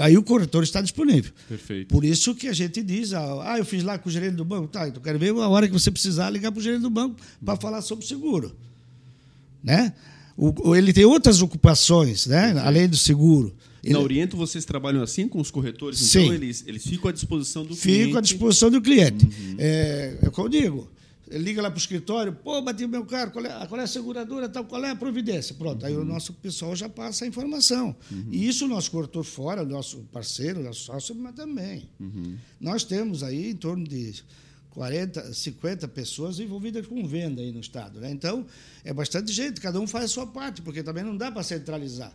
Aí 0.00 0.18
o 0.18 0.22
corretor 0.22 0.62
está 0.62 0.82
disponível. 0.82 1.32
Perfeito. 1.48 1.88
Por 1.88 2.04
isso 2.04 2.34
que 2.34 2.46
a 2.48 2.52
gente 2.52 2.82
diz, 2.82 3.14
ah, 3.14 3.52
ah, 3.54 3.58
eu 3.58 3.64
fiz 3.64 3.82
lá 3.82 3.98
com 3.98 4.08
o 4.08 4.12
gerente 4.12 4.34
do 4.34 4.44
banco, 4.44 4.68
tá, 4.68 4.86
então 4.86 5.02
quero 5.02 5.18
ver 5.18 5.30
a 5.30 5.48
hora 5.48 5.66
que 5.66 5.72
você 5.72 5.90
precisar 5.90 6.28
ligar 6.28 6.52
para 6.52 6.60
o 6.60 6.62
gerente 6.62 6.82
do 6.82 6.90
banco 6.90 7.16
para 7.44 7.56
falar 7.56 7.80
sobre 7.80 8.04
seguro. 8.04 8.54
Né? 9.64 9.92
O, 10.36 10.70
o- 10.70 10.76
ele 10.76 10.92
tem 10.92 11.04
outras 11.04 11.40
ocupações, 11.42 12.26
né? 12.26 12.54
além 12.62 12.88
do 12.88 12.96
seguro. 12.96 13.54
Ele 13.82 13.94
Na 13.94 14.00
Oriento, 14.00 14.36
vocês 14.36 14.64
trabalham 14.64 15.02
assim 15.02 15.26
com 15.26 15.40
os 15.40 15.50
corretores? 15.50 15.98
Sim. 15.98 16.22
Então, 16.24 16.34
eles, 16.34 16.64
eles 16.66 16.84
ficam 16.86 17.08
à 17.08 17.12
disposição 17.12 17.62
do 17.64 17.74
cliente? 17.76 18.06
fica 18.06 18.18
à 18.18 18.20
disposição 18.20 18.70
do 18.70 18.82
cliente. 18.82 19.26
É, 19.56 20.18
é 20.22 20.28
o 20.28 20.32
que 20.32 20.38
eu 20.38 20.48
digo. 20.48 20.90
Liga 21.30 21.60
lá 21.60 21.70
para 21.70 21.76
o 21.76 21.80
escritório, 21.80 22.32
pô, 22.32 22.60
bati 22.62 22.84
o 22.84 22.88
meu 22.88 23.04
carro, 23.04 23.30
qual 23.30 23.44
é, 23.44 23.66
qual 23.66 23.80
é 23.80 23.84
a 23.84 23.86
seguradora, 23.86 24.48
tal, 24.48 24.64
qual 24.64 24.84
é 24.84 24.90
a 24.90 24.96
providência? 24.96 25.54
Pronto, 25.54 25.84
aí 25.84 25.96
o 25.96 26.04
nosso 26.04 26.32
pessoal 26.34 26.74
já 26.74 26.88
passa 26.88 27.24
a 27.24 27.28
informação. 27.28 27.94
E 28.30 28.48
isso 28.48 28.64
o 28.64 28.68
nosso 28.68 28.90
corretor 28.90 29.24
fora, 29.24 29.62
o 29.62 29.66
nosso 29.66 29.98
parceiro, 30.12 30.60
o 30.60 30.62
nosso 30.62 30.80
sócio, 30.80 31.14
mas 31.14 31.34
também. 31.34 31.88
Nós 32.60 32.84
temos 32.84 33.22
aí 33.22 33.50
em 33.50 33.56
torno 33.56 33.86
de 33.86 34.22
40, 34.70 35.32
50 35.32 35.88
pessoas 35.88 36.38
envolvidas 36.38 36.86
com 36.86 37.04
venda 37.04 37.42
aí 37.42 37.50
no 37.50 37.58
Estado. 37.58 38.00
Né? 38.00 38.10
Então, 38.12 38.46
é 38.84 38.92
bastante 38.92 39.32
gente, 39.32 39.60
cada 39.60 39.80
um 39.80 39.86
faz 39.88 40.04
a 40.04 40.08
sua 40.08 40.26
parte, 40.26 40.62
porque 40.62 40.82
também 40.84 41.02
não 41.02 41.16
dá 41.16 41.32
para 41.32 41.42
centralizar. 41.42 42.12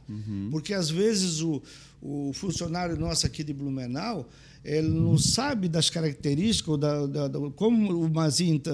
Porque, 0.49 0.73
às 0.73 0.89
vezes, 0.89 1.41
o, 1.41 1.61
o 2.01 2.31
funcionário 2.33 2.97
nosso 2.97 3.25
aqui 3.25 3.43
de 3.43 3.53
Blumenau, 3.53 4.29
ele 4.63 4.87
não 4.87 5.17
sabe 5.17 5.67
das 5.67 5.89
características, 5.89 6.67
ou 6.69 6.77
da, 6.77 7.05
da- 7.05 7.27
da- 7.27 7.39
como 7.55 8.05
o 8.05 8.09
Mazinho 8.09 8.59
tá- 8.59 8.71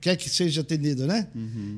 quer 0.00 0.16
que 0.16 0.28
seja 0.28 0.62
atendido, 0.62 1.06
né? 1.06 1.28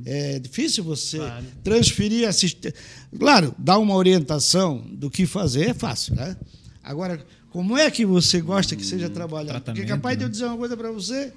É 0.06 0.38
difícil 0.38 0.82
você 0.84 1.18
Claro. 1.18 1.44
transferir 1.62 2.26
assistência. 2.28 2.78
Claro, 3.18 3.54
dar 3.58 3.78
uma 3.78 3.94
orientação 3.94 4.78
do 4.92 5.10
que 5.10 5.26
fazer 5.26 5.70
é 5.70 5.74
fácil, 5.74 6.14
né? 6.14 6.36
Agora, 6.82 7.24
como 7.50 7.76
é 7.76 7.90
que 7.90 8.06
você 8.06 8.40
gosta 8.40 8.74
que 8.74 8.84
seja 8.86 9.10
trabalhado? 9.10 9.60
Porque 9.60 9.72
tratamento, 9.82 9.88
capaz 9.88 10.16
de 10.16 10.24
eu 10.24 10.28
né? 10.28 10.32
dizer 10.32 10.44
uma 10.46 10.56
coisa 10.56 10.76
para 10.76 10.90
você. 10.90 11.32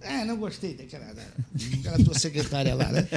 É, 0.00 0.24
não 0.24 0.36
gostei 0.36 0.74
daquela, 0.74 1.12
daquela 1.12 2.04
tua 2.04 2.14
secretária 2.14 2.72
lá, 2.72 2.90
né? 2.92 3.08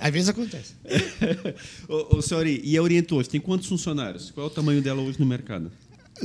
Às 0.00 0.10
vezes 0.10 0.28
acontece. 0.30 0.72
ô, 1.86 2.16
ô, 2.16 2.22
senhor, 2.22 2.46
e 2.46 2.76
a 2.76 2.82
Oriento 2.82 3.14
hoje, 3.16 3.28
tem 3.28 3.40
quantos 3.40 3.68
funcionários? 3.68 4.30
Qual 4.30 4.46
é 4.46 4.50
o 4.50 4.52
tamanho 4.52 4.80
dela 4.80 5.02
hoje 5.02 5.20
no 5.20 5.26
mercado? 5.26 5.70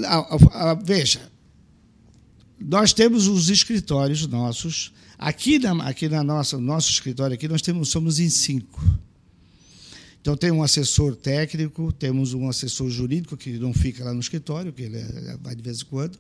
Ah, 0.06 0.18
ah, 0.18 0.38
ah, 0.52 0.74
veja, 0.74 1.32
nós 2.60 2.94
temos 2.94 3.28
os 3.28 3.50
escritórios 3.50 4.26
nossos. 4.28 4.94
Aqui 5.18 5.60
na, 5.60 5.72
aqui 5.88 6.08
na 6.08 6.24
nossa 6.24 6.58
nosso 6.58 6.90
escritório 6.90 7.34
aqui 7.34 7.48
nós 7.48 7.62
temos 7.62 7.90
somos 7.90 8.20
em 8.20 8.30
cinco. 8.30 8.82
Então 10.22 10.36
tem 10.36 10.52
um 10.52 10.62
assessor 10.62 11.16
técnico, 11.16 11.94
temos 11.94 12.34
um 12.34 12.50
assessor 12.50 12.90
jurídico 12.90 13.38
que 13.38 13.58
não 13.58 13.74
fica 13.74 14.04
lá 14.04 14.14
no 14.14 14.20
escritório, 14.20 14.74
que 14.74 14.84
ele 14.84 14.98
é, 14.98 15.38
vai 15.42 15.56
de 15.56 15.62
vez 15.62 15.82
em 15.82 15.86
quando, 15.86 16.20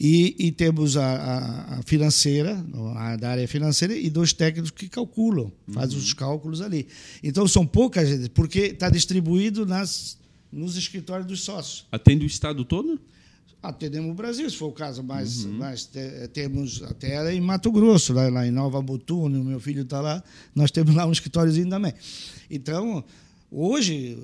e, 0.00 0.34
e 0.38 0.50
temos 0.50 0.96
a, 0.96 1.04
a, 1.04 1.78
a, 1.78 1.82
financeira, 1.82 2.62
a 2.96 3.16
da 3.16 3.30
área 3.30 3.46
financeira, 3.46 3.94
e 3.94 4.10
dois 4.10 4.32
técnicos 4.32 4.72
que 4.72 4.88
calculam, 4.88 5.52
fazem 5.72 5.96
uhum. 5.96 6.02
os 6.02 6.12
cálculos 6.12 6.60
ali. 6.60 6.88
Então 7.22 7.46
são 7.46 7.64
poucas, 7.64 8.28
porque 8.34 8.58
está 8.58 8.90
distribuído 8.90 9.64
nas, 9.64 10.18
nos 10.52 10.76
escritórios 10.76 11.26
dos 11.26 11.42
sócios. 11.42 11.86
Atende 11.90 12.24
o 12.24 12.26
estado 12.26 12.64
todo? 12.64 13.00
Atendemos 13.62 14.10
o 14.10 14.14
Brasil, 14.14 14.48
se 14.48 14.56
for 14.56 14.68
o 14.68 14.72
caso, 14.72 15.02
mas, 15.02 15.44
uhum. 15.44 15.52
mas 15.58 15.84
te, 15.84 16.28
temos 16.32 16.82
até 16.82 17.32
em 17.34 17.40
Mato 17.40 17.70
Grosso, 17.70 18.14
lá, 18.14 18.28
lá 18.30 18.46
em 18.46 18.50
Nova 18.50 18.80
Mutum, 18.80 19.26
o 19.26 19.44
meu 19.44 19.60
filho 19.60 19.82
está 19.82 20.00
lá, 20.00 20.24
nós 20.54 20.70
temos 20.70 20.94
lá 20.94 21.04
um 21.04 21.12
escritóriozinho 21.12 21.68
também. 21.68 21.92
Então, 22.50 23.04
hoje, 23.50 24.18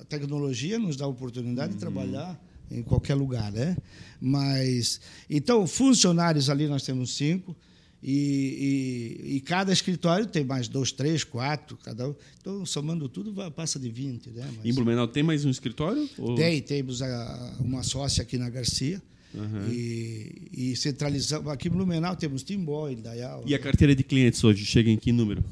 a 0.00 0.04
tecnologia 0.04 0.78
nos 0.78 0.94
dá 0.94 1.06
a 1.06 1.08
oportunidade 1.08 1.70
uhum. 1.70 1.74
de 1.74 1.80
trabalhar 1.80 2.40
em 2.70 2.82
qualquer 2.82 3.14
lugar, 3.14 3.50
né? 3.50 3.76
Mas, 4.20 5.00
então, 5.30 5.66
funcionários 5.66 6.50
ali 6.50 6.66
nós 6.66 6.82
temos 6.82 7.16
cinco, 7.16 7.56
e, 8.02 9.22
e, 9.26 9.36
e, 9.36 9.40
cada 9.40 9.72
escritório 9.72 10.26
tem 10.26 10.44
mais 10.44 10.68
dois, 10.68 10.92
três, 10.92 11.24
quatro, 11.24 11.76
cada 11.82 12.08
um. 12.08 12.14
Então, 12.40 12.64
somando 12.66 13.08
tudo, 13.08 13.32
passa 13.52 13.78
de 13.78 13.88
20. 13.88 14.30
Né? 14.30 14.48
Mas, 14.56 14.64
em 14.64 14.72
Blumenau 14.72 15.08
tem 15.08 15.22
mais 15.22 15.44
um 15.44 15.50
escritório? 15.50 16.08
Ou... 16.18 16.34
Tem, 16.34 16.60
temos 16.60 17.02
a, 17.02 17.56
uma 17.60 17.82
sócia 17.82 18.22
aqui 18.22 18.38
na 18.38 18.50
Garcia. 18.50 19.02
Uhum. 19.34 19.68
E, 19.70 20.48
e, 20.52 20.76
centralizamos. 20.76 21.48
Aqui 21.48 21.68
em 21.68 21.70
Blumenau 21.70 22.14
temos 22.14 22.42
Timbó, 22.42 22.88
Indaial. 22.88 23.42
E 23.46 23.54
a 23.54 23.58
carteira 23.58 23.94
de 23.94 24.02
clientes 24.02 24.42
hoje 24.44 24.64
chega 24.64 24.90
em 24.90 24.96
que 24.96 25.10
número? 25.10 25.42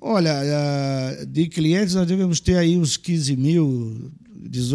Olha, 0.00 0.32
de 1.26 1.48
clientes 1.48 1.94
nós 1.94 2.06
devemos 2.06 2.38
ter 2.38 2.56
aí 2.56 2.76
uns 2.76 2.96
15 2.96 3.36
mil, 3.36 4.12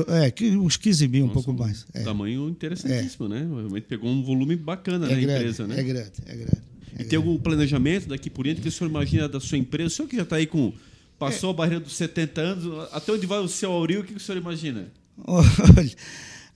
é, 0.07 0.57
uns 0.57 0.76
15 0.76 1.07
mil, 1.07 1.27
Nossa, 1.27 1.39
um 1.39 1.43
pouco 1.43 1.60
mais. 1.60 1.85
É. 1.93 2.03
Tamanho 2.03 2.49
interessantíssimo, 2.49 3.27
é. 3.27 3.30
né? 3.30 3.39
Realmente 3.39 3.85
pegou 3.88 4.10
um 4.10 4.22
volume 4.22 4.57
bacana 4.57 5.05
é 5.07 5.10
na 5.10 5.15
grande, 5.15 5.34
empresa, 5.34 5.65
né? 5.65 5.80
É 5.80 5.84
grande, 5.84 6.11
é 6.26 6.35
grande. 6.35 6.72
E 6.99 7.03
tem 7.03 7.18
algum 7.18 7.38
planejamento 7.38 8.07
daqui 8.07 8.30
por 8.30 8.45
dentro 8.45 8.61
que 8.61 8.70
o 8.70 8.72
senhor 8.72 8.90
imagina 8.90 9.28
da 9.28 9.40
sua 9.40 9.57
empresa? 9.57 9.88
O 9.88 9.90
senhor 9.90 10.07
que 10.07 10.15
já 10.15 10.24
está 10.24 10.36
aí 10.36 10.45
com. 10.45 10.74
Passou 11.18 11.52
a 11.52 11.53
barreira 11.53 11.80
dos 11.80 11.95
70 11.95 12.41
anos, 12.41 12.88
até 12.91 13.11
onde 13.11 13.26
vai 13.26 13.40
o 13.40 13.48
seu 13.48 13.72
Auril? 13.72 14.02
O 14.02 14.03
que 14.03 14.14
o 14.14 14.20
senhor 14.20 14.38
imagina? 14.38 14.88
Olha, 15.26 15.95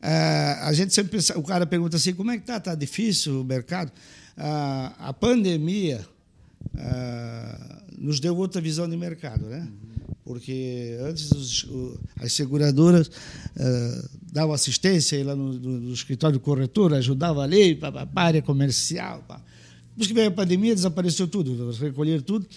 a 0.01 0.73
gente 0.73 0.93
sempre 0.93 1.11
pensa, 1.11 1.37
o 1.37 1.43
cara 1.43 1.65
pergunta 1.65 1.95
assim, 1.95 2.13
como 2.13 2.31
é 2.31 2.37
que 2.37 2.43
está? 2.43 2.57
Está 2.57 2.75
difícil 2.75 3.41
o 3.41 3.43
mercado? 3.43 3.91
a 4.37 5.13
pandemia 5.19 6.05
nos 7.97 8.19
deu 8.19 8.35
outra 8.37 8.61
visão 8.61 8.87
de 8.87 8.95
mercado, 8.95 9.47
né? 9.47 9.67
Porque 10.23 10.97
antes 11.01 11.65
as 12.19 12.33
seguradoras 12.33 13.09
davam 14.31 14.53
assistência 14.53 15.23
lá 15.25 15.35
no, 15.35 15.93
escritório 15.93 16.37
de 16.37 16.43
corretor, 16.43 16.93
ajudavam 16.93 17.41
ali, 17.41 17.75
para 17.75 18.07
a 18.13 18.21
área 18.21 18.41
comercial. 18.41 19.23
Depois 19.97 20.07
que 20.09 20.13
veio 20.13 20.27
a 20.27 20.31
pandemia, 20.31 20.75
desapareceu 20.75 21.27
tudo, 21.27 21.71
recolheram 21.71 22.21
tudo. 22.21 22.47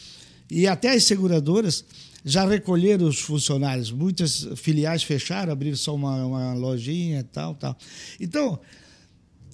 E 0.50 0.66
até 0.66 0.90
as 0.90 1.04
seguradoras 1.04 1.82
já 2.22 2.46
recolheram 2.46 3.08
os 3.08 3.18
funcionários. 3.18 3.90
Muitas 3.90 4.46
filiais 4.56 5.02
fecharam, 5.02 5.50
abriram 5.50 5.76
só 5.76 5.94
uma, 5.94 6.22
uma 6.26 6.52
lojinha 6.52 7.20
e 7.20 7.22
tal, 7.22 7.54
tal. 7.54 7.78
Então, 8.20 8.60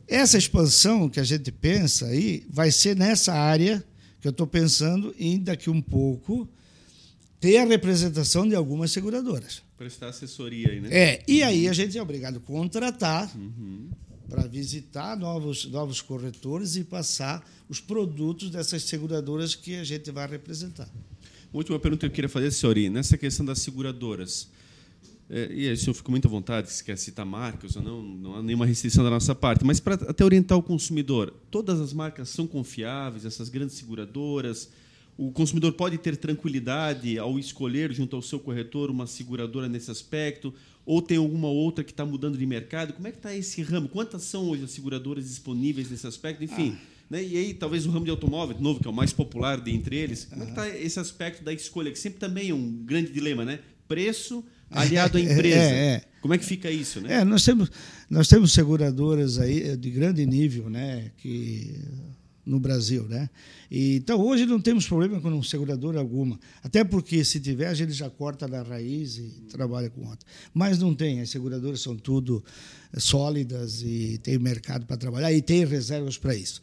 essa 0.09 0.37
expansão 0.37 1.09
que 1.09 1.21
a 1.21 1.25
gente 1.25 1.53
pensa 1.53 2.07
aí 2.07 2.45
vai 2.51 2.73
ser 2.73 2.97
nessa 2.97 3.33
área 3.33 3.85
que 4.21 4.27
eu 4.27 4.33
estou 4.33 4.49
pensando 4.49 5.15
em, 5.17 5.39
daqui 5.39 5.71
um 5.71 5.81
pouco, 5.81 6.49
ter 7.39 7.59
a 7.59 7.65
representação 7.65 8.49
de 8.49 8.57
algumas 8.57 8.91
seguradoras. 8.91 9.63
Prestar 9.79 10.09
assessoria 10.09 10.71
aí, 10.71 10.81
né? 10.81 10.89
É, 10.91 11.23
e 11.29 11.41
aí 11.41 11.69
a 11.69 11.73
gente 11.73 11.97
é 11.97 12.03
obrigado 12.03 12.39
a 12.39 12.41
contratar 12.41 13.31
uhum 13.37 13.91
para 14.29 14.47
visitar 14.47 15.17
novos, 15.17 15.67
novos 15.67 16.01
corretores 16.01 16.77
e 16.77 16.85
passar 16.85 17.45
os 17.69 17.81
produtos 17.81 18.51
dessas 18.51 18.83
seguradoras 18.83 19.55
que 19.55 19.77
a 19.77 19.85
gente 19.85 20.11
vai 20.11 20.27
representar. 20.27 20.89
última 21.53 21.79
pergunta 21.79 22.01
que 22.01 22.07
eu 22.07 22.15
queria 22.15 22.29
fazer, 22.29 22.51
senhori, 22.51 22.91
nessa 22.91 23.17
questão 23.17 23.47
das 23.47 23.61
seguradoras. 23.61 24.49
É, 25.29 25.53
e 25.53 25.67
aí, 25.69 25.73
o 25.73 25.77
senhor 25.77 25.95
fica 25.95 26.11
muito 26.11 26.29
à 26.29 26.31
vontade, 26.31 26.71
se 26.71 26.85
quer 26.85 26.97
citar 26.97 27.27
marcas 27.27 27.75
ou 27.75 27.83
não, 27.83 28.03
não 28.03 28.37
há 28.37 28.43
nenhuma 28.43 28.65
restrição 28.65 29.03
da 29.03 29.11
nossa 29.11 29.35
parte, 29.35 29.65
mas 29.65 29.81
para 29.81 29.95
até 29.95 30.25
orientar 30.25 30.57
o 30.57 30.63
consumidor, 30.63 31.35
todas 31.51 31.81
as 31.81 31.93
marcas 31.93 32.29
são 32.29 32.47
confiáveis, 32.47 33.25
essas 33.25 33.49
grandes 33.49 33.75
seguradoras, 33.75 34.71
o 35.19 35.33
consumidor 35.33 35.73
pode 35.73 35.97
ter 35.97 36.17
tranquilidade 36.17 37.19
ao 37.19 37.39
escolher 37.39 37.91
junto 37.93 38.15
ao 38.15 38.23
seu 38.23 38.39
corretor 38.39 38.91
uma 38.91 39.07
seguradora 39.07 39.69
nesse 39.69 39.91
aspecto, 39.91 40.53
ou 40.87 41.03
tem 41.03 41.19
alguma 41.19 41.49
outra 41.49 41.83
que 41.83 41.91
está 41.91 42.07
mudando 42.07 42.39
de 42.39 42.47
mercado? 42.47 42.93
Como 42.93 43.09
é 43.09 43.11
que 43.11 43.19
está 43.19 43.35
esse 43.35 43.61
ramo? 43.61 43.89
Quantas 43.89 44.23
são 44.23 44.49
hoje 44.49 44.65
as 44.65 44.71
seguradoras 44.71 45.29
disponíveis 45.29 45.91
nesse 45.91 46.07
aspecto? 46.07 46.45
Enfim, 46.45 46.77
ah. 46.77 46.87
né? 47.11 47.25
e 47.25 47.37
aí 47.37 47.53
talvez 47.53 47.85
o 47.85 47.91
ramo 47.91 48.05
de 48.05 48.11
automóvel, 48.11 48.57
novo, 48.61 48.81
que 48.81 48.87
é 48.87 48.91
o 48.91 48.95
mais 48.95 49.13
popular 49.13 49.61
dentre 49.61 49.97
eles, 49.97 50.25
como 50.25 50.43
é 50.43 50.47
que 50.47 50.53
está 50.53 50.69
esse 50.69 51.01
aspecto 51.01 51.43
da 51.43 51.53
escolha, 51.53 51.91
que 51.91 51.99
sempre 51.99 52.21
também 52.21 52.51
é 52.51 52.55
um 52.55 52.71
grande 52.85 53.13
dilema, 53.13 53.45
né? 53.45 53.59
Preço 53.89 54.45
aliado 54.71 55.19
à 55.19 55.21
empresa. 55.21 55.59
É, 55.59 55.87
é. 55.87 56.03
Como 56.23 56.33
é 56.33 56.39
que 56.39 56.45
fica 56.45 56.71
isso, 56.71 57.01
né? 57.01 57.21
É, 57.21 57.25
nós 57.25 57.45
temos 57.45 57.71
nós 58.09 58.29
temos 58.29 58.53
seguradoras 58.53 59.39
aí 59.39 59.77
de 59.77 59.91
grande 59.91 60.25
nível, 60.25 60.71
né, 60.71 61.11
que 61.19 61.75
no 62.47 62.61
Brasil, 62.61 63.03
né? 63.09 63.29
E, 63.69 63.97
então 63.97 64.21
hoje 64.21 64.47
não 64.47 64.61
temos 64.61 64.87
problema 64.87 65.21
com 65.21 65.43
seguradora 65.43 65.99
alguma, 65.99 66.39
até 66.63 66.85
porque 66.85 67.25
se 67.25 67.41
tiver 67.41 67.67
a 67.67 67.75
gente 67.75 67.93
já 67.93 68.09
corta 68.09 68.47
da 68.47 68.63
raiz 68.63 69.19
e 69.19 69.43
trabalha 69.49 69.91
com 69.91 70.07
outra. 70.07 70.27
Mas 70.55 70.79
não 70.79 70.95
tem, 70.95 71.21
as 71.21 71.31
seguradoras 71.31 71.81
são 71.81 71.97
tudo 71.97 72.45
sólidas 72.97 73.83
e 73.83 74.19
tem 74.23 74.39
mercado 74.39 74.87
para 74.87 74.97
trabalhar 74.97 75.33
e 75.33 75.43
tem 75.43 75.65
reservas 75.65 76.17
para 76.17 76.35
isso. 76.35 76.63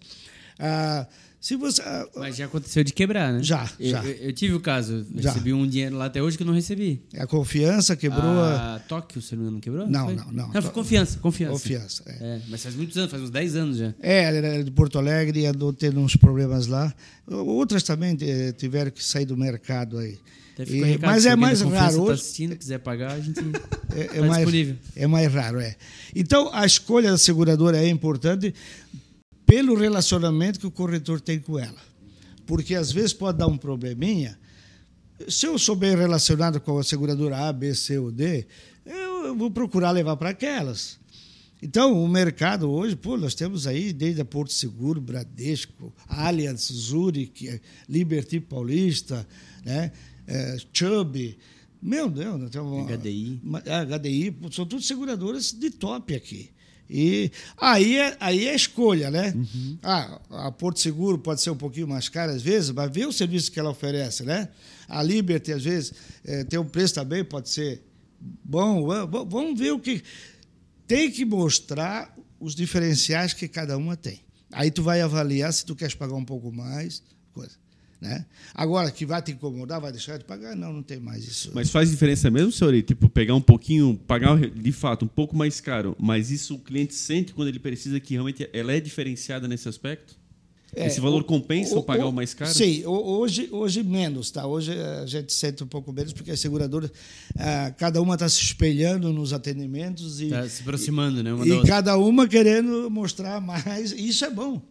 Ah, 0.60 1.08
se 1.44 1.58
você, 1.58 1.82
ah, 1.82 2.08
Mas 2.16 2.38
já 2.38 2.46
aconteceu 2.46 2.86
de 2.86 2.94
quebrar, 2.94 3.34
né? 3.34 3.44
Já, 3.44 3.70
eu, 3.78 3.90
já. 3.90 4.06
Eu, 4.06 4.12
eu, 4.28 4.34
tive 4.34 4.54
o 4.54 4.62
caso, 4.62 5.06
já. 5.16 5.30
recebi 5.30 5.52
um 5.52 5.68
dinheiro 5.68 5.98
lá 5.98 6.06
até 6.06 6.24
hoje 6.24 6.38
que 6.38 6.44
eu 6.44 6.48
não 6.48 6.54
recebi. 6.54 7.02
A 7.18 7.28
confiança 7.28 7.98
quebrou. 7.98 8.24
A, 8.24 8.76
a 8.76 8.80
Tóquio, 8.80 9.22
se 9.22 9.36
não 9.36 9.60
quebrou? 9.60 9.86
Não, 9.86 10.10
não, 10.10 10.32
não. 10.32 10.54
Não, 10.54 10.62
foi 10.62 10.72
confiança, 10.72 11.20
confiança. 11.20 11.52
Confiança, 11.52 12.04
é. 12.08 12.24
é. 12.24 12.42
Mas 12.48 12.64
faz 12.64 12.76
muitos 12.76 12.96
anos, 12.96 13.12
faz 13.12 13.24
uns 13.24 13.30
10 13.30 13.56
anos 13.58 13.78
já. 13.78 13.94
É, 14.00 14.24
ela 14.24 14.38
era 14.38 14.64
de 14.64 14.72
Porto 14.72 14.98
Alegre 14.98 15.42
e 15.42 15.46
andou 15.46 15.74
tendo 15.74 16.00
uns 16.00 16.16
problemas 16.16 16.68
lá. 16.68 16.94
Outras 17.28 17.84
também 17.84 18.18
tiveram 18.56 18.90
que 18.90 19.04
sair 19.04 19.26
do 19.26 19.36
mercado 19.36 19.98
aí. 19.98 20.18
E, 20.60 21.00
mas 21.02 21.26
é 21.26 21.36
mais 21.36 21.62
raro. 21.62 21.74
Tá 21.74 21.88
hoje, 21.90 22.08
tá 22.08 22.14
assistindo, 22.14 22.56
quiser 22.56 22.78
pagar, 22.78 23.14
a 23.14 23.20
gente 23.20 23.40
é, 23.96 24.02
é 24.02 24.06
tá 24.06 24.22
mais, 24.22 24.36
disponível. 24.36 24.76
É 24.96 25.08
mais 25.08 25.34
raro, 25.34 25.60
é. 25.60 25.76
Então, 26.16 26.54
a 26.54 26.66
escolha 26.66 27.10
da 27.10 27.18
seguradora 27.18 27.78
é 27.78 27.90
importante 27.90 28.54
pelo 29.54 29.76
relacionamento 29.76 30.60
que 30.60 30.68
o 30.68 30.72
corretor 30.72 31.22
tem 31.22 31.40
com 31.40 31.60
ela 31.60 31.94
porque 32.46 32.76
às 32.76 32.92
vezes 32.92 33.14
pode 33.14 33.38
dar 33.38 33.48
um 33.48 33.58
probleminha. 33.58 34.38
Se 35.28 35.46
eu 35.46 35.58
sou 35.58 35.76
bem 35.76 35.96
relacionado 35.96 36.60
com 36.60 36.78
a 36.78 36.84
seguradora 36.84 37.38
A, 37.38 37.54
B, 37.54 37.74
C 37.74 37.98
ou 37.98 38.12
D, 38.12 38.46
eu 38.86 39.36
vou 39.36 39.50
procurar 39.50 39.92
levar 39.92 40.18
para 40.18 40.30
aquelas. 40.30 41.00
Então, 41.62 42.04
o 42.04 42.08
mercado 42.10 42.70
hoje, 42.70 42.96
pô, 42.96 43.16
nós 43.16 43.34
temos 43.34 43.66
aí 43.66 43.94
desde 43.94 44.20
a 44.20 44.26
Porto 44.26 44.52
Seguro, 44.52 45.00
Bradesco, 45.00 45.94
Allianz, 46.10 46.70
Zurich, 46.74 47.62
Liberty 47.88 48.42
Paulista, 48.42 49.26
né? 49.64 49.92
É, 50.28 50.58
Chubb. 50.74 51.38
Meu 51.82 52.10
Deus, 52.10 52.40
nós 52.40 52.50
temos 52.50 52.86
HDI. 52.86 53.40
Uma, 53.42 53.62
HDI, 53.62 54.36
são 54.52 54.66
todas 54.66 54.86
seguradoras 54.86 55.54
de 55.54 55.70
top 55.70 56.14
aqui. 56.14 56.50
E 56.96 57.32
aí 57.58 57.98
é, 57.98 58.16
aí 58.20 58.48
é 58.48 58.54
escolha, 58.54 59.10
né? 59.10 59.34
Uhum. 59.36 59.80
Ah, 59.82 60.22
a 60.30 60.52
Porto 60.52 60.80
Seguro 60.80 61.18
pode 61.18 61.42
ser 61.42 61.50
um 61.50 61.58
pouquinho 61.58 61.88
mais 61.88 62.08
cara 62.08 62.32
às 62.32 62.44
vezes, 62.44 62.70
mas 62.70 62.92
vê 62.92 63.04
o 63.04 63.12
serviço 63.12 63.52
que 63.52 63.60
ela 63.60 63.72
oferece, 63.72 64.22
né? 64.22 64.50
A 64.88 65.02
Liberty, 65.02 65.52
às 65.52 65.64
vezes, 65.64 65.92
é, 66.24 66.44
tem 66.44 66.60
um 66.60 66.66
preço 66.66 66.94
também, 66.94 67.24
pode 67.24 67.50
ser 67.50 67.82
bom. 68.46 68.86
Vamos 69.08 69.60
ver 69.60 69.72
o 69.72 69.80
que. 69.80 70.04
Tem 70.86 71.10
que 71.10 71.26
mostrar 71.26 72.16
os 72.40 72.54
diferenciais 72.54 73.34
que 73.34 73.48
cada 73.48 73.76
uma 73.76 73.98
tem. 73.98 74.20
Aí 74.52 74.70
tu 74.70 74.84
vai 74.84 75.02
avaliar 75.02 75.52
se 75.52 75.66
tu 75.66 75.76
queres 75.76 75.96
pagar 75.96 76.14
um 76.14 76.26
pouco 76.26 76.52
mais, 76.52 77.02
coisa. 77.34 77.63
Né? 78.04 78.26
Agora, 78.54 78.92
que 78.92 79.06
vai 79.06 79.22
te 79.22 79.32
incomodar, 79.32 79.80
vai 79.80 79.90
deixar 79.90 80.18
de 80.18 80.26
pagar? 80.26 80.58
Não, 80.58 80.74
não 80.74 80.84
tem 80.84 81.00
mais 81.00 81.24
isso. 81.24 81.52
Mas 81.56 81.70
faz 81.70 81.90
diferença 81.90 82.30
mesmo, 82.30 82.52
senhor? 82.52 82.74
Tipo, 82.84 83.08
pegar 83.08 83.34
um 83.34 83.42
pouquinho, 83.42 83.98
pagar 84.06 84.38
de 84.38 84.72
fato 84.74 85.06
um 85.06 85.08
pouco 85.08 85.38
mais 85.38 85.62
caro, 85.62 85.96
mas 85.98 86.30
isso 86.30 86.56
o 86.56 86.60
cliente 86.60 86.94
sente 86.94 87.34
quando 87.34 87.48
ele 87.48 87.60
precisa 87.60 87.98
que 88.02 88.14
realmente 88.16 88.50
ela 88.52 88.74
é 88.74 88.82
diferenciada 88.82 89.48
nesse 89.48 89.70
aspecto? 89.70 90.18
É, 90.76 90.88
Esse 90.88 91.00
valor 91.00 91.22
o- 91.22 91.26
compensa 91.26 91.78
o- 91.78 91.84
pagar 91.84 92.06
o- 92.06 92.10
o 92.10 92.12
mais 92.14 92.34
caro? 92.34 92.52
Sim, 92.52 92.84
ho- 92.86 93.20
hoje, 93.20 93.48
hoje 93.52 93.84
menos, 93.84 94.32
tá? 94.32 94.46
Hoje 94.48 94.72
a 94.74 95.06
gente 95.06 95.32
sente 95.32 95.64
um 95.64 95.68
pouco 95.68 95.94
menos, 95.94 96.14
porque 96.14 96.32
as 96.32 96.40
seguradoras, 96.40 96.90
ah, 97.38 97.72
cada 97.78 98.02
uma 98.02 98.16
está 98.16 98.28
se 98.28 98.42
espelhando 98.42 99.14
nos 99.14 99.34
atendimentos 99.34 100.20
e, 100.20 100.30
Tá 100.30 100.48
se 100.50 100.62
aproximando, 100.62 101.22
né? 101.22 101.32
Uma 101.34 101.46
e 101.46 101.64
cada 101.68 101.98
uma 101.98 102.28
querendo 102.28 102.90
mostrar 102.90 103.40
mais. 103.40 103.92
Isso 103.92 104.26
é 104.26 104.32
bom. 104.32 104.62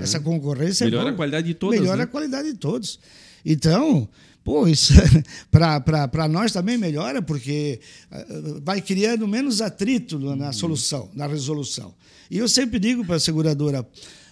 Essa 0.00 0.18
concorrência 0.20 0.84
Melhora 0.86 1.06
é 1.06 1.08
a 1.08 1.12
bom. 1.12 1.16
qualidade 1.16 1.46
de 1.46 1.54
todas, 1.54 1.78
Melhora 1.80 1.98
né? 1.98 2.04
a 2.04 2.06
qualidade 2.06 2.52
de 2.52 2.56
todos. 2.56 2.98
Então, 3.44 4.08
pô, 4.44 4.66
isso 4.66 4.92
para 5.50 6.28
nós 6.28 6.52
também 6.52 6.78
melhora, 6.78 7.20
porque 7.20 7.80
ah, 8.10 8.24
vai 8.62 8.80
criando 8.80 9.26
menos 9.26 9.60
atrito 9.60 10.18
na 10.18 10.36
na 10.36 10.52
solução, 10.52 11.10
na 11.14 11.26
resolução. 11.26 11.94
E 12.30 12.38
eu 12.38 12.48
sempre 12.48 12.78
digo 12.78 13.04
para 13.04 13.16
a 13.16 13.20
seguradora, 13.20 13.86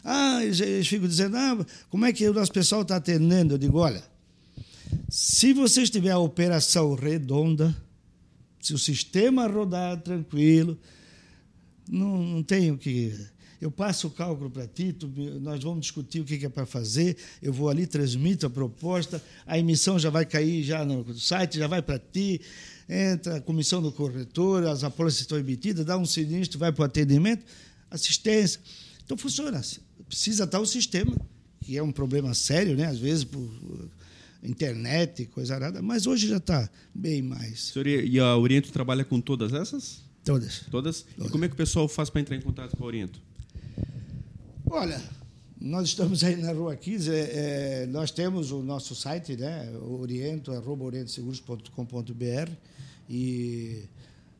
ah, 0.08 0.44
eles, 0.44 0.86
ficam 0.86 1.08
dizendo, 1.08 1.36
ah, 1.36 1.66
como 1.90 2.04
é 2.04 2.12
que 2.12 2.28
o 2.28 2.32
nosso 2.32 2.52
pessoal 2.52 2.82
está 2.82 2.94
atendendo? 2.94 3.54
Eu 3.54 3.58
digo, 3.58 3.78
olha, 3.78 4.04
se 5.08 5.52
vocês 5.52 5.90
tiverem 5.90 6.14
a 6.14 6.18
operação 6.20 6.94
redonda, 6.94 7.76
se 8.60 8.72
o 8.72 8.78
sistema 8.78 9.48
rodar 9.48 10.00
tranquilo, 10.00 10.78
não, 11.90 12.22
não 12.22 12.42
tenho 12.42 12.78
que. 12.78 13.12
Eu 13.60 13.68
passo 13.68 14.06
o 14.06 14.10
cálculo 14.10 14.48
para 14.48 14.68
ti, 14.68 14.94
nós 15.40 15.64
vamos 15.64 15.80
discutir 15.80 16.20
o 16.20 16.24
que 16.24 16.46
é 16.46 16.48
para 16.48 16.66
fazer, 16.66 17.16
eu 17.42 17.52
vou 17.52 17.68
ali, 17.68 17.84
transmito 17.84 18.46
a 18.46 18.50
proposta, 18.50 19.20
a 19.44 19.58
emissão 19.58 19.98
já 19.98 20.10
vai 20.10 20.24
cair 20.24 20.62
já 20.62 20.84
no 20.84 21.18
site, 21.18 21.58
já 21.58 21.66
vai 21.66 21.82
para 21.82 21.98
ti, 21.98 22.40
entra 22.88 23.38
a 23.38 23.40
comissão 23.40 23.82
do 23.82 23.90
corretor, 23.90 24.64
as 24.66 24.84
apólices 24.84 25.22
estão 25.22 25.36
emitidas, 25.36 25.84
dá 25.84 25.96
um 25.96 26.04
sinistro, 26.04 26.60
vai 26.60 26.70
para 26.70 26.82
o 26.82 26.84
atendimento, 26.84 27.44
assistência. 27.90 28.60
Então 29.04 29.16
funciona. 29.16 29.62
Precisa 30.08 30.44
estar 30.44 30.60
o 30.60 30.66
sistema, 30.66 31.16
que 31.60 31.76
é 31.76 31.82
um 31.82 31.92
problema 31.92 32.32
sério, 32.34 32.76
né? 32.76 32.86
às 32.86 32.98
vezes 32.98 33.24
por 33.24 33.40
uh, 33.40 33.90
internet, 34.42 35.26
coisa 35.26 35.58
nada, 35.58 35.82
mas 35.82 36.06
hoje 36.06 36.28
já 36.28 36.36
está 36.36 36.68
bem 36.94 37.22
mais. 37.22 37.72
Senhor, 37.72 37.86
e 37.86 38.18
a 38.18 38.36
Oriento 38.36 38.70
trabalha 38.70 39.04
com 39.04 39.20
todas 39.20 39.52
essas? 39.52 40.04
Todas. 40.24 40.64
Todas? 40.70 41.06
E 41.18 41.28
como 41.28 41.44
é 41.44 41.48
que 41.48 41.54
o 41.54 41.56
pessoal 41.56 41.88
faz 41.88 42.10
para 42.10 42.20
entrar 42.20 42.36
em 42.36 42.40
contato 42.40 42.76
com 42.76 42.84
a 42.84 42.86
Oriento? 42.86 43.20
Olha, 44.68 45.00
nós 45.60 45.88
estamos 45.88 46.22
aí 46.22 46.36
na 46.36 46.52
Rua 46.52 46.76
15, 46.76 47.10
é, 47.10 47.14
é, 47.14 47.86
nós 47.86 48.10
temos 48.10 48.50
o 48.50 48.62
nosso 48.62 48.94
site, 48.94 49.36
né, 49.36 49.72
oriento, 49.80 50.52
arroba 50.52 50.84
orientoseguros.com.br 50.84 52.50
e 53.08 53.84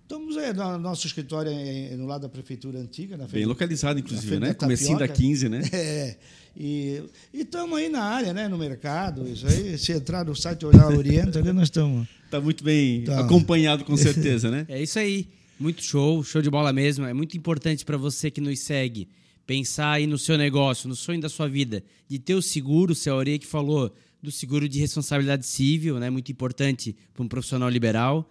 estamos 0.07 0.37
aí, 0.37 0.53
no 0.53 0.79
nosso 0.79 1.07
escritório 1.07 1.51
é 1.53 1.97
no 1.97 2.07
lado 2.07 2.23
da 2.23 2.29
Prefeitura 2.29 2.79
Antiga, 2.79 3.17
na 3.17 3.27
Bem 3.27 3.45
localizado, 3.45 3.99
inclusive, 3.99 4.39
na 4.39 4.49
né? 4.49 4.55
Comecinho 4.55 4.99
da 4.99 5.09
Tapioca. 5.09 5.23
15, 5.23 5.49
né? 5.49 5.63
É, 5.73 6.17
e 6.57 7.03
estamos 7.35 7.77
aí 7.77 7.89
na 7.91 8.03
área, 8.03 8.33
né, 8.33 8.49
no 8.49 8.57
mercado, 8.57 9.29
isso 9.29 9.47
aí, 9.47 9.77
se 9.77 9.93
entrar 9.93 10.25
no 10.25 10.35
site 10.35 10.63
e 10.63 10.67
olhar 10.67 10.87
Oriento, 10.87 11.39
ali 11.39 11.53
nós 11.53 11.65
estamos... 11.65 12.09
Está 12.25 12.41
muito 12.41 12.65
bem 12.65 13.05
Tá. 13.05 13.21
acompanhado, 13.21 13.85
com 13.85 13.97
certeza, 13.97 14.51
né? 14.51 14.65
É 14.71 14.83
isso 14.83 14.99
aí. 14.99 15.29
Muito 15.61 15.83
show, 15.83 16.23
show 16.25 16.41
de 16.41 16.49
bola 16.51 16.73
mesmo. 16.73 17.05
É 17.05 17.13
muito 17.13 17.37
importante 17.37 17.85
para 17.85 17.97
você 17.97 18.31
que 18.31 18.41
nos 18.41 18.59
segue 18.61 19.09
pensar 19.47 19.93
aí 19.93 20.07
no 20.07 20.19
seu 20.19 20.37
negócio, 20.39 20.89
no 20.89 20.97
sonho 20.97 21.21
da 21.21 21.29
sua 21.29 21.49
vida, 21.49 21.83
de 22.09 22.19
ter 22.19 22.35
o 22.35 22.43
seguro, 22.43 22.93
o 22.93 22.95
seu 22.95 23.15
Aureia 23.15 23.39
que 23.39 23.47
falou 23.47 23.93
do 24.23 24.31
seguro 24.31 24.69
de 24.69 24.79
responsabilidade 24.81 25.47
civil, 25.47 25.99
né? 25.99 26.11
Muito 26.11 26.33
importante 26.33 26.97
para 27.15 27.23
um 27.23 27.29
profissional 27.29 27.69
liberal. 27.69 28.29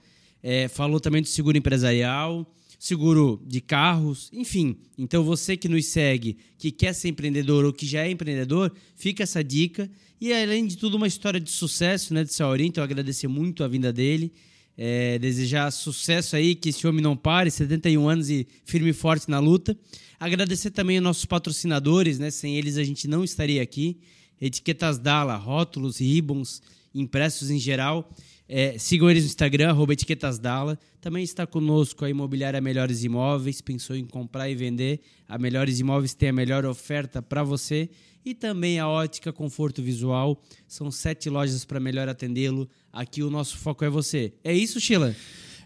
É, 0.47 0.67
falou 0.67 0.99
também 0.99 1.23
do 1.23 1.27
seguro 1.27 1.57
empresarial, 1.57 2.45
seguro 2.77 3.41
de 3.47 3.59
carros, 3.59 4.29
enfim. 4.31 4.77
Então 4.95 5.23
você 5.23 5.57
que 5.57 5.67
nos 5.67 5.87
segue, 5.87 6.37
que 6.59 6.69
quer 6.69 6.93
ser 6.93 7.07
empreendedor 7.07 7.65
ou 7.65 7.73
que 7.73 7.83
já 7.83 8.05
é 8.05 8.11
empreendedor, 8.11 8.71
fica 8.95 9.23
essa 9.23 9.43
dica. 9.43 9.89
E 10.21 10.31
além 10.31 10.67
de 10.67 10.77
tudo, 10.77 10.97
uma 10.97 11.07
história 11.07 11.39
de 11.39 11.49
sucesso, 11.49 12.13
né, 12.13 12.23
de 12.23 12.43
Aureia. 12.43 12.67
Então 12.67 12.83
agradecer 12.83 13.27
muito 13.27 13.63
a 13.63 13.67
vinda 13.67 13.91
dele. 13.91 14.31
É, 14.77 15.17
desejar 15.17 15.71
sucesso 15.71 16.35
aí, 16.35 16.53
que 16.53 16.69
esse 16.69 16.85
homem 16.85 17.01
não 17.01 17.17
pare, 17.17 17.49
71 17.49 18.07
anos 18.07 18.29
e 18.29 18.47
firme 18.65 18.91
e 18.91 18.93
forte 18.93 19.27
na 19.31 19.39
luta. 19.39 19.75
Agradecer 20.19 20.69
também 20.69 20.97
aos 20.97 21.03
nossos 21.03 21.25
patrocinadores, 21.25 22.19
né? 22.19 22.29
Sem 22.29 22.55
eles 22.55 22.77
a 22.77 22.83
gente 22.83 23.07
não 23.07 23.23
estaria 23.23 23.63
aqui. 23.63 23.97
Etiquetas 24.39 24.99
Dala, 24.99 25.37
rótulos, 25.37 25.97
ribbons, 25.99 26.61
impressos 26.93 27.49
em 27.49 27.57
geral. 27.57 28.13
É, 28.47 28.77
sigam 28.77 29.09
eles 29.09 29.23
no 29.23 29.29
Instagram, 29.29 29.69
arroba 29.69 29.93
Etiquetas 29.93 30.37
Dala. 30.37 30.77
Também 31.01 31.23
está 31.23 31.47
conosco 31.47 32.05
a 32.05 32.09
Imobiliária 32.09 32.61
Melhores 32.61 33.03
Imóveis. 33.03 33.61
Pensou 33.61 33.95
em 33.95 34.05
comprar 34.05 34.49
e 34.49 34.55
vender? 34.55 35.01
A 35.27 35.37
Melhores 35.37 35.79
Imóveis 35.79 36.13
tem 36.13 36.29
a 36.29 36.33
melhor 36.33 36.65
oferta 36.65 37.21
para 37.21 37.43
você. 37.43 37.89
E 38.23 38.33
também 38.33 38.79
a 38.79 38.87
Ótica 38.87 39.31
Conforto 39.33 39.81
Visual. 39.81 40.41
São 40.67 40.89
sete 40.91 41.29
lojas 41.29 41.65
para 41.65 41.79
melhor 41.79 42.07
atendê-lo. 42.07 42.69
Aqui 42.91 43.21
o 43.23 43.29
nosso 43.29 43.57
foco 43.57 43.83
é 43.83 43.89
você. 43.89 44.33
É 44.43 44.53
isso, 44.53 44.79
Sheila? 44.79 45.15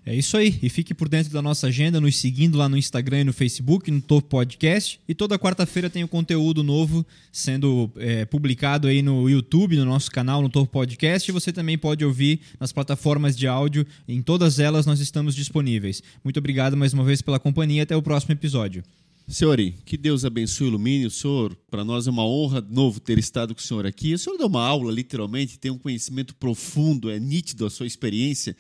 É 0.06 0.16
isso 0.16 0.38
aí. 0.38 0.58
E 0.62 0.70
fique 0.70 0.94
por 0.94 1.08
dentro 1.08 1.32
da 1.32 1.42
nossa 1.42 1.68
agenda, 1.68 2.00
nos 2.00 2.16
seguindo 2.18 2.58
lá 2.58 2.68
no 2.68 2.78
Instagram 2.78 3.22
e 3.22 3.24
no 3.26 3.34
Facebook, 3.34 3.92
no 3.92 4.02
Topo 4.02 4.28
Podcast. 4.28 5.00
E 5.08 5.14
toda 5.14 5.38
quarta-feira 5.38 5.90
tem 5.90 6.04
o 6.04 6.08
conteúdo 6.08 6.64
novo 6.64 7.06
sendo 7.32 7.92
é, 7.98 8.26
publicado 8.26 8.88
aí 8.88 9.02
no 9.02 9.30
YouTube, 9.30 9.76
no 9.76 9.86
nosso 9.86 10.10
canal, 10.10 10.42
no 10.42 10.50
Topo 10.50 10.72
Podcast. 10.72 11.30
E 11.30 11.34
você 11.34 11.52
também 11.52 11.78
pode 11.78 12.04
ouvir 12.04 12.40
nas 12.60 12.72
plataformas 12.72 13.36
de 13.38 13.48
áudio. 13.48 13.86
Em 14.08 14.22
todas 14.22 14.60
elas 14.60 14.86
nós 14.86 15.00
estamos 15.00 15.36
disponíveis. 15.36 16.02
Muito 16.24 16.38
obrigado 16.38 16.76
mais 16.76 16.94
uma 16.94 17.04
vez 17.04 17.22
pela 17.22 17.40
companhia. 17.40 17.84
Até 17.84 17.96
o 17.96 18.02
próximo 18.02 18.34
episódio. 18.34 18.84
Senhori, 19.30 19.76
que 19.86 19.96
Deus 19.96 20.26
abençoe 20.26 20.66
e 20.66 20.70
ilumine 20.70 21.06
o 21.06 21.12
senhor. 21.12 21.56
Para 21.70 21.86
nós 21.86 22.08
é 22.08 22.10
uma 22.10 22.26
honra 22.26 22.66
novo 22.68 23.00
ter 23.00 23.20
estado 23.20 23.54
com 23.54 23.62
o 23.62 23.64
senhor 23.64 23.86
aqui. 23.86 24.16
O 24.16 24.18
senhor 24.18 24.38
dá 24.38 24.48
uma 24.48 24.66
aula, 24.66 24.92
literalmente, 24.92 25.60
tem 25.60 25.70
um 25.70 25.78
conhecimento 25.78 26.34
profundo, 26.34 27.12
é 27.12 27.20
nítido 27.20 27.64
a 27.64 27.70
sua 27.70 27.86
experiência. 27.86 28.58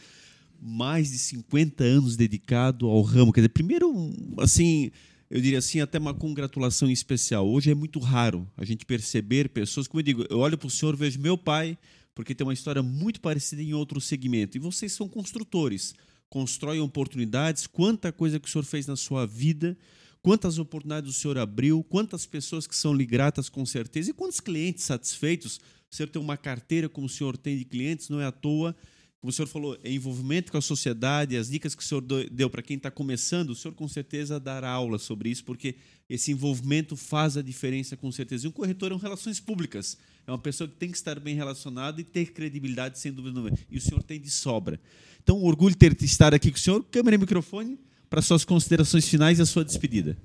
Mais 0.61 1.11
de 1.11 1.17
50 1.17 1.83
anos 1.83 2.15
dedicado 2.15 2.87
ao 2.87 3.01
ramo. 3.01 3.31
Quer 3.31 3.41
dizer, 3.41 3.49
primeiro, 3.49 4.11
assim, 4.39 4.91
eu 5.29 5.39
diria 5.39 5.59
assim, 5.59 5.79
até 5.79 5.97
uma 5.97 6.13
congratulação 6.13 6.89
especial. 6.89 7.47
Hoje 7.47 7.71
é 7.71 7.75
muito 7.75 7.99
raro 7.99 8.47
a 8.57 8.65
gente 8.65 8.85
perceber 8.85 9.49
pessoas, 9.49 9.87
como 9.87 9.99
eu 9.99 10.03
digo, 10.03 10.25
eu 10.29 10.39
olho 10.39 10.57
para 10.57 10.67
o 10.67 10.69
senhor, 10.69 10.95
vejo 10.95 11.19
meu 11.19 11.37
pai, 11.37 11.77
porque 12.13 12.35
tem 12.35 12.45
uma 12.45 12.53
história 12.53 12.83
muito 12.83 13.21
parecida 13.21 13.61
em 13.61 13.73
outro 13.73 14.01
segmento. 14.01 14.57
E 14.57 14.59
vocês 14.59 14.91
são 14.91 15.07
construtores, 15.07 15.95
constroem 16.29 16.81
oportunidades. 16.81 17.65
Quanta 17.67 18.11
coisa 18.11 18.39
que 18.39 18.47
o 18.47 18.51
senhor 18.51 18.65
fez 18.65 18.87
na 18.87 18.95
sua 18.95 19.25
vida 19.25 19.77
quantas 20.21 20.59
oportunidades 20.59 21.09
o 21.09 21.13
senhor 21.13 21.37
abriu, 21.37 21.83
quantas 21.83 22.25
pessoas 22.25 22.67
que 22.67 22.75
são 22.75 22.93
lhe 22.93 23.05
gratas 23.05 23.49
com 23.49 23.65
certeza 23.65 24.09
e 24.11 24.13
quantos 24.13 24.39
clientes 24.39 24.83
satisfeitos. 24.83 25.59
O 25.89 25.95
senhor 25.95 26.09
tem 26.09 26.21
uma 26.21 26.37
carteira 26.37 26.89
como 26.89 27.07
o 27.07 27.09
senhor 27.09 27.37
tem 27.37 27.57
de 27.57 27.65
clientes, 27.65 28.09
não 28.09 28.19
é 28.19 28.25
à 28.25 28.31
toa. 28.31 28.75
Como 29.21 29.31
o 29.31 29.33
senhor 29.33 29.47
falou, 29.47 29.77
é 29.83 29.91
envolvimento 29.91 30.49
com 30.49 30.57
a 30.57 30.61
sociedade, 30.61 31.35
as 31.35 31.49
dicas 31.49 31.75
que 31.75 31.83
o 31.83 31.85
senhor 31.85 32.01
deu 32.31 32.49
para 32.49 32.61
quem 32.61 32.77
está 32.77 32.89
começando, 32.89 33.49
o 33.49 33.55
senhor 33.55 33.73
com 33.73 33.85
certeza 33.85 34.39
dará 34.39 34.69
aula 34.69 34.97
sobre 34.97 35.29
isso, 35.29 35.43
porque 35.43 35.75
esse 36.09 36.31
envolvimento 36.31 36.95
faz 36.95 37.35
a 37.35 37.41
diferença 37.41 37.97
com 37.97 38.09
certeza. 38.13 38.45
E 38.45 38.49
um 38.49 38.51
corretor 38.51 38.93
é 38.93 38.95
um 38.95 38.97
relações 38.97 39.37
públicas. 39.37 39.97
É 40.25 40.31
uma 40.31 40.37
pessoa 40.37 40.69
que 40.69 40.75
tem 40.75 40.89
que 40.89 40.95
estar 40.95 41.19
bem 41.19 41.35
relacionada 41.35 41.99
e 41.99 42.03
ter 42.03 42.31
credibilidade, 42.31 42.97
sem 42.97 43.11
dúvida 43.11 43.41
nenhuma. 43.41 43.57
E 43.69 43.77
o 43.77 43.81
senhor 43.81 44.01
tem 44.01 44.21
de 44.21 44.29
sobra. 44.29 44.79
Então, 45.21 45.37
um 45.37 45.43
orgulho 45.43 45.75
ter 45.75 46.01
estar 46.01 46.33
aqui 46.33 46.49
com 46.49 46.57
o 46.57 46.59
senhor. 46.59 46.85
Câmera 46.89 47.15
e 47.15 47.19
microfone 47.19 47.77
para 48.09 48.21
suas 48.21 48.45
considerações 48.45 49.05
finais 49.05 49.37
e 49.37 49.41
a 49.41 49.45
sua 49.45 49.65
despedida. 49.65 50.17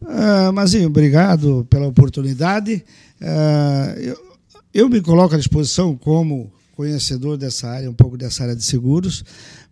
Uh, 0.00 0.52
Mazinho, 0.52 0.86
obrigado 0.86 1.66
pela 1.68 1.88
oportunidade. 1.88 2.84
Uh, 3.20 3.98
eu, 3.98 4.38
eu 4.72 4.88
me 4.88 5.00
coloco 5.00 5.34
à 5.34 5.38
disposição 5.38 5.96
como 5.96 6.52
conhecedor 6.80 7.36
dessa 7.36 7.68
área, 7.68 7.90
um 7.90 7.94
pouco 7.94 8.16
dessa 8.16 8.42
área 8.42 8.56
de 8.56 8.64
seguros, 8.64 9.22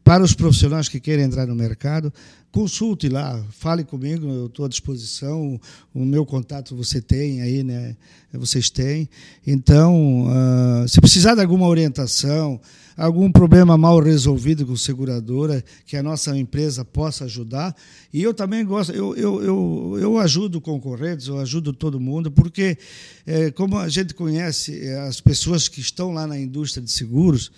para 0.04 0.22
os 0.22 0.34
profissionais 0.34 0.90
que 0.90 1.00
querem 1.00 1.24
entrar 1.24 1.46
no 1.46 1.54
mercado. 1.54 2.12
Consulte 2.50 3.10
lá, 3.10 3.44
fale 3.50 3.84
comigo, 3.84 4.26
eu 4.26 4.46
estou 4.46 4.64
à 4.64 4.68
disposição. 4.68 5.60
O 5.94 6.02
meu 6.02 6.24
contato 6.24 6.74
você 6.74 6.98
tem 7.00 7.42
aí, 7.42 7.62
né? 7.62 7.94
Vocês 8.32 8.70
têm. 8.70 9.08
Então, 9.46 10.26
uh, 10.26 10.88
se 10.88 10.98
precisar 10.98 11.34
de 11.34 11.42
alguma 11.42 11.66
orientação, 11.66 12.58
algum 12.96 13.30
problema 13.30 13.76
mal 13.76 14.00
resolvido 14.00 14.66
com 14.66 14.74
seguradora, 14.76 15.62
que 15.86 15.94
a 15.94 16.02
nossa 16.02 16.36
empresa 16.36 16.84
possa 16.86 17.26
ajudar. 17.26 17.76
E 18.12 18.22
eu 18.22 18.32
também 18.32 18.64
gosto, 18.64 18.92
eu, 18.92 19.14
eu, 19.14 19.42
eu, 19.42 19.98
eu 20.00 20.18
ajudo 20.18 20.58
concorrentes, 20.58 21.28
eu 21.28 21.38
ajudo 21.38 21.74
todo 21.74 22.00
mundo, 22.00 22.30
porque, 22.30 22.78
é, 23.26 23.50
como 23.50 23.76
a 23.76 23.90
gente 23.90 24.14
conhece 24.14 24.88
as 25.06 25.20
pessoas 25.20 25.68
que 25.68 25.80
estão 25.80 26.12
lá 26.12 26.26
na 26.26 26.38
indústria 26.38 26.82
de 26.82 26.90
seguros, 26.90 27.52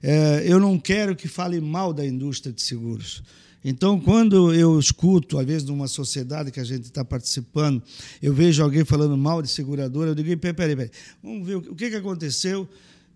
é, 0.00 0.44
eu 0.46 0.60
não 0.60 0.78
quero 0.78 1.16
que 1.16 1.26
fale 1.26 1.60
mal 1.60 1.92
da 1.92 2.06
indústria 2.06 2.52
de 2.52 2.62
seguros. 2.62 3.24
Então, 3.68 3.98
quando 3.98 4.54
eu 4.54 4.78
escuto, 4.78 5.40
às 5.40 5.44
vezes, 5.44 5.64
numa 5.64 5.88
sociedade 5.88 6.52
que 6.52 6.60
a 6.60 6.64
gente 6.64 6.84
está 6.84 7.04
participando, 7.04 7.82
eu 8.22 8.32
vejo 8.32 8.62
alguém 8.62 8.84
falando 8.84 9.16
mal 9.16 9.42
de 9.42 9.48
seguradora, 9.48 10.10
eu 10.10 10.14
digo, 10.14 10.38
peraí, 10.38 10.76
peraí, 10.76 10.90
vamos 11.20 11.44
ver 11.44 11.56
o 11.56 11.74
que, 11.74 11.90
que 11.90 11.96
aconteceu, 11.96 12.68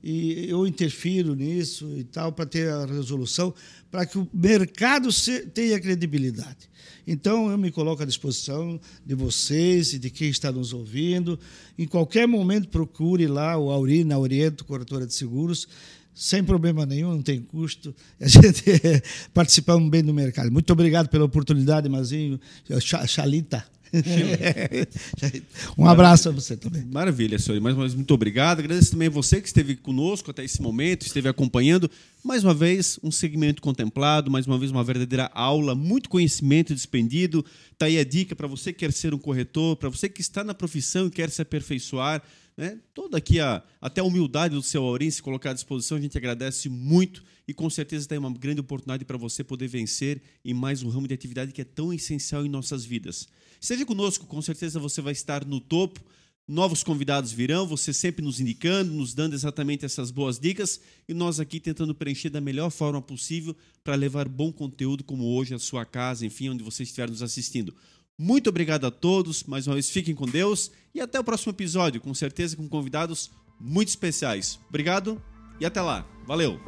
e 0.02 0.50
eu 0.50 0.66
interfiro 0.66 1.36
nisso 1.36 1.88
e 1.96 2.02
tal 2.02 2.32
para 2.32 2.46
ter 2.46 2.68
a 2.68 2.84
resolução, 2.84 3.54
para 3.92 4.04
que 4.04 4.18
o 4.18 4.26
mercado 4.34 5.08
tenha 5.54 5.78
credibilidade. 5.78 6.68
Então 7.06 7.48
eu 7.48 7.56
me 7.56 7.70
coloco 7.70 8.02
à 8.02 8.06
disposição 8.06 8.80
de 9.06 9.14
vocês 9.14 9.92
e 9.92 10.00
de 10.00 10.10
quem 10.10 10.30
está 10.30 10.50
nos 10.50 10.72
ouvindo. 10.72 11.38
Em 11.78 11.86
qualquer 11.86 12.26
momento 12.26 12.68
procure 12.68 13.28
lá 13.28 13.56
o 13.56 13.70
Auri 13.70 14.02
na 14.02 14.18
Oriento 14.18 14.64
Corretora 14.64 15.06
de 15.06 15.14
Seguros 15.14 15.68
sem 16.20 16.44
problema 16.44 16.84
nenhum, 16.84 17.14
não 17.14 17.22
tem 17.22 17.40
custo. 17.40 17.94
A 18.20 18.28
gente 18.28 18.62
participamos 19.32 19.88
bem 19.88 20.04
do 20.04 20.12
mercado. 20.12 20.52
Muito 20.52 20.70
obrigado 20.70 21.08
pela 21.08 21.24
oportunidade, 21.24 21.88
Mazinho. 21.88 22.38
Chalita. 23.08 23.64
um 25.78 25.86
abraço 25.88 26.28
a 26.28 26.32
você 26.32 26.58
também. 26.58 26.84
Maravilha, 26.84 27.38
senhor. 27.38 27.58
Mais 27.62 27.74
uma 27.74 27.84
vez, 27.84 27.94
muito 27.94 28.12
obrigado. 28.12 28.60
Agradeço 28.60 28.90
também 28.90 29.08
a 29.08 29.10
você 29.10 29.40
que 29.40 29.48
esteve 29.48 29.74
conosco 29.74 30.30
até 30.30 30.44
esse 30.44 30.60
momento, 30.60 31.06
esteve 31.06 31.26
acompanhando. 31.26 31.90
Mais 32.22 32.44
uma 32.44 32.52
vez, 32.52 33.00
um 33.02 33.10
segmento 33.10 33.62
contemplado, 33.62 34.30
mais 34.30 34.46
uma 34.46 34.58
vez, 34.58 34.70
uma 34.70 34.84
verdadeira 34.84 35.30
aula, 35.32 35.74
muito 35.74 36.10
conhecimento 36.10 36.74
despendido. 36.74 37.42
Está 37.72 37.86
aí 37.86 37.98
a 37.98 38.04
dica 38.04 38.36
para 38.36 38.46
você 38.46 38.74
que 38.74 38.80
quer 38.80 38.92
ser 38.92 39.14
um 39.14 39.18
corretor, 39.18 39.74
para 39.74 39.88
você 39.88 40.06
que 40.06 40.20
está 40.20 40.44
na 40.44 40.52
profissão 40.52 41.06
e 41.06 41.10
quer 41.10 41.30
se 41.30 41.40
aperfeiçoar. 41.40 42.22
Né? 42.60 42.78
Toda 42.92 43.16
aqui 43.16 43.40
a, 43.40 43.62
até 43.80 44.02
a 44.02 44.04
humildade 44.04 44.54
do 44.54 44.62
seu 44.62 44.84
Aurim 44.84 45.10
se 45.10 45.22
colocar 45.22 45.52
à 45.52 45.54
disposição, 45.54 45.96
a 45.96 46.00
gente 46.00 46.18
agradece 46.18 46.68
muito 46.68 47.24
e 47.48 47.54
com 47.54 47.70
certeza 47.70 48.06
tem 48.06 48.18
uma 48.18 48.30
grande 48.30 48.60
oportunidade 48.60 49.02
para 49.02 49.16
você 49.16 49.42
poder 49.42 49.66
vencer 49.66 50.20
em 50.44 50.52
mais 50.52 50.82
um 50.82 50.90
ramo 50.90 51.08
de 51.08 51.14
atividade 51.14 51.52
que 51.52 51.62
é 51.62 51.64
tão 51.64 51.90
essencial 51.90 52.44
em 52.44 52.50
nossas 52.50 52.84
vidas. 52.84 53.26
Esteja 53.58 53.86
conosco, 53.86 54.26
com 54.26 54.42
certeza 54.42 54.78
você 54.78 55.00
vai 55.00 55.14
estar 55.14 55.42
no 55.46 55.58
topo. 55.58 56.04
Novos 56.46 56.84
convidados 56.84 57.32
virão, 57.32 57.66
você 57.66 57.94
sempre 57.94 58.22
nos 58.22 58.40
indicando, 58.40 58.92
nos 58.92 59.14
dando 59.14 59.32
exatamente 59.32 59.86
essas 59.86 60.10
boas 60.10 60.38
dicas 60.38 60.82
e 61.08 61.14
nós 61.14 61.40
aqui 61.40 61.60
tentando 61.60 61.94
preencher 61.94 62.28
da 62.28 62.42
melhor 62.42 62.70
forma 62.70 63.00
possível 63.00 63.56
para 63.82 63.94
levar 63.94 64.28
bom 64.28 64.52
conteúdo 64.52 65.02
como 65.02 65.24
hoje 65.24 65.54
à 65.54 65.58
sua 65.58 65.86
casa, 65.86 66.26
enfim, 66.26 66.50
onde 66.50 66.62
você 66.62 66.82
estiver 66.82 67.08
nos 67.08 67.22
assistindo. 67.22 67.74
Muito 68.22 68.50
obrigado 68.50 68.86
a 68.86 68.90
todos, 68.90 69.44
mais 69.44 69.66
uma 69.66 69.72
vez 69.72 69.88
fiquem 69.88 70.14
com 70.14 70.26
Deus 70.26 70.70
e 70.94 71.00
até 71.00 71.18
o 71.18 71.24
próximo 71.24 71.52
episódio, 71.52 72.02
com 72.02 72.12
certeza 72.12 72.54
com 72.54 72.68
convidados 72.68 73.30
muito 73.58 73.88
especiais. 73.88 74.60
Obrigado 74.68 75.22
e 75.58 75.64
até 75.64 75.80
lá. 75.80 76.06
Valeu! 76.26 76.60